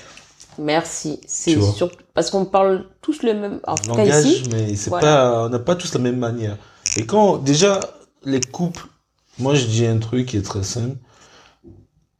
Merci. 0.58 1.20
C'est 1.28 1.60
surtout 1.62 1.98
parce 2.14 2.30
qu'on 2.32 2.46
parle 2.46 2.86
tous 3.02 3.24
le 3.24 3.34
même. 3.34 3.60
En 3.68 3.76
tout 3.76 3.92
cas 3.92 3.98
langage, 4.06 4.26
ici, 4.26 4.44
mais 4.52 4.76
c'est 4.76 4.90
voilà. 4.90 5.06
pas, 5.06 5.46
on 5.46 5.50
n'a 5.50 5.60
pas 5.60 5.76
tous 5.76 5.94
la 5.94 6.00
même 6.00 6.18
manière. 6.18 6.58
Et 6.98 7.06
quand, 7.06 7.38
déjà, 7.38 7.80
les 8.24 8.40
couples, 8.40 8.88
moi 9.38 9.54
je 9.54 9.66
dis 9.66 9.86
un 9.86 10.00
truc 10.00 10.28
qui 10.28 10.38
est 10.38 10.42
très 10.42 10.64
simple. 10.64 10.96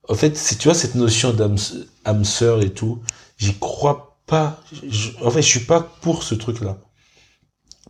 En 0.10 0.14
fait, 0.16 0.38
si 0.38 0.58
tu 0.58 0.68
vois 0.68 0.76
cette 0.76 0.96
notion 0.96 1.34
d'âme 1.34 1.58
âme 2.06 2.26
sœur 2.26 2.62
et 2.62 2.70
tout, 2.70 3.00
j'y 3.38 3.54
crois 3.58 4.18
pas. 4.28 4.62
Je- 4.88 5.10
en 5.24 5.32
fait, 5.32 5.42
je 5.42 5.48
suis 5.48 5.60
pas 5.66 5.82
pour 6.02 6.24
ce 6.24 6.36
truc-là. 6.36 6.78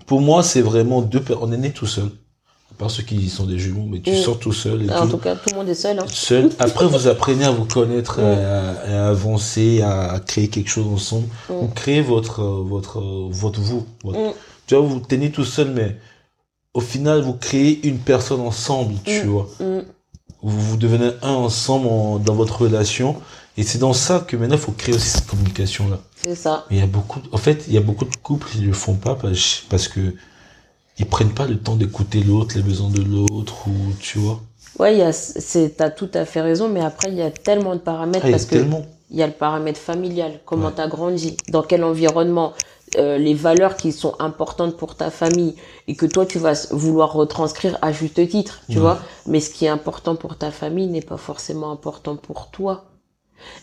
Pour 0.05 0.21
moi, 0.21 0.43
c'est 0.43 0.61
vraiment 0.61 1.01
deux, 1.01 1.21
on 1.41 1.51
est 1.51 1.57
né 1.57 1.71
tout 1.71 1.87
seul. 1.87 2.09
À 2.71 2.77
part 2.77 2.91
ceux 2.91 3.03
qui 3.03 3.29
sont 3.29 3.45
des 3.45 3.57
jumeaux, 3.59 3.85
mais 3.89 4.01
tu 4.01 4.11
Mm. 4.11 4.15
sors 4.17 4.39
tout 4.39 4.51
seul 4.51 4.83
et 4.83 4.89
en 4.91 5.03
tout 5.05 5.11
tout 5.11 5.17
cas, 5.17 5.35
tout 5.35 5.49
le 5.51 5.55
monde 5.57 5.69
est 5.69 5.73
seul. 5.75 5.97
Hein. 5.99 6.05
seul. 6.11 6.49
Après, 6.59 6.85
vous 6.87 7.07
apprenez 7.07 7.45
à 7.45 7.51
vous 7.51 7.65
connaître, 7.65 8.19
Mm. 8.19 8.23
à, 8.23 9.05
à 9.05 9.07
avancer, 9.09 9.81
à, 9.81 10.19
créer 10.25 10.47
quelque 10.49 10.69
chose 10.69 10.87
ensemble. 10.87 11.27
Mm. 11.49 11.53
Vous 11.53 11.67
créez 11.69 12.01
votre, 12.01 12.41
votre, 12.43 12.99
votre 13.01 13.59
vous. 13.61 13.85
votre- 14.03 14.19
Mm. 14.19 14.33
Tu 14.67 14.75
vois, 14.75 14.85
vous 14.85 14.99
tenez 14.99 15.31
tout 15.31 15.45
seul, 15.45 15.71
mais 15.71 15.97
au 16.73 16.81
final, 16.81 17.21
vous 17.21 17.33
créez 17.33 17.85
une 17.87 17.99
personne 17.99 18.41
ensemble, 18.41 18.95
tu 19.05 19.23
Mm. 19.23 19.27
vois. 19.29 19.47
Vous, 20.45 20.61
vous 20.61 20.77
devenez 20.77 21.11
un 21.23 21.31
ensemble 21.33 21.87
en- 21.87 22.17
dans 22.19 22.35
votre 22.35 22.61
relation. 22.61 23.15
Et 23.57 23.63
c'est 23.63 23.77
dans 23.79 23.93
ça 23.93 24.23
que 24.27 24.35
maintenant, 24.37 24.55
il 24.55 24.61
faut 24.61 24.71
créer 24.73 24.95
aussi 24.95 25.07
cette 25.09 25.27
communication-là. 25.27 25.99
C'est 26.23 26.35
ça. 26.35 26.65
Mais 26.69 26.77
il 26.77 26.79
y 26.79 26.83
a 26.83 26.87
beaucoup, 26.87 27.19
en 27.31 27.37
fait, 27.37 27.65
il 27.67 27.73
y 27.73 27.77
a 27.77 27.81
beaucoup 27.81 28.05
de 28.05 28.15
couples 28.17 28.47
qui 28.51 28.59
ne 28.61 28.67
le 28.67 28.73
font 28.73 28.95
pas 28.95 29.15
parce, 29.15 29.63
parce 29.69 29.87
que 29.87 30.13
ils 30.99 31.05
prennent 31.05 31.33
pas 31.33 31.45
le 31.47 31.57
temps 31.57 31.75
d'écouter 31.75 32.21
l'autre, 32.21 32.55
les 32.55 32.61
besoins 32.63 32.89
de 32.89 33.01
l'autre, 33.01 33.67
ou, 33.67 33.73
tu 33.99 34.19
vois. 34.19 34.39
Ouais, 34.79 34.93
il 34.95 34.99
y 34.99 35.03
a, 35.03 35.11
c'est, 35.13 35.77
t'as 35.77 35.89
tout 35.89 36.09
à 36.13 36.25
fait 36.25 36.41
raison, 36.41 36.69
mais 36.69 36.81
après, 36.81 37.09
il 37.09 37.15
y 37.15 37.21
a 37.21 37.31
tellement 37.31 37.75
de 37.75 37.79
paramètres 37.81 38.25
Ah, 38.25 38.29
il 38.29 38.31
y 38.31 38.33
a 38.33 38.37
parce 38.37 38.45
que 38.45 38.55
tellement. 38.55 38.85
il 39.11 39.17
y 39.17 39.23
a 39.23 39.27
le 39.27 39.33
paramètre 39.33 39.79
familial, 39.79 40.39
comment 40.45 40.67
Ouais. 40.67 40.73
t'as 40.75 40.87
grandi, 40.87 41.37
dans 41.49 41.63
quel 41.63 41.83
environnement, 41.83 42.53
euh, 42.97 43.17
les 43.17 43.33
valeurs 43.33 43.75
qui 43.77 43.91
sont 43.91 44.15
importantes 44.19 44.77
pour 44.77 44.95
ta 44.95 45.09
famille 45.11 45.55
et 45.87 45.95
que 45.95 46.05
toi 46.05 46.25
tu 46.25 46.39
vas 46.39 46.53
vouloir 46.71 47.13
retranscrire 47.13 47.77
à 47.81 47.91
juste 47.91 48.27
titre, 48.29 48.61
tu 48.69 48.79
vois. 48.79 48.99
Mais 49.25 49.39
ce 49.39 49.49
qui 49.49 49.65
est 49.65 49.69
important 49.69 50.15
pour 50.15 50.37
ta 50.37 50.51
famille 50.51 50.87
n'est 50.87 51.01
pas 51.01 51.17
forcément 51.17 51.71
important 51.71 52.15
pour 52.15 52.49
toi. 52.51 52.85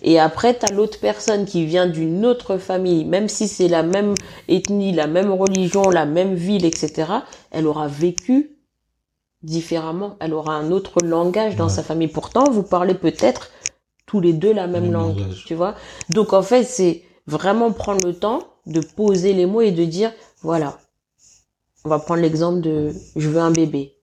Et 0.02 0.20
après, 0.20 0.54
t'as 0.54 0.70
l'autre 0.72 0.98
personne 1.00 1.44
qui 1.46 1.64
vient 1.64 1.86
d'une 1.86 2.24
autre 2.26 2.58
famille, 2.58 3.04
même 3.04 3.28
si 3.28 3.48
c'est 3.48 3.68
la 3.68 3.82
même 3.82 4.14
ethnie, 4.46 4.92
la 4.92 5.06
même 5.06 5.32
religion, 5.32 5.88
la 5.90 6.04
même 6.04 6.34
ville, 6.34 6.64
etc. 6.64 7.10
Elle 7.50 7.66
aura 7.66 7.88
vécu 7.88 8.50
différemment. 9.42 10.16
Elle 10.20 10.34
aura 10.34 10.54
un 10.54 10.70
autre 10.70 11.02
langage 11.02 11.56
dans 11.56 11.64
Ouais. 11.64 11.70
sa 11.70 11.82
famille. 11.82 12.08
Pourtant, 12.08 12.50
vous 12.50 12.62
parlez 12.62 12.94
peut-être 12.94 13.50
tous 14.06 14.20
les 14.20 14.32
deux 14.34 14.52
la 14.52 14.66
même 14.66 14.92
langue, 14.92 15.18
langage. 15.18 15.44
tu 15.46 15.54
vois. 15.54 15.74
Donc 16.10 16.32
en 16.32 16.42
fait, 16.42 16.64
c'est 16.64 17.02
vraiment 17.26 17.72
prendre 17.72 18.06
le 18.06 18.14
temps 18.14 18.40
de 18.66 18.80
poser 18.80 19.32
les 19.32 19.46
mots 19.46 19.60
et 19.60 19.72
de 19.72 19.84
dire, 19.84 20.12
voilà, 20.42 20.78
on 21.84 21.88
va 21.88 21.98
prendre 21.98 22.20
l'exemple 22.22 22.60
de 22.60 22.92
je 23.16 23.28
veux 23.28 23.40
un 23.40 23.50
bébé. 23.50 23.94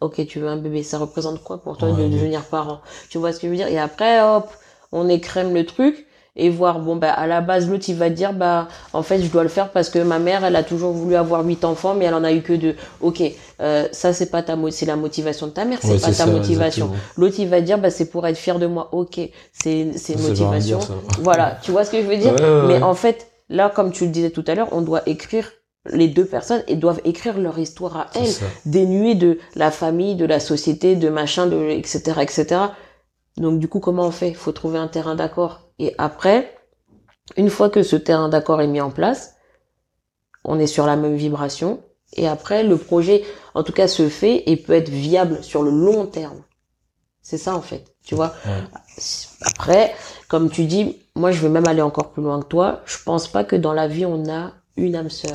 Ok, 0.00 0.26
tu 0.26 0.38
veux 0.38 0.48
un 0.48 0.56
bébé, 0.56 0.82
ça 0.82 0.98
représente 0.98 1.42
quoi 1.42 1.58
pour 1.62 1.78
toi 1.78 1.90
Ouais, 1.90 2.04
de 2.04 2.08
devenir 2.08 2.42
parent? 2.44 2.80
Tu 3.08 3.18
vois 3.18 3.32
ce 3.32 3.40
que 3.40 3.46
je 3.46 3.50
veux 3.52 3.56
dire? 3.56 3.68
Et 3.68 3.78
après, 3.78 4.22
hop, 4.22 4.50
on 4.92 5.08
écrème 5.08 5.54
le 5.54 5.64
truc 5.64 6.06
et 6.36 6.50
voir, 6.50 6.80
bon, 6.80 6.96
bah, 6.96 7.12
à 7.12 7.26
la 7.26 7.40
base, 7.40 7.68
l'autre, 7.70 7.84
il 7.88 7.94
va 7.94 8.10
dire, 8.10 8.32
bah, 8.32 8.68
en 8.92 9.02
fait, 9.02 9.22
je 9.22 9.28
dois 9.28 9.44
le 9.44 9.48
faire 9.48 9.70
parce 9.70 9.88
que 9.88 10.00
ma 10.00 10.18
mère, 10.18 10.44
elle 10.44 10.56
a 10.56 10.64
toujours 10.64 10.92
voulu 10.92 11.14
avoir 11.14 11.44
huit 11.46 11.64
enfants, 11.64 11.94
mais 11.94 12.06
elle 12.06 12.14
en 12.14 12.24
a 12.24 12.32
eu 12.32 12.42
que 12.42 12.52
deux. 12.52 12.74
Ok, 13.00 13.22
euh, 13.60 13.86
ça, 13.92 14.12
c'est 14.12 14.30
pas 14.30 14.42
ta 14.42 14.56
c'est 14.70 14.84
la 14.86 14.96
motivation 14.96 15.46
de 15.46 15.52
ta 15.52 15.64
mère, 15.64 15.78
c'est 15.80 15.92
Ouais, 15.92 15.98
pas 15.98 16.08
ta 16.08 16.12
ça, 16.12 16.26
motivation. 16.26 16.90
L'autre, 17.16 17.36
il 17.38 17.48
va 17.48 17.60
dire, 17.60 17.78
bah, 17.78 17.90
c'est 17.90 18.06
pour 18.10 18.26
être 18.26 18.36
fier 18.36 18.58
de 18.58 18.66
moi. 18.66 18.88
Ok, 18.92 19.20
c'est, 19.52 19.92
c'est 19.96 20.20
motivation. 20.20 20.78
dire. 20.78 20.88
Voilà, 21.20 21.58
tu 21.62 21.70
vois 21.70 21.84
ce 21.84 21.92
que 21.92 22.02
je 22.02 22.06
veux 22.06 22.16
dire? 22.16 22.34
Ouais, 22.34 22.40
ouais, 22.40 22.66
Mais 22.66 22.82
en 22.82 22.94
fait, 22.94 23.28
là, 23.48 23.70
comme 23.70 23.92
tu 23.92 24.04
le 24.04 24.10
disais 24.10 24.30
tout 24.30 24.44
à 24.46 24.54
l'heure, 24.54 24.68
on 24.72 24.80
doit 24.80 25.02
écrire 25.06 25.50
les 25.86 26.08
deux 26.08 26.24
personnes 26.24 26.62
et 26.66 26.76
doivent 26.76 27.00
écrire 27.04 27.38
leur 27.38 27.58
histoire 27.58 27.96
à 27.96 28.06
elles, 28.14 28.26
ça. 28.26 28.46
dénuée 28.64 29.14
de 29.14 29.38
la 29.54 29.70
famille, 29.70 30.16
de 30.16 30.24
la 30.24 30.40
société, 30.40 30.96
de 30.96 31.08
machin, 31.10 31.46
de 31.46 31.68
etc. 31.68 32.20
etc. 32.20 32.60
Donc 33.36 33.58
du 33.58 33.68
coup, 33.68 33.80
comment 33.80 34.04
on 34.04 34.10
fait? 34.10 34.30
Il 34.30 34.36
faut 34.36 34.52
trouver 34.52 34.78
un 34.78 34.88
terrain 34.88 35.14
d'accord. 35.14 35.68
Et 35.78 35.94
après, 35.98 36.56
une 37.36 37.50
fois 37.50 37.68
que 37.68 37.82
ce 37.82 37.96
terrain 37.96 38.28
d'accord 38.28 38.62
est 38.62 38.66
mis 38.66 38.80
en 38.80 38.90
place, 38.90 39.34
on 40.44 40.58
est 40.58 40.66
sur 40.66 40.86
la 40.86 40.96
même 40.96 41.16
vibration. 41.16 41.82
Et 42.16 42.28
après, 42.28 42.62
le 42.62 42.78
projet, 42.78 43.24
en 43.54 43.62
tout 43.62 43.72
cas, 43.72 43.88
se 43.88 44.08
fait 44.08 44.44
et 44.46 44.56
peut 44.56 44.72
être 44.72 44.88
viable 44.88 45.42
sur 45.42 45.62
le 45.62 45.70
long 45.70 46.06
terme. 46.06 46.42
C'est 47.20 47.38
ça 47.38 47.56
en 47.56 47.62
fait, 47.62 47.84
tu 48.04 48.14
vois? 48.14 48.34
Ouais. 48.46 48.62
Après, 49.40 49.94
comme 50.28 50.50
tu 50.50 50.66
dis, 50.66 51.03
moi 51.16 51.30
je 51.32 51.40
veux 51.40 51.48
même 51.48 51.66
aller 51.68 51.82
encore 51.82 52.12
plus 52.12 52.22
loin 52.22 52.40
que 52.40 52.46
toi. 52.46 52.82
Je 52.86 52.96
pense 53.04 53.28
pas 53.28 53.44
que 53.44 53.56
dans 53.56 53.72
la 53.72 53.88
vie 53.88 54.06
on 54.06 54.28
a 54.30 54.52
une 54.76 54.96
âme 54.96 55.10
sœur. 55.10 55.32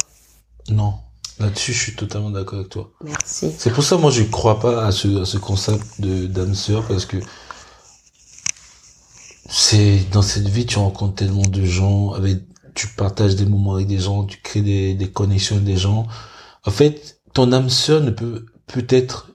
Non. 0.70 0.94
Là-dessus, 1.40 1.72
je 1.72 1.80
suis 1.84 1.96
totalement 1.96 2.32
d'accord 2.32 2.60
avec 2.60 2.70
toi. 2.70 2.92
Merci. 3.02 3.54
C'est 3.58 3.72
pour 3.72 3.84
ça, 3.84 3.96
moi, 3.96 4.12
je 4.12 4.24
crois 4.24 4.60
pas 4.60 4.86
à 4.86 4.92
ce, 4.92 5.22
à 5.22 5.26
ce 5.26 5.38
concept 5.38 6.02
de 6.02 6.28
d'âme 6.28 6.54
sœur 6.54 6.86
parce 6.86 7.06
que 7.06 7.16
c'est 9.50 10.10
dans 10.12 10.22
cette 10.22 10.50
vie, 10.50 10.66
tu 10.66 10.78
rencontres 10.78 11.16
tellement 11.16 11.42
de 11.42 11.64
gens, 11.64 12.12
avec, 12.12 12.40
tu 12.76 12.88
partages 12.90 13.38
des 13.38 13.46
moments 13.46 13.76
avec 13.76 13.88
des 13.88 14.00
gens, 14.00 14.26
tu 14.26 14.42
crées 14.42 14.62
des, 14.62 14.94
des 14.96 15.10
connexions 15.10 15.56
avec 15.56 15.66
des 15.66 15.78
gens. 15.78 16.08
En 16.66 16.72
fait, 16.72 17.22
ton 17.34 17.54
âme 17.54 17.70
sœur 17.70 18.02
ne 18.02 18.12
peut, 18.12 18.46
peut 18.68 18.86
être, 18.90 19.32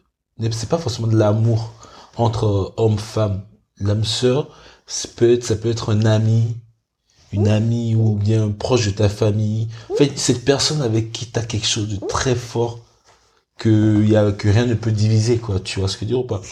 c'est 0.51 0.68
pas 0.68 0.78
forcément 0.78 1.09
de 1.09 1.16
l'amour 1.16 1.72
entre 2.16 2.74
homme-femme. 2.76 3.42
L'âme 3.78 4.05
sœur, 4.05 4.51
ça 4.87 5.09
peut 5.16 5.32
être, 5.32 5.45
ça 5.45 5.57
peut 5.57 5.70
être 5.70 5.93
un 5.93 6.05
ami, 6.05 6.57
une 7.32 7.49
amie 7.49 7.95
ou 7.95 8.14
bien 8.14 8.51
proche 8.51 8.87
de 8.87 8.93
ta 8.93 9.09
famille. 9.09 9.68
En 9.91 9.95
fait, 9.97 10.18
cette 10.18 10.45
personne 10.45 10.82
avec 10.82 11.12
qui 11.12 11.30
tu 11.30 11.39
as 11.39 11.43
quelque 11.43 11.66
chose 11.66 11.89
de 11.89 11.97
très 12.07 12.35
fort 12.35 12.80
que, 13.59 14.05
y 14.05 14.16
a, 14.16 14.32
que 14.32 14.49
rien 14.49 14.66
ne 14.66 14.74
peut 14.74 14.93
diviser, 14.93 15.39
quoi. 15.39 15.61
Tu 15.61 15.80
vois 15.80 15.89
ce 15.89 15.97
que 15.97 16.01
je 16.01 16.05
veux 16.07 16.16
dire 16.16 16.20
ou 16.20 16.26
pas? 16.26 16.43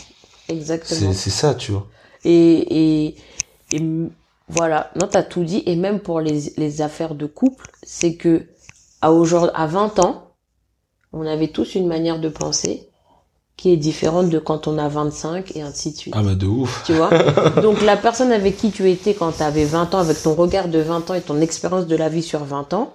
Exactement. 0.48 1.12
C'est 1.12 1.30
ça, 1.30 1.54
tu 1.54 1.72
vois. 1.72 1.86
Et, 2.24 3.06
et, 3.06 3.16
et 3.72 3.82
voilà, 4.48 4.90
non, 4.96 5.08
t'as 5.08 5.22
tout 5.22 5.44
dit. 5.44 5.62
Et 5.66 5.76
même 5.76 6.00
pour 6.00 6.20
les, 6.20 6.52
les 6.56 6.82
affaires 6.82 7.14
de 7.14 7.26
couple, 7.26 7.70
c'est 7.82 8.14
que 8.16 8.46
à, 9.00 9.12
aujourd'hui, 9.12 9.50
à 9.54 9.66
20 9.66 9.98
ans, 9.98 10.34
on 11.12 11.26
avait 11.26 11.48
tous 11.48 11.74
une 11.74 11.86
manière 11.86 12.20
de 12.20 12.28
penser 12.28 12.88
qui 13.56 13.72
est 13.72 13.76
différente 13.76 14.28
de 14.28 14.38
quand 14.38 14.66
on 14.66 14.78
a 14.78 14.88
25 14.88 15.56
et 15.56 15.62
ainsi 15.62 15.92
de 15.92 15.96
suite. 15.96 16.14
Ah, 16.16 16.22
bah, 16.22 16.34
de 16.34 16.46
ouf. 16.46 16.82
Tu 16.84 16.94
vois 16.94 17.10
Donc 17.62 17.80
la 17.82 17.96
personne 17.96 18.32
avec 18.32 18.56
qui 18.56 18.70
tu 18.70 18.90
étais 18.90 19.14
quand 19.14 19.32
tu 19.32 19.42
avais 19.42 19.64
20 19.64 19.94
ans, 19.94 19.98
avec 19.98 20.20
ton 20.22 20.34
regard 20.34 20.68
de 20.68 20.78
20 20.80 21.10
ans 21.10 21.14
et 21.14 21.20
ton 21.20 21.40
expérience 21.40 21.86
de 21.86 21.96
la 21.96 22.08
vie 22.08 22.22
sur 22.22 22.44
20 22.44 22.72
ans, 22.72 22.94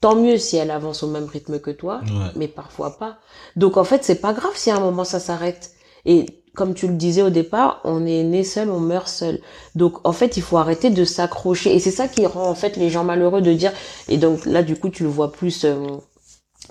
tant 0.00 0.14
mieux 0.16 0.38
si 0.38 0.56
elle 0.56 0.70
avance 0.70 1.02
au 1.02 1.08
même 1.08 1.26
rythme 1.26 1.58
que 1.58 1.70
toi, 1.70 2.00
Ouais. 2.04 2.30
mais 2.36 2.48
parfois 2.48 2.98
pas. 2.98 3.18
Donc 3.56 3.76
en 3.76 3.84
fait, 3.84 4.04
c'est 4.04 4.20
pas 4.20 4.32
grave 4.32 4.52
si 4.54 4.70
à 4.70 4.76
un 4.76 4.80
moment 4.80 5.04
ça 5.04 5.20
s'arrête. 5.20 5.72
Et 6.04 6.26
comme 6.54 6.72
tu 6.74 6.86
le 6.86 6.94
disais 6.94 7.22
au 7.22 7.30
départ, 7.30 7.80
on 7.84 8.06
est 8.06 8.22
né 8.22 8.44
seul, 8.44 8.70
on 8.70 8.80
meurt 8.80 9.08
seul. 9.08 9.40
Donc 9.74 10.06
en 10.06 10.12
fait, 10.12 10.36
il 10.36 10.42
faut 10.42 10.56
arrêter 10.58 10.90
de 10.90 11.04
s'accrocher. 11.04 11.74
Et 11.74 11.80
c'est 11.80 11.90
ça 11.90 12.08
qui 12.08 12.24
rend 12.26 12.48
en 12.48 12.54
fait 12.54 12.76
les 12.76 12.88
gens 12.88 13.04
malheureux 13.04 13.42
de 13.42 13.52
dire. 13.52 13.72
Et 14.08 14.16
donc 14.16 14.46
là, 14.46 14.62
du 14.62 14.76
coup, 14.76 14.88
tu 14.88 15.02
le 15.02 15.08
vois 15.10 15.32
plus 15.32 15.64
euh, 15.64 15.74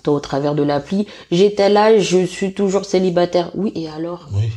toi, 0.06 0.14
au 0.14 0.20
travers 0.20 0.54
de 0.54 0.62
l'appli. 0.62 1.06
J'ai 1.30 1.54
tel 1.54 1.76
âge, 1.76 2.02
je 2.02 2.24
suis 2.24 2.54
toujours 2.54 2.84
célibataire. 2.84 3.50
Oui, 3.54 3.72
et 3.74 3.88
alors? 3.88 4.28
Oui. 4.32 4.50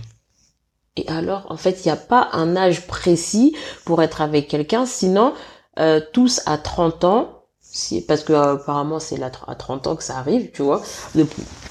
et 0.96 1.08
alors, 1.08 1.48
en 1.50 1.58
fait, 1.58 1.84
il 1.84 1.88
n'y 1.88 1.92
a 1.92 1.96
pas 1.98 2.30
un 2.34 2.56
âge 2.56 2.86
précis 2.88 3.56
pour 3.86 4.02
être 4.04 4.22
avec 4.22 4.48
quelqu'un. 4.48 4.86
Sinon, 4.86 5.34
euh, 5.80 6.00
tous 6.14 6.42
à 6.46 6.58
30 6.58 7.04
ans, 7.04 7.44
si, 7.62 8.02
parce 8.02 8.24
que 8.24 8.34
euh, 8.34 8.54
apparemment 8.56 9.00
c'est 9.00 9.18
là, 9.18 9.32
à 9.48 9.56
30 9.56 9.88
ans 9.88 9.96
que 9.96 10.04
ça 10.04 10.18
arrive, 10.18 10.52
tu 10.54 10.62
vois, 10.62 10.82
de- 11.16 11.26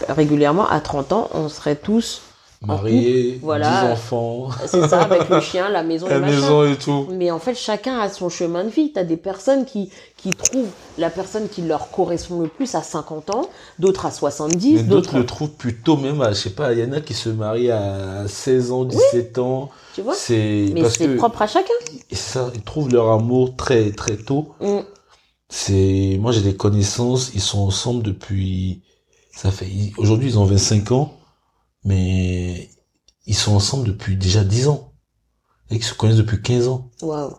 régulièrement 0.09 0.67
à 0.69 0.81
30 0.81 1.13
ans, 1.13 1.29
on 1.35 1.49
serait 1.49 1.77
tous, 1.77 2.23
Marié, 2.61 3.35
couple, 3.35 3.45
voilà. 3.45 3.87
10 3.87 3.93
enfants, 3.93 4.49
c'est 4.67 4.89
ça, 4.89 5.03
avec 5.03 5.29
le 5.29 5.41
chien, 5.43 5.69
la 5.69 5.85
maison, 5.85 6.09
la 6.09 6.19
maison 6.19 6.65
et 6.65 6.77
tout. 6.77 7.07
Mais 7.13 7.31
en 7.31 7.39
fait, 7.39 7.55
chacun 7.55 8.01
a 8.01 8.09
son 8.09 8.29
chemin 8.29 8.65
de 8.65 8.69
vie. 8.69 8.91
T'as 8.93 9.05
des 9.05 9.17
personnes 9.17 9.65
qui, 9.65 9.91
qui 10.17 10.31
trouvent 10.31 10.71
la 10.99 11.09
personne 11.09 11.49
qui 11.49 11.63
leur 11.63 11.93
correspond 11.93 12.41
le 12.41 12.49
plus 12.49 12.75
à 12.75 12.83
50 12.83 13.31
ans, 13.31 13.49
d'autres 13.79 14.07
à 14.07 14.11
70, 14.11 14.75
Mais 14.75 14.83
d'autres 14.83 15.17
le 15.17 15.25
trouvent 15.25 15.53
plutôt 15.53 15.97
même 15.97 16.21
à, 16.21 16.31
je 16.31 16.39
sais 16.39 16.51
pas, 16.51 16.73
il 16.73 16.81
y 16.81 16.85
en 16.85 16.93
a 16.93 17.01
qui 17.01 17.15
se 17.15 17.29
marient 17.29 17.71
à 17.71 18.27
16 18.27 18.73
ans, 18.73 18.85
17 18.85 19.39
ans. 19.39 19.71
tu 19.95 20.03
vois. 20.03 20.15
C'est 20.15 20.71
Mais 20.75 20.83
parce 20.83 20.95
c'est 20.95 21.07
que 21.07 21.17
propre 21.17 21.43
à 21.43 21.47
chacun. 21.47 21.75
ça, 22.11 22.51
ils 22.57 22.63
trouvent 22.63 22.93
leur 22.93 23.13
amour 23.13 23.55
très 23.55 23.93
très 23.93 24.17
tôt. 24.17 24.55
Mm. 24.61 24.81
C'est 25.49 26.19
moi 26.21 26.33
j'ai 26.33 26.43
des 26.43 26.57
connaissances, 26.57 27.31
ils 27.35 27.41
sont 27.41 27.61
ensemble 27.61 28.03
depuis 28.03 28.83
ça 29.33 29.53
fait 29.53 29.69
aujourd'hui 29.97 30.31
ils 30.31 30.39
ont 30.39 30.45
25 30.45 30.93
ans 30.93 31.18
mais 31.89 32.71
ils 33.27 33.35
sont 33.35 33.55
ensemble 33.55 33.87
depuis 33.87 34.17
déjà 34.17 34.45
10 34.45 34.69
ans. 34.69 34.93
Et 35.71 35.77
ils 35.77 35.85
se 35.85 35.95
connaissent 35.95 36.17
depuis 36.17 36.41
15 36.41 36.69
ans, 36.69 36.91
Waouh. 37.03 37.37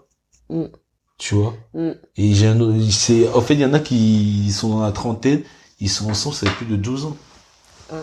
tu 1.17 1.35
vois? 1.35 1.55
Mm. 1.73 1.91
Et 2.17 2.33
j'ai 2.35 2.47
un 2.47 2.59
autre 2.59 2.77
c'est 2.91 3.27
en 3.29 3.41
fait 3.41 3.55
il 3.55 3.61
y 3.61 3.65
en 3.65 3.73
a 3.73 3.79
qui 3.79 4.51
sont 4.51 4.69
dans 4.69 4.81
la 4.81 4.91
trentaine, 4.91 5.41
ils 5.79 5.89
sont 5.89 6.09
ensemble 6.09 6.35
ça 6.35 6.47
fait 6.47 6.55
plus 6.57 6.65
de 6.67 6.75
12 6.75 7.05
ans. 7.05 7.17
Ouais. 7.91 7.97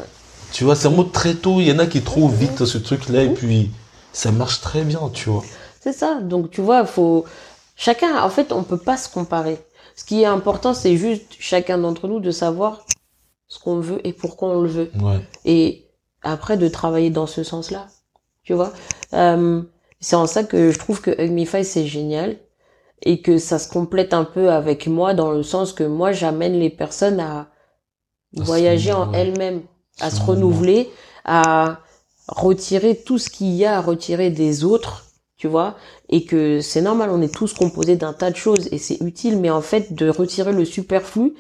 Tu 0.53 0.65
vois, 0.65 0.75
c'est 0.75 0.89
un 0.89 0.91
mot 0.91 1.05
très 1.05 1.35
tôt, 1.35 1.61
il 1.61 1.69
y 1.69 1.73
en 1.73 1.79
a 1.79 1.87
qui 1.87 2.03
trouvent 2.03 2.35
vite 2.35 2.65
ce 2.65 2.79
truc 2.79 3.09
là 3.09 3.23
et 3.23 3.33
puis 3.33 3.71
ça 4.13 4.33
marche 4.33 4.63
très 4.63 4.83
bien, 4.83 5.11
tu 5.13 5.29
vois. 5.29 5.45
C'est 5.81 5.93
ça. 5.93 6.21
Donc, 6.21 6.51
tu 6.51 6.63
vois, 6.63 6.85
faut, 6.87 7.27
chacun, 7.77 8.23
en 8.23 8.31
fait, 8.31 8.51
on 8.51 8.65
peut 8.65 8.79
pas 8.79 8.97
se 8.97 9.09
comparer. 9.09 9.59
Ce 9.95 10.05
qui 10.05 10.23
est 10.23 10.27
important, 10.27 10.75
c'est 10.75 10.97
juste 10.97 11.35
chacun 11.39 11.79
d'entre 11.79 12.09
nous 12.09 12.19
de 12.19 12.31
savoir 12.31 12.87
ce 13.47 13.59
qu'on 13.59 13.79
veut 13.79 14.05
et 14.05 14.13
pourquoi 14.13 14.49
on 14.49 14.63
le 14.63 14.69
veut. 14.69 14.91
Ouais. 15.01 15.21
Et 15.45 15.86
après, 16.23 16.57
de 16.57 16.69
travailler 16.69 17.11
dans 17.11 17.27
ce 17.27 17.43
sens-là. 17.43 17.89
Tu 18.43 18.55
vois? 18.55 18.73
Euh, 19.13 19.63
c'est 20.01 20.17
en 20.17 20.27
ça 20.27 20.45
que 20.45 20.71
je 20.71 20.79
trouve 20.79 21.01
que 21.01 21.11
Hugmify, 21.23 21.65
c'est 21.65 21.87
génial. 21.87 22.37
Et 23.03 23.21
que 23.21 23.39
ça 23.39 23.59
se 23.59 23.69
complète 23.69 24.15
un 24.15 24.25
peu 24.25 24.51
avec 24.51 24.87
moi 24.87 25.13
dans 25.13 25.31
le 25.31 25.43
sens 25.43 25.73
que 25.73 25.85
moi, 25.85 26.13
j'amène 26.13 26.59
les 26.59 26.71
personnes 26.71 27.21
à 27.21 27.49
voyager 28.33 28.93
en 28.93 29.13
elles-mêmes, 29.13 29.63
à 30.01 30.11
se 30.11 30.17
Se 30.17 30.23
renouveler, 30.23 30.91
à 31.25 31.81
retirer 32.29 32.97
tout 32.97 33.19
ce 33.19 33.31
qu'il 33.31 33.53
y 33.55 33.65
a 33.65 33.77
à 33.77 33.81
retirer 33.81 34.31
des 34.31 34.65
autres, 34.65 35.07
tu 35.37 35.47
vois, 35.47 35.77
et 36.09 36.25
que 36.25 36.61
c'est 36.61 36.81
normal, 36.81 37.11
on 37.11 37.21
est 37.23 37.33
tous 37.33 37.53
composés 37.53 37.97
d'un 37.97 38.13
tas 38.13 38.31
de 38.31 38.37
choses 38.37 38.69
et 38.73 38.79
c'est 38.79 39.01
utile, 39.01 39.39
mais 39.39 39.51
en 39.51 39.61
fait, 39.61 39.93
de 39.93 40.09
retirer 40.09 40.53
le 40.53 40.65
superflu 40.65 41.35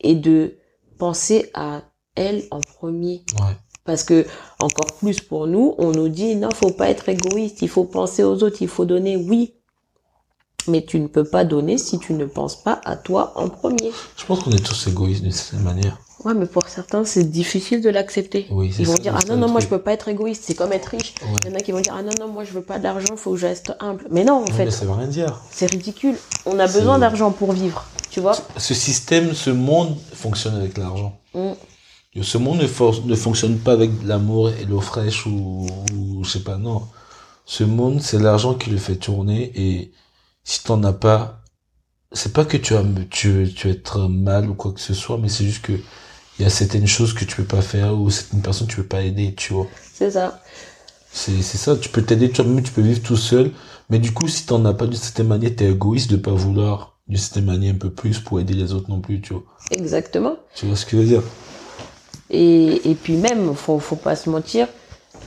et 0.00 0.14
de 0.14 0.58
penser 0.98 1.50
à 1.54 1.82
elle 2.14 2.44
en 2.50 2.60
premier. 2.60 3.24
Ouais. 3.40 3.56
Parce 3.88 4.04
que, 4.04 4.26
encore 4.60 4.98
plus 4.98 5.18
pour 5.20 5.46
nous, 5.46 5.74
on 5.78 5.92
nous 5.92 6.10
dit, 6.10 6.36
non, 6.36 6.50
faut 6.50 6.72
pas 6.72 6.90
être 6.90 7.08
égoïste, 7.08 7.62
il 7.62 7.70
faut 7.70 7.84
penser 7.84 8.22
aux 8.22 8.42
autres, 8.42 8.58
il 8.60 8.68
faut 8.68 8.84
donner, 8.84 9.16
oui. 9.16 9.54
Mais 10.66 10.84
tu 10.84 11.00
ne 11.00 11.06
peux 11.06 11.24
pas 11.24 11.46
donner 11.46 11.78
si 11.78 11.98
tu 11.98 12.12
ne 12.12 12.26
penses 12.26 12.62
pas 12.62 12.82
à 12.84 12.96
toi 12.96 13.32
en 13.36 13.48
premier. 13.48 13.90
Je 14.18 14.26
pense 14.26 14.40
qu'on 14.40 14.50
est 14.50 14.62
tous 14.62 14.88
égoïstes 14.88 15.22
d'une 15.22 15.32
certaine 15.32 15.62
manière. 15.62 15.96
Ouais, 16.22 16.34
mais 16.34 16.44
pour 16.44 16.68
certains, 16.68 17.06
c'est 17.06 17.24
difficile 17.24 17.80
de 17.80 17.88
l'accepter. 17.88 18.46
Oui, 18.50 18.70
Ils 18.78 18.86
vont 18.86 18.96
ça, 18.96 19.00
dire, 19.00 19.16
ah 19.16 19.26
non, 19.26 19.38
non, 19.38 19.48
moi 19.48 19.62
je 19.62 19.68
peux 19.68 19.80
pas 19.80 19.94
être 19.94 20.08
égoïste, 20.08 20.42
c'est 20.44 20.54
comme 20.54 20.74
être 20.74 20.88
riche. 20.88 21.14
Ouais. 21.22 21.28
Il 21.46 21.50
y 21.50 21.54
en 21.54 21.56
a 21.56 21.60
qui 21.60 21.72
vont 21.72 21.80
dire, 21.80 21.94
ah 21.96 22.02
non, 22.02 22.12
non, 22.20 22.28
moi 22.30 22.44
je 22.44 22.52
veux 22.52 22.60
pas 22.60 22.78
d'argent, 22.78 23.16
faut 23.16 23.30
que 23.30 23.38
je 23.38 23.46
reste 23.46 23.72
humble. 23.80 24.04
Mais 24.10 24.22
non, 24.22 24.42
en 24.42 24.46
fait, 24.48 24.66
mais 24.66 24.70
ça 24.70 24.84
veut 24.84 24.92
rien 24.92 25.06
dire. 25.06 25.40
c'est 25.50 25.70
ridicule. 25.70 26.16
On 26.44 26.58
a 26.58 26.66
besoin 26.66 26.98
d'argent 26.98 27.30
pour 27.30 27.52
vivre, 27.52 27.86
tu 28.10 28.20
vois. 28.20 28.36
Ce 28.58 28.74
système, 28.74 29.32
ce 29.32 29.48
monde 29.48 29.96
fonctionne 30.12 30.56
avec 30.56 30.76
l'argent. 30.76 31.18
Mm. 31.32 31.52
Ce 32.22 32.38
monde 32.38 32.58
ne, 32.62 32.66
for- 32.66 33.04
ne 33.06 33.14
fonctionne 33.14 33.58
pas 33.58 33.72
avec 33.72 33.90
l'amour 34.04 34.50
et 34.50 34.64
l'eau 34.64 34.80
fraîche 34.80 35.26
ou, 35.26 35.66
ou 35.94 36.24
je 36.24 36.30
sais 36.30 36.42
pas, 36.44 36.56
non. 36.56 36.82
Ce 37.44 37.64
monde, 37.64 38.00
c'est 38.02 38.18
l'argent 38.18 38.54
qui 38.54 38.70
le 38.70 38.76
fait 38.78 38.96
tourner 38.96 39.52
et 39.54 39.92
si 40.44 40.62
t'en 40.64 40.82
as 40.84 40.92
pas, 40.92 41.42
c'est 42.12 42.32
pas 42.32 42.44
que 42.44 42.56
tu 42.56 42.74
me- 42.74 43.04
tu, 43.08 43.52
tu 43.54 43.68
être 43.70 44.08
mal 44.08 44.48
ou 44.50 44.54
quoi 44.54 44.72
que 44.72 44.80
ce 44.80 44.94
soit, 44.94 45.18
mais 45.18 45.28
c'est 45.28 45.44
juste 45.44 45.62
que 45.62 45.72
il 46.38 46.42
y 46.42 46.46
a 46.46 46.50
certaines 46.50 46.86
choses 46.86 47.14
que 47.14 47.24
tu 47.24 47.36
peux 47.36 47.44
pas 47.44 47.62
faire 47.62 47.94
ou 47.98 48.10
certaines 48.10 48.42
personnes 48.42 48.66
que 48.68 48.72
tu 48.72 48.78
peux 48.82 48.86
pas 48.88 49.02
aider, 49.02 49.34
tu 49.34 49.52
vois. 49.54 49.66
C'est 49.92 50.12
ça. 50.12 50.40
C'est, 51.12 51.42
c'est 51.42 51.58
ça, 51.58 51.76
tu 51.76 51.88
peux 51.88 52.02
t'aider 52.02 52.30
toi-même, 52.30 52.62
tu 52.62 52.70
peux 52.72 52.82
vivre 52.82 53.02
tout 53.02 53.16
seul, 53.16 53.50
mais 53.90 53.98
du 53.98 54.12
coup, 54.12 54.28
si 54.28 54.46
t'en 54.46 54.64
as 54.64 54.74
pas 54.74 54.86
d'une 54.86 54.96
certaine 54.98 55.26
manière, 55.28 55.54
t'es 55.56 55.70
égoïste 55.70 56.10
de 56.10 56.16
pas 56.16 56.32
vouloir 56.32 56.98
d'une 57.08 57.18
certaine 57.18 57.46
manière 57.46 57.74
un 57.74 57.78
peu 57.78 57.90
plus 57.90 58.20
pour 58.20 58.38
aider 58.40 58.54
les 58.54 58.72
autres 58.72 58.88
non 58.90 59.00
plus, 59.00 59.20
tu 59.20 59.32
vois. 59.32 59.42
Exactement. 59.72 60.36
Tu 60.54 60.66
vois 60.66 60.76
ce 60.76 60.84
que 60.86 60.92
je 60.92 61.02
veux 61.02 61.08
dire? 61.08 61.22
Et, 62.30 62.90
et 62.90 62.94
puis 62.94 63.16
même, 63.16 63.54
faut, 63.54 63.78
faut 63.78 63.96
pas 63.96 64.16
se 64.16 64.28
mentir, 64.28 64.68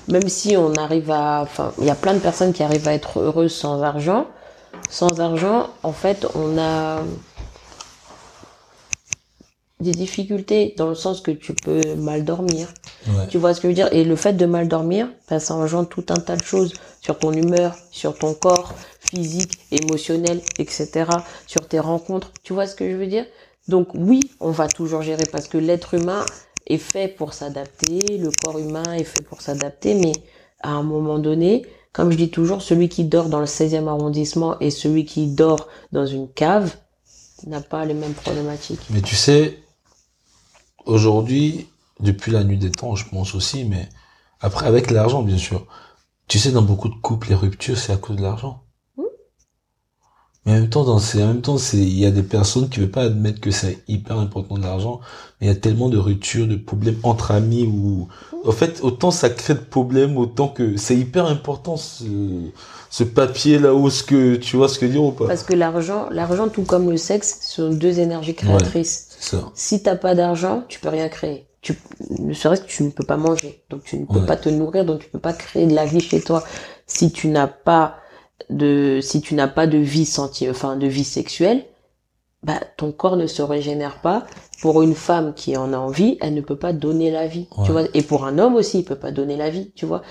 même 0.08 0.28
si 0.28 0.56
on 0.58 0.74
arrive 0.76 1.12
à, 1.12 1.42
enfin, 1.42 1.74
il 1.80 1.86
y 1.86 1.90
a 1.90 1.96
plein 1.96 2.14
de 2.14 2.20
personnes 2.20 2.54
qui 2.54 2.64
arrivent 2.64 2.88
à 2.88 2.94
être 2.94 3.20
heureuses 3.20 3.54
sans 3.54 3.82
argent. 3.82 4.28
Sans 4.90 5.20
argent, 5.20 5.70
en 5.84 5.94
fait, 5.94 6.28
on 6.36 6.58
a 6.58 7.02
des 9.80 9.92
difficultés 9.92 10.76
dans 10.78 10.88
le 10.88 10.96
sens 10.96 11.22
que 11.22 11.32
tu 11.32 11.54
peux 11.54 11.82
mal 11.96 12.24
dormir. 12.24 12.68
Ouais. 13.08 13.28
Tu 13.30 13.38
vois 13.38 13.54
ce 13.54 13.62
que 13.62 13.64
je 13.64 13.70
veux 13.70 13.76
dire? 13.76 13.92
Et 13.92 14.04
le 14.04 14.16
fait 14.16 14.34
de 14.34 14.46
mal 14.46 14.68
dormir, 14.68 15.08
ben, 15.30 15.40
ça 15.40 15.56
engendre 15.56 15.90
tout 15.90 16.06
un 16.10 16.20
tas 16.20 16.36
de 16.36 16.44
choses 16.44 16.74
sur 17.02 17.18
ton 17.18 17.32
humeur, 17.34 17.76
sur 17.92 18.18
ton 18.18 18.34
corps 18.34 18.74
physique, 19.00 19.60
émotionnel, 19.72 20.42
etc. 20.60 21.06
Sur 21.48 21.68
tes 21.68 21.80
rencontres. 21.80 22.32
Tu 22.44 22.54
vois 22.54 22.68
ce 22.68 22.76
que 22.76 22.90
je 22.90 22.96
veux 22.96 23.08
dire? 23.08 23.26
Donc 23.68 23.90
oui, 23.94 24.20
on 24.40 24.52
va 24.52 24.68
toujours 24.68 25.02
gérer 25.02 25.26
parce 25.32 25.48
que 25.48 25.58
l'être 25.58 25.94
humain 25.96 26.26
est 26.68 26.78
fait 26.78 27.08
pour 27.08 27.34
s'adapter, 27.34 28.18
le 28.18 28.30
corps 28.44 28.60
humain 28.60 28.94
est 28.94 29.04
fait 29.04 29.24
pour 29.24 29.42
s'adapter, 29.42 29.96
mais 29.96 30.14
à 30.62 30.72
un 30.72 30.84
moment 30.84 31.20
donné, 31.20 31.66
comme 31.94 32.12
je 32.12 32.18
dis 32.18 32.30
toujours, 32.30 32.62
celui 32.62 32.90
qui 32.90 33.04
dort 33.06 33.30
dans 33.30 33.40
le 33.40 33.46
16e 33.46 33.88
arrondissement 33.88 34.60
et 34.60 34.72
celui 34.72 35.06
qui 35.06 35.28
dort 35.28 35.68
dans 35.92 36.06
une 36.06 36.32
cave 36.32 36.76
n'a 37.48 37.62
pas 37.62 37.86
les 37.86 37.94
mêmes 37.94 38.14
problématiques. 38.14 38.82
Mais 38.92 39.02
tu 39.02 39.16
sais, 39.16 39.60
aujourd'hui, 40.86 41.68
depuis 42.00 42.32
la 42.32 42.44
nuit 42.44 42.58
des 42.58 42.72
temps, 42.72 42.96
je 42.96 43.08
pense 43.10 43.36
aussi, 43.36 43.66
mais 43.66 43.90
après, 44.40 44.68
avec 44.68 44.90
l'argent, 44.92 45.22
bien 45.22 45.38
sûr. 45.38 45.68
Tu 46.28 46.40
sais, 46.40 46.52
dans 46.52 46.62
beaucoup 46.62 46.90
de 46.90 46.96
couples, 46.96 47.30
les 47.30 47.36
ruptures, 47.36 47.78
c'est 47.78 47.92
à 47.92 47.98
cause 47.98 48.16
de 48.16 48.22
l'argent. 48.22 48.64
Mais 50.46 50.54
en 50.54 50.56
même 50.56 50.70
temps, 50.70 50.84
dans 50.84 50.98
ces, 51.00 51.22
en 51.24 51.28
même 51.28 51.42
temps, 51.42 51.58
c'est, 51.60 51.78
il 51.78 51.98
y 52.00 52.06
a 52.06 52.12
des 52.12 52.24
personnes 52.24 52.68
qui 52.70 52.80
veulent 52.80 52.90
pas 52.90 53.04
admettre 53.04 53.40
que 53.40 53.52
c'est 53.52 53.84
hyper 53.88 54.18
important 54.18 54.56
de 54.58 54.64
l'argent. 54.64 55.00
Mais 55.40 55.48
il 55.48 55.50
y 55.50 55.54
a 55.54 55.56
tellement 55.56 55.88
de 55.90 55.98
ruptures, 56.00 56.48
de 56.48 56.56
problèmes 56.56 56.98
entre 57.04 57.32
amis 57.32 57.64
ou, 57.66 58.08
en 58.46 58.52
fait, 58.52 58.80
autant 58.82 59.12
ça 59.12 59.30
crée 59.30 59.54
de 59.54 59.60
problèmes, 59.60 60.18
autant 60.18 60.48
que 60.48 60.78
c'est 60.78 60.98
hyper 60.98 61.28
important 61.28 61.78
ce, 61.78 62.06
ce 62.90 63.04
papier 63.04 63.60
là-haut, 63.60 63.90
ce 63.90 64.04
que, 64.04 64.36
tu 64.36 64.56
vois 64.58 64.68
ce 64.68 64.80
que 64.80 64.86
dire 64.88 65.04
ou 65.04 65.12
pas? 65.12 65.28
Parce 65.28 65.44
que 65.44 65.54
l'argent, 65.54 66.08
l'argent 66.12 66.50
tout 66.50 66.64
comme 66.64 66.90
le 66.90 66.98
sexe, 66.98 67.38
sont 67.42 67.70
deux 67.70 68.00
énergies 68.00 68.36
créatrices. 68.36 69.08
C'est 69.20 69.36
ça. 69.38 69.52
Si 69.54 69.84
t'as 69.84 69.96
pas 69.96 70.16
d'argent, 70.16 70.64
tu 70.68 70.80
peux 70.80 70.90
rien 70.90 71.08
créer. 71.10 71.46
Tu, 71.62 71.76
ne 72.18 72.34
serait-ce 72.34 72.62
que 72.62 72.68
tu 72.68 72.84
ne 72.84 72.90
peux 72.90 73.04
pas 73.04 73.18
manger, 73.18 73.64
donc 73.70 73.84
tu 73.84 73.98
ne 74.00 74.06
peux 74.06 74.20
Ouais. 74.20 74.26
pas 74.26 74.36
te 74.36 74.50
nourrir, 74.50 74.84
donc 74.86 75.02
tu 75.02 75.10
peux 75.10 75.20
pas 75.20 75.34
créer 75.34 75.68
de 75.68 75.76
la 75.76 75.86
vie 75.86 76.02
chez 76.02 76.20
toi. 76.24 76.44
Si 76.88 77.12
tu 77.12 77.28
n'as 77.28 77.48
pas 77.48 77.98
de, 78.50 79.00
si 79.02 79.22
tu 79.22 79.36
n'as 79.36 79.48
pas 79.48 79.68
de 79.68 79.78
vie 79.78 80.06
senti, 80.06 80.50
enfin 80.50 80.76
de 80.76 80.88
vie 80.88 81.04
sexuelle, 81.04 81.66
bah 82.44 82.60
ton 82.78 82.92
corps 82.92 83.18
ne 83.18 83.28
se 83.28 83.42
régénère 83.42 84.02
pas. 84.02 84.26
Pour 84.62 84.82
une 84.84 84.96
femme 84.96 85.34
qui 85.34 85.58
en 85.58 85.74
a 85.74 85.78
envie, 85.78 86.18
elle 86.22 86.34
ne 86.36 86.42
peut 86.42 86.56
pas 86.56 86.72
donner 86.74 87.10
la 87.12 87.28
vie, 87.28 87.48
Ouais. 87.58 87.66
tu 87.66 87.72
vois. 87.72 87.84
Et 87.94 88.02
pour 88.04 88.26
un 88.26 88.38
homme 88.40 88.56
aussi, 88.56 88.80
il 88.80 88.86
peut 88.86 88.96
pas 88.96 89.12
donner 89.12 89.36
la 89.38 89.50
vie, 89.50 89.72
tu 89.76 89.86
vois. 89.86 90.02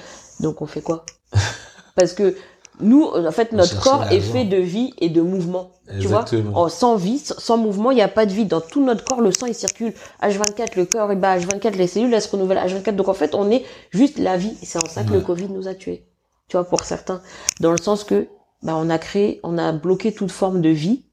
Donc 0.40 0.60
on 0.62 0.66
fait 0.66 0.80
quoi? 0.80 1.04
Parce 1.96 2.12
que 2.12 2.34
nous, 2.80 3.04
en 3.04 3.30
fait, 3.30 3.52
notre 3.52 3.80
corps 3.80 4.10
est 4.10 4.20
fait 4.20 4.44
de 4.44 4.56
vie 4.56 4.94
et 4.98 5.08
de 5.10 5.20
mouvement. 5.20 5.72
Tu 6.00 6.06
vois. 6.06 6.24
Oh, 6.54 6.68
sans 6.68 6.96
vie, 6.96 7.18
sans 7.18 7.58
mouvement, 7.58 7.90
il 7.90 7.96
n'y 7.96 8.02
a 8.02 8.08
pas 8.08 8.24
de 8.26 8.32
vie. 8.32 8.46
Dans 8.46 8.60
tout 8.60 8.82
notre 8.82 9.04
corps, 9.04 9.20
le 9.20 9.32
sang, 9.32 9.46
il 9.46 9.54
circule. 9.54 9.92
H24, 10.22 10.76
le 10.76 10.84
cœur, 10.86 11.10
et 11.12 11.16
bah, 11.16 11.36
H24, 11.38 11.76
les 11.76 11.86
cellules, 11.88 12.14
elles 12.14 12.22
se 12.22 12.30
renouvellent. 12.30 12.58
H24. 12.58 12.94
Donc, 12.96 13.08
en 13.08 13.14
fait, 13.14 13.34
on 13.34 13.50
est 13.50 13.64
juste 13.90 14.18
la 14.18 14.36
vie. 14.36 14.54
C'est 14.62 14.82
en 14.82 14.88
ça 14.88 15.02
que 15.04 15.12
le. 15.12 15.20
Covid 15.20 15.48
nous 15.48 15.68
a 15.68 15.74
tués. 15.74 16.06
Tu 16.50 16.56
vois, 16.56 16.64
pour 16.68 16.82
certains. 16.84 17.22
Dans 17.60 17.70
le 17.70 17.78
sens 17.78 18.02
que, 18.02 18.28
bah, 18.64 18.74
on 18.76 18.90
a 18.90 18.98
créé, 18.98 19.38
on 19.44 19.56
a 19.56 19.70
bloqué 19.70 20.12
toute 20.12 20.32
forme 20.32 20.60
de 20.60 20.68
vie, 20.68 21.04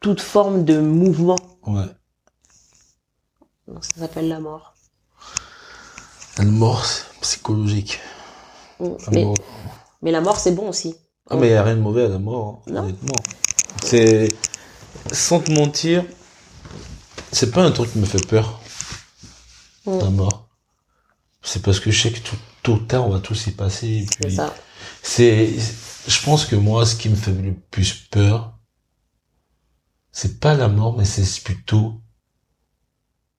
toute 0.00 0.22
forme 0.22 0.64
de 0.64 0.80
mouvement. 0.80 1.36
Ouais. 1.66 1.84
Donc, 3.66 3.84
ça 3.84 4.00
s'appelle 4.00 4.28
la 4.28 4.40
mort. 4.40 4.72
La 6.38 6.44
mort, 6.44 6.86
psychologique. 7.20 8.00
Mm. 8.80 8.84
La 8.86 9.10
Mais, 9.12 9.24
mort. 9.24 9.34
mais 10.00 10.10
la 10.10 10.20
mort, 10.22 10.38
c'est 10.38 10.52
bon 10.52 10.70
aussi. 10.70 10.96
Ah, 11.28 11.36
mais 11.36 11.48
il 11.48 11.50
n'y 11.50 11.56
a 11.56 11.62
rien 11.64 11.76
de 11.76 11.82
mauvais 11.82 12.06
à 12.06 12.08
la 12.08 12.18
mort, 12.18 12.62
hein, 12.66 12.72
Non. 12.72 12.80
honnêtement. 12.84 13.14
C'est, 13.84 14.28
sans 15.12 15.40
te 15.40 15.52
mentir, 15.52 16.02
c'est 17.30 17.50
pas 17.50 17.62
un 17.62 17.70
truc 17.72 17.92
qui 17.92 17.98
me 17.98 18.06
fait 18.06 18.26
peur, 18.26 18.58
Mm. 19.84 19.98
la 19.98 20.10
mort. 20.10 20.46
C'est 21.42 21.62
parce 21.62 21.78
que 21.78 21.90
je 21.90 22.02
sais 22.02 22.10
que 22.12 22.20
tout, 22.20 22.36
tôt 22.62 22.72
ou 22.74 22.78
tard, 22.78 23.06
on 23.06 23.10
va 23.10 23.20
tous 23.20 23.46
y 23.48 23.50
passer. 23.50 23.86
et 23.86 24.06
C'est 24.22 24.30
ça. 24.30 24.54
C'est, 25.10 25.48
je 26.06 26.22
pense 26.22 26.44
que 26.44 26.54
moi, 26.54 26.84
ce 26.84 26.94
qui 26.94 27.08
me 27.08 27.16
fait 27.16 27.32
le 27.32 27.54
plus 27.70 27.94
peur, 28.10 28.52
c'est 30.12 30.38
pas 30.38 30.54
la 30.54 30.68
mort, 30.68 30.98
mais 30.98 31.06
c'est 31.06 31.42
plutôt 31.42 31.94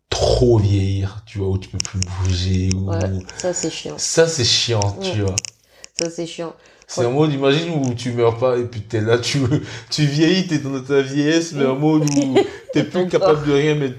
trop 0.09 0.57
vieillir, 0.57 1.24
tu 1.28 1.38
vois, 1.38 1.49
où 1.49 1.59
tu 1.59 1.70
peux 1.70 1.78
plus 1.78 1.99
bouger, 1.99 2.72
ou... 2.76 2.89
Ouais. 2.89 3.20
Ça, 3.38 3.53
c'est 3.53 3.70
chiant. 3.70 3.99
Ça, 3.99 4.28
c'est 4.28 4.43
chiant, 4.43 4.97
tu 4.99 5.22
vois. 5.22 5.36
Ça, 5.97 6.09
c'est 6.09 6.26
chiant. 6.26 6.55
C'est 6.88 7.05
un 7.05 7.11
mode, 7.11 7.32
imagine 7.34 7.70
où 7.70 7.93
tu 7.93 8.13
meurs 8.13 8.39
pas 8.39 8.57
et 8.57 8.63
puis 8.63 8.82
t'es 8.82 9.01
là, 9.01 9.20
tu, 9.20 9.39
tu 9.91 10.07
vieillis, 10.07 10.47
t'es 10.47 10.57
dans 10.57 10.82
ta 10.82 11.03
vieillesse, 11.03 11.53
mais 11.53 11.65
un 11.65 11.76
mode 11.76 12.09
où 12.09 12.36
t'es 12.74 12.84
plus 12.84 13.03
Ton 13.03 13.09
capable 13.09 13.45
de 13.45 13.53
rien, 13.53 13.76
mais 13.76 13.93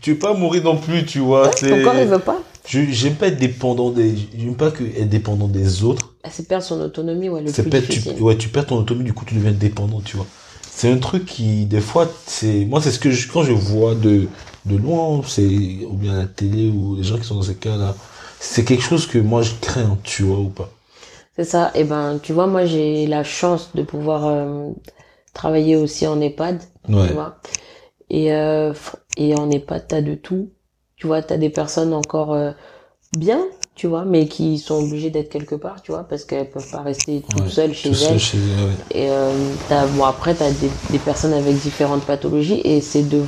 tu 0.00 0.12
veux 0.12 0.18
pas 0.20 0.32
mourir 0.32 0.62
non 0.62 0.76
plus, 0.76 1.04
tu 1.04 1.18
vois. 1.18 1.48
Ton 1.48 1.56
c'est- 1.58 1.82
corps, 1.82 1.96
il 1.98 2.06
veut 2.06 2.20
pas. 2.20 2.40
Je, 2.68 2.82
j'aime 2.88 3.16
pas 3.16 3.26
être 3.26 3.38
dépendant 3.38 3.90
des, 3.90 4.14
j'aime 4.16 4.56
pas 4.56 4.70
que 4.70 4.84
être 4.84 5.08
dépendant 5.08 5.48
des 5.48 5.82
autres. 5.82 6.15
C'est 6.30 6.48
perdre 6.48 6.64
son 6.64 6.80
autonomie, 6.80 7.28
ouais, 7.28 7.40
le 7.42 7.50
plus 7.52 7.70
perdre- 7.70 7.86
tu, 7.86 8.00
difficile. 8.00 8.22
ouais, 8.22 8.36
tu 8.36 8.48
perds 8.48 8.66
ton 8.66 8.76
autonomie, 8.78 9.04
du 9.04 9.12
coup, 9.12 9.24
tu 9.24 9.34
deviens 9.34 9.52
dépendant, 9.52 10.00
tu 10.00 10.16
vois. 10.16 10.26
C'est 10.70 10.90
un 10.90 10.98
truc 10.98 11.24
qui, 11.24 11.64
des 11.64 11.80
fois, 11.80 12.06
c'est, 12.26 12.64
moi, 12.66 12.80
c'est 12.82 12.90
ce 12.90 12.98
que 12.98 13.10
je, 13.10 13.30
quand 13.32 13.42
je 13.42 13.52
vois 13.52 13.94
de, 13.94 14.28
de 14.66 14.76
loin, 14.76 15.22
c'est, 15.26 15.46
ou 15.46 15.94
bien 15.94 16.14
à 16.14 16.18
la 16.18 16.26
télé, 16.26 16.68
ou 16.68 16.96
les 16.96 17.02
gens 17.02 17.16
qui 17.16 17.24
sont 17.24 17.36
dans 17.36 17.42
ces 17.42 17.54
cas-là, 17.54 17.94
c'est 18.40 18.64
quelque 18.64 18.82
chose 18.82 19.06
que 19.06 19.18
moi, 19.18 19.42
je 19.42 19.52
crains, 19.60 19.96
tu 20.04 20.22
vois, 20.24 20.38
ou 20.38 20.48
pas. 20.50 20.70
C'est 21.36 21.44
ça. 21.44 21.70
Et 21.74 21.84
ben, 21.84 22.18
tu 22.22 22.32
vois, 22.32 22.46
moi, 22.46 22.66
j'ai 22.66 23.06
la 23.06 23.24
chance 23.24 23.70
de 23.74 23.82
pouvoir 23.82 24.26
euh, 24.26 24.70
travailler 25.32 25.76
aussi 25.76 26.06
en 26.06 26.20
EHPAD, 26.20 26.60
Ouais. 26.88 27.08
tu 27.08 27.12
vois. 27.14 27.36
Et, 28.10 28.32
euh, 28.32 28.72
et 29.16 29.34
en 29.34 29.50
EHPAD, 29.50 29.86
t'as 29.88 30.00
de 30.02 30.14
tout. 30.14 30.50
Tu 30.96 31.06
vois, 31.06 31.22
t'as 31.22 31.36
des 31.38 31.50
personnes 31.50 31.92
encore 31.94 32.32
euh, 32.32 32.52
bien, 33.16 33.42
tu 33.76 33.86
vois, 33.86 34.04
mais 34.04 34.26
qui 34.26 34.58
sont 34.58 34.82
obligées 34.82 35.10
d'être 35.10 35.28
quelque 35.28 35.54
part, 35.54 35.82
tu 35.82 35.92
vois, 35.92 36.04
parce 36.04 36.24
qu'elles 36.24 36.50
peuvent 36.50 36.70
pas 36.70 36.82
rester 36.82 37.22
toutes 37.28 37.42
Ouais, 37.42 37.50
seules 37.50 37.74
chez 37.74 37.90
elles. 37.90 38.18
chez 38.18 38.38
eux, 38.38 38.40
ouais. 38.40 38.74
Et 38.90 39.10
euh, 39.10 39.30
t'as, 39.68 39.86
bon, 39.86 40.04
après, 40.04 40.34
t'as 40.34 40.50
des, 40.50 40.70
des 40.90 40.98
personnes 40.98 41.34
avec 41.34 41.54
différentes 41.60 42.04
pathologies, 42.04 42.60
et 42.64 42.80
c'est 42.80 43.02
de, 43.02 43.22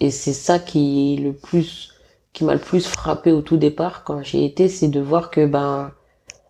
et 0.00 0.10
c'est 0.10 0.32
ça 0.34 0.58
qui 0.58 1.14
est 1.14 1.20
le 1.20 1.32
plus, 1.32 1.90
qui 2.32 2.44
m'a 2.44 2.54
le 2.54 2.60
plus 2.60 2.86
frappé 2.86 3.32
au 3.32 3.40
tout 3.42 3.56
départ 3.56 4.04
quand 4.04 4.22
j'y 4.22 4.44
étais, 4.44 4.68
c'est 4.68 4.88
de 4.88 5.00
voir 5.00 5.30
que 5.30 5.46
ben 5.46 5.92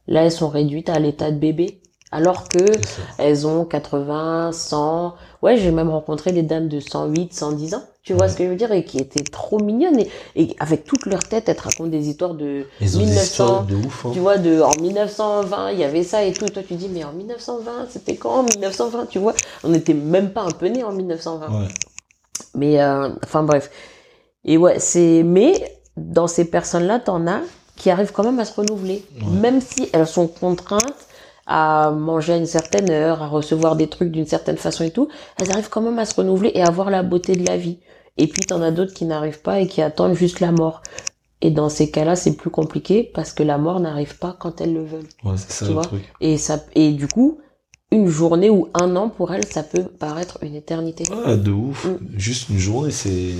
là 0.06 0.24
elles 0.24 0.32
sont 0.32 0.48
réduites 0.48 0.88
à 0.90 0.98
l'état 0.98 1.30
de 1.30 1.38
bébé, 1.38 1.80
alors 2.10 2.48
que 2.48 2.82
elles 3.18 3.46
ont 3.46 3.64
80, 3.64 4.52
100. 4.52 5.14
Ouais, 5.42 5.56
j'ai 5.58 5.70
même 5.70 5.90
rencontré 5.90 6.32
des 6.32 6.42
dames 6.42 6.68
de 6.68 6.80
108, 6.80 7.32
110 7.34 7.74
ans. 7.74 7.84
Tu 8.04 8.12
vois 8.12 8.26
Ouais. 8.26 8.28
ce 8.28 8.36
que 8.36 8.44
je 8.44 8.50
veux 8.50 8.54
dire 8.56 8.70
et 8.70 8.84
qui 8.84 8.98
étaient 8.98 9.22
trop 9.24 9.58
mignonnes 9.58 9.98
et, 9.98 10.10
et 10.36 10.56
avec 10.60 10.84
toute 10.84 11.06
leur 11.06 11.24
tête, 11.24 11.48
elles 11.48 11.56
te 11.56 11.62
racontent 11.62 11.88
des 11.88 12.06
histoires 12.08 12.34
de 12.34 12.66
Ils 12.80 12.96
ont 12.96 13.00
des 13.00 13.06
1900, 13.06 13.22
histoires 13.24 13.62
de 13.64 13.76
ouf, 13.76 14.04
hein. 14.06 14.10
tu 14.12 14.18
vois, 14.20 14.36
de, 14.36 14.60
en 14.60 14.72
1920, 14.78 15.70
il 15.72 15.78
y 15.78 15.84
avait 15.84 16.02
ça 16.04 16.22
et 16.22 16.32
tout. 16.34 16.44
Et 16.44 16.50
toi, 16.50 16.62
tu 16.62 16.74
dis, 16.74 16.88
mais 16.90 17.02
en 17.02 17.12
1920, 17.12 17.86
c'était 17.90 18.16
quand 18.16 18.40
en 18.40 18.42
1920, 18.42 19.06
tu 19.06 19.18
vois? 19.18 19.32
On 19.64 19.70
n'était 19.70 19.94
même 19.94 20.30
pas 20.32 20.42
un 20.42 20.50
peu 20.50 20.66
nés 20.66 20.84
en 20.84 20.92
1920. 20.92 21.48
Ouais. 21.62 21.68
Mais, 22.54 22.80
euh, 22.82 23.08
enfin 23.24 23.42
bref. 23.42 23.70
Et 24.44 24.58
ouais, 24.58 24.78
c'est, 24.78 25.22
mais 25.24 25.54
dans 25.96 26.26
ces 26.26 26.44
personnes-là, 26.44 26.98
t'en 27.00 27.26
as 27.26 27.40
qui 27.76 27.88
arrivent 27.90 28.12
quand 28.12 28.24
même 28.24 28.38
à 28.38 28.44
se 28.44 28.52
renouveler. 28.54 29.02
Ouais. 29.16 29.30
Même 29.40 29.60
si 29.62 29.88
elles 29.94 30.06
sont 30.06 30.26
contraintes 30.28 30.82
à 31.46 31.90
manger 31.90 32.34
à 32.34 32.36
une 32.36 32.46
certaine 32.46 32.90
heure, 32.90 33.22
à 33.22 33.28
recevoir 33.28 33.76
des 33.76 33.88
trucs 33.88 34.10
d'une 34.10 34.26
certaine 34.26 34.56
façon 34.56 34.84
et 34.84 34.90
tout, 34.90 35.08
elles 35.38 35.50
arrivent 35.50 35.68
quand 35.68 35.82
même 35.82 35.98
à 35.98 36.04
se 36.04 36.14
renouveler 36.14 36.52
et 36.54 36.62
à 36.62 36.70
voir 36.70 36.90
la 36.90 37.02
beauté 37.02 37.34
de 37.34 37.46
la 37.46 37.56
vie. 37.56 37.78
Et 38.16 38.26
puis 38.26 38.42
t'en 38.42 38.62
as 38.62 38.70
d'autres 38.70 38.94
qui 38.94 39.04
n'arrivent 39.04 39.42
pas 39.42 39.60
et 39.60 39.66
qui 39.66 39.82
attendent 39.82 40.14
juste 40.14 40.40
la 40.40 40.52
mort. 40.52 40.82
Et 41.40 41.50
dans 41.50 41.68
ces 41.68 41.90
cas-là, 41.90 42.16
c'est 42.16 42.36
plus 42.36 42.50
compliqué 42.50 43.10
parce 43.14 43.32
que 43.32 43.42
la 43.42 43.58
mort 43.58 43.80
n'arrive 43.80 44.18
pas 44.18 44.34
quand 44.38 44.60
elles 44.60 44.72
le 44.72 44.84
veulent. 44.84 45.08
Ouais, 45.24 45.34
c'est 45.36 45.52
ça 45.52 45.64
Tu 45.66 45.70
le 45.70 45.74
vois 45.74 45.82
truc. 45.82 46.02
Et 46.20 46.38
ça, 46.38 46.64
et 46.74 46.92
du 46.92 47.06
coup, 47.06 47.38
une 47.90 48.08
journée 48.08 48.48
ou 48.48 48.68
un 48.72 48.96
an 48.96 49.10
pour 49.10 49.34
elles, 49.34 49.46
ça 49.46 49.62
peut 49.62 49.84
paraître 49.84 50.38
une 50.42 50.54
éternité. 50.54 51.04
Ouais, 51.12 51.36
de 51.36 51.50
ouf. 51.50 51.84
Mm. 51.84 51.98
Juste 52.16 52.48
une 52.48 52.58
journée, 52.58 52.90
c'est, 52.90 53.34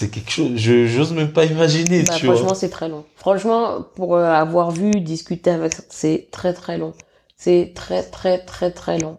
c'est 0.00 0.08
quelque 0.08 0.30
chose, 0.30 0.52
je, 0.56 0.86
j'ose 0.86 1.12
même 1.12 1.30
pas 1.30 1.44
imaginer, 1.44 2.02
Bah, 2.04 2.14
tu 2.16 2.24
franchement, 2.24 2.46
vois. 2.46 2.54
c'est 2.54 2.70
très 2.70 2.88
long. 2.88 3.04
Franchement, 3.16 3.84
pour 3.96 4.16
euh, 4.16 4.24
avoir 4.24 4.70
vu, 4.70 4.92
discuter 4.92 5.50
avec, 5.50 5.74
c'est 5.90 6.28
très 6.30 6.54
très 6.54 6.78
long. 6.78 6.94
C'est 7.36 7.72
très 7.74 8.02
très 8.02 8.38
très 8.38 8.70
très 8.70 8.98
long. 8.98 9.18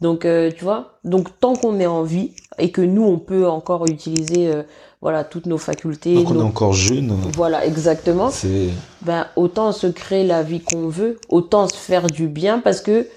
Donc, 0.00 0.24
euh, 0.24 0.52
tu 0.56 0.62
vois, 0.62 0.98
donc 1.02 1.28
tant 1.40 1.54
qu'on 1.56 1.80
est 1.80 1.86
en 1.86 2.04
vie 2.04 2.30
et 2.58 2.70
que 2.70 2.80
nous, 2.80 3.02
on 3.02 3.18
peut 3.18 3.48
encore 3.48 3.86
utiliser, 3.86 4.46
euh, 4.54 4.62
voilà, 5.00 5.24
toutes 5.24 5.46
nos 5.46 5.58
facultés, 5.58 6.14
Donc 6.14 6.30
on 6.30 6.38
est 6.38 6.42
encore 6.42 6.72
jeune, 6.74 7.12
voilà, 7.34 7.66
exactement. 7.66 8.30
c'est, 8.30 8.68
Ben, 9.02 9.26
autant 9.34 9.72
se 9.72 9.88
créer 9.88 10.24
la 10.24 10.44
vie 10.44 10.60
qu'on 10.60 10.88
veut, 10.88 11.18
autant 11.28 11.66
se 11.66 11.74
faire 11.76 12.06
du 12.06 12.28
bien 12.28 12.60
parce 12.60 12.80
que 12.80 13.08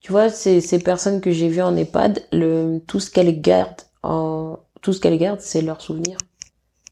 tu 0.00 0.12
vois, 0.12 0.28
ces, 0.28 0.60
ces 0.60 0.78
personnes 0.78 1.22
que 1.22 1.30
j'ai 1.30 1.48
vues 1.48 1.62
en 1.62 1.74
EHPAD, 1.74 2.22
le, 2.32 2.80
tout 2.86 3.00
ce 3.00 3.10
qu'elles 3.10 3.40
gardent 3.40 3.80
en, 4.02 4.58
tout 4.84 4.92
ce 4.92 5.00
qu'elles 5.00 5.18
gardent, 5.18 5.40
c'est 5.40 5.62
leurs 5.62 5.80
souvenirs. 5.80 6.18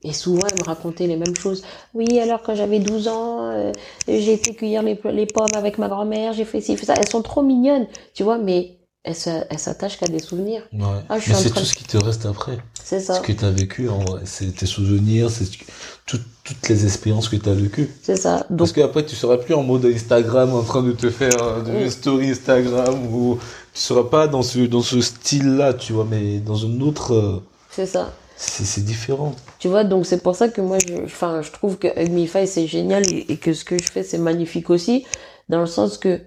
Et 0.05 0.12
souvent, 0.12 0.43
elles 0.51 0.59
me 0.59 0.65
racontaient 0.65 1.07
les 1.07 1.16
mêmes 1.16 1.37
choses. 1.37 1.62
Oui, 1.95 2.19
alors 2.19 2.43
quand 2.43 2.55
j'avais 2.57 2.81
12 2.81 3.07
ans, 3.09 3.51
euh, 3.53 3.73
j'ai 4.09 4.33
été 4.33 4.55
cueillir 4.55 4.83
les, 4.83 4.99
les 5.12 5.27
pommes 5.27 5.55
avec 5.55 5.79
ma 5.79 5.89
grand-mère, 5.89 6.33
j'ai 6.33 6.45
fait 6.45 6.61
ci, 6.61 6.77
fait 6.77 6.87
ça. 6.87 6.95
Elles 6.99 7.09
sont 7.09 7.23
trop 7.23 7.43
mignonnes, 7.43 7.87
tu 8.15 8.23
vois, 8.24 8.39
mais 8.39 8.79
elles 9.05 9.15
s'attachent 9.15 9.99
qu'à 9.99 10.07
des 10.09 10.20
souvenirs. 10.20 10.62
Ouais. 10.73 10.81
Ah, 11.09 11.19
je 11.19 11.31
Mais 11.31 11.37
c'est 11.37 11.51
train 11.51 11.61
tout 11.61 11.66
ce 11.66 11.74
qui 11.74 11.85
te 11.85 11.97
reste 11.99 12.27
après. 12.27 12.59
C'est 12.85 13.01
Ce 13.01 13.07
ça, 13.07 13.19
que 13.20 13.33
tu 13.33 13.45
as 13.45 13.51
vécu, 13.51 13.89
en 13.89 13.99
vrai. 13.99 14.23
C'est 14.24 14.55
tes 14.55 14.66
souvenirs, 14.66 15.31
c'est 15.31 15.45
ce 15.45 15.59
tout- 16.07 16.19
toutes 16.45 16.69
les 16.69 16.85
expériences 16.85 17.29
que 17.29 17.37
tu 17.37 17.49
as 17.49 17.55
vécues. 17.55 17.89
c'est 18.03 18.16
ça. 18.16 18.45
Donc, 18.51 18.59
Parce 18.59 18.73
qu'après, 18.73 19.05
tu 19.07 19.15
seras 19.15 19.37
plus 19.39 19.55
en 19.55 19.62
mode 19.62 19.85
Instagram 19.87 20.53
en 20.55 20.62
train 20.62 20.83
de 20.83 20.93
te 20.93 21.11
faire 21.11 21.41
euh, 21.41 21.62
de 21.62 21.87
Mm. 21.87 21.91
story 21.91 22.31
Instagram 22.31 23.07
ou 23.15 23.39
tu 23.73 23.81
seras 23.81 24.03
pas 24.05 24.27
dans 24.27 24.43
ce, 24.43 24.59
dans 24.61 24.83
ce 24.83 25.01
style-là, 25.01 25.74
tu 25.74 25.93
vois, 25.93 26.07
mais 26.11 26.39
dans 26.39 26.57
une 26.57 26.83
autre, 26.83 27.15
euh, 27.15 27.43
c'est 27.70 27.87
ça. 27.87 28.12
c'est 28.37 28.85
différent. 28.85 29.35
Tu 29.62 29.68
vois, 29.68 29.84
donc 29.84 30.06
c'est 30.06 30.20
pour 30.24 30.34
ça 30.34 30.48
que 30.48 30.60
moi, 30.60 30.78
je, 30.84 31.05
enfin, 31.05 31.40
je 31.40 31.52
trouve 31.52 31.78
que 31.78 31.86
Hugmify, 31.86 32.48
c'est 32.48 32.66
génial 32.66 33.09
et, 33.09 33.26
et 33.32 33.36
que 33.36 33.52
ce 33.52 33.64
que 33.64 33.78
je 33.78 33.93
fais, 33.93 34.02
c'est 34.02 34.18
magnifique 34.18 34.70
aussi, 34.70 35.06
dans 35.48 35.60
le 35.60 35.66
sens 35.66 35.98
que 35.98 36.20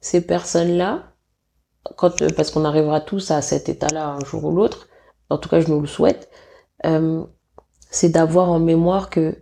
ces 0.00 0.22
personnes-là, 0.22 1.12
quand, 1.98 2.22
euh, 2.22 2.28
parce 2.34 2.50
qu'on 2.50 2.64
arrivera 2.64 3.02
tous 3.02 3.30
à 3.32 3.42
cet 3.42 3.68
état-là 3.68 4.08
un 4.08 4.24
jour 4.24 4.46
ou 4.46 4.52
l'autre, 4.52 4.88
en 5.28 5.36
tout 5.36 5.50
cas, 5.50 5.60
je 5.60 5.68
nous 5.68 5.82
le 5.82 5.86
souhaite, 5.86 6.30
euh, 6.86 7.22
c'est 7.90 8.08
d'avoir 8.08 8.48
en 8.48 8.60
mémoire 8.60 9.10
que, 9.10 9.36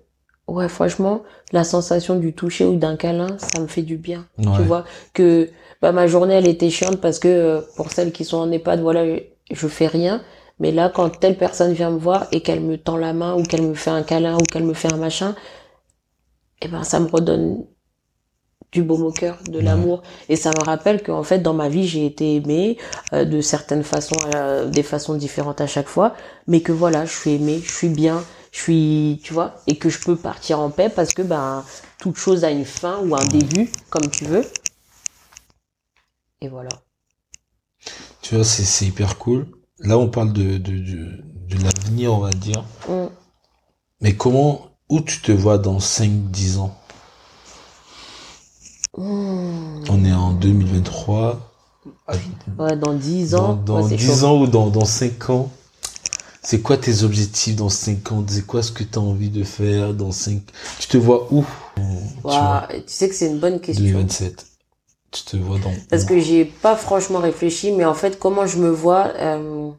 ouais, 0.48 0.68
franchement, 0.68 1.22
la 1.52 1.62
sensation 1.62 2.16
du 2.16 2.34
toucher 2.34 2.64
ou 2.64 2.74
d'un 2.74 2.96
câlin, 2.96 3.38
ça 3.38 3.60
me 3.60 3.68
fait 3.68 3.82
du 3.82 3.98
bien. 3.98 4.26
Tu 4.56 4.62
vois, 4.62 4.84
que 5.14 5.48
bah, 5.80 5.92
ma 5.92 6.08
journée, 6.08 6.34
elle 6.34 6.48
était 6.48 6.70
chiante 6.70 7.00
parce 7.00 7.20
que 7.20 7.28
euh, 7.28 7.60
pour 7.76 7.92
celles 7.92 8.10
qui 8.10 8.24
sont 8.24 8.38
en 8.38 8.50
EHPAD, 8.50 8.80
voilà, 8.80 9.06
je, 9.06 9.20
je 9.52 9.68
fais 9.68 9.86
rien. 9.86 10.22
Mais 10.58 10.72
là, 10.72 10.90
quand 10.94 11.10
telle 11.10 11.36
personne 11.36 11.72
vient 11.72 11.90
me 11.90 11.98
voir 11.98 12.26
et 12.32 12.40
qu'elle 12.42 12.60
me 12.60 12.78
tend 12.78 12.96
la 12.96 13.12
main 13.12 13.34
ou 13.36 13.42
qu'elle 13.42 13.62
me 13.62 13.74
fait 13.74 13.90
un 13.90 14.02
câlin 14.02 14.36
ou 14.36 14.42
qu'elle 14.44 14.64
me 14.64 14.74
fait 14.74 14.92
un 14.92 14.96
machin, 14.96 15.34
eh 16.62 16.68
ben, 16.68 16.82
ça 16.82 17.00
me 17.00 17.08
redonne 17.08 17.66
du 18.72 18.82
baume 18.82 19.04
au 19.04 19.12
cœur, 19.12 19.38
de 19.48 19.58
l'amour. 19.58 20.02
Et 20.28 20.36
ça 20.36 20.50
me 20.50 20.64
rappelle 20.64 21.02
qu'en 21.02 21.22
fait, 21.22 21.38
dans 21.38 21.54
ma 21.54 21.68
vie, 21.68 21.86
j'ai 21.86 22.06
été 22.06 22.36
aimée 22.36 22.78
euh, 23.12 23.24
de 23.24 23.40
certaines 23.40 23.84
façons, 23.84 24.16
euh, 24.34 24.68
des 24.68 24.82
façons 24.82 25.14
différentes 25.14 25.60
à 25.60 25.66
chaque 25.66 25.88
fois. 25.88 26.14
Mais 26.46 26.60
que 26.60 26.72
voilà, 26.72 27.04
je 27.04 27.12
suis 27.12 27.32
aimée, 27.32 27.60
je 27.64 27.72
suis 27.72 27.88
bien, 27.88 28.24
je 28.52 28.60
suis, 28.60 29.20
tu 29.22 29.32
vois, 29.34 29.56
et 29.66 29.76
que 29.76 29.88
je 29.88 30.00
peux 30.00 30.16
partir 30.16 30.60
en 30.60 30.70
paix 30.70 30.88
parce 30.88 31.14
que, 31.14 31.22
ben, 31.22 31.64
toute 31.98 32.16
chose 32.16 32.44
a 32.44 32.50
une 32.50 32.64
fin 32.64 32.98
ou 33.00 33.14
un 33.14 33.24
début, 33.26 33.70
comme 33.90 34.10
tu 34.10 34.24
veux. 34.24 34.44
Et 36.40 36.48
voilà. 36.48 36.70
Tu 38.20 38.34
vois, 38.34 38.44
c'est 38.44 38.64
c'est 38.64 38.86
hyper 38.86 39.16
cool. 39.18 39.46
Là, 39.80 39.98
on 39.98 40.08
parle 40.08 40.32
de, 40.32 40.58
de, 40.58 40.78
de, 40.78 41.24
de 41.48 41.62
l'avenir, 41.62 42.12
on 42.12 42.18
va 42.20 42.30
dire. 42.30 42.64
Mm. 42.88 43.06
Mais 44.00 44.16
comment, 44.16 44.68
où 44.88 45.00
tu 45.00 45.20
te 45.20 45.32
vois 45.32 45.58
dans 45.58 45.78
5-10 45.80 46.58
ans? 46.58 46.74
Mm. 48.96 49.84
On 49.88 50.04
est 50.04 50.12
en 50.12 50.32
2023. 50.32 51.52
Ouais, 52.58 52.76
dans 52.76 52.94
10 52.94 53.30
Dans, 53.30 53.50
ans, 53.50 53.54
dans 53.54 53.82
ouais, 53.82 53.88
c'est 53.88 53.96
10 53.96 54.20
chaud. 54.20 54.24
ans 54.24 54.40
ou 54.40 54.46
dans, 54.46 54.68
dans 54.70 54.84
5 54.84 55.30
ans, 55.30 55.50
c'est 56.42 56.60
quoi 56.62 56.78
tes 56.78 57.02
objectifs 57.02 57.56
dans 57.56 57.68
5 57.68 58.12
ans? 58.12 58.24
C'est 58.28 58.46
quoi 58.46 58.62
ce 58.62 58.72
que 58.72 58.84
tu 58.84 58.98
as 58.98 59.02
envie 59.02 59.30
de 59.30 59.44
faire 59.44 59.94
dans 59.94 60.12
5 60.12 60.42
Tu 60.78 60.88
te 60.88 60.96
vois 60.96 61.32
où? 61.32 61.44
Tu 61.76 61.82
Ouah, 62.24 62.68
tu 62.70 62.82
sais 62.86 63.08
que 63.08 63.14
c'est 63.14 63.26
une 63.28 63.38
bonne 63.40 63.60
question. 63.60 63.84
2027. 63.84 64.46
Tu 65.10 65.24
te 65.24 65.36
vois 65.36 65.58
dans 65.58 65.72
Parce 65.88 66.04
que 66.04 66.18
j'ai 66.18 66.44
pas 66.44 66.76
franchement 66.76 67.20
réfléchi, 67.20 67.72
mais 67.72 67.84
en 67.84 67.94
fait, 67.94 68.18
comment 68.18 68.46
je 68.46 68.58
me 68.58 68.70
vois, 68.70 69.12
euh, 69.18 69.70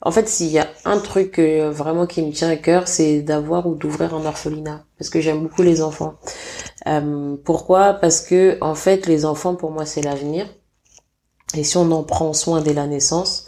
en 0.00 0.10
fait, 0.10 0.28
s'il 0.28 0.48
y 0.48 0.58
a 0.58 0.68
un 0.84 0.98
truc 0.98 1.38
euh, 1.38 1.70
vraiment 1.70 2.06
qui 2.06 2.22
me 2.22 2.30
tient 2.30 2.50
à 2.50 2.56
cœur, 2.56 2.88
c'est 2.88 3.22
d'avoir 3.22 3.66
ou 3.66 3.74
d'ouvrir 3.74 4.14
un 4.14 4.26
orphelinat. 4.26 4.84
Parce 4.98 5.08
que 5.08 5.20
j'aime 5.20 5.42
beaucoup 5.42 5.62
les 5.62 5.80
enfants. 5.80 6.14
Euh, 6.86 7.36
pourquoi? 7.42 7.94
Parce 7.94 8.20
que, 8.20 8.58
en 8.60 8.74
fait, 8.74 9.06
les 9.06 9.24
enfants, 9.24 9.54
pour 9.54 9.70
moi, 9.70 9.86
c'est 9.86 10.02
l'avenir. 10.02 10.46
Et 11.56 11.64
si 11.64 11.78
on 11.78 11.90
en 11.90 12.02
prend 12.02 12.34
soin 12.34 12.60
dès 12.60 12.74
la 12.74 12.86
naissance, 12.86 13.46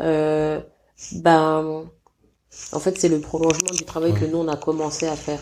euh, 0.00 0.60
ben, 1.12 1.84
en 2.72 2.80
fait, 2.80 2.98
c'est 2.98 3.08
le 3.08 3.20
prolongement 3.20 3.70
du 3.72 3.84
travail 3.84 4.12
que 4.12 4.24
nous, 4.24 4.38
on 4.38 4.48
a 4.48 4.56
commencé 4.56 5.06
à 5.06 5.14
faire. 5.14 5.38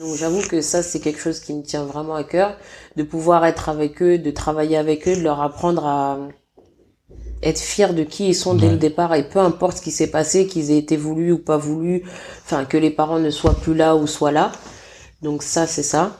Donc, 0.00 0.14
j'avoue 0.16 0.42
que 0.42 0.60
ça, 0.60 0.82
c'est 0.82 1.00
quelque 1.00 1.20
chose 1.20 1.40
qui 1.40 1.54
me 1.54 1.62
tient 1.62 1.84
vraiment 1.84 2.14
à 2.14 2.24
cœur, 2.24 2.56
de 2.96 3.02
pouvoir 3.02 3.44
être 3.46 3.68
avec 3.68 4.02
eux, 4.02 4.18
de 4.18 4.30
travailler 4.30 4.76
avec 4.76 5.08
eux, 5.08 5.16
de 5.16 5.22
leur 5.22 5.40
apprendre 5.40 5.86
à 5.86 6.18
être 7.42 7.60
fiers 7.60 7.92
de 7.92 8.02
qui 8.04 8.28
ils 8.28 8.34
sont 8.34 8.54
dès 8.54 8.66
Ouais. 8.66 8.72
le 8.72 8.78
départ 8.78 9.14
et 9.14 9.28
peu 9.28 9.38
importe 9.38 9.78
ce 9.78 9.82
qui 9.82 9.90
s'est 9.90 10.10
passé, 10.10 10.46
qu'ils 10.46 10.70
aient 10.70 10.78
été 10.78 10.96
voulus 10.96 11.32
ou 11.32 11.38
pas 11.38 11.56
voulus, 11.58 12.02
enfin, 12.44 12.64
que 12.64 12.76
les 12.76 12.90
parents 12.90 13.18
ne 13.18 13.30
soient 13.30 13.54
plus 13.54 13.74
là 13.74 13.94
ou 13.96 14.06
soient 14.06 14.32
là. 14.32 14.52
Donc, 15.22 15.42
ça, 15.42 15.66
c'est 15.66 15.82
ça. 15.82 16.16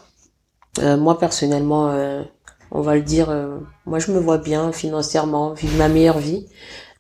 Euh, 0.81 0.97
moi, 0.97 1.19
personnellement, 1.19 1.91
euh, 1.91 2.23
on 2.71 2.81
va 2.83 2.95
le 2.97 3.03
dire, 3.03 3.31
euh, 3.31 3.59
moi, 3.87 3.99
je 3.99 4.11
me 4.13 4.19
vois 4.21 4.39
bien 4.39 4.73
financièrement, 4.73 5.53
vivre 5.55 5.77
ma 5.79 5.89
meilleure 5.89 6.19
vie, 6.19 6.47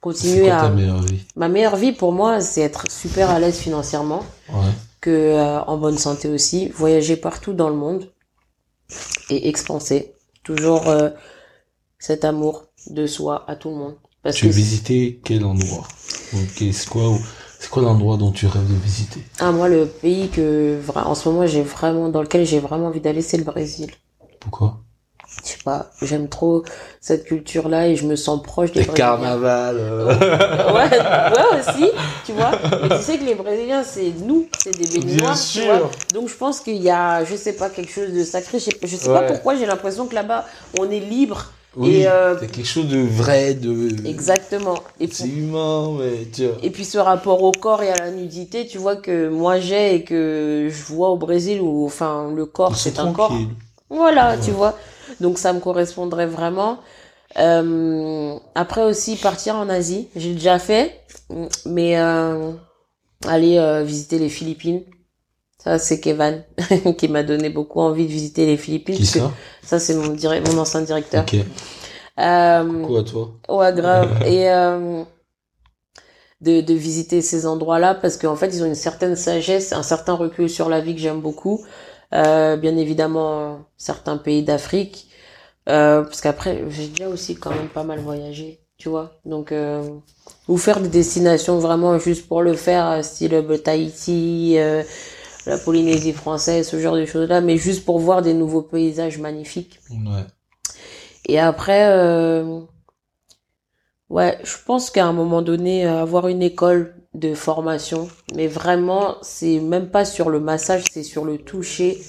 continuer 0.00 0.48
quoi 0.48 0.56
ta 0.56 0.66
à... 0.66 0.70
meilleure 0.70 1.02
vie? 1.02 1.22
Ma 1.36 1.48
meilleure 1.48 1.76
vie, 1.76 1.92
pour 1.92 2.12
moi, 2.12 2.40
c'est 2.40 2.62
être 2.62 2.90
super 2.90 3.30
à 3.30 3.38
l'aise 3.40 3.58
financièrement 3.58 4.22
Ouais. 4.48 4.72
Que 5.06 5.10
euh, 5.10 5.60
en 5.62 5.78
bonne 5.78 5.98
santé 5.98 6.28
aussi, 6.28 6.68
voyager 6.70 7.16
partout 7.16 7.52
dans 7.54 7.68
le 7.68 7.76
monde 7.76 8.10
et 9.30 9.48
expanser 9.48 10.12
toujours 10.42 10.88
euh, 10.88 11.10
cet 11.98 12.24
amour 12.24 12.66
de 12.88 13.06
soi 13.06 13.44
à 13.48 13.56
tout 13.56 13.70
le 13.70 13.76
monde. 13.76 13.96
Parce 14.22 14.36
Tu 14.36 14.46
que 14.46 14.52
visiter 14.52 15.20
quel 15.24 15.44
endroit? 15.44 15.86
Donc, 16.32 16.48
C'est 16.72 16.88
quoi, 16.88 17.16
c'est 17.58 17.70
quoi 17.70 17.82
l'endroit 17.82 18.16
dont 18.16 18.32
tu 18.32 18.46
rêves 18.46 18.68
de 18.68 18.74
visiter? 18.74 19.20
Ah, 19.38 19.52
moi 19.52 19.68
le 19.68 19.86
pays 19.86 20.28
que 20.28 20.80
en 20.94 21.14
ce 21.14 21.28
moment 21.28 21.46
j'ai 21.46 21.62
vraiment 21.62 22.08
dans 22.08 22.22
lequel 22.22 22.44
j'ai 22.46 22.58
vraiment 22.58 22.86
envie 22.88 23.00
d'aller 23.00 23.22
c'est 23.22 23.36
le 23.38 23.44
Brésil. 23.44 23.90
Pourquoi? 24.40 24.85
Pas, 25.66 25.90
j'aime 26.00 26.28
trop 26.28 26.62
cette 27.00 27.24
culture 27.24 27.68
là 27.68 27.88
et 27.88 27.96
je 27.96 28.06
me 28.06 28.14
sens 28.16 28.40
proche 28.42 28.70
des 28.72 28.80
Les 28.80 28.86
Brésiliens. 28.86 29.06
carnavals. 29.16 29.76
euh. 29.78 30.06
ouais, 30.72 30.90
ouais 30.90 31.58
aussi, 31.60 31.90
tu 32.24 32.32
vois. 32.32 32.52
Mais 32.82 32.96
tu 32.96 33.02
sais 33.02 33.18
que 33.18 33.24
les 33.24 33.34
Brésiliens, 33.34 33.82
c'est 33.82 34.12
nous, 34.24 34.46
c'est 34.62 34.70
des 34.78 34.86
béninois, 35.00 35.34
tu 35.52 35.62
vois. 35.62 35.90
Donc 36.14 36.28
je 36.28 36.34
pense 36.36 36.60
qu'il 36.60 36.76
y 36.82 36.88
a, 36.90 37.24
je 37.24 37.34
sais 37.34 37.52
pas, 37.54 37.68
quelque 37.68 37.92
chose 37.92 38.12
de 38.12 38.22
sacré. 38.24 38.58
Je 38.60 38.64
sais, 38.64 38.70
je 38.82 38.96
sais 38.96 39.08
pas 39.12 39.22
pourquoi 39.22 39.56
j'ai 39.56 39.66
l'impression 39.66 40.06
que 40.06 40.14
là-bas, 40.14 40.46
on 40.78 40.88
est 40.90 41.00
libre. 41.00 41.46
Oui, 41.78 41.96
Et, 41.96 42.08
euh, 42.08 42.38
c'est 42.40 42.50
quelque 42.50 42.66
chose 42.66 42.88
de 42.88 43.00
vrai, 43.00 43.52
de. 43.52 43.88
Exactement. 44.08 44.78
Et, 44.98 45.08
C'est 45.12 45.24
pour- 45.28 45.36
humain, 45.36 45.90
mais 45.98 46.24
tu 46.34 46.46
vois. 46.46 46.56
et 46.62 46.70
puis 46.70 46.86
ce 46.86 46.96
rapport 46.96 47.42
au 47.42 47.52
corps 47.52 47.82
et 47.82 47.90
à 47.90 47.96
la 47.96 48.10
nudité, 48.12 48.66
tu 48.66 48.78
vois 48.78 48.96
que 48.96 49.28
moi 49.28 49.60
j'ai 49.60 49.96
et 49.96 50.02
que 50.02 50.68
je 50.70 50.82
vois 50.94 51.10
au 51.10 51.18
Brésil 51.18 51.60
où, 51.60 51.84
enfin, 51.84 52.32
le 52.34 52.46
corps 52.46 52.74
c'est 52.76 52.98
un 52.98 53.12
corps. 53.12 53.36
Voilà, 53.90 54.30
Ouais. 54.30 54.38
tu 54.42 54.52
vois. 54.52 54.74
Donc 55.20 55.38
ça 55.38 55.52
me 55.52 55.60
correspondrait 55.60 56.26
vraiment. 56.26 56.78
Euh, 57.38 58.34
après 58.54 58.82
aussi 58.82 59.16
partir 59.16 59.56
en 59.56 59.68
Asie, 59.68 60.08
j'ai 60.16 60.32
déjà 60.32 60.58
fait, 60.58 61.00
mais 61.66 61.98
euh, 61.98 62.52
aller 63.26 63.58
euh, 63.58 63.82
visiter 63.82 64.18
les 64.18 64.28
Philippines. 64.28 64.82
Ça 65.58 65.78
c'est 65.78 66.00
Kevin 66.00 66.44
qui 66.98 67.08
m'a 67.08 67.22
donné 67.22 67.50
beaucoup 67.50 67.80
envie 67.80 68.06
de 68.06 68.12
visiter 68.12 68.46
les 68.46 68.56
Philippines. 68.56 68.96
Qui 68.96 69.06
ça? 69.06 69.32
ça 69.62 69.78
c'est 69.78 69.94
mon 69.94 70.08
direct, 70.08 70.48
mon 70.52 70.58
ancien 70.58 70.82
directeur. 70.82 71.24
Ok. 71.24 71.36
Euh, 72.18 72.82
Quoi, 72.86 73.02
toi 73.02 73.30
Ouais, 73.48 73.72
grave. 73.74 74.22
Et 74.26 74.50
euh, 74.50 75.02
de, 76.40 76.60
de 76.60 76.74
visiter 76.74 77.22
ces 77.22 77.46
endroits-là 77.46 77.94
parce 77.94 78.16
qu'en 78.16 78.36
fait, 78.36 78.48
ils 78.48 78.62
ont 78.62 78.66
une 78.66 78.74
certaine 78.74 79.16
sagesse, 79.16 79.72
un 79.72 79.82
certain 79.82 80.14
recul 80.14 80.48
sur 80.48 80.68
la 80.68 80.80
vie 80.80 80.94
que 80.94 81.00
j'aime 81.00 81.20
beaucoup. 81.20 81.64
Euh, 82.14 82.56
bien 82.56 82.76
évidemment, 82.76 83.66
certains 83.76 84.16
pays 84.16 84.42
d'Afrique. 84.42 85.08
Euh, 85.68 86.02
parce 86.04 86.20
qu'après, 86.20 86.64
j'ai 86.70 86.88
déjà 86.88 87.08
aussi 87.08 87.34
quand 87.34 87.50
même 87.50 87.68
pas 87.68 87.82
mal 87.82 87.98
voyagé, 87.98 88.60
tu 88.78 88.88
vois. 88.88 89.18
Donc, 89.24 89.50
euh, 89.50 89.82
ou 90.46 90.56
faire 90.58 90.80
des 90.80 90.88
destinations 90.88 91.58
vraiment 91.58 91.98
juste 91.98 92.28
pour 92.28 92.42
le 92.42 92.54
faire, 92.54 92.86
euh, 92.86 93.02
style 93.02 93.34
euh, 93.34 93.58
Tahiti, 93.58 94.54
euh, 94.58 94.84
la 95.46 95.58
Polynésie 95.58 96.12
française, 96.12 96.68
ce 96.68 96.78
genre 96.78 96.94
de 96.94 97.04
choses-là, 97.04 97.40
mais 97.40 97.56
juste 97.56 97.84
pour 97.84 97.98
voir 97.98 98.22
des 98.22 98.34
nouveaux 98.34 98.62
paysages 98.62 99.18
magnifiques. 99.18 99.80
Ouais. 99.90 100.24
Et 101.24 101.40
après, 101.40 101.88
euh, 101.88 102.60
ouais, 104.08 104.38
je 104.44 104.54
pense 104.64 104.90
qu'à 104.90 105.06
un 105.06 105.12
moment 105.12 105.42
donné, 105.42 105.84
avoir 105.84 106.28
une 106.28 106.42
école 106.42 106.94
de 107.16 107.34
formation, 107.34 108.08
mais 108.34 108.46
vraiment, 108.46 109.16
c'est 109.22 109.58
même 109.58 109.90
pas 109.90 110.04
sur 110.04 110.28
le 110.28 110.38
massage, 110.38 110.84
c'est 110.92 111.02
sur 111.02 111.24
le 111.24 111.38
toucher, 111.38 112.00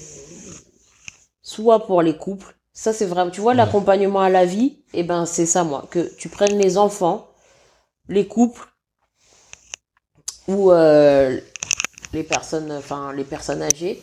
soit 1.42 1.86
pour 1.86 2.02
les 2.02 2.16
couples. 2.16 2.54
Ça, 2.74 2.92
c'est 2.92 3.06
vraiment, 3.06 3.30
tu 3.30 3.40
vois, 3.40 3.54
l'accompagnement 3.54 4.20
à 4.20 4.28
la 4.28 4.44
vie, 4.44 4.78
et 4.92 5.02
ben, 5.02 5.26
c'est 5.26 5.46
ça, 5.46 5.64
moi, 5.64 5.86
que 5.90 6.14
tu 6.16 6.28
prennes 6.28 6.58
les 6.58 6.76
enfants, 6.76 7.28
les 8.08 8.26
couples, 8.26 8.68
ou 10.46 10.72
euh, 10.72 11.40
les 12.12 12.22
personnes, 12.22 12.70
enfin, 12.72 13.12
les 13.12 13.24
personnes 13.24 13.62
âgées, 13.62 14.00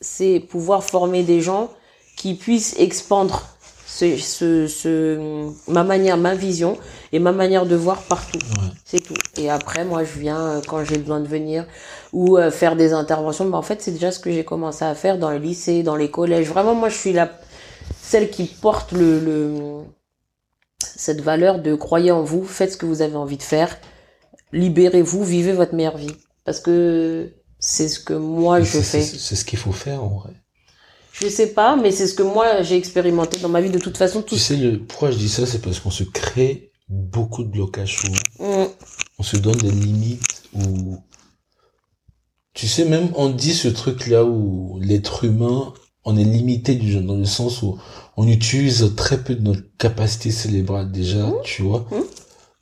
c'est 0.00 0.40
pouvoir 0.40 0.84
former 0.84 1.22
des 1.22 1.40
gens 1.40 1.70
qui 2.16 2.34
puissent 2.34 2.74
expandre 2.78 3.53
ce, 3.94 4.16
ce, 4.16 4.66
ce, 4.66 5.70
ma 5.70 5.84
manière, 5.84 6.16
ma 6.16 6.34
vision 6.34 6.76
et 7.12 7.20
ma 7.20 7.30
manière 7.30 7.64
de 7.64 7.76
voir 7.76 8.02
partout. 8.02 8.38
Ouais. 8.38 8.72
C'est 8.84 8.98
tout. 8.98 9.14
Et 9.36 9.48
après, 9.48 9.84
moi, 9.84 10.02
je 10.02 10.18
viens 10.18 10.40
euh, 10.40 10.60
quand 10.66 10.84
j'ai 10.84 10.98
besoin 10.98 11.20
de 11.20 11.28
venir 11.28 11.64
ou 12.12 12.36
euh, 12.36 12.50
faire 12.50 12.74
des 12.74 12.92
interventions. 12.92 13.44
Mais 13.44 13.56
en 13.56 13.62
fait, 13.62 13.80
c'est 13.80 13.92
déjà 13.92 14.10
ce 14.10 14.18
que 14.18 14.32
j'ai 14.32 14.44
commencé 14.44 14.84
à 14.84 14.96
faire 14.96 15.16
dans 15.16 15.30
les 15.30 15.38
lycées, 15.38 15.84
dans 15.84 15.94
les 15.94 16.10
collèges. 16.10 16.48
Vraiment, 16.48 16.74
moi, 16.74 16.88
je 16.88 16.96
suis 16.96 17.12
la 17.12 17.30
celle 18.02 18.30
qui 18.30 18.46
porte 18.46 18.90
le, 18.90 19.20
le 19.20 19.82
cette 20.80 21.20
valeur 21.20 21.60
de 21.60 21.76
croyez 21.76 22.10
en 22.10 22.22
vous, 22.24 22.44
faites 22.44 22.72
ce 22.72 22.76
que 22.76 22.86
vous 22.86 23.00
avez 23.00 23.16
envie 23.16 23.36
de 23.36 23.42
faire, 23.42 23.78
libérez-vous, 24.52 25.22
vivez 25.22 25.52
votre 25.52 25.74
meilleure 25.74 25.98
vie. 25.98 26.16
Parce 26.44 26.58
que 26.58 27.32
c'est 27.60 27.88
ce 27.88 28.00
que 28.00 28.14
moi 28.14 28.60
je 28.60 28.78
fais. 28.80 29.02
C'est 29.02 29.36
ce 29.36 29.44
qu'il 29.44 29.58
faut 29.58 29.72
faire 29.72 30.02
en 30.02 30.08
vrai. 30.08 30.32
Je 31.20 31.28
sais 31.28 31.48
pas, 31.48 31.76
mais 31.76 31.92
c'est 31.92 32.08
ce 32.08 32.14
que 32.14 32.24
moi 32.24 32.62
j'ai 32.62 32.76
expérimenté 32.76 33.38
dans 33.38 33.48
ma 33.48 33.60
vie 33.60 33.70
de 33.70 33.78
toute 33.78 33.96
façon. 33.96 34.20
Tout 34.20 34.34
Tu 34.34 34.40
sais, 34.40 34.56
le, 34.56 34.78
pourquoi 34.80 35.12
je 35.12 35.16
dis 35.16 35.28
ça, 35.28 35.46
c'est 35.46 35.60
parce 35.60 35.78
qu'on 35.78 35.90
se 35.90 36.02
crée 36.02 36.72
beaucoup 36.88 37.44
de 37.44 37.48
blocages 37.48 37.98
souvent. 37.98 38.18
Mm. 38.40 38.66
On 39.18 39.22
se 39.22 39.36
donne 39.36 39.56
des 39.56 39.70
limites 39.70 40.42
où... 40.54 40.96
Tu 42.52 42.66
sais, 42.66 42.84
même 42.84 43.08
on 43.14 43.30
dit 43.30 43.54
ce 43.54 43.68
truc-là 43.68 44.24
où 44.24 44.78
l'être 44.80 45.24
humain, 45.24 45.72
on 46.04 46.16
est 46.16 46.24
limité 46.24 46.74
du 46.74 47.00
dans 47.00 47.16
le 47.16 47.24
sens 47.24 47.62
où 47.62 47.78
on 48.16 48.28
utilise 48.28 48.92
très 48.96 49.18
peu 49.18 49.34
de 49.34 49.42
notre 49.42 49.62
capacité 49.78 50.30
cérébrale 50.30 50.90
déjà, 50.90 51.32
tu 51.44 51.62
vois. 51.62 51.86
Mhm. 51.90 52.04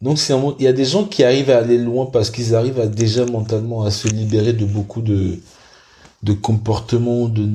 Donc 0.02 0.18
c'est 0.18 0.34
il 0.58 0.64
y 0.64 0.68
a 0.68 0.72
des 0.72 0.84
gens 0.84 1.04
qui 1.04 1.24
arrivent 1.24 1.50
à 1.50 1.58
aller 1.58 1.78
loin 1.78 2.06
parce 2.06 2.30
qu'ils 2.30 2.54
arrivent 2.54 2.80
à 2.80 2.86
déjà 2.86 3.24
mentalement 3.24 3.84
à 3.84 3.90
se 3.90 4.08
libérer 4.08 4.52
de 4.52 4.64
beaucoup 4.64 5.00
de 5.00 5.38
de 6.22 6.32
comportements 6.32 7.28
de 7.28 7.48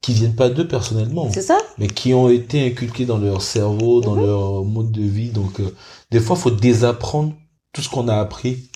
qui 0.00 0.12
viennent 0.12 0.36
pas 0.36 0.48
d'eux 0.48 0.68
personnellement 0.68 1.28
C'est 1.32 1.42
ça 1.42 1.58
mais 1.78 1.88
qui 1.88 2.14
ont 2.14 2.28
été 2.28 2.64
inculqués 2.64 3.06
dans 3.06 3.18
leur 3.18 3.42
cerveau, 3.42 4.00
dans 4.00 4.14
leur 4.14 4.64
mode 4.64 4.92
de 4.92 5.02
vie. 5.02 5.30
Donc, 5.30 5.60
euh, 5.60 5.74
des 6.10 6.20
fois, 6.20 6.36
faut 6.36 6.50
désapprendre 6.50 7.34
tout 7.72 7.82
ce 7.82 7.88
qu'on 7.88 8.08
a 8.08 8.16
appris 8.16 8.70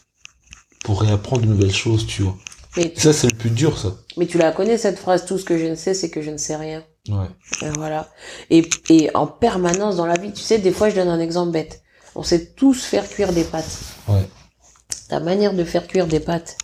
pour 0.85 1.03
réapprendre 1.03 1.43
de 1.43 1.47
nouvelles 1.47 1.75
choses, 1.75 2.07
tu 2.07 2.23
vois. 2.23 2.37
mais 2.77 2.93
tu, 2.93 3.01
ça, 3.01 3.13
c'est 3.13 3.31
le 3.31 3.37
plus 3.37 3.51
dur, 3.51 3.79
ça. 3.79 3.95
mais 4.17 4.27
tu 4.27 4.39
la 4.39 4.51
connais 4.53 4.77
cette 4.77 4.99
phrase, 4.99 5.25
tout 5.25 5.39
ce 5.39 5.45
que 5.45 5.57
je 5.57 5.67
ne 5.67 5.75
sais, 5.75 5.95
c'est 5.95 6.11
que 6.11 6.21
je 6.21 6.31
ne 6.31 6.37
sais 6.37 6.57
rien. 6.57 6.83
Ouais. 7.09 7.29
Et 7.63 7.71
voilà. 7.77 8.09
Et, 8.51 8.69
et 8.89 9.15
en 9.15 9.27
permanence 9.27 9.97
dans 9.97 10.07
la 10.07 10.19
vie, 10.19 10.33
tu 10.33 10.43
sais, 10.43 10.59
des 10.59 10.73
fois 10.73 10.91
je 10.91 10.97
donne 10.97 11.09
un 11.09 11.21
exemple 11.21 11.53
bête. 11.53 11.83
On 12.15 12.23
sait 12.23 12.53
tous 12.55 12.83
faire 12.85 13.09
cuire 13.09 13.33
des 13.33 13.45
pâtes. 13.45 13.79
Ouais. 14.09 14.29
Ta 15.09 15.21
manière 15.21 15.55
de 15.55 15.65
faire 15.65 15.87
cuire 15.87 16.07
des 16.07 16.21
pâtes, 16.21 16.59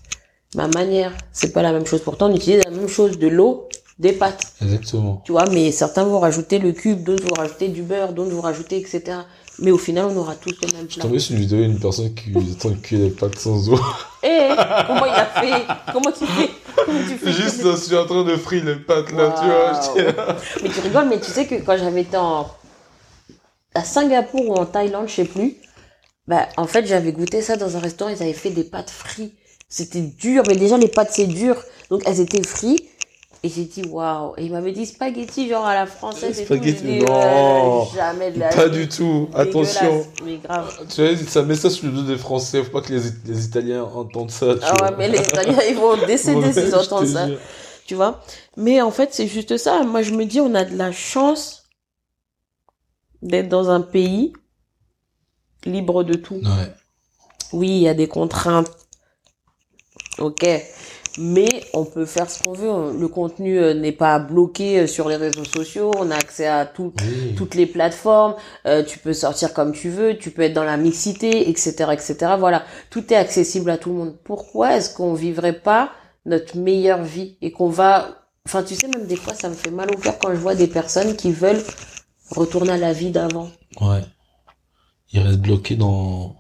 ma 0.55 0.69
manière, 0.69 1.13
c'est 1.33 1.53
pas 1.53 1.63
la 1.63 1.73
même 1.73 1.87
chose. 1.87 2.01
Pourtant, 2.03 2.31
on 2.31 2.35
utilise 2.35 2.63
la 2.65 2.71
même 2.71 2.89
chose, 2.89 3.19
de 3.19 3.29
l'eau, 3.29 3.69
des 3.99 4.13
pâtes. 4.13 4.43
Exactement. 4.63 5.23
Tu 5.25 5.33
vois, 5.33 5.47
mais 5.51 5.71
certains 5.73 6.05
vont 6.05 6.21
rajouter 6.21 6.59
le 6.59 6.73
cube, 6.73 7.03
d'autres 7.03 7.25
vont 7.25 7.35
rajouter 7.35 7.69
du 7.69 7.83
beurre, 7.83 8.13
d'autres 8.13 8.31
vont 8.33 8.41
rajouter, 8.43 8.77
etc. 8.79 9.03
Mais 9.59 9.71
au 9.71 9.79
final, 9.79 10.07
on 10.07 10.17
aura 10.19 10.35
tous 10.35 10.55
le 10.63 10.77
même 10.77 10.87
Je 10.89 10.95
plat. 10.97 11.05
tombé 11.05 11.19
sur 11.19 11.35
une 11.35 11.41
vidéo 11.41 11.61
d'une 11.63 11.81
personne 11.81 12.13
qui 12.15 12.31
attend 12.31 12.71
de 12.71 12.75
cuire 12.77 13.01
les 13.01 13.11
pâtes 13.11 13.39
sans 13.39 13.71
eau. 13.71 13.81
Eh, 14.23 14.51
comment 14.87 15.07
il 15.07 15.13
a 15.13 15.25
fait? 15.27 15.65
Comment 15.93 16.13
tu 16.13 16.27
fais? 16.27 16.51
Comment 16.85 16.99
tu 17.09 17.17
fais? 17.17 17.33
Juste, 17.33 17.63
je 17.63 17.77
suis 17.77 17.97
en 17.97 18.05
train 18.05 18.23
de 18.25 18.37
frire 18.37 18.65
les 18.67 18.77
pâtes, 18.77 19.13
là, 19.13 19.35
tu 19.95 20.03
vois. 20.03 20.37
Mais 20.63 20.69
tu 20.69 20.81
rigoles, 20.81 21.09
mais 21.09 21.21
tu 21.21 21.31
sais 21.31 21.47
que 21.47 21.55
quand 21.55 21.79
j'avais 21.79 22.03
été 22.03 22.19
en... 22.19 22.47
à 23.75 23.83
Singapour 23.83 24.47
ou 24.47 24.55
en 24.57 24.67
Thaïlande, 24.67 25.09
je 25.09 25.15
sais 25.15 25.25
plus, 25.25 25.55
bah, 26.29 26.49
en 26.59 26.67
fait, 26.67 26.87
j'avais 26.87 27.13
goûté 27.13 27.41
ça 27.41 27.57
dans 27.57 27.77
un 27.79 27.81
restaurant, 27.81 28.11
ils 28.11 28.23
avaient 28.23 28.35
fait 28.35 28.51
des 28.51 28.65
pâtes 28.65 28.91
frites. 28.91 29.33
C'était 29.69 30.01
dur, 30.03 30.43
mais 30.47 30.57
déjà, 30.57 30.79
les 30.79 30.89
pâtes, 30.89 31.11
c'est 31.13 31.27
dur. 31.27 31.57
Donc, 31.91 32.03
elles 32.07 32.21
étaient 32.21 32.43
frites. 32.43 32.85
Et 33.43 33.49
j'ai 33.49 33.65
dit, 33.65 33.83
waouh. 33.85 34.33
Et 34.39 34.47
il 34.47 34.53
m'avait 34.53 34.73
dit 34.73 34.87
spaghetti, 34.87 35.49
genre 35.49 35.65
à 35.67 35.75
la 35.75 35.87
française 35.87 36.41
et 36.41 36.45
Spaghetti, 36.45 36.81
tout. 36.81 36.87
J'ai 36.87 36.99
dit, 36.99 37.05
non. 37.05 37.83
ouais, 37.83 37.89
jamais 37.95 38.31
de 38.33 38.41
la 38.41 38.49
Pas 38.49 38.67
vie. 38.69 38.79
du 38.87 38.89
tout. 38.89 39.29
Attention. 39.35 40.07
Mais 40.25 40.39
grave. 40.39 40.75
Tu 40.93 41.07
vois, 41.07 41.17
ça 41.29 41.43
met 41.43 41.55
ça 41.55 41.71
sur 41.71 41.87
le 41.87 41.93
dos 41.93 42.03
des 42.03 42.17
Français. 42.17 42.65
Faut 42.65 42.71
pas 42.71 42.81
que 42.81 42.93
les, 42.93 43.03
les 43.27 43.45
Italiens 43.45 43.85
entendent 43.85 44.31
ça, 44.31 44.55
tu 44.55 44.61
Ah 44.65 44.75
vois. 44.79 44.89
ouais, 44.91 44.95
mais 44.99 45.09
les 45.09 45.19
Italiens, 45.19 45.59
ils 45.69 45.77
vont 45.77 45.97
décéder 46.07 46.39
Ouais, 46.41 46.53
s'ils 46.53 46.71
je 46.71 46.75
entendent 46.75 47.05
te 47.07 47.11
ça. 47.13 47.29
Tu 47.87 47.95
vois? 47.95 48.21
Mais 48.57 48.81
en 48.81 48.91
fait, 48.91 49.15
c'est 49.15 49.29
juste 49.29 49.57
ça. 49.59 49.83
Moi, 49.85 50.03
je 50.03 50.13
me 50.13 50.25
dis, 50.25 50.41
on 50.41 50.55
a 50.55 50.65
de 50.65 50.77
la 50.77 50.91
chance 50.91 51.65
d'être 53.23 53.49
dans 53.49 53.71
un 53.71 53.81
pays 53.81 54.33
libre 55.67 56.03
de 56.03 56.15
tout. 56.15 56.37
Ouais. 56.37 56.73
Oui, 57.53 57.69
il 57.69 57.83
y 57.83 57.89
a 57.89 57.95
des 57.95 58.09
contraintes. 58.09 58.71
Ok. 60.19 60.47
Mais 61.19 61.49
on 61.73 61.85
peut 61.85 62.05
faire 62.05 62.29
ce 62.29 62.43
qu'on 62.43 62.53
veut. 62.53 62.99
Le 62.99 63.09
contenu 63.09 63.59
euh, 63.59 63.73
n'est 63.73 63.93
pas 63.93 64.19
bloqué 64.19 64.81
euh, 64.81 64.87
sur 64.87 65.09
les 65.09 65.17
réseaux 65.17 65.45
sociaux. 65.45 65.91
On 65.99 66.11
a 66.11 66.15
accès 66.15 66.47
à 66.47 66.67
tout, 66.67 66.93
Oui. 67.01 67.35
toutes 67.37 67.55
les 67.55 67.65
plateformes. 67.67 68.35
Euh, 68.67 68.83
tu 68.85 68.99
peux 68.99 69.15
sortir 69.15 69.55
comme 69.55 69.73
tu 69.73 69.89
veux. 69.89 70.19
Tu 70.19 70.31
peux 70.31 70.43
être 70.43 70.53
dans 70.53 70.65
la 70.65 70.77
mixité, 70.77 71.49
etc., 71.49 71.91
etc. 71.93 72.17
Voilà. 72.39 72.65
Tout 72.91 73.13
est 73.13 73.17
accessible 73.17 73.71
à 73.71 73.79
tout 73.79 73.91
le 73.91 73.95
monde. 73.97 74.17
Pourquoi 74.25 74.77
est-ce 74.77 74.95
qu'on 74.95 75.15
vivrait 75.15 75.59
pas 75.59 75.91
notre 76.27 76.59
meilleure 76.59 77.03
vie 77.03 77.39
et 77.41 77.51
qu'on 77.53 77.69
va, 77.71 78.09
enfin, 78.47 78.63
tu 78.63 78.75
sais, 78.75 78.89
même 78.89 79.07
des 79.07 79.17
fois, 79.17 79.33
ça 79.33 79.49
me 79.49 79.55
fait 79.55 79.71
mal 79.71 79.89
au 79.95 79.97
cœur 79.99 80.19
quand 80.19 80.33
je 80.33 80.39
vois 80.39 80.55
des 80.55 80.67
personnes 80.67 81.17
qui 81.17 81.31
veulent 81.33 81.63
retourner 82.31 82.73
à 82.73 82.79
la 82.79 82.93
vie 82.93 83.11
d'avant. 83.11 83.49
Ouais. 83.81 84.03
Il 85.13 85.21
reste 85.21 85.39
bloqué 85.39 85.77
dans, 85.77 86.37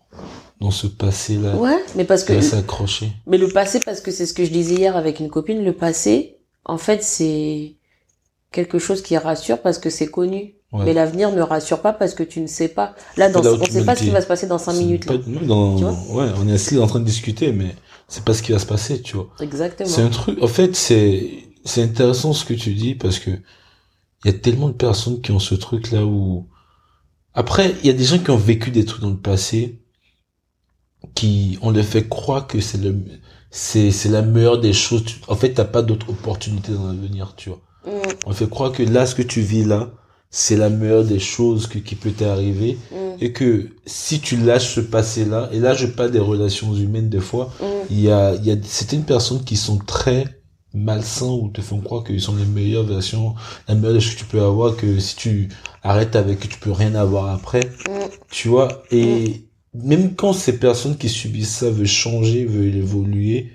dans 0.60 0.70
ce 0.70 0.86
passé-là. 0.86 1.56
Ouais, 1.56 1.78
mais 1.96 2.04
parce 2.04 2.24
que 2.24 2.32
accroché. 2.56 3.12
Mais 3.26 3.38
le 3.38 3.48
passé, 3.48 3.80
parce 3.80 4.00
que 4.00 4.10
c'est 4.10 4.26
ce 4.26 4.32
que 4.34 4.44
je 4.44 4.50
disais 4.50 4.74
hier 4.76 4.96
avec 4.96 5.20
une 5.20 5.28
copine, 5.28 5.62
le 5.64 5.72
passé, 5.72 6.36
en 6.64 6.78
fait, 6.78 7.02
c'est 7.02 7.74
quelque 8.52 8.78
chose 8.78 9.02
qui 9.02 9.16
rassure 9.18 9.60
parce 9.60 9.78
que 9.78 9.90
c'est 9.90 10.06
connu. 10.08 10.54
Ouais. 10.72 10.84
Mais 10.84 10.94
l'avenir 10.94 11.30
ne 11.30 11.40
rassure 11.42 11.80
pas 11.80 11.92
parce 11.92 12.12
que 12.14 12.22
tu 12.24 12.40
ne 12.40 12.46
sais 12.48 12.68
pas. 12.68 12.94
Là, 13.16 13.28
dans, 13.30 13.40
Là 13.40 13.52
on 13.52 13.58
tu 13.58 13.70
sait 13.70 13.84
pas 13.84 13.94
ce 13.94 14.02
qui 14.02 14.10
va 14.10 14.20
se 14.20 14.26
passer 14.26 14.46
dans 14.48 14.58
cinq 14.58 14.72
C'est 14.72 14.78
minutes. 14.80 15.06
pas- 15.06 15.12
là. 15.14 15.20
même 15.26 15.46
dans, 15.46 15.76
Tu 15.76 15.84
vois 15.84 15.92
ouais, 16.24 16.30
on 16.38 16.48
est 16.48 16.52
assis 16.52 16.76
en 16.78 16.86
train 16.88 16.98
de 17.00 17.04
discuter, 17.04 17.52
mais 17.52 17.74
c'est 18.08 18.24
pas 18.24 18.34
ce 18.34 18.42
qui 18.42 18.52
va 18.52 18.58
se 18.58 18.66
passer, 18.66 19.00
tu 19.00 19.14
vois. 19.16 19.28
Exactement. 19.40 19.88
C'est 19.88 20.02
un 20.02 20.08
truc, 20.08 20.42
en 20.42 20.48
fait, 20.48 20.74
c'est, 20.74 21.30
c'est 21.64 21.82
intéressant 21.82 22.32
ce 22.32 22.44
que 22.44 22.54
tu 22.54 22.74
dis 22.74 22.94
parce 22.96 23.18
que 23.20 23.30
il 24.24 24.32
y 24.32 24.34
a 24.34 24.38
tellement 24.38 24.68
de 24.68 24.74
personnes 24.74 25.20
qui 25.20 25.30
ont 25.30 25.38
ce 25.38 25.54
truc 25.54 25.92
là 25.92 26.04
où, 26.04 26.46
après, 27.34 27.74
il 27.82 27.86
y 27.86 27.90
a 27.90 27.92
des 27.92 28.04
gens 28.04 28.18
qui 28.18 28.30
ont 28.30 28.36
vécu 28.36 28.70
des 28.70 28.84
trucs 28.84 29.02
dans 29.02 29.10
le 29.10 29.16
passé 29.16 29.78
qui, 31.16 31.58
on 31.62 31.72
les 31.72 31.82
fait 31.82 32.08
croire 32.08 32.46
que 32.46 32.60
c'est 32.60 32.78
le, 32.78 32.94
c'est, 33.50 33.90
c'est 33.90 34.10
la 34.10 34.22
meilleure 34.22 34.60
des 34.60 34.72
choses. 34.72 35.04
En 35.28 35.36
fait, 35.36 35.54
t'as 35.54 35.64
pas 35.64 35.82
d'autres 35.82 36.10
opportunités 36.10 36.72
dans 36.72 36.86
l'avenir, 36.88 37.34
tu 37.36 37.50
vois. 37.50 37.60
Mm, 37.86 37.90
On 38.26 38.32
fait 38.32 38.48
croire 38.50 38.72
que 38.72 38.82
là, 38.84 39.06
ce 39.06 39.14
que 39.16 39.22
tu 39.22 39.40
vis 39.40 39.64
là, 39.64 39.90
c'est 40.30 40.56
la 40.56 40.70
meilleure 40.70 41.04
des 41.04 41.18
choses 41.20 41.66
que, 41.66 41.78
qui 41.78 41.96
peut 41.96 42.12
t'arriver 42.12 42.78
mm, 42.92 42.96
et 43.20 43.32
que 43.32 43.70
si 43.86 44.20
tu 44.20 44.36
lâches 44.36 44.74
ce 44.74 44.80
passé-là, 44.80 45.48
et 45.52 45.60
là 45.60 45.74
je 45.74 45.86
parle 45.86 46.10
des 46.12 46.18
relations 46.20 46.74
humaines 46.74 47.08
des 47.08 47.20
fois, 47.20 47.52
mm. 47.60 47.64
il 47.90 48.00
y 48.00 48.10
a, 48.10 48.34
il 48.34 48.44
y 48.46 48.50
a 48.52 48.56
certaines 48.62 49.04
personnes 49.04 49.44
qui 49.44 49.56
sont 49.56 49.78
très 49.78 50.24
malsains 50.74 51.26
ou 51.30 51.48
te 51.50 51.62
font 51.62 51.80
croire 51.80 52.04
qu'ils 52.04 52.20
sont 52.20 52.36
les 52.36 52.44
meilleures 52.44 52.84
versions, 52.84 53.34
la 53.68 53.74
meilleure 53.74 53.94
des 53.94 54.00
choses 54.00 54.14
que 54.14 54.20
tu 54.20 54.26
peux 54.26 54.42
avoir, 54.42 54.76
que 54.76 54.98
si 54.98 55.16
tu 55.16 55.48
arrêtes 55.82 56.16
avec, 56.16 56.40
que 56.40 56.48
tu 56.48 56.58
peux 56.58 56.72
rien 56.72 56.94
avoir 56.94 57.30
après, 57.34 57.60
Mm. 57.88 57.92
tu 58.30 58.48
vois, 58.48 58.82
et 58.90 59.45
même 59.82 60.14
quand 60.14 60.32
ces 60.32 60.58
personnes 60.58 60.96
qui 60.96 61.08
subissent 61.08 61.56
ça 61.56 61.70
veulent 61.70 61.86
changer, 61.86 62.44
veulent 62.44 62.76
évoluer, 62.76 63.52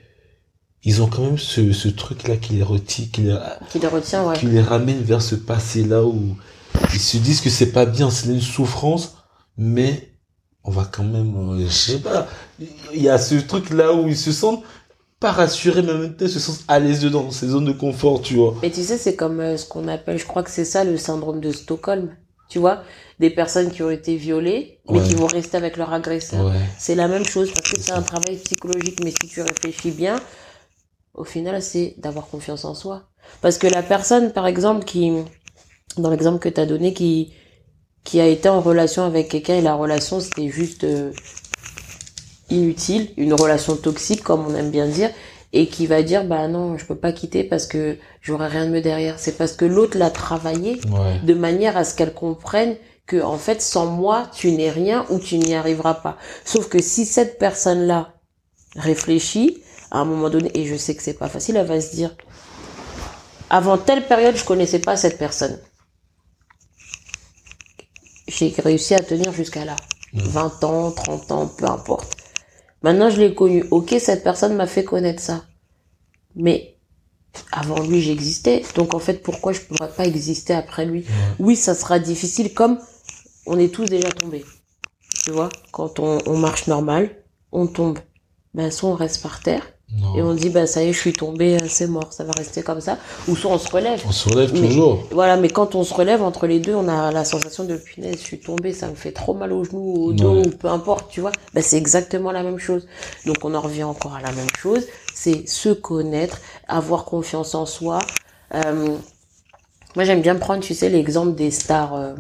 ils 0.84 1.02
ont 1.02 1.08
quand 1.08 1.24
même 1.24 1.38
ce, 1.38 1.72
ce 1.74 1.88
truc-là 1.88 2.38
qui 2.38 2.54
les 2.54 2.64
retient, 2.64 3.06
qui 3.12 3.22
les, 3.22 3.38
Qui 3.70 3.80
les 3.80 3.88
retient, 3.88 4.28
ouais. 4.28 4.38
qui 4.38 4.48
les 4.48 4.62
ramène 4.62 5.02
vers 5.02 5.22
ce 5.22 5.36
passé-là 5.36 6.04
où 6.04 6.36
ils 6.94 7.00
se 7.00 7.18
disent 7.18 7.42
que 7.42 7.50
c'est 7.50 7.72
pas 7.72 7.86
bien, 7.86 8.10
c'est 8.10 8.30
une 8.30 8.42
souffrance, 8.42 9.18
mais 9.58 10.14
on 10.64 10.72
va 10.72 10.86
quand 10.86 11.04
même, 11.04 11.36
euh, 11.36 11.66
je 11.68 11.72
sais 11.72 12.00
pas, 12.00 12.28
il 12.60 13.02
y 13.02 13.10
a 13.10 13.18
ce 13.18 13.36
truc-là 13.36 13.94
où 13.94 14.08
ils 14.08 14.18
se 14.18 14.32
sentent 14.32 14.64
pas 15.20 15.32
rassurés, 15.32 15.84
mais 15.84 15.92
en 15.92 15.98
même 16.00 16.16
temps 16.16 16.26
ils 16.26 16.32
se 16.32 16.40
sentent 16.40 16.64
à 16.68 16.80
l'aise 16.80 17.02
dedans, 17.02 17.24
dans 17.24 17.32
ces 17.32 17.48
zones 17.50 17.66
de 17.66 17.72
confort, 17.74 18.22
tu 18.22 18.36
vois. 18.36 18.56
Mais 18.62 18.72
tu 18.72 18.84
sais, 18.84 18.98
c'est 18.98 19.16
comme 19.16 19.40
euh, 19.40 19.58
ce 19.58 19.66
qu'on 19.68 19.88
appelle, 19.88 20.18
je 20.18 20.26
crois 20.26 20.42
que 20.44 20.50
c'est 20.50 20.66
ça 20.66 20.84
le 20.84 20.98
syndrome 20.98 21.42
de 21.42 21.52
Stockholm. 21.52 22.16
Tu 22.52 22.60
vois, 22.60 22.84
des 23.18 23.30
personnes 23.30 23.72
qui 23.72 23.82
ont 23.82 23.90
été 23.90 24.18
violées, 24.18 24.80
mais 24.90 25.00
Ouais. 25.00 25.08
qui 25.08 25.16
vont 25.16 25.26
rester 25.28 25.56
avec 25.56 25.78
leur 25.78 25.94
agresseur. 25.94 26.46
Ouais, 26.48 26.60
C'est 26.78 26.96
la 26.96 27.08
même 27.08 27.24
chose 27.24 27.50
parce 27.50 27.72
que 27.72 27.80
C'est 27.80 27.94
un 27.94 28.02
travail 28.02 28.36
psychologique, 28.44 29.00
mais 29.06 29.12
si 29.12 29.30
tu 29.30 29.42
réfléchis 29.42 29.92
bien, 29.92 30.18
au 31.14 31.24
final, 31.24 31.62
c'est 31.62 31.96
d'avoir 31.98 32.28
confiance 32.28 32.66
en 32.66 32.76
soi. 32.76 33.04
Parce 33.40 33.58
que 33.58 33.68
la 33.68 33.82
personne, 33.82 34.34
par 34.34 34.48
exemple, 34.48 34.84
qui, 34.84 35.14
dans 35.96 36.10
l'exemple 36.10 36.40
que 36.40 36.50
tu 36.50 36.60
as 36.60 36.66
donné, 36.66 36.94
qui, 36.94 37.32
qui 38.04 38.20
a 38.20 38.28
été 38.28 38.50
en 38.50 38.60
relation 38.60 39.04
avec 39.04 39.30
quelqu'un 39.30 39.56
et 39.56 39.62
la 39.62 39.76
relation, 39.76 40.20
c'était 40.20 40.50
juste 40.50 40.84
euh, 40.84 41.14
inutile, 42.50 43.12
une 43.16 43.34
relation 43.34 43.78
toxique, 43.78 44.24
comme 44.24 44.46
on 44.46 44.56
aime 44.56 44.72
bien 44.72 44.88
dire, 44.88 45.10
et 45.54 45.68
qui 45.68 45.86
va 45.86 46.02
dire, 46.02 46.24
bah 46.24 46.48
non, 46.48 46.78
je 46.78 46.86
peux 46.86 46.96
pas 46.96 47.12
quitter 47.12 47.44
parce 47.44 47.68
que 47.68 47.98
j'aurai 48.22 48.48
rien 48.48 48.66
de 48.66 48.72
mieux 48.72 48.82
derrière. 48.82 49.20
C'est 49.20 49.38
parce 49.38 49.54
que 49.54 49.66
l'autre 49.66 49.98
l'a 49.98 50.10
travaillé 50.10 50.80
ouais, 50.90 51.20
de 51.24 51.34
manière 51.34 51.78
à 51.78 51.84
ce 51.84 51.96
qu'elle 51.96 52.14
comprenne 52.14 52.76
que 53.06 53.22
en 53.22 53.38
fait 53.38 53.62
sans 53.62 53.88
moi 53.88 54.28
tu 54.34 54.52
n'es 54.52 54.70
rien 54.70 55.06
ou 55.10 55.20
tu 55.20 55.38
n'y 55.38 55.54
arriveras 55.54 55.96
pas. 55.96 56.18
Sauf 56.46 56.70
que 56.70 56.82
si 56.82 57.06
cette 57.06 57.38
personne 57.40 57.86
là 57.86 58.14
réfléchit 58.76 59.62
à 59.90 60.00
un 60.00 60.06
moment 60.06 60.30
donné 60.30 60.50
et 60.54 60.66
je 60.66 60.76
sais 60.76 60.96
que 60.96 61.04
c'est 61.04 61.18
pas 61.18 61.28
facile, 61.28 61.58
elle 61.58 61.68
va 61.68 61.82
se 61.82 61.94
dire 61.94 62.16
avant 63.50 63.78
telle 63.78 64.08
période 64.08 64.38
je 64.38 64.46
connaissais 64.46 64.80
pas 64.80 64.96
cette 64.96 65.18
personne. 65.18 65.60
j'ai 68.28 68.54
réussi 68.60 68.96
à 68.96 69.00
tenir 69.00 69.34
jusqu'à 69.34 69.66
là. 69.66 69.76
20 70.14 70.64
ans, 70.64 70.92
30 70.92 71.32
ans, 71.32 71.48
peu 71.48 71.66
importe. 71.66 72.21
Maintenant, 72.82 73.10
je 73.10 73.22
l'ai 73.22 73.34
connu. 73.36 73.66
Ok, 73.72 73.96
cette 74.00 74.24
personne 74.24 74.56
m'a 74.56 74.68
fait 74.68 74.84
connaître 74.84 75.22
ça. 75.22 75.46
Mais 76.36 76.78
avant 77.52 77.82
lui, 77.82 78.02
j'existais. 78.02 78.64
Donc, 78.76 78.94
en 78.94 79.00
fait, 79.00 79.22
pourquoi 79.22 79.54
je 79.54 79.62
pourrais 79.62 79.90
pas 79.90 80.06
exister 80.06 80.54
après 80.54 80.86
lui? 80.86 81.06
Oui, 81.40 81.56
ça 81.56 81.76
sera 81.76 82.00
difficile 82.00 82.54
comme 82.54 82.80
on 83.46 83.60
est 83.60 83.74
tous 83.74 83.86
déjà 83.86 84.10
tombés. 84.10 84.46
Tu 85.24 85.32
vois, 85.32 85.50
quand 85.72 86.00
on, 86.00 86.18
on 86.26 86.38
marche 86.38 86.68
normal, 86.68 87.16
on 87.52 87.68
tombe. 87.68 88.00
Ben, 88.54 88.72
soit 88.72 88.90
on 88.90 88.96
reste 88.96 89.22
par 89.22 89.42
terre, 89.42 89.64
Non. 89.94 90.16
et 90.16 90.22
on 90.22 90.34
dit, 90.34 90.50
bah, 90.50 90.68
ça 90.68 90.82
y 90.84 90.88
est, 90.90 90.94
je 90.94 91.00
suis 91.00 91.12
tombé, 91.12 91.56
euh, 91.56 91.66
c'est 91.68 91.88
mort, 91.88 92.14
ça 92.14 92.24
va 92.24 92.32
rester 92.38 92.62
comme 92.64 92.80
ça. 92.80 92.98
Ou 93.28 93.36
soit 93.36 93.52
on 93.52 93.58
se 93.58 93.70
relève. 93.70 94.02
On 94.08 94.12
se 94.14 94.30
relève 94.30 94.54
Mais- 94.54 94.68
toujours. 94.68 95.04
Voilà, 95.12 95.36
mais 95.36 95.50
quand 95.50 95.76
on 95.76 95.84
se 95.84 95.94
relève 95.94 96.24
entre 96.24 96.48
les 96.48 96.60
deux, 96.60 96.74
on 96.76 96.88
a 96.88 97.12
la 97.12 97.26
sensation 97.26 97.66
de 97.66 97.76
punaise, 97.76 98.16
je 98.20 98.24
suis 98.24 98.40
tombé, 98.40 98.72
ça 98.72 98.88
me 98.88 98.96
fait 98.96 99.12
trop 99.12 99.34
mal 99.34 99.52
au 99.52 99.66
genou, 99.66 100.06
au 100.06 100.14
dos, 100.14 100.36
Ouais. 100.40 100.48
ou 100.48 100.50
peu 100.52 100.70
importe, 100.70 101.12
tu 101.12 101.20
vois. 101.20 101.32
Bah, 101.54 101.62
c'est 101.62 101.78
exactement 101.78 102.32
la 102.32 102.42
même 102.44 102.58
chose. 102.58 102.88
Donc 103.26 103.38
on 103.44 103.54
en 103.54 103.60
revient 103.62 103.84
encore 103.84 104.16
à 104.16 104.22
la 104.22 104.32
même 104.32 104.50
chose, 104.58 104.88
c'est 105.14 105.48
se 105.50 105.70
connaître, 105.70 106.40
avoir 106.70 107.04
confiance 107.04 107.54
en 107.54 107.66
soi. 107.66 108.00
Euh, 108.56 108.96
moi 109.98 110.06
j'aime 110.06 110.22
bien 110.22 110.36
prendre, 110.36 110.62
tu 110.64 110.74
sais, 110.74 110.88
l'exemple 110.90 111.36
des 111.36 111.52
stars, 111.52 111.96
euh, 111.96 112.14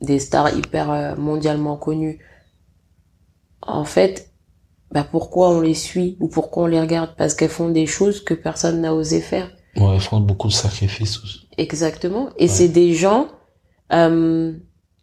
des 0.00 0.18
stars 0.18 0.56
hyper 0.56 0.90
euh, 0.90 1.14
mondialement 1.16 1.76
connues. 1.76 2.20
En 3.60 3.84
fait, 3.84 4.27
bah 4.92 5.04
pourquoi 5.10 5.50
on 5.50 5.60
les 5.60 5.74
suit 5.74 6.16
ou 6.20 6.28
pourquoi 6.28 6.64
on 6.64 6.66
les 6.66 6.80
regarde? 6.80 7.10
Parce 7.16 7.34
qu'elles 7.34 7.50
font 7.50 7.68
des 7.70 7.86
choses 7.86 8.22
que 8.24 8.34
personne 8.34 8.80
n'a 8.80 8.94
osé 8.94 9.20
faire. 9.20 9.50
Ouais, 9.76 9.96
ils 9.96 10.00
font 10.00 10.20
beaucoup 10.20 10.48
de 10.48 10.52
sacrifices 10.52 11.18
aussi. 11.22 11.48
Exactement. 11.58 12.30
Et 12.38 12.44
Ouais. 12.44 12.48
c'est 12.48 12.68
des 12.68 12.94
gens, 12.94 13.28
euh, 13.92 14.52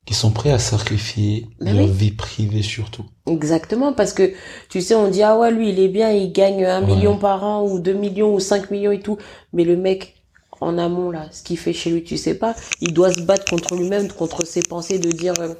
Qui 0.05 0.13
sont 0.13 0.31
prêts 0.31 0.51
à 0.51 0.59
sacrifier 0.59 1.47
leur 1.59 1.75
oui. 1.85 1.87
vie 1.91 2.11
privée 2.11 2.61
surtout. 2.61 3.05
exactement, 3.27 3.91
parce 3.93 4.13
que 4.13 4.33
tu 4.69 4.81
sais, 4.81 4.93
on 4.95 5.09
dit 5.09 5.23
ah 5.23 5.37
ouais, 5.37 5.51
lui 5.51 5.69
il 5.69 5.79
est 5.79 5.87
bien, 5.87 6.11
il 6.11 6.31
gagne 6.31 6.65
un 6.65 6.81
Ouais. 6.83 6.95
million 6.95 7.17
par 7.17 7.43
an 7.43 7.63
ou 7.67 7.79
deux 7.79 7.93
millions 7.93 8.33
ou 8.33 8.39
cinq 8.39 8.69
millions 8.71 8.91
et 8.91 8.99
tout, 8.99 9.17
mais 9.53 9.63
le 9.63 9.75
mec 9.77 10.15
en 10.61 10.77
amont 10.77 11.09
là, 11.11 11.27
ce 11.31 11.43
qu'il 11.43 11.57
fait 11.57 11.73
chez 11.73 11.89
lui, 11.89 12.03
tu 12.03 12.17
sais 12.17 12.35
pas, 12.35 12.55
il 12.81 12.93
doit 12.93 13.11
se 13.11 13.21
battre 13.21 13.45
contre 13.49 13.75
lui-même, 13.75 14.07
contre 14.11 14.45
ses 14.45 14.61
pensées, 14.61 14.99
de 14.99 15.09
dire 15.11 15.33
euh, 15.39 15.53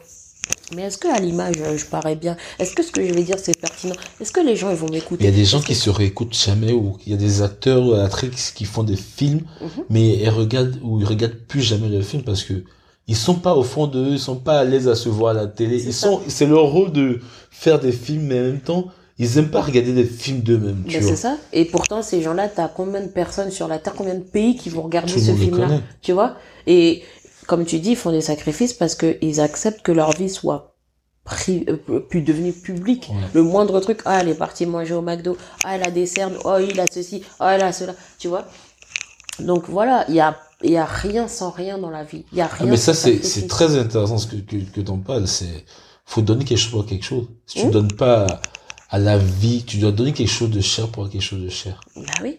mais 0.74 0.84
est-ce 0.84 0.98
que 0.98 1.08
à 1.08 1.20
l'image 1.20 1.56
euh, 1.60 1.78
je 1.78 1.86
parais 1.86 2.16
bien 2.16 2.36
Est-ce 2.60 2.74
que 2.74 2.82
ce 2.84 2.92
que 2.92 3.06
je 3.06 3.14
vais 3.14 3.24
dire 3.24 3.36
c'est 3.42 3.58
pertinent? 3.60 3.96
Est-ce 4.20 4.32
que 4.32 4.40
les 4.42 4.56
gens 4.56 4.70
ils 4.72 4.76
vont 4.78 4.88
Il 4.88 4.94
y 4.94 4.96
m'écouter 4.96 5.28
a 5.28 5.32
des 5.32 5.46
gens 5.46 5.62
qui 5.62 5.76
se 5.76 5.90
réécoutent 5.90 6.36
jamais 6.36 6.72
ou 6.74 6.98
il 7.06 7.12
y 7.12 7.16
a 7.16 7.18
des 7.18 7.42
acteurs 7.42 7.86
ou 7.86 7.94
actrices 7.94 8.52
qui 8.52 8.66
font 8.66 8.84
des 8.84 8.96
films, 8.96 9.42
Mhm. 9.62 9.70
mais 9.90 10.08
ils 10.18 10.30
regardent 10.30 10.80
ou 10.84 11.00
ils 11.00 11.06
regardent 11.06 11.38
plus 11.48 11.62
jamais 11.62 11.90
le 11.90 12.02
film 12.02 12.24
parce 12.24 12.44
que 12.44 12.64
ils 13.08 13.16
sont 13.16 13.36
pas 13.36 13.54
au 13.56 13.64
fond 13.64 13.86
d'eux, 13.86 14.14
ils 14.14 14.20
sont 14.20 14.38
pas 14.38 14.60
à 14.60 14.64
l'aise 14.64 14.88
à 14.88 14.96
se 14.96 15.10
voir 15.10 15.32
à 15.32 15.34
la 15.42 15.48
télé. 15.48 15.78
C'est 15.80 15.86
Ils 15.90 15.94
ça. 15.94 16.08
sont, 16.08 16.22
c'est 16.28 16.48
leur 16.48 16.64
rôle 16.64 16.92
de 16.92 17.20
faire 17.52 17.80
des 17.80 17.92
films, 17.92 18.24
mais 18.24 18.40
en 18.40 18.44
même 18.44 18.60
temps, 18.62 18.88
ils 19.20 19.38
aiment 19.38 19.52
pas 19.52 19.62
regarder 19.62 19.94
des 19.94 20.04
films 20.04 20.40
d'eux-mêmes, 20.42 20.84
tu 20.88 20.98
Ben, 20.98 21.04
c'est 21.08 21.16
ça. 21.16 21.38
Et 21.54 21.66
pourtant, 21.66 22.02
ces 22.02 22.22
gens-là, 22.24 22.50
t'as 22.50 22.68
combien 22.68 23.02
de 23.02 23.08
personnes 23.08 23.52
sur 23.52 23.68
la 23.68 23.78
Terre, 23.78 23.94
combien 23.96 24.16
de 24.16 24.24
pays 24.24 24.58
qui 24.58 24.70
vont 24.70 24.82
regarder 24.82 25.14
Tout 25.14 25.20
ce 25.20 25.32
film-là? 25.36 25.68
Tu 26.02 26.12
vois? 26.14 26.36
Et 26.68 27.04
comme 27.48 27.66
tu 27.66 27.80
dis, 27.80 27.92
ils 27.92 27.96
font 27.96 28.12
des 28.12 28.22
sacrifices 28.22 28.74
parce 28.74 28.96
qu'ils 28.96 29.40
acceptent 29.42 29.82
que 29.82 29.92
leur 29.92 30.12
vie 30.12 30.30
soit 30.30 30.76
pri 31.24 31.66
euh, 31.70 32.00
puis 32.10 32.22
devenue 32.22 32.54
publique. 32.54 33.10
Ouais. 33.10 33.16
Le 33.34 33.44
moindre 33.44 33.80
truc, 33.80 34.02
ah, 34.06 34.20
elle 34.22 34.30
est 34.30 34.36
partie 34.36 34.66
manger 34.66 34.94
au 34.94 35.02
McDo, 35.02 35.38
ah, 35.64 35.76
elle 35.76 35.84
a 35.88 35.92
des 35.92 36.06
cernes, 36.06 36.36
oh, 36.46 36.58
il 36.60 36.80
a 36.80 36.86
ceci, 36.92 37.24
oh, 37.40 37.46
elle 37.50 37.64
a 37.64 37.72
cela, 37.74 37.96
tu 38.20 38.28
vois? 38.28 38.46
Donc 39.40 39.66
voilà, 39.70 40.06
il 40.08 40.16
y 40.16 40.20
a, 40.20 40.38
il 40.64 40.72
y 40.72 40.78
a 40.78 40.86
rien 40.86 41.28
sans 41.28 41.50
rien 41.52 41.78
dans 41.78 41.90
la 41.90 42.04
vie. 42.04 42.26
Il 42.32 42.38
y 42.38 42.42
a 42.42 42.50
Ah, 42.52 42.56
rien 42.64 42.72
mais 42.72 42.78
ça, 42.78 42.94
c'est, 42.94 43.20
très 43.48 43.78
intéressant 43.78 44.18
ce 44.18 44.28
que, 44.28 44.38
que, 44.38 44.58
que 44.58 44.82
t'en 44.82 44.98
parles. 45.00 45.28
C'est, 45.28 45.66
faut 46.06 46.22
donner 46.22 46.46
quelque 46.46 46.58
chose 46.60 46.72
pour 46.72 46.86
quelque 46.86 47.04
chose. 47.06 47.28
Si 47.46 47.60
tu 47.60 47.66
Mhm. 47.66 47.72
donnes 47.72 47.92
pas 47.94 48.28
à 48.90 49.00
la 49.00 49.18
vie, 49.18 49.64
tu 49.66 49.78
dois 49.78 49.92
donner 49.92 50.14
quelque 50.14 50.32
chose 50.32 50.52
de 50.52 50.62
cher 50.62 50.88
pour 50.90 51.10
quelque 51.10 51.22
chose 51.24 51.42
de 51.42 51.50
cher. 51.50 51.82
Bah 51.96 52.04
oui. 52.22 52.38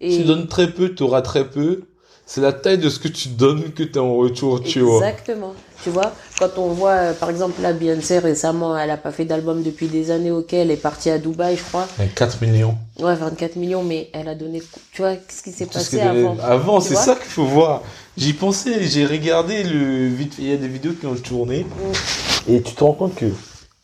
Si 0.00 0.18
tu 0.18 0.24
donnes 0.24 0.46
très 0.46 0.72
peu, 0.74 0.94
tu 0.94 1.02
auras 1.04 1.22
très 1.22 1.48
peu. 1.48 1.84
C'est 2.28 2.40
la 2.40 2.52
taille 2.52 2.78
de 2.78 2.90
ce 2.90 2.98
que 2.98 3.06
tu 3.06 3.28
donnes 3.28 3.72
que 3.72 3.84
tu 3.84 3.98
as 4.00 4.02
en 4.02 4.16
retour, 4.16 4.60
tu 4.60 4.80
vois. 4.80 4.96
Exactement. 4.96 5.54
Tu 5.84 5.90
vois, 5.90 6.12
quand 6.40 6.58
on 6.58 6.70
voit, 6.70 6.90
euh, 6.90 7.12
par 7.12 7.30
exemple, 7.30 7.62
là, 7.62 7.72
Beyoncé, 7.72 8.18
récemment, 8.18 8.76
elle 8.76 8.90
a 8.90 8.96
pas 8.96 9.12
fait 9.12 9.24
d'album 9.24 9.62
depuis 9.62 9.86
des 9.86 10.10
années, 10.10 10.32
ok, 10.32 10.52
elle 10.54 10.72
est 10.72 10.76
partie 10.76 11.08
à 11.08 11.18
Dubaï, 11.18 11.56
je 11.56 11.62
crois. 11.62 11.86
Mais 12.00 12.08
4 12.08 12.42
millions. 12.42 12.76
Ouais, 12.98 13.14
24 13.14 13.54
millions, 13.54 13.84
mais 13.84 14.10
elle 14.12 14.26
a 14.26 14.34
donné, 14.34 14.60
tu 14.90 15.02
vois, 15.02 15.14
qu'est-ce 15.14 15.44
qui 15.44 15.52
s'est 15.52 15.66
passé 15.66 16.00
avant? 16.00 16.36
Avant, 16.42 16.80
c'est 16.80 16.96
ça 16.96 17.14
qu'il 17.14 17.30
faut 17.30 17.44
voir. 17.44 17.82
J'y 18.16 18.32
pensais, 18.32 18.82
j'ai 18.82 19.06
regardé 19.06 19.62
le 19.62 20.10
il 20.38 20.48
y 20.48 20.52
a 20.52 20.56
des 20.56 20.68
vidéos 20.68 20.94
qui 20.94 21.06
ont 21.06 21.14
tourné. 21.14 21.64
Mm. 21.64 22.52
Et 22.52 22.62
tu 22.62 22.74
te 22.74 22.82
rends 22.82 22.94
compte 22.94 23.14
que 23.14 23.26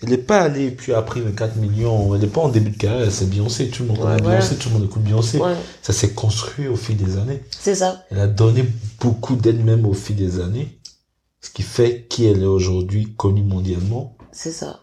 elle 0.02 0.10
n'est 0.10 0.18
pas 0.18 0.40
allée 0.40 0.70
puis 0.70 0.92
après 0.92 1.20
les 1.20 1.32
4 1.32 1.56
millions, 1.56 2.14
elle 2.14 2.20
n'est 2.20 2.26
pas 2.26 2.40
en 2.40 2.48
début 2.48 2.70
de 2.70 2.76
carrière, 2.78 3.10
c'est 3.10 3.28
Beyoncé, 3.30 3.68
tout 3.68 3.82
le 3.84 3.90
monde 3.90 4.00
Ouais. 4.00 4.20
Beyoncé, 4.20 4.56
tout 4.56 4.68
le 4.68 4.74
monde 4.74 4.84
écoute 4.84 5.02
Beyoncé. 5.02 5.38
Ouais, 5.38 5.54
Ça 5.82 5.92
s'est 5.92 6.10
construit 6.12 6.68
au 6.68 6.76
fil 6.76 6.96
des 6.96 7.16
années. 7.18 7.42
c'est 7.58 7.74
ça. 7.76 8.04
Elle 8.10 8.20
a 8.20 8.26
donné 8.26 8.64
beaucoup 9.00 9.36
d'aide 9.36 9.64
même 9.64 9.86
au 9.86 9.94
fil 9.94 10.16
des 10.16 10.40
années. 10.40 10.78
Ce 11.40 11.50
qui 11.50 11.62
fait 11.62 12.06
qui 12.08 12.26
elle 12.26 12.42
est 12.42 12.46
aujourd'hui 12.46 13.14
connue 13.16 13.42
mondialement. 13.42 14.16
C'est 14.32 14.52
ça. 14.52 14.80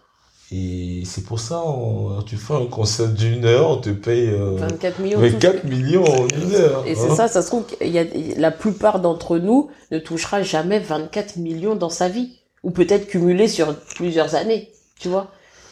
Et 0.52 1.04
c'est 1.06 1.22
pour 1.24 1.38
ça, 1.38 1.62
on- 1.64 2.22
tu 2.22 2.36
fais 2.36 2.54
un 2.54 2.66
concert 2.66 3.08
d'une 3.08 3.44
heure, 3.44 3.70
on 3.70 3.76
te 3.76 3.90
paye 3.90 4.28
euh, 4.30 4.56
24 4.58 4.98
millions. 4.98 5.18
tout- 5.20 5.22
24 5.28 5.64
millions 5.64 6.04
en 6.04 6.26
une 6.26 6.54
heure. 6.54 6.84
Et 6.86 6.96
c'est 6.96 7.08
hein. 7.10 7.14
ça, 7.14 7.28
ça 7.28 7.40
se 7.42 7.46
trouve 7.46 7.64
y 7.80 7.98
a, 7.98 8.04
la 8.36 8.50
plupart 8.50 8.98
d'entre 9.00 9.38
nous 9.38 9.70
ne 9.92 9.98
touchera 10.00 10.42
jamais 10.42 10.80
24 10.80 11.36
millions 11.36 11.76
dans 11.76 11.88
sa 11.88 12.08
vie. 12.08 12.30
Ou 12.64 12.72
peut-être 12.72 13.06
cumulé 13.06 13.48
sur 13.48 13.74
plusieurs 13.96 14.34
années. 14.34 14.70
Tu 15.00 15.08
vois? 15.08 15.28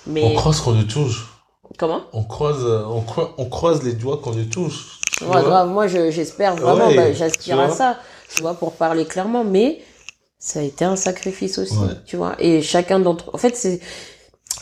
Mais, 0.07 0.23
On 0.25 0.35
croise 0.35 0.61
qu'on 0.61 0.73
le 0.73 0.87
touche. 0.87 1.27
comment? 1.79 2.03
On 2.13 2.25
croise, 2.25 2.65
euh, 2.65 2.85
on, 2.87 3.03
croi- 3.03 3.35
on 3.39 3.45
croise 3.49 3.83
les 3.83 3.93
doigts 3.93 4.17
qu'on 4.19 4.33
le 4.33 4.49
touche. 4.49 4.99
Ouais, 5.21 5.43
grave, 5.43 5.69
moi 5.69 5.87
je- 5.87 6.11
j'espère 6.11 6.57
vraiment, 6.57 6.89
Ouais, 6.89 6.97
bah, 6.97 7.13
j'aspire 7.13 7.61
à 7.61 7.71
ça, 7.71 7.99
tu 8.35 8.41
vois, 8.43 8.55
pour 8.55 8.73
parler 8.73 9.05
clairement, 9.05 9.45
mais 9.45 9.83
ça 10.39 10.61
a 10.61 10.63
été 10.63 10.85
un 10.85 10.97
sacrifice 10.97 11.59
aussi, 11.59 11.77
Ouais. 11.77 11.95
tu 12.07 12.17
vois, 12.17 12.37
et 12.39 12.63
chacun 12.63 13.01
d'entre, 13.01 13.35
en 13.35 13.39
fait, 13.39 13.55
c'est, 13.57 13.81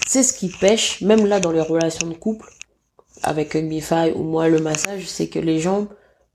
c'est 0.08 0.22
ce 0.22 0.32
qui 0.32 0.48
pêche, 0.48 1.00
même 1.02 1.26
là 1.26 1.38
dans 1.40 1.52
les 1.52 1.60
relations 1.60 2.06
de 2.08 2.14
couple, 2.14 2.48
avec 3.22 3.54
Mify 3.54 4.12
ou 4.14 4.22
moi 4.24 4.48
le 4.48 4.58
massage, 4.60 5.06
c'est 5.06 5.28
que 5.28 5.38
les 5.38 5.60
gens 5.60 5.86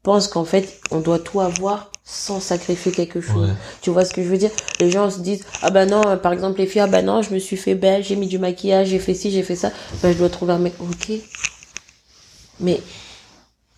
pensent 0.04 0.28
qu'en 0.28 0.46
fait, 0.46 0.80
on 0.92 1.00
doit 1.00 1.20
tout 1.20 1.42
avoir 1.42 1.91
sans 2.04 2.40
sacrifier 2.40 2.92
quelque 2.92 3.22
chose. 3.22 3.50
Ouais. 3.50 3.56
Tu 3.82 3.90
vois 3.90 4.06
ce 4.06 4.14
que 4.14 4.24
je 4.24 4.28
veux 4.28 4.38
dire? 4.38 4.52
Les 4.80 4.90
gens 4.92 5.10
se 5.10 5.20
disent 5.20 5.46
ah 5.62 5.70
bah 5.70 5.86
non, 5.86 6.02
euh, 6.08 6.18
par 6.18 6.34
exemple 6.34 6.60
les 6.60 6.66
filles 6.68 6.82
ah 6.82 6.88
bah 6.88 7.02
non, 7.02 7.22
je 7.22 7.34
me 7.34 7.40
suis 7.40 7.58
fait 7.58 7.76
belle, 7.76 8.04
j'ai 8.04 8.16
mis 8.16 8.28
du 8.28 8.40
maquillage, 8.40 8.88
j'ai 8.90 9.00
fait 9.00 9.14
ci, 9.14 9.32
j'ai 9.32 9.44
fait 9.44 9.56
ça, 9.56 9.72
bah 10.02 10.12
je 10.12 10.18
dois 10.18 10.30
trouver 10.30 10.54
un 10.54 10.60
mec. 10.60 10.74
OK. 10.80 11.12
Mais 12.60 12.82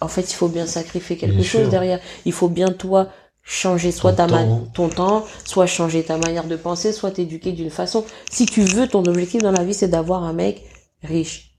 en 0.02 0.08
fait, 0.08 0.22
il 0.32 0.36
faut 0.36 0.48
bien 0.50 0.66
sacrifier 0.66 1.18
quelque 1.18 1.36
Bien 1.36 1.44
chose 1.44 1.62
sûr. 1.62 1.70
derrière. 1.70 2.00
Il 2.26 2.34
faut 2.34 2.50
bien 2.50 2.70
toi 2.72 3.10
changer 3.44 3.92
soit 3.92 4.14
Ton 4.14 4.28
ta 4.28 4.28
temps. 4.28 4.68
ton 4.74 4.90
temps, 4.90 5.26
soit 5.46 5.66
changer 5.66 6.04
ta 6.04 6.18
manière 6.18 6.46
de 6.46 6.56
penser, 6.56 6.92
soit 6.94 7.12
t'éduquer 7.12 7.52
d'une 7.52 7.70
façon. 7.70 8.06
Si 8.32 8.46
tu 8.46 8.62
veux 8.62 8.88
ton 8.88 9.04
objectif 9.06 9.42
dans 9.42 9.52
la 9.52 9.64
vie 9.66 9.74
c'est 9.74 9.90
d'avoir 9.90 10.24
un 10.24 10.34
mec 10.34 10.64
riche, 11.04 11.56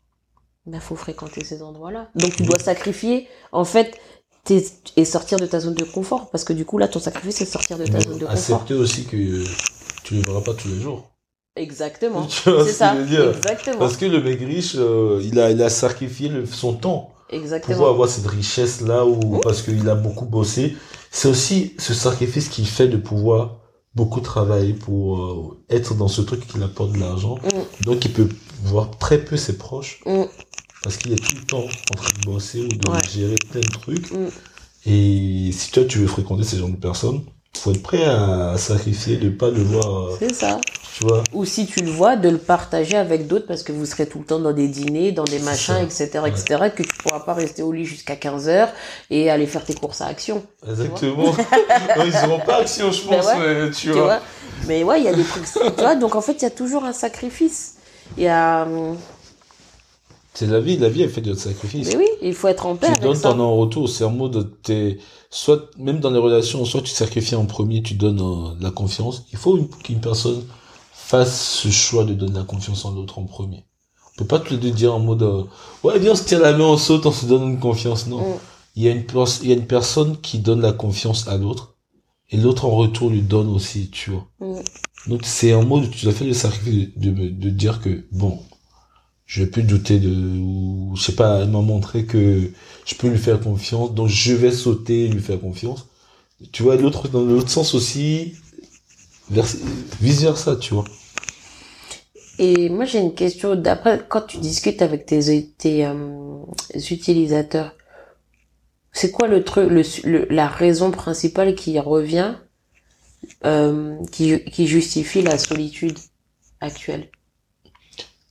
ben 0.67 0.81
faut 0.81 0.97
fréquenter 0.97 1.45
ces 1.45 1.63
endroits-là. 1.63 2.09
Donc 2.15 2.37
tu 2.37 2.43
dois 2.43 2.59
sacrifier 2.59 3.29
en 3.53 3.65
fait 3.67 3.99
et 4.51 5.05
sortir 5.05 5.39
de 5.39 5.47
ta 5.47 5.61
zone 5.61 5.75
de 5.75 5.85
confort 5.85 6.29
parce 6.31 6.45
que 6.45 6.53
du 6.53 6.65
coup 6.65 6.79
là 6.79 6.87
ton 6.89 7.01
sacrifice 7.01 7.37
c'est 7.37 7.45
sortir 7.47 7.79
de 7.79 7.87
ta 7.87 8.01
zone 8.01 8.15
de 8.19 8.25
confort. 8.27 8.31
accepter 8.31 8.75
aussi 8.75 9.05
que 9.05 9.45
tu 10.03 10.15
ne 10.15 10.21
le 10.21 10.27
verras 10.27 10.43
pas 10.43 10.55
tous 10.55 10.69
les 10.69 10.81
jours. 10.81 11.11
Exactement. 11.57 12.27
C'est 12.29 12.51
ce 12.51 12.65
ça. 12.73 12.95
Exactement. 13.01 13.79
Parce 13.79 13.97
que 13.97 14.07
le 14.07 14.21
mec 14.21 14.41
riche, 14.41 14.75
euh, 14.77 15.21
il, 15.25 15.39
a, 15.39 15.53
il 15.53 15.63
a 15.63 15.71
sacrifié 15.71 16.29
le- 16.29 16.47
son 16.47 16.73
temps 16.75 17.13
pour 17.29 17.39
Exactement. 17.39 17.89
avoir 17.89 18.09
cette 18.09 18.27
richesse-là 18.27 19.07
ou 19.07 19.39
parce 19.41 19.63
qu'il 19.63 19.89
a 19.89 19.95
beaucoup 19.95 20.27
bossé. 20.27 20.77
C'est 21.13 21.29
aussi 21.29 21.75
ce 21.79 21.95
sacrifice 21.95 22.49
qu'il 22.49 22.67
fait 22.67 22.89
de 22.89 22.97
pouvoir 22.97 23.61
beaucoup 23.95 24.21
travailler 24.21 24.73
pour 24.75 25.17
euh, 25.21 25.63
être 25.71 25.95
dans 25.95 26.09
ce 26.09 26.23
truc 26.23 26.45
qui 26.47 26.61
apporte 26.61 26.91
de 26.93 26.99
l'argent. 26.99 27.37
Mm. 27.37 27.85
Donc 27.85 28.05
il 28.05 28.13
peut 28.13 28.29
voir 28.65 28.91
très 28.99 29.19
peu 29.19 29.37
ses 29.37 29.57
proches 29.57 30.01
Mm. 30.07 30.25
Parce 30.85 30.97
qu'il 30.99 31.13
est 31.13 31.17
tout 31.17 31.35
le 31.37 31.47
temps 31.47 31.65
en 31.65 31.97
train 31.97 32.11
de 32.21 32.27
bosser 32.27 32.61
ou 32.63 32.69
de 32.69 32.89
Ouais. 32.91 32.99
gérer 33.13 33.37
plein 33.51 33.61
de 33.61 33.67
trucs. 33.67 34.13
Mm. 34.13 34.29
Et 34.87 35.51
si 35.53 35.71
toi 35.73 35.85
tu 35.85 35.99
veux 35.99 36.07
fréquenter 36.07 36.45
ces 36.45 36.59
genre 36.59 36.69
de 36.69 36.77
personnes, 36.77 37.23
faut 37.57 37.71
être 37.73 37.83
prêt 37.83 38.05
à 38.05 38.57
sacrifier, 38.59 39.17
de 39.17 39.31
pas 39.31 39.49
le 39.51 39.63
voir, 39.63 40.09
euh, 40.09 40.17
C'est 40.19 40.35
ça. 40.35 40.61
tu 40.99 41.05
vois. 41.05 41.23
Ou 41.33 41.45
si 41.47 41.67
tu 41.67 41.81
le 41.81 41.91
vois, 41.91 42.17
de 42.17 42.29
le 42.29 42.37
partager 42.39 42.97
avec 42.97 43.27
d'autres 43.29 43.47
parce 43.47 43.63
que 43.63 43.73
vous 43.73 43.87
serez 43.87 44.07
tout 44.07 44.19
le 44.19 44.25
temps 44.27 44.41
dans 44.41 44.53
des 44.53 44.69
dîners, 44.69 45.13
dans 45.13 45.25
des 45.25 45.39
machins, 45.39 45.77
etc., 45.83 46.25
etc., 46.27 46.71
que 46.77 46.83
tu 46.83 46.89
pourras 47.03 47.21
pas 47.21 47.33
rester 47.33 47.63
au 47.63 47.73
lit 47.73 47.87
jusqu'à 47.87 48.17
15 48.17 48.49
heures 48.49 48.69
et 49.09 49.31
aller 49.31 49.47
faire 49.47 49.65
tes 49.65 49.75
courses 49.75 50.01
à 50.03 50.07
Action. 50.07 50.45
Exactement. 50.69 51.33
non, 51.97 52.05
ils 52.05 52.17
auront 52.29 52.41
pas 52.41 52.59
action, 52.59 52.91
je 52.93 53.09
Ben 53.09 53.17
pense, 53.17 53.27
ouais. 53.27 53.65
mais 53.65 53.71
tu 53.71 53.81
Tu 53.83 53.91
vois. 53.93 54.03
vois 54.03 54.21
Mais 54.67 54.83
ouais, 54.85 55.01
il 55.01 55.05
y 55.05 55.09
a 55.09 55.15
des 55.15 55.25
trucs, 55.25 55.45
tu 55.51 55.61
vois, 55.79 55.95
donc 55.95 56.15
en 56.17 56.21
fait, 56.21 56.33
il 56.35 56.43
y 56.43 56.47
a 56.47 56.51
toujours 56.51 56.85
un 56.85 56.93
sacrifice. 56.93 57.77
Il 58.19 58.25
y 58.25 58.29
a, 58.29 58.65
hum, 58.65 58.97
C'est 60.35 60.49
la 60.49 60.61
vie, 60.61 60.77
la 60.77 60.89
vie 60.89 61.03
elle 61.03 61.11
fait 61.11 61.21
de 61.21 61.33
sacrifices. 61.35 61.89
mais 61.89 61.97
oui, 61.97 62.07
il 62.21 62.35
faut 62.35 62.49
être 62.49 62.67
en 62.67 62.75
paix 62.75 62.93
tu 62.95 63.01
donnes 63.01 63.21
ton 63.21 63.39
en 63.39 63.57
retour, 63.57 63.89
c'est 63.89 64.03
un 64.05 64.09
mot 64.11 64.29
de 64.29 64.43
tes, 64.43 64.99
soit, 65.31 65.71
même 65.79 66.01
dans 66.01 66.11
les 66.11 66.19
relations, 66.19 66.65
soit 66.65 66.83
tu 66.83 66.91
sacrifies 66.91 67.37
en 67.37 67.47
premier, 67.47 67.83
tu 67.83 67.95
donnes 67.95 68.21
euh, 68.21 68.55
la 68.61 68.73
confiance. 68.73 69.25
Il 69.33 69.39
faut 69.39 69.57
une- 69.57 69.69
qu'une 69.69 70.01
personne 70.01 70.43
fasse 70.93 71.61
ce 71.63 71.69
choix 71.71 72.05
de 72.05 72.15
donner 72.15 72.35
la 72.35 72.43
confiance 72.45 72.85
en 72.85 72.91
l'autre 72.93 73.19
en 73.21 73.25
premier. 73.25 73.65
On 74.17 74.19
peut 74.19 74.27
pas 74.27 74.39
tous 74.41 74.55
les 74.55 74.59
deux 74.61 74.71
dire 74.73 74.95
en 74.95 75.01
mode, 75.01 75.23
euh, 75.23 75.45
ouais, 75.85 75.99
viens, 76.01 76.13
on 76.13 76.17
se 76.17 76.25
tient 76.25 76.39
la 76.41 76.53
main, 76.53 76.65
on 76.65 76.77
saute, 76.77 77.07
on 77.07 77.13
se 77.13 77.27
donne 77.27 77.45
une 77.51 77.61
confiance. 77.61 78.07
Non. 78.09 78.19
Mm. 78.21 78.35
Il 78.77 78.83
y 78.83 78.89
a 78.89 78.91
une 78.91 79.05
il 79.43 79.49
y 79.49 79.53
a 79.53 79.57
une 79.57 79.67
personne 79.67 80.17
qui 80.21 80.39
donne 80.41 80.61
la 80.61 80.73
confiance 80.73 81.29
à 81.29 81.37
l'autre 81.37 81.77
et 82.31 82.37
l'autre 82.37 82.65
en 82.65 82.71
retour 82.71 83.11
lui 83.11 83.23
donne 83.23 83.49
aussi, 83.55 83.89
tu 83.91 84.11
vois. 84.11 84.27
Mm. 84.41 84.61
Donc 85.11 85.21
c'est 85.25 85.55
en 85.55 85.65
mode, 85.65 85.91
tu 85.91 86.05
dois 86.07 86.13
faire 86.15 86.27
le 86.27 86.33
sacrifice 86.33 86.89
de, 86.97 87.11
de, 87.11 87.29
de 87.29 87.51
dire 87.51 87.81
que, 87.81 88.05
bon, 88.11 88.41
je 89.27 89.43
vais 89.43 89.51
plus 89.51 89.63
douter 89.63 89.99
de, 89.99 90.11
ou, 90.11 90.93
je 90.97 91.03
sais 91.03 91.15
pas, 91.17 91.41
elle 91.43 91.51
m'a 91.51 91.61
montré 91.61 92.05
que 92.07 92.51
je 92.87 92.95
peux 92.95 93.09
lui 93.09 93.19
faire 93.19 93.41
confiance, 93.41 93.95
donc 93.95 94.09
je 94.09 94.33
vais 94.35 94.53
sauter 94.53 95.07
et 95.07 95.09
lui 95.09 95.23
faire 95.23 95.41
confiance. 95.41 95.87
Tu 96.53 96.63
vois, 96.63 96.77
l'autre, 96.77 97.09
dans 97.09 97.23
l'autre 97.25 97.51
sens 97.51 97.75
aussi, 97.75 98.35
vice 100.01 100.23
versa, 100.23 100.57
tu 100.57 100.75
vois. 100.75 100.85
Et 102.39 102.69
moi, 102.69 102.85
j'ai 102.85 103.01
une 103.01 103.15
question. 103.15 103.57
D'après, 103.57 104.07
quand 104.09 104.23
tu 104.23 104.39
discutes 104.39 104.83
avec 104.83 105.05
tes, 105.07 105.51
tes 105.59 105.85
euh, 105.85 106.45
utilisateurs, 106.91 107.75
c'est 108.93 109.11
quoi 109.11 109.29
le 109.29 109.45
truc, 109.45 109.69
le, 109.69 109.83
le- 110.09 110.27
la 110.31 110.49
raison 110.49 110.91
principale 110.91 111.55
qui 111.55 111.79
revient, 111.79 112.35
euh, 113.45 113.97
qui, 114.13 114.45
qui 114.45 114.67
justifie 114.67 115.23
la 115.23 115.39
solitude 115.39 115.99
actuelle? 116.61 117.11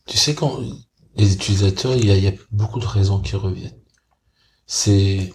Tu 0.07 0.17
sais, 0.17 0.35
quand 0.35 0.59
les 1.15 1.33
utilisateurs, 1.33 1.95
il 1.95 2.05
y 2.07 2.11
a, 2.11 2.17
il 2.17 2.23
y 2.23 2.27
a 2.27 2.33
beaucoup 2.51 2.79
de 2.79 2.85
raisons 2.85 3.19
qui 3.19 3.35
reviennent. 3.35 3.77
C'est 4.65 5.31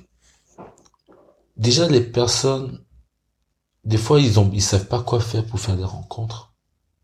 déjà 1.56 1.88
les 1.88 2.00
personnes, 2.00 2.80
des 3.84 3.96
fois 3.98 4.20
ils 4.20 4.38
ont, 4.40 4.50
ils 4.52 4.62
savent 4.62 4.86
pas 4.86 5.00
quoi 5.02 5.20
faire 5.20 5.44
pour 5.44 5.60
faire 5.60 5.76
des 5.76 5.84
rencontres, 5.84 6.52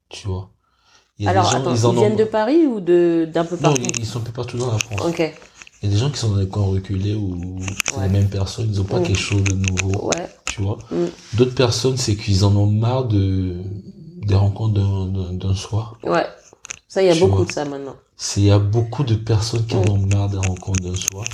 tu 0.08 0.26
vois. 0.28 0.50
Il 1.18 1.24
y 1.24 1.28
a 1.28 1.30
Alors, 1.30 1.44
des 1.46 1.50
gens, 1.52 1.60
attends, 1.60 1.74
ils, 1.74 1.86
en 1.86 1.90
ont- 1.90 2.00
viennent 2.00 2.16
de 2.16 2.24
Paris 2.24 2.66
ou 2.66 2.80
de 2.80 3.28
d'un 3.32 3.44
peu 3.44 3.56
non, 3.56 3.62
partout 3.62 3.82
ils, 3.82 4.00
ils 4.00 4.06
sont 4.06 4.18
un 4.18 4.22
peu 4.22 4.32
partout 4.32 4.58
dans 4.58 4.72
la 4.72 4.78
France. 4.78 5.00
Ok, 5.06 5.20
Il 5.82 5.88
y 5.88 5.92
a 5.92 5.94
des 5.94 5.98
gens 6.00 6.10
qui 6.10 6.18
sont 6.18 6.30
dans 6.30 6.38
les 6.40 6.48
coins 6.48 6.64
reculés 6.66 7.14
où 7.14 7.58
c'est 7.86 7.96
Ouais. 7.96 8.06
les 8.06 8.12
mêmes 8.12 8.28
personnes, 8.30 8.68
ils 8.70 8.80
ont 8.80 8.84
pas 8.84 9.00
Mm. 9.00 9.04
quelque 9.04 9.18
chose 9.20 9.44
de 9.44 9.54
nouveau, 9.54 10.08
ouais. 10.08 10.28
tu 10.46 10.62
vois. 10.62 10.78
Mm. 10.90 11.04
D'autres 11.34 11.54
personnes, 11.54 11.96
c'est 11.96 12.16
qu'ils 12.16 12.44
en 12.44 12.54
ont 12.56 12.66
marre 12.66 13.04
de 13.06 13.56
des 14.26 14.34
rencontres 14.34 14.74
d'un- 14.74 15.06
d'un 15.06 15.32
d'un 15.34 15.54
soir. 15.54 15.98
Ouais. 16.02 16.26
Ça, 16.94 17.02
il 17.02 17.06
y 17.06 17.10
a 17.10 17.14
beaucoup 17.16 17.38
vois. 17.38 17.46
de 17.46 17.52
ça 17.52 17.64
maintenant. 17.64 17.96
C'est, 18.16 18.40
il 18.40 18.46
y 18.46 18.50
a 18.52 18.58
beaucoup 18.60 19.02
de 19.02 19.16
personnes 19.16 19.66
qui 19.66 19.74
en 19.74 19.82
Mm. 19.84 19.90
ont 19.90 20.06
marre 20.06 20.28
des 20.30 20.36
rencontres 20.36 20.80
d'un 20.80 20.94
soir, 20.94 21.24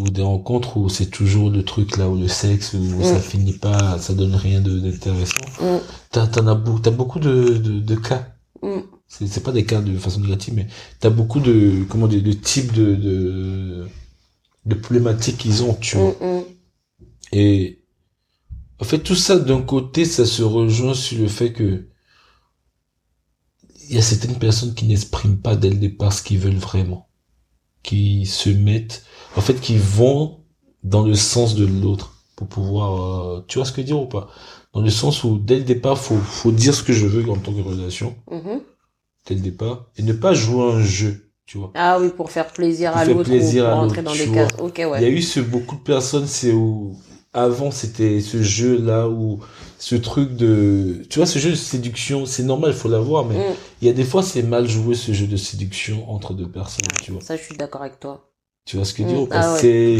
ou 0.00 0.10
des 0.10 0.22
rencontres 0.22 0.76
où 0.78 0.88
c'est 0.88 1.06
toujours 1.06 1.48
le 1.50 1.64
truc 1.64 1.96
là, 1.96 2.08
où 2.08 2.16
le 2.16 2.26
sexe, 2.28 2.74
où 2.74 3.02
ça 3.02 3.20
finit 3.20 3.52
pas, 3.52 3.98
ça 4.00 4.14
donne 4.14 4.34
rien 4.34 4.60
de- 4.60 4.80
d'intéressant. 4.80 5.46
Mm. 5.60 5.78
T'as, 6.10 6.26
t'en 6.26 6.46
as 6.48 6.56
beaucoup, 6.56 6.80
t'as 6.80 6.90
beaucoup 6.90 7.20
de, 7.20 7.58
de, 7.58 7.78
de 7.80 7.94
cas. 7.94 8.26
Mm. 8.62 8.80
C'est, 9.06 9.42
pas 9.44 9.52
des 9.52 9.64
cas 9.64 9.80
de 9.80 9.96
façon 9.96 10.20
négative, 10.20 10.54
mais 10.54 10.66
t'as 10.98 11.10
beaucoup 11.10 11.38
de, 11.38 11.84
comment 11.88 12.08
dire, 12.08 12.22
de 12.22 12.32
types 12.32 12.72
de, 12.72 12.96
de, 12.96 13.86
de 14.66 14.74
problématiques 14.74 15.38
qu'ils 15.38 15.62
ont, 15.62 15.74
tu 15.74 15.96
vois. 15.98 16.16
Mm, 16.20 16.26
mm. 16.38 16.42
Et, 17.32 17.82
en 18.80 18.84
fait, 18.84 18.98
tout 18.98 19.14
ça, 19.14 19.38
d'un 19.38 19.62
côté, 19.62 20.04
ça 20.04 20.26
se 20.26 20.42
rejoint 20.42 20.94
sur 20.94 21.18
le 21.20 21.28
fait 21.28 21.52
que, 21.52 21.86
il 23.88 23.96
y 23.96 23.98
a 23.98 24.02
certaines 24.02 24.38
personnes 24.38 24.74
qui 24.74 24.86
n'expriment 24.86 25.38
pas 25.38 25.56
dès 25.56 25.70
le 25.70 25.76
départ 25.76 26.12
ce 26.12 26.22
qu'ils 26.22 26.38
veulent 26.38 26.56
vraiment. 26.56 27.08
Qui 27.82 28.26
se 28.26 28.50
mettent, 28.50 29.04
en 29.36 29.40
fait, 29.40 29.60
qui 29.60 29.76
vont 29.78 30.40
dans 30.82 31.02
le 31.04 31.14
sens 31.14 31.54
de 31.54 31.64
l'autre 31.66 32.14
pour 32.36 32.48
pouvoir, 32.48 33.36
euh, 33.38 33.44
tu 33.48 33.58
vois 33.58 33.66
ce 33.66 33.72
que 33.72 33.80
dire 33.80 34.00
ou 34.00 34.06
pas? 34.06 34.28
Dans 34.72 34.80
le 34.82 34.90
sens 34.90 35.24
où, 35.24 35.38
dès 35.38 35.56
le 35.58 35.64
départ, 35.64 35.98
faut, 35.98 36.16
faut 36.18 36.52
dire 36.52 36.74
ce 36.74 36.82
que 36.82 36.92
je 36.92 37.06
veux 37.06 37.28
en 37.30 37.36
tant 37.36 37.52
que 37.52 37.60
relation, 37.60 38.16
Mhm. 38.30 38.60
dès 39.26 39.34
le 39.34 39.40
départ, 39.40 39.86
et 39.96 40.02
ne 40.02 40.12
pas 40.12 40.34
jouer 40.34 40.72
un 40.72 40.82
jeu, 40.82 41.30
tu 41.46 41.58
vois. 41.58 41.70
Ah 41.74 41.98
oui, 42.00 42.10
pour 42.16 42.30
faire 42.30 42.52
plaisir 42.52 42.92
Pour 42.92 43.00
à 43.00 43.04
faire 43.04 43.14
l'autre 43.14 43.30
ou 43.30 43.32
plaisir 43.32 43.64
pour 43.64 43.72
à 43.72 43.74
rentrer 43.74 44.02
l'autre, 44.02 44.02
dans 44.02 44.14
des 44.16 44.30
cases. 44.30 44.52
Ok, 44.60 44.78
Il 44.78 44.80
y 44.80 44.84
a 44.84 44.88
ouais. 44.90 45.10
eu 45.10 45.22
ce, 45.22 45.40
beaucoup 45.40 45.76
de 45.76 45.80
personnes, 45.82 46.26
c'est 46.26 46.52
où, 46.52 46.96
avant, 47.32 47.70
c'était 47.70 48.20
ce 48.20 48.42
jeu-là 48.42 49.08
où, 49.08 49.40
ce 49.78 49.94
truc 49.94 50.36
de, 50.36 51.02
tu 51.10 51.18
vois, 51.18 51.26
ce 51.26 51.38
jeu 51.38 51.50
de 51.50 51.54
séduction, 51.56 52.24
c'est 52.26 52.42
normal, 52.42 52.70
il 52.72 52.76
faut 52.76 52.88
l'avoir, 52.88 53.24
mais 53.24 53.36
Mm. 53.36 53.54
il 53.82 53.86
y 53.88 53.90
a 53.90 53.92
des 53.94 54.04
fois, 54.04 54.22
c'est 54.22 54.42
mal 54.42 54.68
joué 54.68 54.94
ce 54.94 55.12
jeu 55.12 55.26
de 55.26 55.36
séduction 55.36 56.10
entre 56.10 56.32
deux 56.34 56.48
personnes, 56.48 56.86
tu 57.02 57.12
vois. 57.12 57.20
Ça, 57.20 57.36
je 57.36 57.42
suis 57.42 57.56
d'accord 57.56 57.82
avec 57.82 58.00
toi. 58.00 58.30
Tu 58.64 58.76
vois 58.76 58.84
ce 58.84 58.94
que 58.94 59.02
je 59.02 59.04
Mm. 59.04 59.06
veux 59.10 59.14
dire 59.14 59.22
ou 59.22 59.26
pas? 59.26 59.40
Ah 59.40 59.54
ouais, 59.62 59.98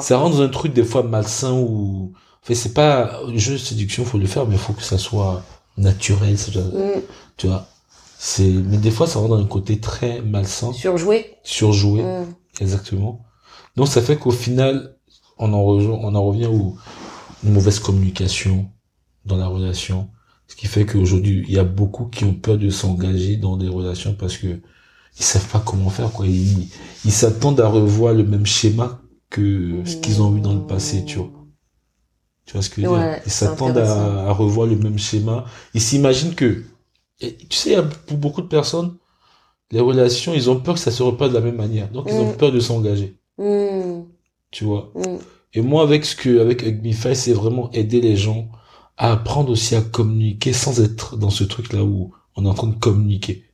ça 0.00 0.18
rend 0.18 0.30
dans 0.30 0.40
un 0.42 0.48
truc 0.48 0.72
des 0.72 0.82
fois 0.84 1.02
malsain 1.02 1.52
où, 1.52 2.12
en 2.42 2.46
fait, 2.46 2.54
c'est 2.54 2.72
pas, 2.74 3.20
le 3.28 3.38
jeu 3.38 3.52
de 3.54 3.58
séduction, 3.58 4.04
faut 4.04 4.18
le 4.18 4.26
faire, 4.26 4.46
mais 4.46 4.54
il 4.54 4.60
faut 4.60 4.72
que 4.72 4.82
ça 4.82 4.98
soit 4.98 5.42
naturel, 5.76 6.36
ça 6.38 6.50
doit- 6.50 6.62
Mm. 6.62 7.02
tu 7.36 7.46
vois. 7.48 7.66
C'est, 8.18 8.48
mais 8.48 8.78
des 8.78 8.90
fois, 8.90 9.06
ça 9.06 9.20
rend 9.20 9.28
dans 9.28 9.38
un 9.38 9.44
côté 9.46 9.78
très 9.78 10.20
malsain, 10.22 10.72
Surjoué. 10.72 11.36
surjoué. 11.44 12.02
Mm. 12.02 12.26
Exactement. 12.60 13.20
Donc 13.76 13.86
ça 13.86 14.02
fait 14.02 14.16
qu'au 14.16 14.32
final, 14.32 14.96
on 15.38 15.52
en, 15.52 15.62
rejoint, 15.64 15.98
on 16.02 16.14
en 16.16 16.24
revient 16.24 16.46
où 16.48 16.76
une 17.44 17.52
mauvaise 17.52 17.78
communication 17.78 18.68
dans 19.28 19.36
la 19.38 19.48
relation, 19.48 20.10
ce 20.48 20.56
qui 20.56 20.66
fait 20.68 20.86
qu'aujourd'hui 20.86 21.44
il 21.48 21.54
y 21.54 21.58
a 21.58 21.64
beaucoup 21.64 22.06
qui 22.06 22.24
ont 22.24 22.34
peur 22.34 22.58
de 22.58 22.70
s'engager 22.70 23.36
dans 23.38 23.56
des 23.58 23.68
relations 23.68 24.14
parce 24.14 24.38
que 24.38 24.48
ils 25.18 25.24
savent 25.24 25.48
pas 25.48 25.60
comment 25.60 25.90
faire 25.90 26.12
quoi. 26.12 26.26
Ils 26.26 27.12
s'attendent 27.12 27.60
à 27.60 27.68
revoir 27.68 28.14
le 28.14 28.24
même 28.24 28.46
schéma 28.46 29.02
que 29.30 29.82
ce 29.84 29.96
qu'ils 29.96 30.22
ont 30.22 30.36
eu 30.36 30.40
dans 30.40 30.54
le 30.54 30.66
passé, 30.66 31.04
tu 31.04 31.18
vois. 31.18 31.30
Tu 32.46 32.52
vois 32.54 32.62
ce 32.62 32.70
que 32.70 32.82
je 32.82 32.86
veux 32.88 32.96
dire? 32.96 33.10
Ils 33.26 33.32
s'attendent 33.32 33.78
à, 33.78 34.28
à 34.28 34.32
revoir 34.32 34.66
le 34.66 34.76
même 34.76 34.98
schéma. 34.98 35.44
Ils 35.74 35.80
s'imaginent 35.82 36.34
que, 36.34 36.64
et 37.20 37.36
tu 37.36 37.56
sais, 37.56 37.76
pour 38.06 38.16
beaucoup 38.18 38.42
de 38.42 38.46
personnes, 38.48 38.96
les 39.72 39.80
relations, 39.80 40.34
ils 40.34 40.50
ont 40.50 40.60
peur 40.60 40.74
que 40.76 40.80
ça 40.80 40.90
se 40.92 41.02
repasse 41.02 41.30
de 41.30 41.34
la 41.36 41.40
même 41.42 41.56
manière. 41.56 41.90
Donc, 41.90 42.08
ils 42.10 42.20
ont 42.20 42.26
Mm. 42.26 42.36
peur 42.36 42.52
de 42.52 42.60
s'engager. 42.60 43.18
Mm. 43.38 44.04
Tu 44.50 44.64
vois? 44.64 44.92
Mm. 44.94 45.18
Et 45.54 45.62
moi, 45.62 45.82
avec 45.82 46.04
ce 46.04 46.16
que, 46.16 46.40
avec 46.40 46.62
Ugmify, 46.62 47.14
c'est 47.16 47.32
vraiment 47.32 47.70
aider 47.72 48.00
les 48.00 48.16
gens 48.16 48.50
à 48.98 49.12
apprendre 49.12 49.50
aussi 49.50 49.74
à 49.76 49.80
communiquer 49.80 50.52
sans 50.52 50.80
être 50.80 51.16
dans 51.16 51.30
ce 51.30 51.44
truc-là 51.44 51.84
où 51.84 52.12
on 52.36 52.44
est 52.44 52.48
en 52.48 52.54
train 52.54 52.66
de 52.66 52.74
communiquer. 52.74 53.44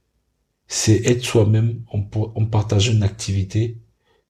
C'est 0.66 1.04
être 1.06 1.24
soi-même 1.24 1.82
en, 1.92 2.00
en 2.34 2.44
partageant 2.46 2.92
une 2.92 3.02
activité. 3.02 3.78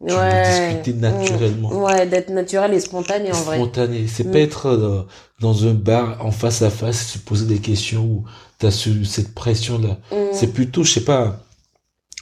Tu 0.07 0.13
Ouais. 0.13 0.75
discuter 0.75 0.99
naturellement. 0.99 1.71
Mm. 1.73 1.83
Ouais, 1.83 2.07
d'être 2.07 2.31
naturel 2.31 2.75
et 2.75 2.81
spontané 2.81 3.33
en 3.33 3.41
vrai. 3.43 3.57
Spontané. 3.57 4.07
C'est 4.09 4.25
Mm. 4.27 4.31
pas 4.33 4.39
être 4.41 4.67
euh, 4.67 5.03
dans 5.41 5.67
un 5.67 5.73
bar 5.75 6.25
en 6.27 6.31
face 6.33 6.61
à 6.63 6.69
face, 6.71 7.13
se 7.13 7.19
poser 7.19 7.47
des 7.47 7.59
questions 7.61 8.05
où 8.05 8.25
t'as 8.59 8.71
ce, 8.73 9.05
cette 9.05 9.33
pression-là. 9.35 9.99
Mm. 10.13 10.17
C'est 10.33 10.53
plutôt, 10.53 10.83
je 10.83 10.93
sais 10.93 11.05
pas, 11.05 11.41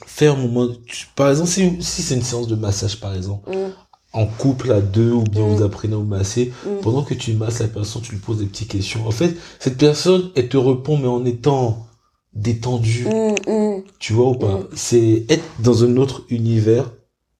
faire 0.05 0.33
un 0.35 0.37
moment, 0.37 0.67
tu- 0.85 1.07
par 1.15 1.29
exemple, 1.31 1.49
si, 1.49 1.81
si 1.81 2.03
c'est 2.03 2.15
une 2.15 2.21
séance 2.21 2.47
de 2.47 2.55
massage, 2.55 2.99
par 2.99 3.15
exemple, 3.15 3.49
Mm. 3.49 3.71
En 4.13 4.27
couple 4.27 4.71
à 4.71 4.79
deux 4.79 5.11
ou 5.11 5.23
bien 5.23 5.41
vous 5.41 5.63
apprenez 5.63 5.95
à 5.95 5.97
vous 5.97 6.03
masser, 6.03 6.53
pendant 6.81 7.03
que 7.03 7.15
tu 7.15 7.33
masses 7.33 7.59
la 7.59 7.67
personne, 7.67 8.01
tu 8.03 8.11
lui 8.11 8.19
poses 8.19 8.37
des 8.37 8.45
petites 8.45 8.69
questions. 8.69 9.07
En 9.07 9.11
fait, 9.11 9.35
cette 9.59 9.77
personne, 9.77 10.29
elle 10.35 10.49
te 10.49 10.57
répond, 10.57 10.97
mais 10.97 11.07
en 11.07 11.25
étant 11.25 11.87
détendue, 12.33 13.05
Mm, 13.05 13.51
mm. 13.51 13.83
tu 13.99 14.13
vois 14.13 14.29
ou 14.29 14.35
pas? 14.35 14.59
Mm. 14.59 14.67
C'est 14.75 15.25
être 15.29 15.43
dans 15.59 15.83
un 15.83 15.97
autre 15.97 16.25
univers, 16.29 16.91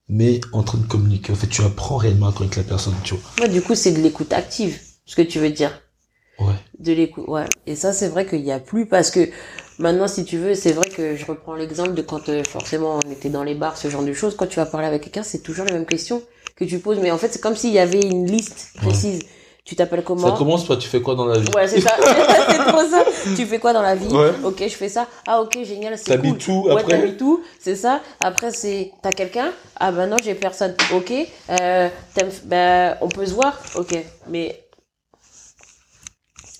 mais 0.08 0.40
en 0.52 0.62
train 0.62 0.78
de 0.78 0.86
communiquer. 0.86 1.32
En 1.32 1.36
fait, 1.36 1.46
tu 1.46 1.62
apprends 1.62 1.96
réellement 1.96 2.28
à 2.28 2.32
connaître 2.32 2.58
la 2.58 2.64
personne, 2.64 2.94
tu 3.04 3.14
vois. 3.14 3.22
Ouais, 3.40 3.48
du 3.48 3.62
coup, 3.62 3.74
c'est 3.74 3.92
de 3.92 4.00
l'écoute 4.00 4.32
active, 4.32 4.78
ce 5.04 5.16
que 5.16 5.22
tu 5.22 5.38
veux 5.38 5.50
dire. 5.50 5.80
Ouais. 6.40 6.54
De 6.80 6.92
l'écoute, 6.92 7.28
ouais. 7.28 7.44
Et 7.66 7.76
ça, 7.76 7.92
c'est 7.92 8.08
vrai 8.08 8.26
qu'il 8.26 8.42
n'y 8.42 8.52
a 8.52 8.58
plus 8.58 8.86
parce 8.86 9.10
que 9.12 9.28
maintenant, 9.78 10.08
si 10.08 10.24
tu 10.24 10.38
veux, 10.38 10.54
c'est 10.54 10.72
vrai 10.72 10.88
que 10.88 11.14
je 11.14 11.24
reprends 11.24 11.54
l'exemple 11.54 11.94
de 11.94 12.02
quand 12.02 12.28
euh, 12.28 12.42
forcément 12.44 12.98
on 13.04 13.10
était 13.10 13.30
dans 13.30 13.44
les 13.44 13.54
bars, 13.54 13.76
ce 13.76 13.88
genre 13.88 14.02
de 14.02 14.12
choses. 14.12 14.36
Quand 14.36 14.46
tu 14.48 14.56
vas 14.56 14.66
parler 14.66 14.88
avec 14.88 15.02
quelqu'un, 15.02 15.22
c'est 15.22 15.42
toujours 15.42 15.64
les 15.64 15.72
mêmes 15.72 15.86
questions 15.86 16.22
que 16.56 16.64
tu 16.64 16.78
poses. 16.78 16.98
Mais 17.00 17.10
en 17.10 17.18
fait, 17.18 17.32
c'est 17.32 17.40
comme 17.40 17.56
s'il 17.56 17.72
y 17.72 17.78
avait 17.78 18.00
une 18.00 18.26
liste 18.26 18.70
précise. 18.76 19.20
Tu 19.64 19.76
t'appelles 19.76 20.04
comment 20.04 20.28
Ça 20.28 20.36
commence 20.36 20.66
par 20.66 20.78
tu 20.78 20.86
fais 20.88 21.00
quoi 21.00 21.14
dans 21.14 21.24
la 21.24 21.38
vie? 21.38 21.48
Ouais, 21.56 21.66
c'est 21.66 21.80
ça. 21.80 21.96
c'est 22.48 22.58
trop 22.58 22.86
ça. 22.86 23.02
Tu 23.34 23.46
fais 23.46 23.58
quoi 23.58 23.72
dans 23.72 23.80
la 23.80 23.94
vie 23.94 24.14
Ouais. 24.14 24.32
Ok, 24.44 24.58
je 24.60 24.74
fais 24.74 24.90
ça. 24.90 25.06
Ah, 25.26 25.40
ok, 25.40 25.58
génial, 25.64 25.96
c'est 25.96 26.04
T'habites 26.04 26.44
cool. 26.44 26.66
Ouais, 26.66 26.72
après 26.72 26.98
t'habites 26.98 27.22
où 27.22 27.42
C'est 27.58 27.76
ça. 27.76 28.00
Après, 28.20 28.50
c'est 28.50 28.92
t'as 29.02 29.10
quelqu'un 29.10 29.52
Ah 29.76 29.90
bah 29.90 30.06
non, 30.06 30.16
j'ai 30.22 30.34
personne. 30.34 30.74
Ok. 30.92 31.12
Euh, 31.48 31.88
bah, 32.44 32.98
on 33.00 33.08
peut 33.08 33.24
se 33.24 33.32
voir. 33.32 33.58
Ok. 33.76 33.96
Mais 34.28 34.60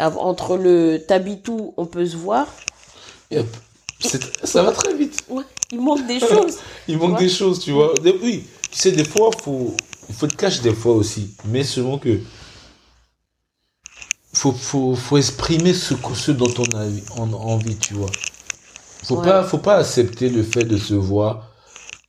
entre 0.01 0.57
le 0.57 0.99
t'habites 1.07 1.47
où, 1.49 1.75
on 1.77 1.85
peut 1.85 2.07
se 2.07 2.17
voir. 2.17 2.47
Yep. 3.31 3.47
Ça 4.45 4.63
va 4.63 4.73
très 4.73 4.95
vite. 4.95 5.25
Ouais, 5.29 5.45
il 5.73 5.81
manque 5.81 6.07
des 6.07 6.21
choses. 6.21 6.59
Il 6.89 6.99
manque 6.99 7.19
des 7.19 7.29
choses, 7.29 7.61
tu 7.61 7.73
vois. 7.73 7.95
Oui, 8.23 8.45
tu 8.75 8.81
sais, 8.81 8.91
des 8.93 9.05
fois, 9.05 9.31
faut, 9.45 9.73
il 10.09 10.15
faut 10.17 10.27
te 10.27 10.35
cacher 10.35 10.61
des 10.63 10.75
fois 10.75 10.95
aussi. 10.95 11.35
Mais 11.45 11.63
seulement 11.63 11.99
que, 11.99 12.21
faut, 14.33 14.51
faut, 14.53 14.97
faut 14.97 15.17
exprimer 15.17 15.73
ce, 15.73 15.95
que- 15.95 16.15
ce 16.15 16.33
dont 16.33 16.53
on 17.17 17.33
a 17.33 17.37
envie, 17.37 17.77
tu 17.77 17.95
vois. 17.95 18.11
Faut 19.05 19.17
Ouais. 19.17 19.23
pas, 19.25 19.45
faut 19.45 19.59
pas 19.59 19.77
accepter 19.77 20.29
le 20.29 20.43
fait 20.43 20.65
de 20.65 20.77
se 20.77 20.95
voir. 20.95 21.51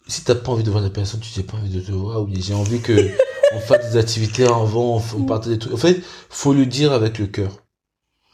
Si 0.08 0.24
t'as 0.24 0.34
pas 0.36 0.52
envie 0.52 0.64
de 0.64 0.72
voir 0.72 0.84
la 0.84 0.90
personne, 0.90 1.20
tu 1.20 1.40
n'as 1.40 1.46
pas 1.46 1.58
envie 1.58 1.70
de 1.70 1.82
te 1.82 1.92
voir, 1.92 2.24
ou 2.24 2.30
j'ai 2.36 2.54
envie 2.56 2.80
que 2.82 3.12
on 3.54 3.60
fasse 3.60 3.92
des 3.92 3.98
activités 3.98 4.46
avant, 4.46 4.98
on, 4.98 5.04
on 5.20 5.24
partage 5.24 5.54
des 5.54 5.60
trucs. 5.60 5.74
En 5.74 5.78
fait, 5.78 6.02
faut 6.30 6.54
le 6.54 6.66
dire 6.66 6.94
avec 6.94 7.20
le 7.20 7.28
cœur. 7.28 7.52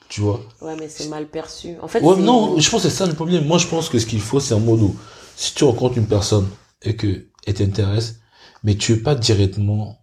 Tu 0.07 0.21
vois 0.21 0.41
Ouais, 0.61 0.75
mais 0.79 0.87
c'est 0.89 1.07
mal 1.09 1.27
perçu. 1.27 1.75
En 1.81 1.87
fait, 1.89 2.01
Ouais, 2.01 2.15
non, 2.17 2.57
je 2.59 2.69
pense 2.69 2.83
que 2.83 2.89
c'est 2.89 2.95
ça 2.95 3.05
le 3.05 3.13
problème. 3.13 3.45
Moi, 3.45 3.57
je 3.57 3.67
pense 3.67 3.89
que 3.89 3.99
ce 3.99 4.05
qu'il 4.05 4.21
faut, 4.21 4.39
c'est 4.39 4.53
un 4.53 4.59
mode 4.59 4.81
où, 4.81 4.95
si 5.35 5.53
tu 5.53 5.65
rencontres 5.65 5.97
une 5.97 6.07
personne 6.07 6.47
et 6.81 6.95
que 6.95 7.27
elle 7.45 7.53
t'intéresse, 7.55 8.20
mais 8.63 8.75
tu 8.75 8.95
veux 8.95 9.01
pas 9.01 9.15
directement, 9.15 9.97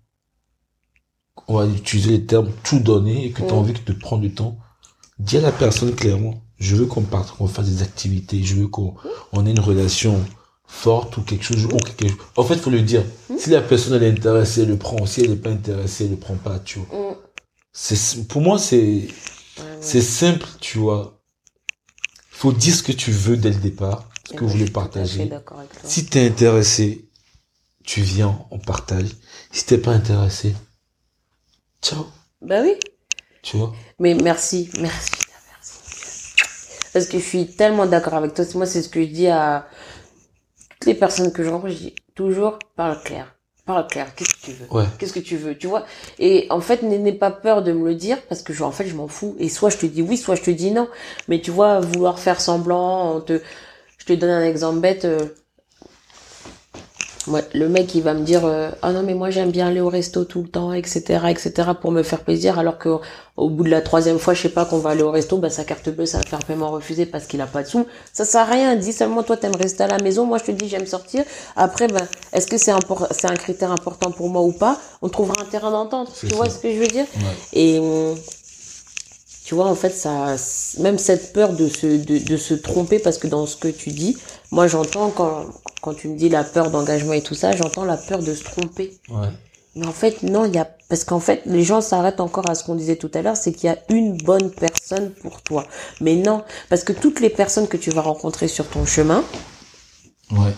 on 1.46 1.56
va 1.58 1.66
utiliser 1.66 2.10
les 2.10 2.26
termes 2.26 2.50
tout 2.64 2.80
donner 2.80 3.26
et 3.26 3.30
que 3.30 3.38
tu 3.42 3.48
as 3.48 3.52
Mm. 3.52 3.58
envie 3.58 3.72
de 3.72 3.92
prendre 3.92 4.22
du 4.22 4.32
temps, 4.32 4.58
dis 5.18 5.36
à 5.38 5.40
la 5.40 5.52
personne 5.52 5.94
clairement, 5.94 6.42
je 6.58 6.76
veux 6.76 6.86
qu'on 6.86 7.02
parte, 7.02 7.36
qu'on 7.36 7.46
fasse 7.46 7.68
des 7.68 7.82
activités, 7.82 8.42
je 8.42 8.56
veux 8.56 8.68
qu'on 8.68 8.94
on 9.32 9.46
ait 9.46 9.50
une 9.52 9.60
relation 9.60 10.24
forte 10.66 11.16
ou 11.16 11.22
quelque 11.22 11.44
chose, 11.44 11.66
qu'on- 11.66 11.78
quelque 11.78 12.08
chose. 12.10 12.18
En 12.36 12.42
fait, 12.44 12.56
faut 12.56 12.70
lui 12.70 12.82
dire, 12.82 13.04
si 13.38 13.50
la 13.50 13.62
personne 13.62 13.94
elle 13.94 14.02
est 14.02 14.10
intéressée, 14.18 14.62
elle 14.62 14.68
le 14.68 14.76
prend. 14.76 15.06
Si 15.06 15.20
elle 15.22 15.30
n'est 15.30 15.36
pas 15.36 15.50
intéressée, 15.50 16.04
elle 16.04 16.10
le 16.10 16.16
prend 16.16 16.34
pas, 16.34 16.58
tu 16.58 16.80
vois. 16.80 17.12
Mm. 17.12 17.14
C'est, 17.72 18.26
pour 18.28 18.42
moi, 18.42 18.58
c'est, 18.58 19.08
c'est 19.80 20.00
simple, 20.02 20.46
tu 20.60 20.78
vois. 20.78 21.20
Faut 22.30 22.52
dire 22.52 22.74
ce 22.74 22.82
que 22.82 22.92
tu 22.92 23.10
veux 23.12 23.36
dès 23.36 23.50
le 23.50 23.56
départ, 23.60 24.08
ce 24.28 24.34
Et 24.34 24.36
que 24.36 24.44
vous 24.44 24.50
je 24.50 24.58
voulez 24.58 24.70
partager. 24.70 25.30
Si 25.84 26.06
t'es 26.06 26.26
intéressé, 26.26 27.07
tu 27.88 28.02
viens, 28.02 28.38
on 28.50 28.58
partage. 28.58 29.08
Si 29.50 29.64
t'es 29.64 29.78
pas 29.78 29.92
intéressé, 29.92 30.54
ciao, 31.82 32.06
Bah 32.42 32.60
oui. 32.62 32.74
tu 33.42 33.56
vois? 33.56 33.72
Mais 33.98 34.14
merci, 34.14 34.68
merci, 34.80 35.10
merci. 35.50 35.78
Parce 36.92 37.06
que 37.06 37.18
je 37.18 37.24
suis 37.24 37.46
tellement 37.56 37.86
d'accord 37.86 38.14
avec 38.14 38.34
toi. 38.34 38.44
Moi, 38.56 38.66
c'est 38.66 38.82
ce 38.82 38.90
que 38.90 39.00
je 39.02 39.08
dis 39.08 39.28
à 39.28 39.66
toutes 40.72 40.86
les 40.86 40.94
personnes 40.94 41.32
que 41.32 41.42
je 41.42 41.48
rencontre. 41.48 41.72
Je 41.72 41.78
dis 41.78 41.94
toujours, 42.14 42.58
parle 42.76 43.02
clair. 43.02 43.34
Parle 43.64 43.86
clair. 43.86 44.14
Qu'est-ce 44.14 44.34
que 44.34 44.40
tu 44.44 44.52
veux? 44.52 44.66
Ouais, 44.70 44.84
Qu'est-ce 44.98 45.12
que 45.14 45.20
tu 45.20 45.36
veux, 45.38 45.56
tu 45.56 45.66
vois? 45.66 45.86
Et 46.18 46.46
en 46.50 46.60
fait, 46.60 46.82
n'aie 46.82 47.12
pas 47.12 47.30
peur 47.30 47.62
de 47.62 47.72
me 47.72 47.88
le 47.88 47.94
dire 47.94 48.20
parce 48.28 48.42
que 48.42 48.52
je, 48.52 48.62
en 48.64 48.70
fait, 48.72 48.86
je 48.86 48.94
m'en 48.96 49.08
fous. 49.08 49.34
Et 49.38 49.48
soit 49.48 49.70
je 49.70 49.78
te 49.78 49.86
dis 49.86 50.02
oui, 50.02 50.18
soit 50.18 50.34
je 50.36 50.42
te 50.42 50.50
dis 50.50 50.72
non. 50.72 50.88
Mais 51.28 51.40
tu 51.40 51.50
vois, 51.50 51.80
vouloir 51.80 52.18
faire 52.18 52.40
semblant, 52.40 53.20
te, 53.22 53.40
je 53.98 54.04
te 54.04 54.12
donne 54.12 54.30
un 54.30 54.44
exemple 54.44 54.80
bête. 54.80 55.04
euh, 55.06 55.26
Ouais, 57.28 57.44
le 57.52 57.68
mec 57.68 57.94
il 57.94 58.02
va 58.02 58.14
me 58.14 58.22
dire 58.24 58.46
euh, 58.46 58.70
ah 58.80 58.90
non 58.92 59.02
mais 59.02 59.12
moi 59.12 59.28
j'aime 59.28 59.50
bien 59.50 59.66
aller 59.68 59.80
au 59.80 59.90
resto 59.90 60.24
tout 60.24 60.40
le 60.40 60.48
temps 60.48 60.72
etc 60.72 61.24
etc 61.28 61.70
pour 61.78 61.90
me 61.90 62.02
faire 62.02 62.20
plaisir 62.20 62.58
alors 62.58 62.78
que 62.78 62.88
au 63.36 63.50
bout 63.50 63.64
de 63.64 63.68
la 63.68 63.82
troisième 63.82 64.18
fois 64.18 64.32
je 64.32 64.42
sais 64.42 64.48
pas 64.48 64.64
qu'on 64.64 64.78
va 64.78 64.90
aller 64.90 65.02
au 65.02 65.10
resto 65.10 65.36
bah 65.36 65.50
sa 65.50 65.64
carte 65.64 65.90
bleue 65.90 66.06
ça 66.06 66.18
va 66.18 66.24
faire 66.24 66.38
paiement 66.38 66.70
refusé 66.70 67.04
parce 67.04 67.26
qu'il 67.26 67.40
a 67.42 67.46
pas 67.46 67.62
de 67.62 67.68
sous. 67.68 67.86
Ça 68.14 68.24
sert 68.24 68.40
à 68.40 68.44
rien 68.44 68.76
dis 68.76 68.92
seulement 68.94 69.22
toi 69.22 69.36
t'aimes 69.36 69.56
rester 69.56 69.82
à 69.82 69.88
la 69.88 69.98
maison 69.98 70.24
moi 70.24 70.38
je 70.38 70.44
te 70.44 70.52
dis 70.52 70.68
j'aime 70.68 70.86
sortir. 70.86 71.22
Après 71.54 71.86
ben 71.88 72.06
est-ce 72.32 72.46
que 72.46 72.56
c'est 72.56 72.72
impor- 72.72 73.08
c'est 73.10 73.26
un 73.26 73.36
critère 73.36 73.72
important 73.72 74.10
pour 74.10 74.30
moi 74.30 74.42
ou 74.42 74.52
pas? 74.52 74.80
On 75.02 75.08
trouvera 75.10 75.42
un 75.42 75.44
terrain 75.44 75.70
d'entente 75.70 76.08
C'est 76.14 76.28
tu 76.28 76.34
vois 76.34 76.48
ce 76.48 76.58
que 76.58 76.72
je 76.72 76.78
veux 76.78 76.86
dire? 76.86 77.06
Ouais. 77.16 77.36
et 77.60 77.78
hum, 77.78 78.14
tu 79.44 79.54
vois, 79.54 79.64
en 79.66 79.74
fait, 79.74 79.94
ça, 79.94 80.36
même 80.78 80.98
cette 80.98 81.32
peur 81.32 81.54
de 81.54 81.68
se, 81.68 81.86
de, 81.86 82.18
de 82.18 82.36
se 82.36 82.52
tromper, 82.52 82.98
parce 82.98 83.16
que 83.16 83.26
dans 83.28 83.46
ce 83.46 83.56
que 83.56 83.68
tu 83.68 83.88
dis, 83.88 84.14
moi 84.50 84.66
j'entends 84.66 85.08
quand, 85.08 85.46
quand 85.80 85.94
tu 85.94 86.08
me 86.08 86.16
dis 86.16 86.28
la 86.28 86.44
peur 86.44 86.70
d'engagement 86.70 87.12
et 87.12 87.22
tout 87.22 87.34
ça, 87.34 87.52
j'entends 87.52 87.84
la 87.84 87.96
peur 87.96 88.20
de 88.22 88.34
se 88.34 88.44
tromper. 88.44 88.98
ouais. 89.10 89.28
Mais 89.76 89.86
en 89.86 89.92
fait, 89.92 90.22
non, 90.24 90.44
il 90.44 90.54
y 90.54 90.58
a, 90.58 90.64
parce 90.88 91.04
qu'en 91.04 91.20
fait, 91.20 91.42
les 91.46 91.62
gens 91.62 91.80
s'arrêtent 91.80 92.18
encore 92.20 92.50
à 92.50 92.56
ce 92.56 92.64
qu'on 92.64 92.74
disait 92.74 92.96
tout 92.96 93.10
à 93.14 93.22
l'heure, 93.22 93.36
c'est 93.36 93.52
qu'il 93.52 93.68
y 93.68 93.72
a 93.72 93.78
une 93.90 94.16
bonne 94.18 94.50
personne 94.50 95.10
pour 95.12 95.40
toi. 95.42 95.64
Mais 96.00 96.16
non, 96.16 96.42
parce 96.68 96.82
que 96.82 96.92
toutes 96.92 97.20
les 97.20 97.30
personnes 97.30 97.68
que 97.68 97.76
tu 97.76 97.90
vas 97.90 98.00
rencontrer 98.00 98.48
sur 98.48 98.66
ton 98.66 98.84
chemin, 98.86 99.22
Ouais. 100.32 100.52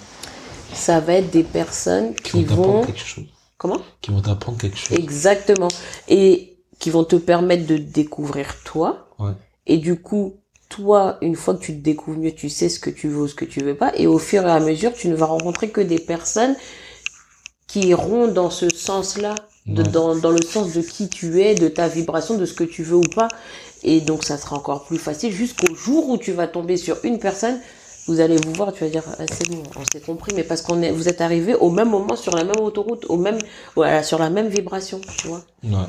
ça 0.73 1.01
va 1.01 1.15
être 1.15 1.31
des 1.31 1.43
personnes 1.45 2.15
Qui 2.15 2.23
qui 2.31 2.45
vont 2.45 2.57
t'apprendre 2.57 2.73
vont, 2.81 2.85
quelque 2.87 3.01
chose. 3.01 3.25
comment? 3.59 3.81
Qui 4.01 4.11
vont 4.11 4.23
t'apprendre 4.23 4.59
quelque 4.59 4.79
chose. 4.79 4.97
Exactement. 4.99 5.69
Et 6.09 6.57
qui 6.79 6.89
vont 6.91 7.05
te 7.05 7.17
permettre 7.17 7.67
de 7.67 7.77
découvrir 7.77 8.55
toi. 8.65 9.09
Ouais. 9.19 9.33
Et 9.67 9.77
du 9.77 10.01
coup, 10.01 10.40
toi, 10.71 11.19
une 11.21 11.37
fois 11.37 11.55
que 11.55 11.61
tu 11.63 11.75
te 11.75 11.83
découvres 11.83 12.19
mieux, 12.19 12.33
tu 12.33 12.49
sais 12.49 12.71
ce 12.71 12.81
que 12.81 12.89
tu 12.89 13.09
veux 13.09 13.23
ou 13.23 13.29
ce 13.29 13.35
que 13.35 13.45
tu 13.45 13.61
veux 13.61 13.75
pas. 13.75 13.93
Et 13.97 14.07
au 14.07 14.19
fur 14.19 14.47
et 14.47 14.51
à 14.51 14.61
mesure, 14.61 14.95
tu 14.95 15.09
ne 15.09 15.15
vas 15.15 15.27
rencontrer 15.27 15.69
que 15.69 15.83
des 15.83 15.99
personnes 15.99 16.57
qui 17.67 17.81
iront 17.89 18.29
dans 18.29 18.49
ce 18.51 18.69
sens-là, 18.71 19.35
Ouais. 19.67 19.83
dans, 19.83 20.17
dans 20.17 20.31
le 20.31 20.41
sens 20.41 20.73
de 20.73 20.81
qui 20.81 21.11
tu 21.11 21.43
es, 21.43 21.55
de 21.55 21.69
ta 21.69 21.87
vibration, 21.87 22.39
de 22.39 22.47
ce 22.47 22.55
que 22.55 22.65
tu 22.65 22.83
veux 22.83 22.97
ou 22.97 23.09
pas. 23.15 23.29
Et 23.83 24.01
donc, 24.01 24.25
ça 24.25 24.39
sera 24.39 24.57
encore 24.57 24.85
plus 24.85 24.97
facile 24.97 25.33
jusqu'au 25.33 25.75
jour 25.75 26.09
où 26.09 26.17
tu 26.17 26.33
vas 26.33 26.47
tomber 26.49 26.79
sur 26.79 26.97
une 27.05 27.19
personne. 27.19 27.61
Vous 28.07 28.21
allez 28.21 28.37
vous 28.37 28.53
voir, 28.55 28.73
tu 28.73 28.85
vas 28.85 28.91
dire, 28.91 29.05
ah, 29.19 29.25
c'est 29.31 29.49
bon, 29.51 29.63
on 29.77 29.85
s'est 29.93 30.01
compris, 30.01 30.33
mais 30.35 30.45
parce 30.45 30.63
qu'on 30.63 30.81
est, 30.83 30.91
vous 30.91 31.09
êtes 31.09 31.21
arrivés 31.21 31.55
au 31.55 31.71
même 31.71 31.91
moment 31.91 32.17
sur 32.17 32.35
la 32.35 32.45
même 32.45 32.59
autoroute, 32.61 33.05
au 33.11 33.19
même, 33.19 33.39
voilà, 33.77 34.03
sur 34.03 34.19
la 34.19 34.31
même 34.31 34.49
vibration, 34.49 35.01
tu 35.19 35.29
vois. 35.29 35.43
Ouais. 35.63 35.87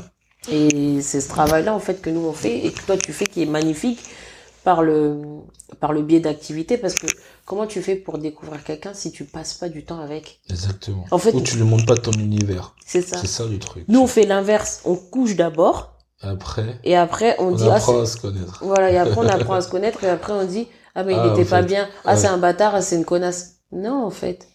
Et 0.51 1.01
c'est 1.01 1.21
ce 1.21 1.29
travail-là, 1.29 1.73
en 1.73 1.79
fait, 1.79 2.01
que 2.01 2.09
nous 2.09 2.25
on 2.25 2.33
fait 2.33 2.65
et 2.65 2.71
que 2.71 2.81
toi 2.85 2.97
tu 2.97 3.13
fais 3.13 3.25
qui 3.25 3.41
est 3.43 3.45
magnifique 3.45 3.99
par 4.63 4.83
le, 4.83 5.19
par 5.79 5.91
le 5.93 6.01
biais 6.03 6.19
d'activités 6.19 6.77
parce 6.77 6.93
que 6.95 7.07
comment 7.45 7.65
tu 7.67 7.81
fais 7.81 7.95
pour 7.95 8.17
découvrir 8.17 8.63
quelqu'un 8.63 8.93
si 8.93 9.11
tu 9.11 9.25
passes 9.25 9.53
pas 9.55 9.69
du 9.69 9.83
temps 9.85 9.99
avec? 9.99 10.39
Exactement. 10.49 11.05
En 11.11 11.17
fait- 11.17 11.33
Ou 11.33 11.41
tu 11.41 11.57
ne 11.57 11.63
montres 11.63 11.85
pas 11.85 11.95
ton 11.97 12.11
univers. 12.11 12.75
C'est 12.85 13.01
ça. 13.01 13.17
C'est 13.17 13.27
ça 13.27 13.45
le 13.45 13.57
truc. 13.59 13.85
Nous 13.87 13.99
on 13.99 14.07
fait 14.07 14.25
l'inverse. 14.25 14.81
On 14.85 14.95
couche 14.95 15.35
d'abord 15.35 15.97
Après, 16.21 16.79
et 16.83 16.95
après 16.95 17.35
on, 17.39 17.47
on, 17.47 17.55
dit, 17.55 17.63
ah, 17.69 17.75
apprend 17.75 18.01
à 18.01 18.05
se 18.05 18.17
connaître. 18.17 18.59
voilà, 18.63 18.91
et 18.91 18.97
après 18.97 19.17
on 19.17 19.27
apprend 19.27 19.53
à 19.55 19.61
se 19.61 19.69
connaître 19.69 20.03
et 20.03 20.09
après 20.09 20.33
on 20.33 20.45
dit, 20.45 20.67
ah, 20.95 21.03
mais 21.03 21.13
il 21.13 21.19
Ah, 21.19 21.31
était 21.33 21.47
en 21.47 21.49
pas 21.49 21.61
fait, 21.61 21.67
bien. 21.67 21.89
Ah, 22.05 22.11
ouais. 22.13 22.17
c'est 22.19 22.27
un 22.27 22.37
bâtard, 22.37 22.75
ah, 22.75 22.81
c'est 22.81 22.95
une 22.97 23.05
connasse. 23.05 23.55
Non, 23.71 24.05
en 24.05 24.11
fait. 24.11 24.47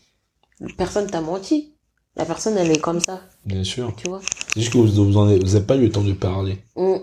Personne 0.77 1.07
t'a 1.11 1.21
menti. 1.21 1.73
La 2.17 2.25
personne, 2.25 2.57
elle 2.57 2.71
est 2.71 2.81
comme 2.81 3.01
ça, 3.01 3.21
Bien 3.45 3.63
sûr. 3.63 3.93
tu 3.97 4.09
vois. 4.09 4.21
C'est 4.55 4.61
juste 4.61 4.73
que 4.73 4.79
vous 4.79 4.87
vous 5.05 5.17
en 5.19 5.27
avez, 5.27 5.39
vous 5.39 5.55
avez 5.55 5.67
pas 5.67 5.77
eu 5.77 5.83
le 5.83 5.91
temps 5.91 6.03
de 6.03 6.15
parler. 6.15 6.59
Mm. 6.77 6.95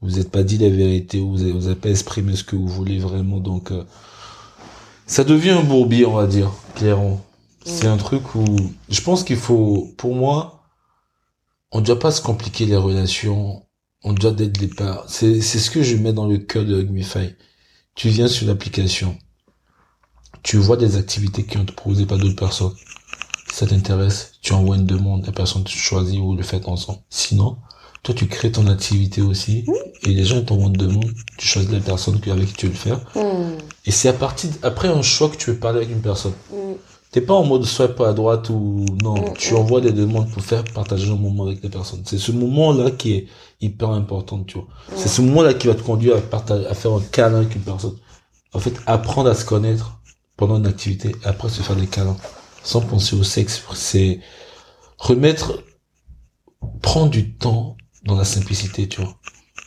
Vous 0.00 0.16
n'êtes 0.16 0.30
pas 0.30 0.42
dit 0.42 0.58
la 0.58 0.68
vérité, 0.68 1.18
vous 1.20 1.42
avez, 1.42 1.52
vous 1.52 1.66
avez 1.66 1.76
pas 1.76 1.90
exprimé 1.90 2.36
ce 2.36 2.44
que 2.44 2.56
vous 2.56 2.68
voulez 2.68 2.98
vraiment, 2.98 3.38
donc 3.38 3.70
euh, 3.70 3.84
ça 5.06 5.24
devient 5.24 5.50
un 5.50 5.62
bourbier, 5.62 6.06
on 6.06 6.14
va 6.14 6.26
dire, 6.26 6.50
clairement. 6.74 7.24
C'est 7.64 7.86
un 7.86 7.96
truc 7.96 8.34
où 8.34 8.44
je 8.90 9.00
pense 9.00 9.24
qu'il 9.24 9.36
faut, 9.36 9.94
pour 9.96 10.14
moi, 10.14 10.64
on 11.72 11.80
ne 11.80 11.84
doit 11.84 11.98
pas 11.98 12.10
se 12.10 12.20
compliquer 12.20 12.66
les 12.66 12.76
relations, 12.76 13.64
on 14.02 14.12
doit 14.12 14.32
dès 14.32 14.44
le 14.44 14.50
départ. 14.50 15.04
C'est 15.08 15.40
c'est 15.40 15.58
ce 15.58 15.70
que 15.70 15.82
je 15.82 15.96
mets 15.96 16.12
dans 16.12 16.26
le 16.26 16.38
cœur 16.38 16.64
de 16.64 16.80
Hugmify. 16.80 17.34
Tu 17.94 18.08
viens 18.10 18.28
sur 18.28 18.46
l'application, 18.46 19.16
tu 20.42 20.58
vois 20.58 20.76
des 20.76 20.96
activités 20.96 21.44
qui 21.44 21.56
ont 21.56 21.62
été 21.62 21.72
proposées 21.72 22.06
par 22.06 22.18
d'autres 22.18 22.36
personnes. 22.36 22.74
Si 23.50 23.56
ça 23.56 23.66
t'intéresse, 23.66 24.32
tu 24.42 24.52
envoies 24.52 24.76
une 24.76 24.86
demande, 24.86 25.24
la 25.24 25.32
personne 25.32 25.66
choisit 25.66 26.20
ou 26.20 26.36
le 26.36 26.42
fait 26.42 26.66
ensemble. 26.66 26.98
Sinon, 27.08 27.56
toi 28.04 28.14
tu 28.14 28.28
crées 28.28 28.52
ton 28.52 28.66
activité 28.68 29.20
aussi 29.22 29.64
et 30.04 30.10
les 30.10 30.24
gens 30.24 30.42
t'envoient 30.42 30.66
une 30.68 30.74
demande, 30.74 31.10
tu 31.38 31.46
choisis 31.48 31.70
la 31.72 31.80
personne 31.80 32.20
avec 32.30 32.46
qui 32.48 32.52
tu 32.54 32.66
veux 32.66 32.72
le 32.72 32.78
faire 32.78 33.00
Mm. 33.16 33.56
et 33.86 33.90
c'est 33.90 34.08
à 34.08 34.12
partir 34.12 34.50
après 34.62 34.88
un 34.88 35.02
choix 35.02 35.28
que 35.30 35.36
tu 35.36 35.50
veux 35.50 35.56
parler 35.58 35.78
avec 35.78 35.90
une 35.90 36.02
personne. 36.02 36.34
Mm. 36.52 36.74
T'es 37.10 37.20
pas 37.20 37.34
en 37.34 37.44
mode 37.44 37.64
swipe 37.64 38.00
à 38.00 38.12
droite 38.12 38.50
ou 38.50 38.84
non, 39.02 39.14
Mm, 39.14 39.34
tu 39.38 39.54
envoies 39.54 39.80
des 39.80 39.92
demandes 39.92 40.30
pour 40.30 40.42
faire 40.42 40.62
partager 40.64 41.10
un 41.10 41.16
moment 41.16 41.44
avec 41.46 41.62
les 41.62 41.70
personnes. 41.70 42.02
C'est 42.04 42.18
ce 42.18 42.32
moment-là 42.32 42.90
qui 42.90 43.12
est 43.14 43.26
hyper 43.60 43.90
important, 43.90 44.42
tu 44.44 44.58
vois. 44.58 44.66
C'est 44.96 45.08
ce 45.08 45.22
moment-là 45.22 45.54
qui 45.54 45.66
va 45.68 45.74
te 45.74 45.82
conduire 45.82 46.16
à 46.16 46.20
partager, 46.20 46.66
à 46.66 46.74
faire 46.74 46.92
un 46.92 47.00
câlin 47.00 47.36
avec 47.38 47.54
une 47.54 47.62
personne. 47.62 47.96
En 48.52 48.58
fait, 48.58 48.74
apprendre 48.86 49.30
à 49.30 49.34
se 49.34 49.44
connaître 49.44 49.98
pendant 50.36 50.58
une 50.58 50.66
activité 50.66 51.10
et 51.10 51.26
après 51.26 51.48
se 51.48 51.62
faire 51.62 51.76
des 51.76 51.86
câlins 51.86 52.16
sans 52.64 52.80
penser 52.80 53.14
au 53.16 53.22
sexe, 53.22 53.62
c'est 53.74 54.20
remettre, 54.98 55.62
prendre 56.82 57.10
du 57.10 57.34
temps 57.34 57.76
dans 58.04 58.16
la 58.16 58.24
simplicité, 58.24 58.88
tu 58.88 59.00
vois. 59.02 59.18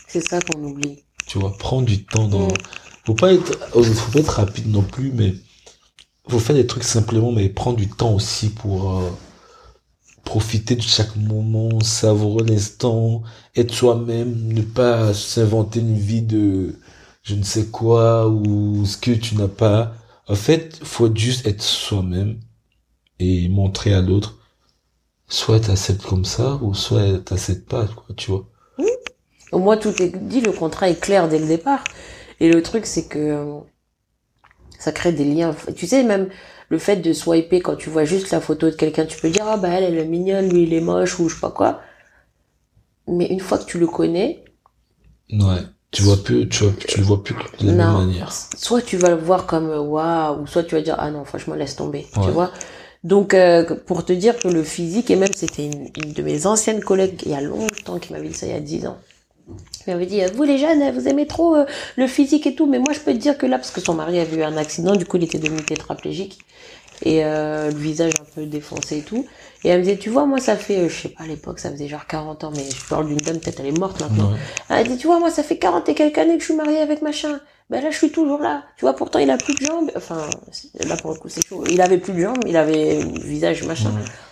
C'est 0.08 0.22
ça 0.22 0.42
qu'on 0.42 0.64
oublie. 0.64 1.06
Tu 1.28 1.38
vois, 1.40 1.56
prendre 1.58 1.86
du 1.86 2.06
temps 2.06 2.28
dans, 2.28 2.48
Mm. 2.48 2.64
faut 3.06 3.16
pas 3.16 3.34
être, 3.34 3.58
euh, 3.76 3.84
faut 3.84 4.12
pas 4.12 4.20
être 4.20 4.30
rapide 4.30 4.68
non 4.70 4.84
plus, 4.84 5.12
mais 5.12 5.36
faut 6.30 6.40
faire 6.40 6.56
des 6.56 6.68
trucs 6.68 6.84
simplement, 6.84 7.32
mais 7.32 7.50
prendre 7.50 7.78
du 7.78 7.90
temps 7.90 8.14
aussi 8.16 8.50
pour 8.54 8.98
euh, 9.00 9.12
profiter 10.24 10.76
de 10.76 10.82
chaque 10.82 11.16
moment, 11.16 11.80
savourer 11.82 12.46
l'instant, 12.46 13.24
être 13.56 13.74
soi-même, 13.74 14.54
ne 14.54 14.62
pas 14.62 15.14
s'inventer 15.14 15.80
une 15.80 15.98
vie 15.98 16.22
de 16.22 16.80
je 17.24 17.36
ne 17.36 17.44
sais 17.44 17.68
quoi 17.68 18.28
ou 18.30 18.86
ce 18.86 18.98
que 18.98 19.12
tu 19.12 19.36
n'as 19.36 19.48
pas. 19.50 19.94
En 20.28 20.36
fait, 20.36 20.80
faut 20.84 21.14
juste 21.16 21.46
être 21.48 21.62
soi-même 21.62 22.40
et 23.20 23.50
montrer 23.50 23.94
à 23.94 24.02
l'autre. 24.02 24.37
Soit 25.30 25.60
t'acceptes 25.60 26.04
comme 26.04 26.26
ça, 26.26 26.58
ou 26.62 26.74
soit 26.74 27.20
t'acceptes 27.24 27.68
pas, 27.68 27.86
quoi, 27.88 28.16
tu 28.16 28.32
vois. 28.32 28.46
Au 29.52 29.60
moins, 29.60 29.78
tout 29.78 30.02
est 30.02 30.10
dit, 30.16 30.42
le 30.42 30.52
contrat 30.52 30.90
est 30.90 31.00
clair 31.00 31.28
dès 31.28 31.40
le 31.40 31.48
départ. 31.48 31.84
Et 32.40 32.52
le 32.52 32.62
truc, 32.62 32.86
c'est 32.86 33.08
que 33.08 33.20
euh, 33.20 33.60
ça 34.80 34.92
crée 34.92 35.12
des 35.12 35.26
liens. 35.26 35.56
Tu 35.76 35.88
sais, 35.88 36.04
même 36.04 36.30
le 36.70 36.78
fait 36.78 36.98
de 36.98 37.14
swiper 37.14 37.62
quand 37.62 37.76
tu 37.76 37.90
vois 37.90 38.04
juste 38.06 38.32
la 38.32 38.42
photo 38.42 38.70
de 38.70 38.76
quelqu'un, 38.76 39.06
tu 39.06 39.20
peux 39.20 39.30
dire, 39.30 39.46
ah 39.48 39.58
bah 39.58 39.70
elle, 39.70 39.84
elle 39.84 39.98
est 39.98 40.06
mignonne, 40.06 40.50
lui, 40.50 40.64
il 40.64 40.74
est 40.74 40.82
moche, 40.82 41.20
ou 41.20 41.30
je 41.30 41.36
sais 41.36 41.42
pas 41.42 41.52
quoi. 41.52 41.82
Mais 43.08 43.26
une 43.28 43.40
fois 43.40 43.58
que 43.58 43.66
tu 43.66 43.80
le 43.80 43.88
connais, 43.88 44.44
Ouais. 45.32 45.62
Tu 45.92 46.02
vois 46.04 46.18
plus, 46.18 46.48
tu 46.50 46.64
vois, 46.66 46.74
tu 46.86 47.00
le 47.00 47.06
vois 47.06 47.24
plus 47.24 47.34
de 47.60 47.68
la 47.68 47.74
même 47.74 47.94
manière. 47.94 48.32
soit 48.32 48.82
tu 48.82 48.98
vas 48.98 49.10
le 49.10 49.16
voir 49.16 49.46
comme 49.46 49.70
waouh, 49.70 50.42
ou 50.42 50.48
soit 50.48 50.64
tu 50.64 50.76
vas 50.76 50.82
dire, 50.82 50.96
ah 51.00 51.10
non, 51.12 51.24
franchement, 51.24 51.56
laisse 51.56 51.78
tomber. 51.78 52.06
Tu 52.14 52.30
vois 52.30 52.52
donc, 53.08 53.34
euh, 53.34 53.64
pour 53.86 54.04
te 54.04 54.12
dire 54.12 54.38
que 54.38 54.50
le 54.50 54.64
physique, 54.64 55.10
et 55.10 55.16
même 55.16 55.34
c'était 55.34 55.66
une, 55.66 56.12
de 56.12 56.22
mes 56.22 56.46
anciennes 56.46 56.82
collègues 56.82 57.22
il 57.26 57.32
y 57.32 57.36
a 57.36 57.40
longtemps 57.40 58.00
qui 58.00 58.12
m'avait 58.12 58.28
dit 58.28 58.34
ça 58.34 58.48
il 58.48 58.52
y 58.52 58.56
a 58.56 58.60
10 58.60 58.88
ans. 58.88 58.98
Il 59.88 59.94
m'avait 59.94 60.06
dit, 60.06 60.20
vous 60.36 60.44
les 60.44 60.58
jeunes, 60.58 60.92
vous 60.92 61.08
aimez 61.08 61.26
trop 61.26 61.56
euh, 61.56 61.66
le 61.96 62.06
physique 62.08 62.46
et 62.48 62.54
tout, 62.54 62.66
mais 62.66 62.80
moi 62.80 62.92
je 62.92 63.00
peux 63.00 63.14
te 63.14 63.18
dire 63.18 63.38
que 63.38 63.46
là, 63.46 63.60
parce 63.60 63.72
que 63.72 63.80
son 63.80 63.94
mari 63.94 64.20
avait 64.20 64.36
eu 64.36 64.44
un 64.44 64.58
accident, 64.58 64.94
du 64.94 65.06
coup 65.06 65.16
il 65.16 65.24
était 65.24 65.40
devenu 65.40 65.64
tétraplégique 65.64 66.40
et 67.04 67.24
euh, 67.24 67.70
le 67.72 67.78
visage 67.78 68.14
un 68.20 68.26
peu 68.36 68.46
défoncé 68.46 69.00
et 69.00 69.02
tout. 69.02 69.26
Et 69.64 69.70
elle 69.70 69.80
me 69.80 69.84
disait, 69.84 69.98
tu 69.98 70.10
vois, 70.10 70.26
moi 70.26 70.40
ça 70.40 70.56
fait, 70.56 70.78
euh, 70.78 70.90
je 70.90 71.02
sais 71.02 71.10
pas 71.10 71.24
à 71.24 71.28
l'époque, 71.28 71.60
ça 71.60 71.72
faisait 71.72 71.88
genre 71.88 72.06
40 72.08 72.44
ans, 72.44 72.52
mais 72.56 72.64
je 72.70 72.86
parle 72.88 73.08
d'une 73.08 73.18
dame, 73.18 73.40
peut-être 73.40 73.60
elle 73.60 73.68
est 73.68 73.80
morte 73.80 74.00
maintenant. 74.02 74.32
Ouais. 74.32 74.38
Elle 74.70 74.88
dit, 74.88 74.98
tu 74.98 75.08
vois, 75.08 75.20
moi 75.20 75.32
ça 75.32 75.44
fait 75.44 75.58
40 75.58 75.90
et 75.90 75.96
quelques 75.96 76.18
années 76.18 76.36
que 76.36 76.42
je 76.42 76.46
suis 76.46 76.56
mariée 76.56 76.80
avec 76.80 77.02
machin. 77.02 77.40
Ben 77.70 77.84
là, 77.84 77.92
je 77.92 77.98
suis 77.98 78.12
toujours 78.12 78.40
là. 78.40 78.64
Tu 78.78 78.86
vois, 78.86 78.94
pourtant 78.96 79.20
il 79.20 79.30
a 79.30 79.38
plus 79.38 79.54
de 79.54 79.66
jambes. 79.66 79.92
Enfin, 79.96 80.30
là 80.80 80.96
pour 80.96 81.12
le 81.12 81.20
coup 81.20 81.28
c'est 81.28 81.46
chaud. 81.46 81.64
Il 81.70 81.82
avait 81.82 81.98
plus 81.98 82.14
de 82.14 82.22
jambes, 82.22 82.40
il 82.48 82.56
avait 82.56 83.02
le 83.02 83.20
visage 83.20 83.64
machin. 83.64 83.92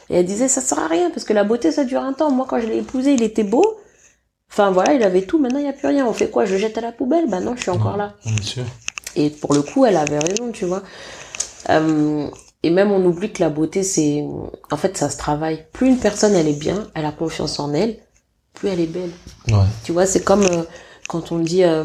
Et 0.10 0.16
elle 0.18 0.26
disait, 0.26 0.48
ça 0.48 0.62
sert 0.62 0.80
à 0.80 0.88
rien 0.88 1.10
parce 1.10 1.26
que 1.26 1.34
la 1.34 1.44
beauté 1.44 1.72
ça 1.72 1.84
dure 1.84 2.02
un 2.02 2.14
temps. 2.14 2.32
Moi 2.32 2.46
quand 2.48 2.62
je 2.62 2.68
l'ai 2.68 2.78
épousé, 2.78 3.14
il 3.14 3.24
était 3.24 3.44
beau. 3.44 3.78
Enfin 4.52 4.72
voilà, 4.72 4.94
il 4.94 5.04
avait 5.04 5.24
tout, 5.24 5.38
maintenant 5.38 5.60
il 5.60 5.64
n'y 5.64 5.70
a 5.70 5.74
plus 5.74 5.88
rien. 5.88 6.06
On 6.08 6.14
fait 6.14 6.30
quoi? 6.30 6.46
Je 6.46 6.56
jette 6.56 6.78
à 6.78 6.82
la 6.82 6.94
poubelle? 6.94 7.28
Ben 7.28 7.42
non, 7.42 7.56
je 7.58 7.62
suis 7.64 7.72
encore 7.72 7.98
là. 7.98 8.14
Bien 8.26 8.42
sûr. 8.42 8.64
Et 9.18 9.30
pour 9.30 9.54
le 9.54 9.62
coup, 9.62 9.86
elle 9.86 9.98
avait 9.98 10.20
raison, 10.20 10.52
tu 10.54 10.66
vois. 10.66 10.84
Euh, 11.70 12.28
et 12.66 12.72
même 12.72 12.92
on 12.92 13.06
oublie 13.06 13.32
que 13.32 13.44
la 13.44 13.50
beauté, 13.50 13.84
c'est... 13.84 14.26
En 14.72 14.78
fait, 14.78 14.98
ça 14.98 15.10
se 15.10 15.18
travaille. 15.18 15.66
Plus 15.72 15.88
une 15.88 16.00
personne, 16.00 16.34
elle 16.34 16.48
est 16.48 16.60
bien, 16.60 16.88
elle 16.96 17.06
a 17.06 17.12
confiance 17.12 17.60
en 17.60 17.74
elle, 17.74 17.98
plus 18.54 18.70
elle 18.70 18.80
est 18.80 18.88
belle. 18.88 19.12
Ouais. 19.50 19.70
Tu 19.84 19.92
vois, 19.92 20.08
c'est 20.08 20.24
comme 20.24 20.44
euh, 20.44 20.64
quand 21.08 21.32
on 21.32 21.40
dit... 21.40 21.64
euh, 21.64 21.84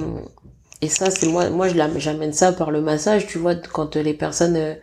et 0.80 0.88
ça, 0.88 1.10
c'est 1.10 1.28
moi, 1.28 1.50
moi 1.50 1.68
j'amène 1.98 2.32
ça 2.32 2.52
par 2.52 2.70
le 2.70 2.80
massage, 2.80 3.26
tu 3.26 3.38
vois, 3.38 3.54
quand 3.54 3.96
les 3.96 4.14
personnes... 4.14 4.56
euh, 4.56 4.74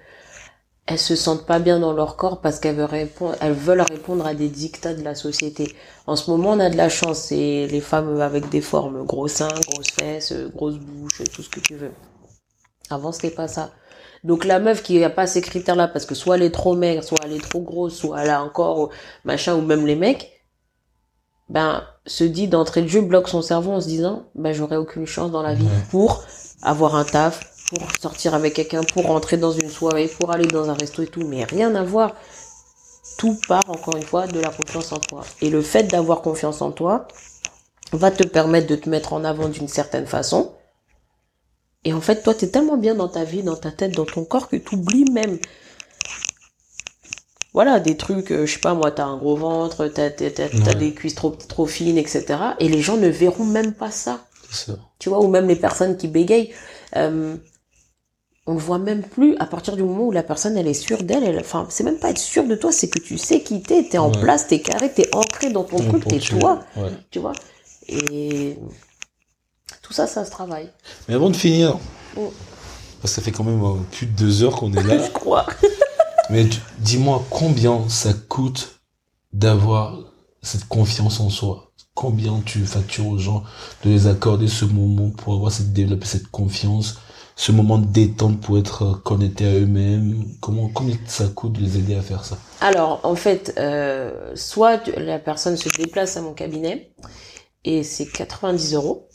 elles 0.90 0.99
se 0.99 1.18
sentent 1.18 1.45
pas 1.45 1.60
bien 1.60 1.80
dans 1.82 1.91
leur 1.91 2.15
corps 2.15 2.40
parce 2.40 2.60
qu'elles 2.61 2.78
veulent 2.78 2.86
répondre, 2.86 3.36
elles 3.41 3.52
veulent 3.52 3.82
répondre 3.82 4.26
à 4.26 4.34
des 4.34 4.48
dictats 4.48 4.94
de 4.94 5.03
la 5.03 5.15
société. 5.15 5.76
En 6.06 6.15
ce 6.15 6.32
moment, 6.32 6.52
on 6.52 6.60
a 6.61 6.69
de 6.69 6.78
la 6.78 6.88
chance, 6.88 7.24
c'est 7.24 7.68
les 7.69 7.82
femmes 7.82 8.22
avec 8.22 8.48
des 8.48 8.61
formes, 8.61 9.03
gros 9.03 9.28
seins, 9.28 9.49
grosses 9.68 9.91
fesses, 9.99 10.34
grosses 10.56 10.78
bouches, 10.78 11.24
tout 11.34 11.44
ce 11.44 11.49
que 11.49 11.60
tu 11.60 11.76
veux. 11.76 11.91
Avant, 12.90 13.11
c'était 13.11 13.36
pas 13.36 13.49
ça. 13.49 13.72
Donc 14.23 14.45
la 14.45 14.60
meuf 14.60 14.84
qui 14.84 15.03
a 15.03 15.10
pas 15.10 15.27
ces 15.27 15.41
critères-là, 15.41 15.88
parce 15.88 16.06
que 16.06 16.15
soit 16.15 16.35
elle 16.35 16.44
est 16.44 16.52
trop 16.52 16.76
maigre, 16.76 17.03
soit 17.03 17.19
elle 17.23 17.34
est 17.34 17.41
trop 17.41 17.61
grosse, 17.61 17.95
soit 17.95 18.22
elle 18.22 18.30
a 18.30 18.44
encore 18.44 18.89
machin, 19.23 19.56
ou 19.56 19.61
même 19.61 19.85
les 19.85 19.95
mecs, 19.95 20.44
ben 21.49 21.84
se 22.06 22.23
dit 22.23 22.48
d'entrée 22.48 22.81
de 22.81 22.88
jeu, 22.88 23.02
bloque 23.02 23.30
son 23.30 23.41
cerveau 23.41 23.72
en 23.72 23.81
se 23.81 23.88
disant, 23.88 24.26
ben 24.35 24.53
j'aurai 24.53 24.77
aucune 24.77 25.06
chance 25.06 25.31
dans 25.31 25.41
la 25.41 25.53
vie 25.53 25.68
pour 25.91 26.23
avoir 26.61 26.95
un 26.95 27.06
taf, 27.06 27.41
pour 27.69 27.80
sortir 28.02 28.34
avec 28.34 28.53
quelqu'un, 28.53 28.84
pour 28.84 29.06
rentrer 29.06 29.38
dans 29.38 29.52
une 29.52 29.69
soirée, 29.69 30.07
pour 30.07 30.31
aller 30.31 30.48
dans 30.48 30.69
un 30.69 30.73
resto 30.73 31.02
et 31.03 31.07
tout, 31.07 31.26
mais 31.26 31.44
rien 31.44 31.76
à 31.76 31.84
voir. 31.84 32.15
Tout 33.18 33.38
part 33.48 33.69
encore 33.69 33.95
une 33.95 34.03
fois 34.03 34.27
de 34.27 34.39
la 34.39 34.49
confiance 34.49 34.91
en 34.91 34.98
toi. 34.98 35.22
Et 35.41 35.49
le 35.49 35.61
fait 35.61 35.84
d'avoir 35.84 36.22
confiance 36.22 36.61
en 36.61 36.72
toi 36.72 37.07
va 37.91 38.11
te 38.11 38.27
permettre 38.27 38.68
de 38.68 38.76
te 38.76 38.89
mettre 38.89 39.14
en 39.14 39.23
avant 39.23 39.49
d'une 39.49 39.68
certaine 39.68 40.06
façon. 40.06 40.52
Et 41.88 41.93
en 41.93 42.01
fait, 42.01 42.22
toi, 42.22 42.34
t'es 42.34 42.49
tellement 42.49 42.76
bien 42.76 42.95
dans 42.95 43.07
ta 43.07 43.23
vie, 43.23 43.43
dans 43.43 43.55
ta 43.55 43.72
tête, 43.72 43.93
dans 43.95 44.03
ton 44.03 44.26
corps 44.26 44.49
que 44.49 44.57
t'oublies 44.57 45.09
même. 45.09 45.39
Voilà, 47.53 47.80
des 47.80 47.95
trucs, 47.95 48.30
euh, 48.34 48.45
je 48.45 48.55
sais 48.55 48.59
pas, 48.59 48.73
moi, 48.73 48.91
t'as 48.91 49.05
un 49.05 49.15
gros 49.15 49.38
ventre, 49.38 49.88
t'as, 49.88 50.09
t'as, 50.09 50.30
t'as, 50.30 50.49
t'as 50.49 50.57
Ouais. 50.73 50.76
des 50.76 50.93
cuisses 50.93 51.15
trop, 51.15 51.30
trop 51.30 51.65
fines, 51.65 51.97
etc. 51.97 52.26
Et 52.59 52.68
les 52.68 52.81
gens 52.81 52.97
ne 52.97 53.07
verront 53.07 53.45
même 53.45 53.73
pas 53.73 53.89
ça 53.89 54.27
ça. 54.51 54.77
tu 54.99 55.07
vois, 55.07 55.22
ou 55.23 55.30
même 55.30 55.47
les 55.47 55.55
personnes 55.55 55.95
qui 55.95 56.09
bégayent, 56.09 56.53
euh, 56.97 57.38
on 58.47 58.53
le 58.55 58.59
voit 58.59 58.80
même 58.80 59.03
plus 59.03 59.38
à 59.38 59.45
partir 59.45 59.77
du 59.77 59.84
moment 59.84 60.07
où 60.07 60.11
la 60.11 60.23
personne 60.23 60.57
elle 60.57 60.68
est 60.68 60.73
sûre 60.73 61.03
d'elle. 61.03 61.23
Elle, 61.23 61.39
enfin, 61.39 61.68
c'est 61.69 61.85
même 61.85 61.99
pas 61.99 62.09
être 62.09 62.18
sûre 62.18 62.45
de 62.45 62.55
toi, 62.55 62.73
c'est 62.73 62.89
que 62.89 62.99
tu 62.99 63.18
sais 63.18 63.39
qui 63.43 63.61
t'es, 63.61 63.88
t'es 63.88 63.97
en 63.97 64.11
Ouais. 64.11 64.19
place, 64.19 64.47
t'es 64.47 64.59
carré, 64.59 64.91
t'es 64.91 65.07
ancré 65.15 65.51
dans 65.51 65.64
ton 65.64 65.77
truc, 65.77 66.05
t'es 66.05 66.19
tu- 66.19 66.38
toi, 66.38 66.59
Ouais. 66.76 66.91
tu 67.11 67.19
vois. 67.19 67.31
Et 67.88 68.57
tout 69.81 69.93
ça, 69.93 70.05
ça 70.05 70.26
se 70.26 70.31
travaille, 70.31 70.69
Mais 71.07 71.15
avant 71.15 71.29
de 71.29 71.35
finir, 71.35 71.77
Oh. 72.17 72.34
parce 73.01 73.13
que 73.13 73.19
ça 73.19 73.21
fait 73.21 73.31
quand 73.31 73.43
même 73.43 73.63
euh, 73.63 73.75
plus 73.91 74.07
de 74.07 74.11
deux 74.13 74.43
heures 74.43 74.55
qu'on 74.55 74.73
est 74.73 74.84
là. 74.84 74.97
je 75.05 75.11
crois. 75.11 75.45
Mais 76.29 76.45
dis-moi 76.79 77.23
combien 77.29 77.88
ça 77.88 78.13
coûte 78.13 78.79
d'avoir 79.34 79.99
cette 80.41 80.67
confiance 80.67 81.19
en 81.19 81.29
soi? 81.29 81.71
Combien 81.93 82.41
tu 82.45 82.65
factures 82.65 83.07
aux 83.07 83.17
gens 83.17 83.43
de 83.84 83.89
les 83.89 84.07
accorder 84.07 84.47
ce 84.47 84.65
moment 84.65 85.09
pour 85.11 85.34
avoir 85.35 85.51
cette 85.51 85.73
développer 85.73 86.05
cette 86.05 86.27
confiance, 86.27 86.99
ce 87.35 87.51
moment 87.51 87.77
de 87.77 87.85
détente 87.85 88.39
pour 88.41 88.57
être 88.57 88.84
euh, 88.84 88.93
connecté 89.03 89.45
à 89.45 89.53
eux-mêmes? 89.53 90.25
Comment 90.41 90.69
combien 90.73 90.95
ça 91.07 91.27
coûte 91.27 91.53
de 91.53 91.61
les 91.61 91.77
aider 91.77 91.95
à 91.95 92.01
faire 92.01 92.25
ça? 92.25 92.38
Alors, 92.61 92.99
en 93.03 93.15
fait, 93.15 93.53
euh, 93.57 94.31
soit 94.35 94.88
la 94.97 95.19
personne 95.19 95.55
se 95.55 95.69
déplace 95.69 96.17
à 96.17 96.21
mon 96.21 96.34
cabinet 96.34 96.91
et 97.63 97.84
c'est 97.84 98.05
90 98.05 98.73
euros, 98.75 99.06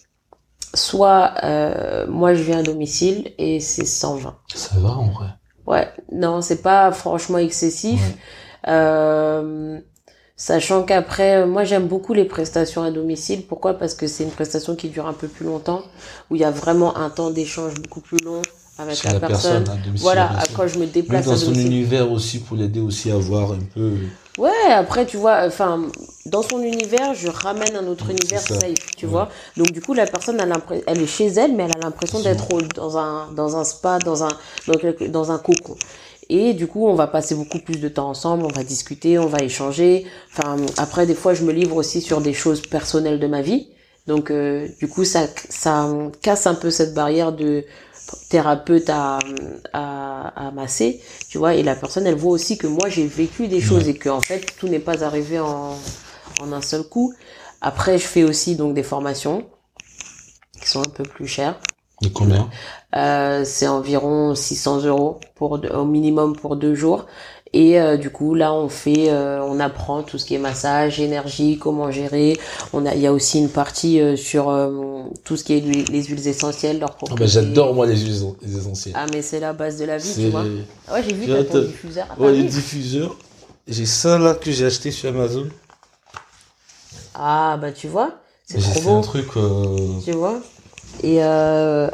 soit 0.74 1.34
euh, 1.44 2.06
moi 2.08 2.34
je 2.34 2.42
viens 2.42 2.58
à 2.58 2.62
domicile 2.62 3.32
et 3.38 3.60
c'est 3.60 3.84
120. 3.84 4.36
Ça 4.54 4.76
va 4.78 4.90
en 4.90 5.08
vrai. 5.10 5.28
Ouais, 5.66 5.88
non, 6.12 6.42
c'est 6.42 6.62
pas 6.62 6.90
franchement 6.92 7.38
excessif. 7.38 8.00
Ouais. 8.00 8.72
Euh, 8.72 9.78
sachant 10.36 10.82
qu'après, 10.82 11.46
moi 11.46 11.64
j'aime 11.64 11.86
beaucoup 11.86 12.14
les 12.14 12.24
prestations 12.24 12.82
à 12.82 12.90
domicile. 12.90 13.46
Pourquoi? 13.46 13.74
Parce 13.74 13.94
que 13.94 14.06
c'est 14.06 14.24
une 14.24 14.30
prestation 14.30 14.74
qui 14.74 14.88
dure 14.88 15.06
un 15.06 15.12
peu 15.12 15.28
plus 15.28 15.46
longtemps, 15.46 15.82
où 16.30 16.36
il 16.36 16.40
y 16.40 16.44
a 16.44 16.50
vraiment 16.50 16.96
un 16.96 17.10
temps 17.10 17.30
d'échange 17.30 17.74
beaucoup 17.74 18.00
plus 18.00 18.18
long 18.24 18.42
avec 18.78 19.04
la, 19.04 19.20
personne. 19.20 19.68
à 19.68 19.76
domicile, 19.76 20.00
Voilà, 20.02 20.30
à- 20.30 20.46
quand 20.54 20.66
je 20.66 20.76
me 20.78 20.84
Même 20.84 20.90
déplace 20.90 21.26
dans 21.26 21.32
à 21.32 21.36
son 21.36 21.54
univers 21.54 22.10
aussi 22.10 22.40
pour 22.40 22.56
l'aider 22.56 22.80
aussi 22.80 23.10
à 23.10 23.16
voir 23.16 23.52
un 23.52 23.60
peu. 23.74 23.92
Ouais, 24.38 24.50
après 24.70 25.04
tu 25.04 25.16
vois, 25.18 25.42
enfin, 25.46 25.88
dans 26.24 26.42
son 26.42 26.62
univers, 26.62 27.14
je 27.14 27.28
ramène 27.28 27.76
un 27.76 27.86
autre 27.86 28.08
univers 28.10 28.40
ça. 28.40 28.58
safe, 28.60 28.74
tu 28.96 29.04
Ouais. 29.06 29.12
vois. 29.12 29.28
Donc 29.56 29.72
du 29.72 29.80
coup, 29.82 29.92
la 29.92 30.06
personne, 30.06 30.40
elle, 30.40 30.54
elle 30.86 31.02
est 31.02 31.06
chez 31.06 31.26
elle, 31.26 31.52
mais 31.54 31.64
elle 31.64 31.76
a 31.76 31.84
l'impression 31.84 32.18
d'être 32.20 32.48
dans 32.74 32.96
un 32.96 33.30
dans 33.32 33.56
un 33.56 33.64
spa, 33.64 33.98
dans 33.98 34.24
un 34.24 34.28
dans 35.08 35.32
un 35.32 35.38
cocon. 35.38 35.76
Et 36.30 36.54
du 36.54 36.66
coup, 36.66 36.86
on 36.86 36.94
va 36.94 37.08
passer 37.08 37.34
beaucoup 37.34 37.58
plus 37.58 37.78
de 37.78 37.88
temps 37.88 38.08
ensemble, 38.08 38.44
on 38.46 38.56
va 38.56 38.62
discuter, 38.64 39.18
on 39.18 39.26
va 39.26 39.42
échanger. 39.42 40.06
Enfin, 40.32 40.56
après, 40.78 41.04
des 41.04 41.14
fois, 41.14 41.34
je 41.34 41.42
me 41.44 41.52
livre 41.52 41.76
aussi 41.76 42.00
sur 42.00 42.22
des 42.22 42.32
choses 42.32 42.62
personnelles 42.62 43.20
de 43.20 43.26
ma 43.26 43.42
vie. 43.42 43.68
Donc, 44.06 44.30
euh, 44.30 44.66
du 44.78 44.88
coup, 44.88 45.04
ça, 45.04 45.26
ça 45.50 45.88
casse 46.22 46.46
un 46.46 46.54
peu 46.54 46.70
cette 46.70 46.94
barrière 46.94 47.32
de 47.32 47.64
thérapeute 48.28 48.88
à, 48.90 49.18
à, 49.72 50.48
à 50.48 50.50
masser, 50.50 51.00
tu 51.28 51.38
vois. 51.38 51.54
Et 51.54 51.62
la 51.62 51.74
personne, 51.76 52.06
elle 52.06 52.16
voit 52.16 52.32
aussi 52.32 52.58
que 52.58 52.66
moi, 52.66 52.88
j'ai 52.88 53.06
vécu 53.06 53.48
des 53.48 53.60
choses 53.60 53.88
et 53.88 53.94
que, 53.94 54.08
en 54.08 54.20
fait, 54.20 54.54
tout 54.58 54.68
n'est 54.68 54.78
pas 54.78 55.04
arrivé 55.04 55.38
en, 55.40 55.76
en 56.40 56.52
un 56.52 56.62
seul 56.62 56.84
coup. 56.84 57.14
Après, 57.60 57.98
je 57.98 58.06
fais 58.06 58.24
aussi 58.24 58.56
donc 58.56 58.74
des 58.74 58.82
formations 58.82 59.46
qui 60.60 60.68
sont 60.68 60.80
un 60.80 60.90
peu 60.90 61.04
plus 61.04 61.26
chères. 61.26 61.58
De 62.02 62.08
combien? 62.08 62.50
Euh, 62.96 63.44
c'est 63.44 63.68
environ 63.68 64.34
600 64.34 64.84
euros 64.84 65.20
pour 65.34 65.52
au 65.72 65.84
minimum 65.84 66.36
pour 66.36 66.56
deux 66.56 66.74
jours. 66.74 67.06
Et 67.54 67.78
euh, 67.78 67.96
du 67.98 68.08
coup, 68.10 68.34
là, 68.34 68.54
on 68.54 68.68
fait, 68.70 69.10
euh, 69.10 69.42
on 69.42 69.60
apprend 69.60 70.02
tout 70.02 70.18
ce 70.18 70.24
qui 70.24 70.34
est 70.34 70.38
massage, 70.38 71.00
énergie, 71.00 71.58
comment 71.58 71.90
gérer. 71.90 72.38
On 72.72 72.86
a, 72.86 72.94
il 72.94 73.00
y 73.02 73.06
a 73.06 73.12
aussi 73.12 73.38
une 73.40 73.50
partie 73.50 74.00
euh, 74.00 74.16
sur 74.16 74.50
tout 75.24 75.36
ce 75.36 75.44
qui 75.44 75.52
est 75.54 75.60
les 75.60 76.02
huiles 76.04 76.26
essentielles, 76.26 76.78
leur 76.78 76.92
Ah 76.92 76.96
propriétés. 76.96 77.24
bah, 77.24 77.26
J'adore 77.30 77.74
moi 77.74 77.86
les 77.86 77.96
huiles 77.98 78.24
les 78.42 78.56
essentielles. 78.56 78.94
Ah, 78.96 79.04
mais 79.12 79.20
c'est 79.20 79.40
la 79.40 79.52
base 79.52 79.78
de 79.78 79.84
la 79.84 79.98
vie, 79.98 80.14
tu 80.14 80.28
vois. 80.30 80.44
Ah 80.88 80.94
Ouais, 80.94 81.02
j'ai 81.06 81.12
vu 81.12 81.26
t'as 81.26 81.44
ton 81.44 81.60
diffuseur. 81.62 82.06
Ah, 82.10 82.20
Ouais, 82.20 82.32
vu 82.32 82.44
diffuseurs. 82.44 83.16
J'ai 83.68 83.86
ça 83.86 84.18
là 84.18 84.34
que 84.34 84.50
j'ai 84.50 84.64
acheté 84.66 84.90
sur 84.90 85.10
Amazon. 85.10 85.46
Ah, 87.14 87.58
bah 87.60 87.72
tu 87.72 87.86
vois, 87.88 88.12
c'est 88.46 88.58
trop 88.60 88.72
fait 88.80 88.88
un 88.88 88.94
beau, 88.96 89.00
truc. 89.02 89.28
tu 90.04 90.12
vois. 90.12 90.40
Et 91.02 91.22
euh, 91.22 91.88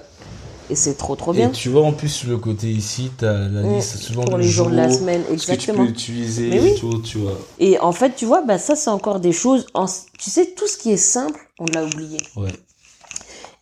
et 0.71 0.75
c'est 0.75 0.95
trop 0.95 1.17
trop 1.17 1.33
bien. 1.33 1.49
Et 1.49 1.53
tu 1.53 1.69
vois 1.69 1.83
en 1.83 1.93
plus 1.93 2.09
sur 2.09 2.29
le 2.29 2.39
côté 2.39 2.69
ici, 2.69 3.11
t'as 3.17 3.49
la 3.49 3.63
Mm, 3.63 3.77
liste 3.77 3.97
souvent 3.97 4.25
Pour 4.25 4.37
le 4.37 4.43
les 4.43 4.49
jours 4.51 4.71
de 4.71 4.77
la 4.77 4.91
semaine, 4.91 5.23
Ce 5.29 5.33
que 5.33 5.35
tu 5.35 5.35
exactement. 5.35 5.85
peux 5.85 5.91
utiliser, 5.91 6.49
Mais 6.51 6.61
oui. 6.61 6.71
et 6.71 6.75
tout, 6.81 6.99
tu 6.99 7.19
vois. 7.19 7.39
Et 7.59 7.79
en 7.81 7.93
fait, 7.93 8.15
tu 8.17 8.25
vois, 8.27 8.43
bah 8.43 8.59
ça 8.59 8.77
c'est 8.77 8.91
encore 8.91 9.21
des 9.21 9.33
choses. 9.33 9.67
En... 9.75 9.87
Tu 10.19 10.31
sais, 10.31 10.47
tout 10.57 10.67
ce 10.67 10.77
qui 10.77 10.91
est 10.93 10.97
simple, 10.97 11.41
on 11.59 11.67
l'a 11.67 11.85
oublié. 11.85 12.19
Ouais. 12.37 12.53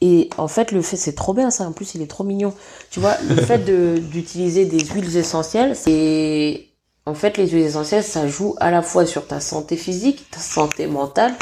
Et 0.01 0.29
en 0.37 0.49
fait, 0.49 0.73
le 0.73 0.83
fait, 0.83 0.97
c'est 0.97 1.15
trop 1.15 1.33
bien 1.35 1.51
ça. 1.51 1.65
En 1.65 1.73
plus, 1.73 1.95
il 1.95 2.03
est 2.03 2.07
trop 2.07 2.25
mignon. 2.25 2.55
Tu 2.91 3.01
vois, 3.01 3.17
le 3.23 3.37
fait 3.37 3.59
de 3.59 3.99
d'utiliser 4.13 4.65
des 4.67 4.85
huiles 4.85 5.17
essentielles, 5.17 5.75
c'est 5.77 6.67
en 7.07 7.15
fait 7.15 7.37
les 7.39 7.49
huiles 7.49 7.63
essentielles, 7.65 8.05
ça 8.05 8.27
joue 8.29 8.55
à 8.61 8.71
la 8.71 8.83
fois 8.83 9.07
sur 9.07 9.27
ta 9.27 9.41
santé 9.41 9.77
physique, 9.77 10.31
ta 10.31 10.41
santé 10.41 10.87
mentale. 10.87 11.35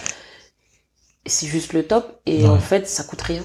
C'est 1.27 1.47
juste 1.47 1.73
le 1.73 1.87
top. 1.87 2.21
Et 2.27 2.49
Ouais. 2.49 2.49
en 2.49 2.59
fait, 2.61 2.87
ça 2.89 3.03
coûte 3.05 3.23
rien. 3.23 3.43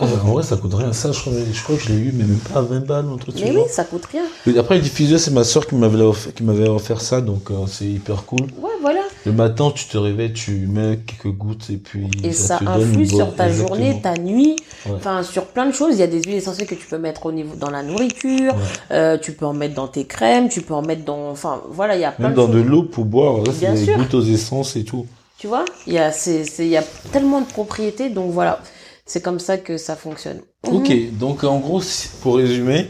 Ah, 0.00 0.06
en 0.24 0.32
vrai, 0.32 0.42
ça 0.42 0.56
coûte 0.56 0.74
rien. 0.74 0.92
Ça, 0.92 1.12
je 1.12 1.20
crois, 1.20 1.32
je 1.52 1.62
crois 1.62 1.76
que 1.76 1.82
je 1.82 1.88
l'ai 1.90 1.94
eu, 2.00 2.12
mais 2.12 2.24
même 2.24 2.38
pas 2.38 2.58
à 2.58 2.62
20 2.62 2.80
balles, 2.84 3.04
un 3.14 3.16
truc 3.16 3.36
du 3.36 3.44
Mais 3.44 3.52
genre. 3.52 3.62
oui, 3.62 3.70
ça 3.72 3.84
coûte 3.84 4.02
rien. 4.06 4.24
Après, 4.58 4.74
le 4.74 4.80
diffuseur, 4.80 5.20
c'est 5.20 5.30
ma 5.30 5.44
soeur 5.44 5.68
qui 5.68 5.76
m'avait 5.76 6.00
offert, 6.02 6.34
qui 6.34 6.42
m'avait 6.42 6.68
offert 6.68 7.00
ça, 7.00 7.20
donc 7.20 7.48
euh, 7.52 7.54
c'est 7.68 7.84
hyper 7.84 8.24
cool. 8.24 8.40
Ouais, 8.60 8.72
voilà. 8.80 9.02
Le 9.24 9.30
matin, 9.30 9.70
tu 9.72 9.84
te 9.86 9.96
réveilles, 9.96 10.32
tu 10.32 10.66
mets 10.66 10.98
quelques 11.06 11.32
gouttes 11.36 11.70
et 11.70 11.76
puis 11.76 12.08
Et 12.24 12.32
ça, 12.32 12.58
te 12.58 12.64
donne 12.64 12.82
influe 12.90 13.06
sur 13.06 13.36
ta 13.36 13.46
exactement. 13.46 13.68
journée, 13.78 14.00
ta 14.02 14.14
nuit, 14.16 14.56
Ouais. 14.84 14.94
enfin 14.96 15.22
sur 15.22 15.46
plein 15.46 15.66
de 15.66 15.72
choses. 15.72 15.92
Il 15.94 16.00
y 16.00 16.02
a 16.02 16.08
des 16.08 16.20
huiles 16.24 16.34
essentielles 16.38 16.66
que 16.66 16.74
tu 16.74 16.88
peux 16.88 16.98
mettre 16.98 17.26
au 17.26 17.32
niveau 17.32 17.54
dans 17.54 17.70
la 17.70 17.84
nourriture, 17.84 18.52
Ouais. 18.52 18.60
euh, 18.90 19.16
tu 19.16 19.30
peux 19.30 19.46
en 19.46 19.54
mettre 19.54 19.76
dans 19.76 19.86
tes 19.86 20.06
crèmes, 20.06 20.48
tu 20.48 20.60
peux 20.62 20.74
en 20.74 20.82
mettre 20.82 21.04
dans, 21.04 21.30
enfin 21.30 21.62
voilà, 21.70 21.94
il 21.94 22.00
y 22.00 22.04
a 22.04 22.10
plein 22.10 22.30
Même 22.30 22.32
de 22.36 22.40
dans 22.40 22.46
choses. 22.48 22.56
de 22.56 22.62
l'eau 22.62 22.82
pour 22.82 23.04
boire, 23.04 23.36
là, 23.38 23.44
c'est 23.52 23.60
Bien 23.60 23.74
des 23.74 23.84
sûr. 23.84 23.96
gouttes 23.96 24.14
aux 24.14 24.24
essences 24.24 24.74
et 24.74 24.82
tout. 24.82 25.06
Tu 25.38 25.46
vois 25.46 25.64
Il 25.86 25.92
y 25.92 25.98
a, 25.98 26.10
c'est, 26.10 26.42
c'est, 26.42 26.64
il 26.66 26.70
y 26.72 26.76
a 26.76 26.82
tellement 27.12 27.40
de 27.42 27.46
propriétés, 27.46 28.10
donc 28.10 28.32
voilà. 28.32 28.58
C'est 29.06 29.22
comme 29.22 29.38
ça 29.38 29.58
que 29.58 29.76
ça 29.76 29.96
fonctionne. 29.96 30.40
Ok, 30.66 30.90
donc 31.18 31.44
en 31.44 31.58
gros, 31.58 31.82
pour 32.22 32.36
résumer, 32.36 32.88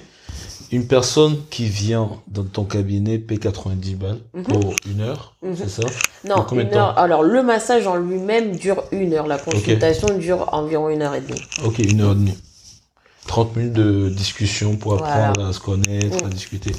une 0.71 0.87
personne 0.87 1.37
qui 1.51 1.65
vient 1.67 2.09
dans 2.29 2.45
ton 2.45 2.65
cabinet 2.65 3.19
paie 3.19 3.37
90 3.39 3.95
balles 3.97 4.21
Mhm. 4.33 4.45
pour 4.45 4.75
une 4.89 5.01
heure, 5.01 5.35
Mhm. 5.43 5.57
c'est 5.57 5.69
ça? 5.69 5.83
Non, 6.25 6.37
Pour 6.37 6.47
combien 6.47 6.67
une 6.69 6.75
heure. 6.75 6.99
Alors, 6.99 7.23
le 7.23 7.43
massage 7.43 7.87
en 7.87 7.97
lui-même 7.97 8.57
dure 8.57 8.85
une 8.93 9.13
heure. 9.13 9.27
La 9.27 9.39
consultation 9.39 10.17
dure 10.19 10.49
environ 10.53 10.89
une 10.89 11.03
heure 11.03 11.15
et 11.15 11.21
demie. 11.21 11.41
Ok, 11.65 11.79
une 11.81 12.01
heure 12.01 12.13
et 12.13 12.17
demie. 12.17 12.39
30 13.27 13.57
minutes 13.57 13.73
de 13.73 14.09
discussion 14.11 14.77
pour 14.77 14.97
Voilà. 14.97 15.31
apprendre 15.31 15.49
à 15.49 15.53
se 15.53 15.59
connaître, 15.61 16.25
à 16.25 16.29
Mm. 16.29 16.31
discuter. 16.31 16.73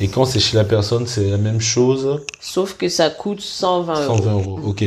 Et 0.00 0.08
quand 0.08 0.24
c'est 0.24 0.40
chez 0.40 0.56
la 0.56 0.64
personne, 0.64 1.06
c'est 1.06 1.30
la 1.30 1.38
même 1.38 1.60
chose, 1.60 2.20
Sauf 2.40 2.74
que 2.76 2.88
ça 2.88 3.08
coûte 3.08 3.40
120 3.40 4.04
euros. 4.04 4.16
120 4.18 4.32
euros. 4.32 4.60
Ok. 4.64 4.84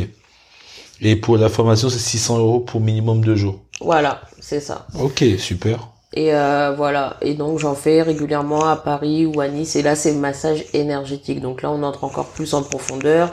Et 1.02 1.16
pour 1.16 1.36
la 1.38 1.48
formation, 1.48 1.88
c'est 1.90 1.98
600 1.98 2.38
euros 2.38 2.60
pour 2.60 2.80
minimum 2.80 3.22
deux 3.24 3.36
jours. 3.36 3.60
Voilà, 3.80 4.22
c'est 4.40 4.60
ça. 4.60 4.86
Ok, 4.98 5.24
super. 5.38 5.88
Et 6.14 6.34
euh, 6.34 6.74
voilà. 6.76 7.16
Et 7.20 7.34
donc, 7.34 7.58
j'en 7.58 7.74
fais 7.74 8.02
régulièrement 8.02 8.66
à 8.66 8.76
Paris 8.76 9.26
ou 9.26 9.40
à 9.40 9.48
Nice. 9.48 9.76
Et 9.76 9.82
là, 9.82 9.94
c'est 9.94 10.12
le 10.12 10.18
massage 10.18 10.64
énergétique. 10.72 11.40
Donc 11.40 11.62
là, 11.62 11.70
on 11.70 11.82
entre 11.82 12.04
encore 12.04 12.26
plus 12.26 12.54
en 12.54 12.62
profondeur 12.62 13.30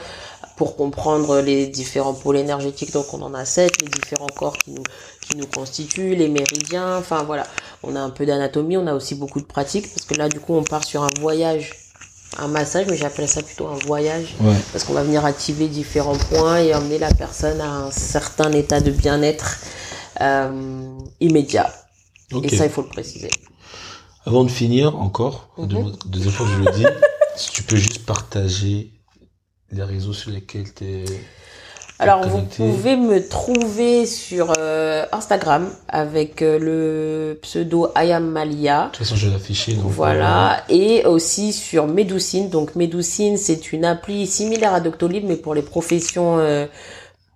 pour 0.57 0.75
comprendre 0.75 1.39
les 1.39 1.67
différents 1.67 2.13
pôles 2.13 2.37
énergétiques. 2.37 2.91
Donc, 2.91 3.13
on 3.13 3.21
en 3.21 3.33
a 3.33 3.45
sept, 3.45 3.81
les 3.81 3.87
différents 3.87 4.27
corps 4.35 4.57
qui 4.57 4.71
nous, 4.71 4.83
qui 5.21 5.37
nous 5.37 5.47
constituent, 5.47 6.15
les 6.15 6.27
méridiens. 6.27 6.97
Enfin, 6.97 7.23
voilà. 7.23 7.45
On 7.83 7.95
a 7.95 8.01
un 8.01 8.09
peu 8.09 8.25
d'anatomie. 8.25 8.75
On 8.75 8.87
a 8.87 8.93
aussi 8.93 9.15
beaucoup 9.15 9.39
de 9.39 9.45
pratique. 9.45 9.87
Parce 9.93 10.05
que 10.05 10.15
là, 10.15 10.27
du 10.27 10.41
coup, 10.41 10.53
on 10.53 10.63
part 10.63 10.83
sur 10.83 11.03
un 11.03 11.09
voyage. 11.21 11.71
Un 12.39 12.47
massage, 12.47 12.87
mais 12.89 12.97
j'appelle 12.97 13.29
ça 13.29 13.43
plutôt 13.43 13.67
un 13.67 13.77
voyage. 13.85 14.35
Ouais. 14.41 14.55
parce 14.71 14.83
qu'on 14.83 14.93
va 14.93 15.03
venir 15.03 15.23
activer 15.23 15.67
différents 15.67 16.17
points 16.17 16.57
et 16.57 16.73
emmener 16.73 16.97
la 16.97 17.13
personne 17.13 17.61
à 17.61 17.69
un 17.69 17.91
certain 17.91 18.51
état 18.51 18.81
de 18.81 18.89
bien-être 18.89 19.59
immédiat. 21.19 21.71
Ok. 22.31 22.45
Et 22.51 22.55
ça, 22.55 22.65
il 22.65 22.71
faut 22.71 22.81
le 22.81 22.87
préciser. 22.89 23.29
Avant 24.25 24.43
de 24.43 24.49
finir, 24.51 24.95
encore, 24.99 25.49
Mhm. 25.57 25.67
deux- 25.67 25.91
deuxième 26.05 26.31
fois 26.33 26.47
je 26.47 26.63
le 26.63 26.71
dis, 26.71 26.85
si 27.35 27.51
tu 27.51 27.63
peux 27.63 27.75
juste 27.75 28.05
partager 28.05 28.91
les 29.71 29.83
réseaux 29.83 30.13
sur 30.13 30.31
lesquels 30.31 30.73
tu 30.73 30.85
es. 30.85 31.05
Alors, 31.99 32.27
vous 32.27 32.41
pouvez 32.41 32.95
me 32.97 33.25
trouver 33.27 34.05
sur 34.05 34.51
euh, 34.57 35.05
Instagram 35.11 35.69
avec 35.87 36.41
euh, 36.41 36.57
le 36.59 37.39
pseudo 37.41 37.89
Ayamalia. 37.95 38.85
De 38.85 38.89
toute 38.89 38.97
façon, 39.05 39.15
je 39.15 39.27
vais 39.27 39.33
l'afficher. 39.33 39.73
donc, 39.73 39.91
Voilà, 39.91 40.63
et 40.69 41.05
aussi 41.05 41.53
sur 41.53 41.87
Medoucine. 41.87 42.49
Donc 42.49 42.75
Medoucine, 42.75 43.37
c'est 43.37 43.71
une 43.73 43.85
appli 43.85 44.25
similaire 44.27 44.73
à 44.73 44.79
Doctolib, 44.81 45.23
mais 45.25 45.35
pour 45.37 45.53
les 45.53 45.61
professions 45.61 46.39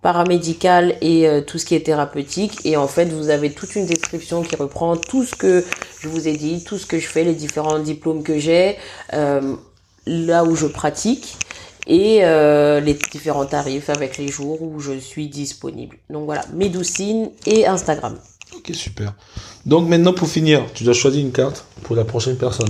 paramédicales 0.02 0.96
et 1.00 1.26
euh, 1.26 1.40
tout 1.40 1.58
ce 1.58 1.64
qui 1.66 1.74
est 1.74 1.84
thérapeutique. 1.84 2.60
Et 2.64 2.76
en 2.76 2.86
fait, 2.88 3.06
vous 3.06 3.30
avez 3.30 3.52
toute 3.52 3.74
une 3.76 3.86
description 3.86 4.42
qui 4.42 4.56
reprend 4.56 4.96
tout 4.96 5.24
ce 5.24 5.34
que 5.34 5.64
je 6.00 6.08
vous 6.08 6.28
ai 6.28 6.36
dit, 6.36 6.62
tout 6.64 6.78
ce 6.78 6.86
que 6.86 6.98
je 6.98 7.06
fais, 7.06 7.24
les 7.24 7.34
différents 7.34 7.78
diplômes 7.78 8.22
que 8.22 8.38
j'ai, 8.38 8.76
euh, 9.12 9.56
là 10.06 10.44
où 10.44 10.54
je 10.54 10.66
pratique. 10.66 11.36
Et 11.90 12.18
euh, 12.22 12.80
les 12.80 12.94
différents 12.94 13.46
tarifs 13.46 13.88
avec 13.88 14.18
les 14.18 14.28
jours 14.28 14.60
où 14.60 14.78
je 14.78 14.98
suis 14.98 15.28
disponible. 15.28 15.96
Donc 16.10 16.26
voilà, 16.26 16.44
Medoucine 16.52 17.30
et 17.46 17.66
Instagram. 17.66 18.18
Ok, 18.54 18.70
super. 18.74 19.14
Donc 19.64 19.88
maintenant, 19.88 20.12
pour 20.12 20.28
finir, 20.28 20.66
tu 20.74 20.84
dois 20.84 20.92
choisir 20.92 21.22
une 21.22 21.32
carte 21.32 21.64
pour 21.84 21.96
la 21.96 22.04
prochaine 22.04 22.36
personne. 22.36 22.68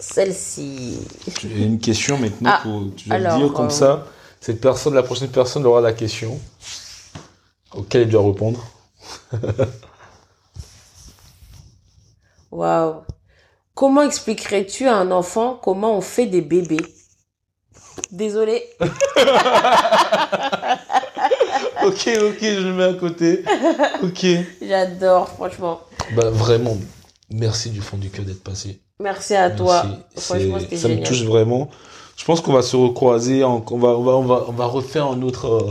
Celle-ci. 0.00 0.98
As 1.28 1.46
une 1.46 1.78
question 1.78 2.18
maintenant, 2.18 2.50
Ah, 2.52 2.60
pour, 2.62 2.82
tu 2.96 3.08
dois 3.08 3.18
alors, 3.18 3.38
dire 3.38 3.52
comme 3.52 3.66
euh, 3.66 3.70
ça. 3.70 4.06
Cette 4.44 4.60
personne, 4.60 4.92
la 4.92 5.02
prochaine 5.02 5.30
personne 5.30 5.64
aura 5.64 5.80
la 5.80 5.94
question 5.94 6.38
auquel 7.74 8.02
elle 8.02 8.10
doit 8.10 8.26
répondre. 8.26 8.62
Waouh. 12.50 12.96
Comment 13.74 14.02
expliquerais-tu 14.02 14.86
à 14.86 14.96
un 14.96 15.10
enfant 15.12 15.58
comment 15.62 15.96
on 15.96 16.02
fait 16.02 16.26
des 16.26 16.42
bébés? 16.42 16.84
Désolée. 18.12 18.62
ok, 18.80 18.90
ok, 21.86 22.38
je 22.42 22.66
le 22.66 22.74
mets 22.74 22.84
à 22.84 22.92
côté. 22.92 23.42
Ok. 24.02 24.26
J'adore, 24.60 25.30
franchement. 25.30 25.80
Bah 26.14 26.28
vraiment, 26.28 26.76
merci 27.30 27.70
du 27.70 27.80
fond 27.80 27.96
du 27.96 28.10
cœur 28.10 28.26
d'être 28.26 28.44
passé. 28.44 28.82
Merci 29.00 29.36
à 29.36 29.48
toi. 29.50 29.86
Franchement, 30.18 30.58
ça 30.70 30.88
me 30.88 31.02
touche 31.02 31.22
vraiment. 31.22 31.70
Je 32.16 32.24
pense 32.24 32.40
qu'on 32.40 32.52
va 32.52 32.62
se 32.62 32.76
recroiser, 32.76 33.44
on, 33.44 33.58
va, 33.58 33.88
on, 33.88 34.02
va, 34.02 34.12
on, 34.12 34.22
va, 34.22 34.44
on 34.48 34.52
va 34.52 34.66
refaire 34.66 35.06
un 35.06 35.20
autre 35.22 35.46
euh, 35.46 35.68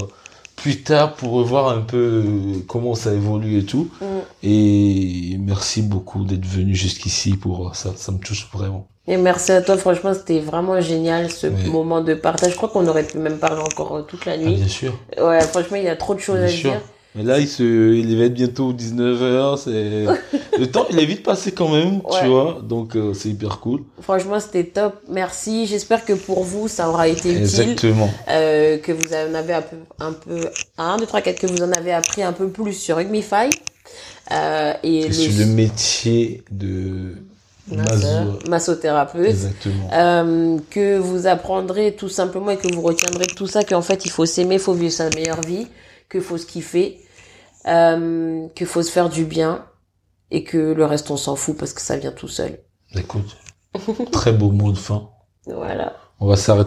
plus 0.56 0.84
tard 0.84 1.14
pour 1.14 1.32
revoir 1.32 1.70
un 1.70 1.82
peu 1.82 1.98
euh, 2.26 2.60
comment 2.68 2.96
ça 2.96 3.14
évolue 3.14 3.60
et 3.60 3.66
tout. 3.66 3.90
Mm. 4.02 4.06
Et 4.44 5.38
merci 5.40 5.82
beaucoup 5.82 6.24
d'être 6.26 6.46
venu 6.46 6.76
jusqu'ici 6.76 7.38
pour 7.38 7.76
ça. 7.76 7.92
Ça 7.96 8.12
me 8.12 8.18
touche 8.20 8.48
vraiment. 8.54 8.88
Et 9.08 9.18
merci 9.18 9.52
à 9.52 9.62
toi, 9.62 9.76
franchement, 9.78 10.14
c'était 10.14 10.40
vraiment 10.40 10.80
génial 10.80 11.30
ce 11.30 11.48
Oui. 11.48 11.70
moment 11.70 12.02
de 12.02 12.14
partage. 12.14 12.52
Je 12.52 12.56
crois 12.56 12.70
qu'on 12.70 12.88
aurait 12.88 13.04
pu 13.04 13.18
même 13.18 13.38
parler 13.38 13.62
encore 13.62 13.98
euh, 13.98 14.02
toute 14.04 14.26
la 14.26 14.34
Ah, 14.34 14.38
nuit. 14.38 14.56
bien 14.56 14.68
sûr. 14.68 14.94
Ouais, 15.22 15.42
franchement, 15.42 15.78
il 15.78 15.84
y 15.84 15.90
a 15.90 15.96
trop 15.96 16.14
de 16.16 16.20
choses 16.20 16.38
Bien 16.38 16.46
à 16.46 16.50
sûr. 16.50 16.72
dire. 16.72 16.82
Mais 17.16 17.24
là, 17.24 17.40
il, 17.40 17.48
se, 17.48 17.64
il 17.94 18.18
va 18.18 18.26
être 18.26 18.34
bientôt 18.34 18.74
19h. 18.74 19.58
C'est... 19.58 20.06
Le 20.60 20.66
temps, 20.68 20.86
il 20.90 21.00
est 21.00 21.06
vite 21.06 21.24
passé 21.24 21.52
quand 21.52 21.70
même, 21.70 21.98
Ouais. 22.04 22.22
tu 22.22 22.28
vois. 22.28 22.60
Donc, 22.64 22.96
euh, 22.96 23.14
c'est 23.14 23.30
hyper 23.30 23.60
cool. 23.60 23.82
Franchement, 24.02 24.40
c'était 24.40 24.64
top. 24.64 24.96
Merci. 25.10 25.68
J'espère 25.68 26.06
que 26.06 26.14
pour 26.14 26.44
vous, 26.44 26.68
ça 26.68 26.90
aura 26.90 27.08
été 27.08 27.30
utile. 27.30 27.42
Exactement. 27.44 28.10
Euh, 28.30 28.78
que 28.80 28.92
vous 28.92 29.14
en 29.14 29.34
avez 29.36 29.54
un 29.54 29.62
peu, 29.62 29.76
un 30.00 30.14
peu, 30.14 30.50
1, 30.78 30.98
2, 30.98 31.06
3, 31.06 31.22
4, 31.22 31.40
que 31.40 31.48
vous 31.48 31.62
en 31.64 31.72
avez 31.72 31.94
appris 31.94 32.24
un 32.24 32.34
peu 32.34 32.48
plus 32.50 32.74
sur 32.74 32.98
Rugmify. 32.98 33.50
Euh, 34.32 34.74
et 34.84 35.02
Et 35.02 35.12
sur 35.12 35.32
le 35.38 35.46
métier 35.52 36.44
de 36.50 37.16
masso. 37.70 38.08
massothérapeute. 38.50 39.26
Exactement. 39.28 39.90
Euh, 39.94 40.58
que 40.70 40.98
vous 40.98 41.28
apprendrez 41.28 41.94
tout 41.94 42.10
simplement 42.10 42.52
et 42.52 42.58
que 42.58 42.74
vous 42.74 42.82
retiendrez 42.82 43.28
tout 43.28 43.48
ça 43.48 43.64
qu'en 43.64 43.82
fait 43.82 44.06
il 44.06 44.12
faut 44.12 44.26
s'aimer, 44.26 44.56
il 44.56 44.62
faut 44.62 44.74
vivre 44.74 44.94
sa 44.94 45.10
meilleure 45.10 45.42
vie, 45.42 45.68
qu'il 46.14 46.22
faut 46.22 46.38
se 46.38 46.46
kiffer, 46.46 47.02
euh, 47.68 48.48
qu'il 48.56 48.68
faut 48.68 48.84
se 48.84 48.92
faire 48.92 49.10
du 49.10 49.26
bien 49.26 49.66
et 50.32 50.44
que 50.44 50.58
le 50.58 50.86
reste 50.86 51.12
on 51.12 51.18
s'en 51.18 51.36
fout 51.36 51.58
parce 51.58 51.74
que 51.74 51.82
ça 51.82 51.98
vient 51.98 52.12
tout 52.12 52.28
seul. 52.28 52.60
Écoute, 52.96 53.38
très 54.12 54.32
beau 54.32 54.52
mot 54.52 54.72
de 54.72 54.78
fin. 54.78 55.10
Voilà. 55.46 55.96
On 56.20 56.28
va 56.28 56.36
s'arrêter. 56.36 56.62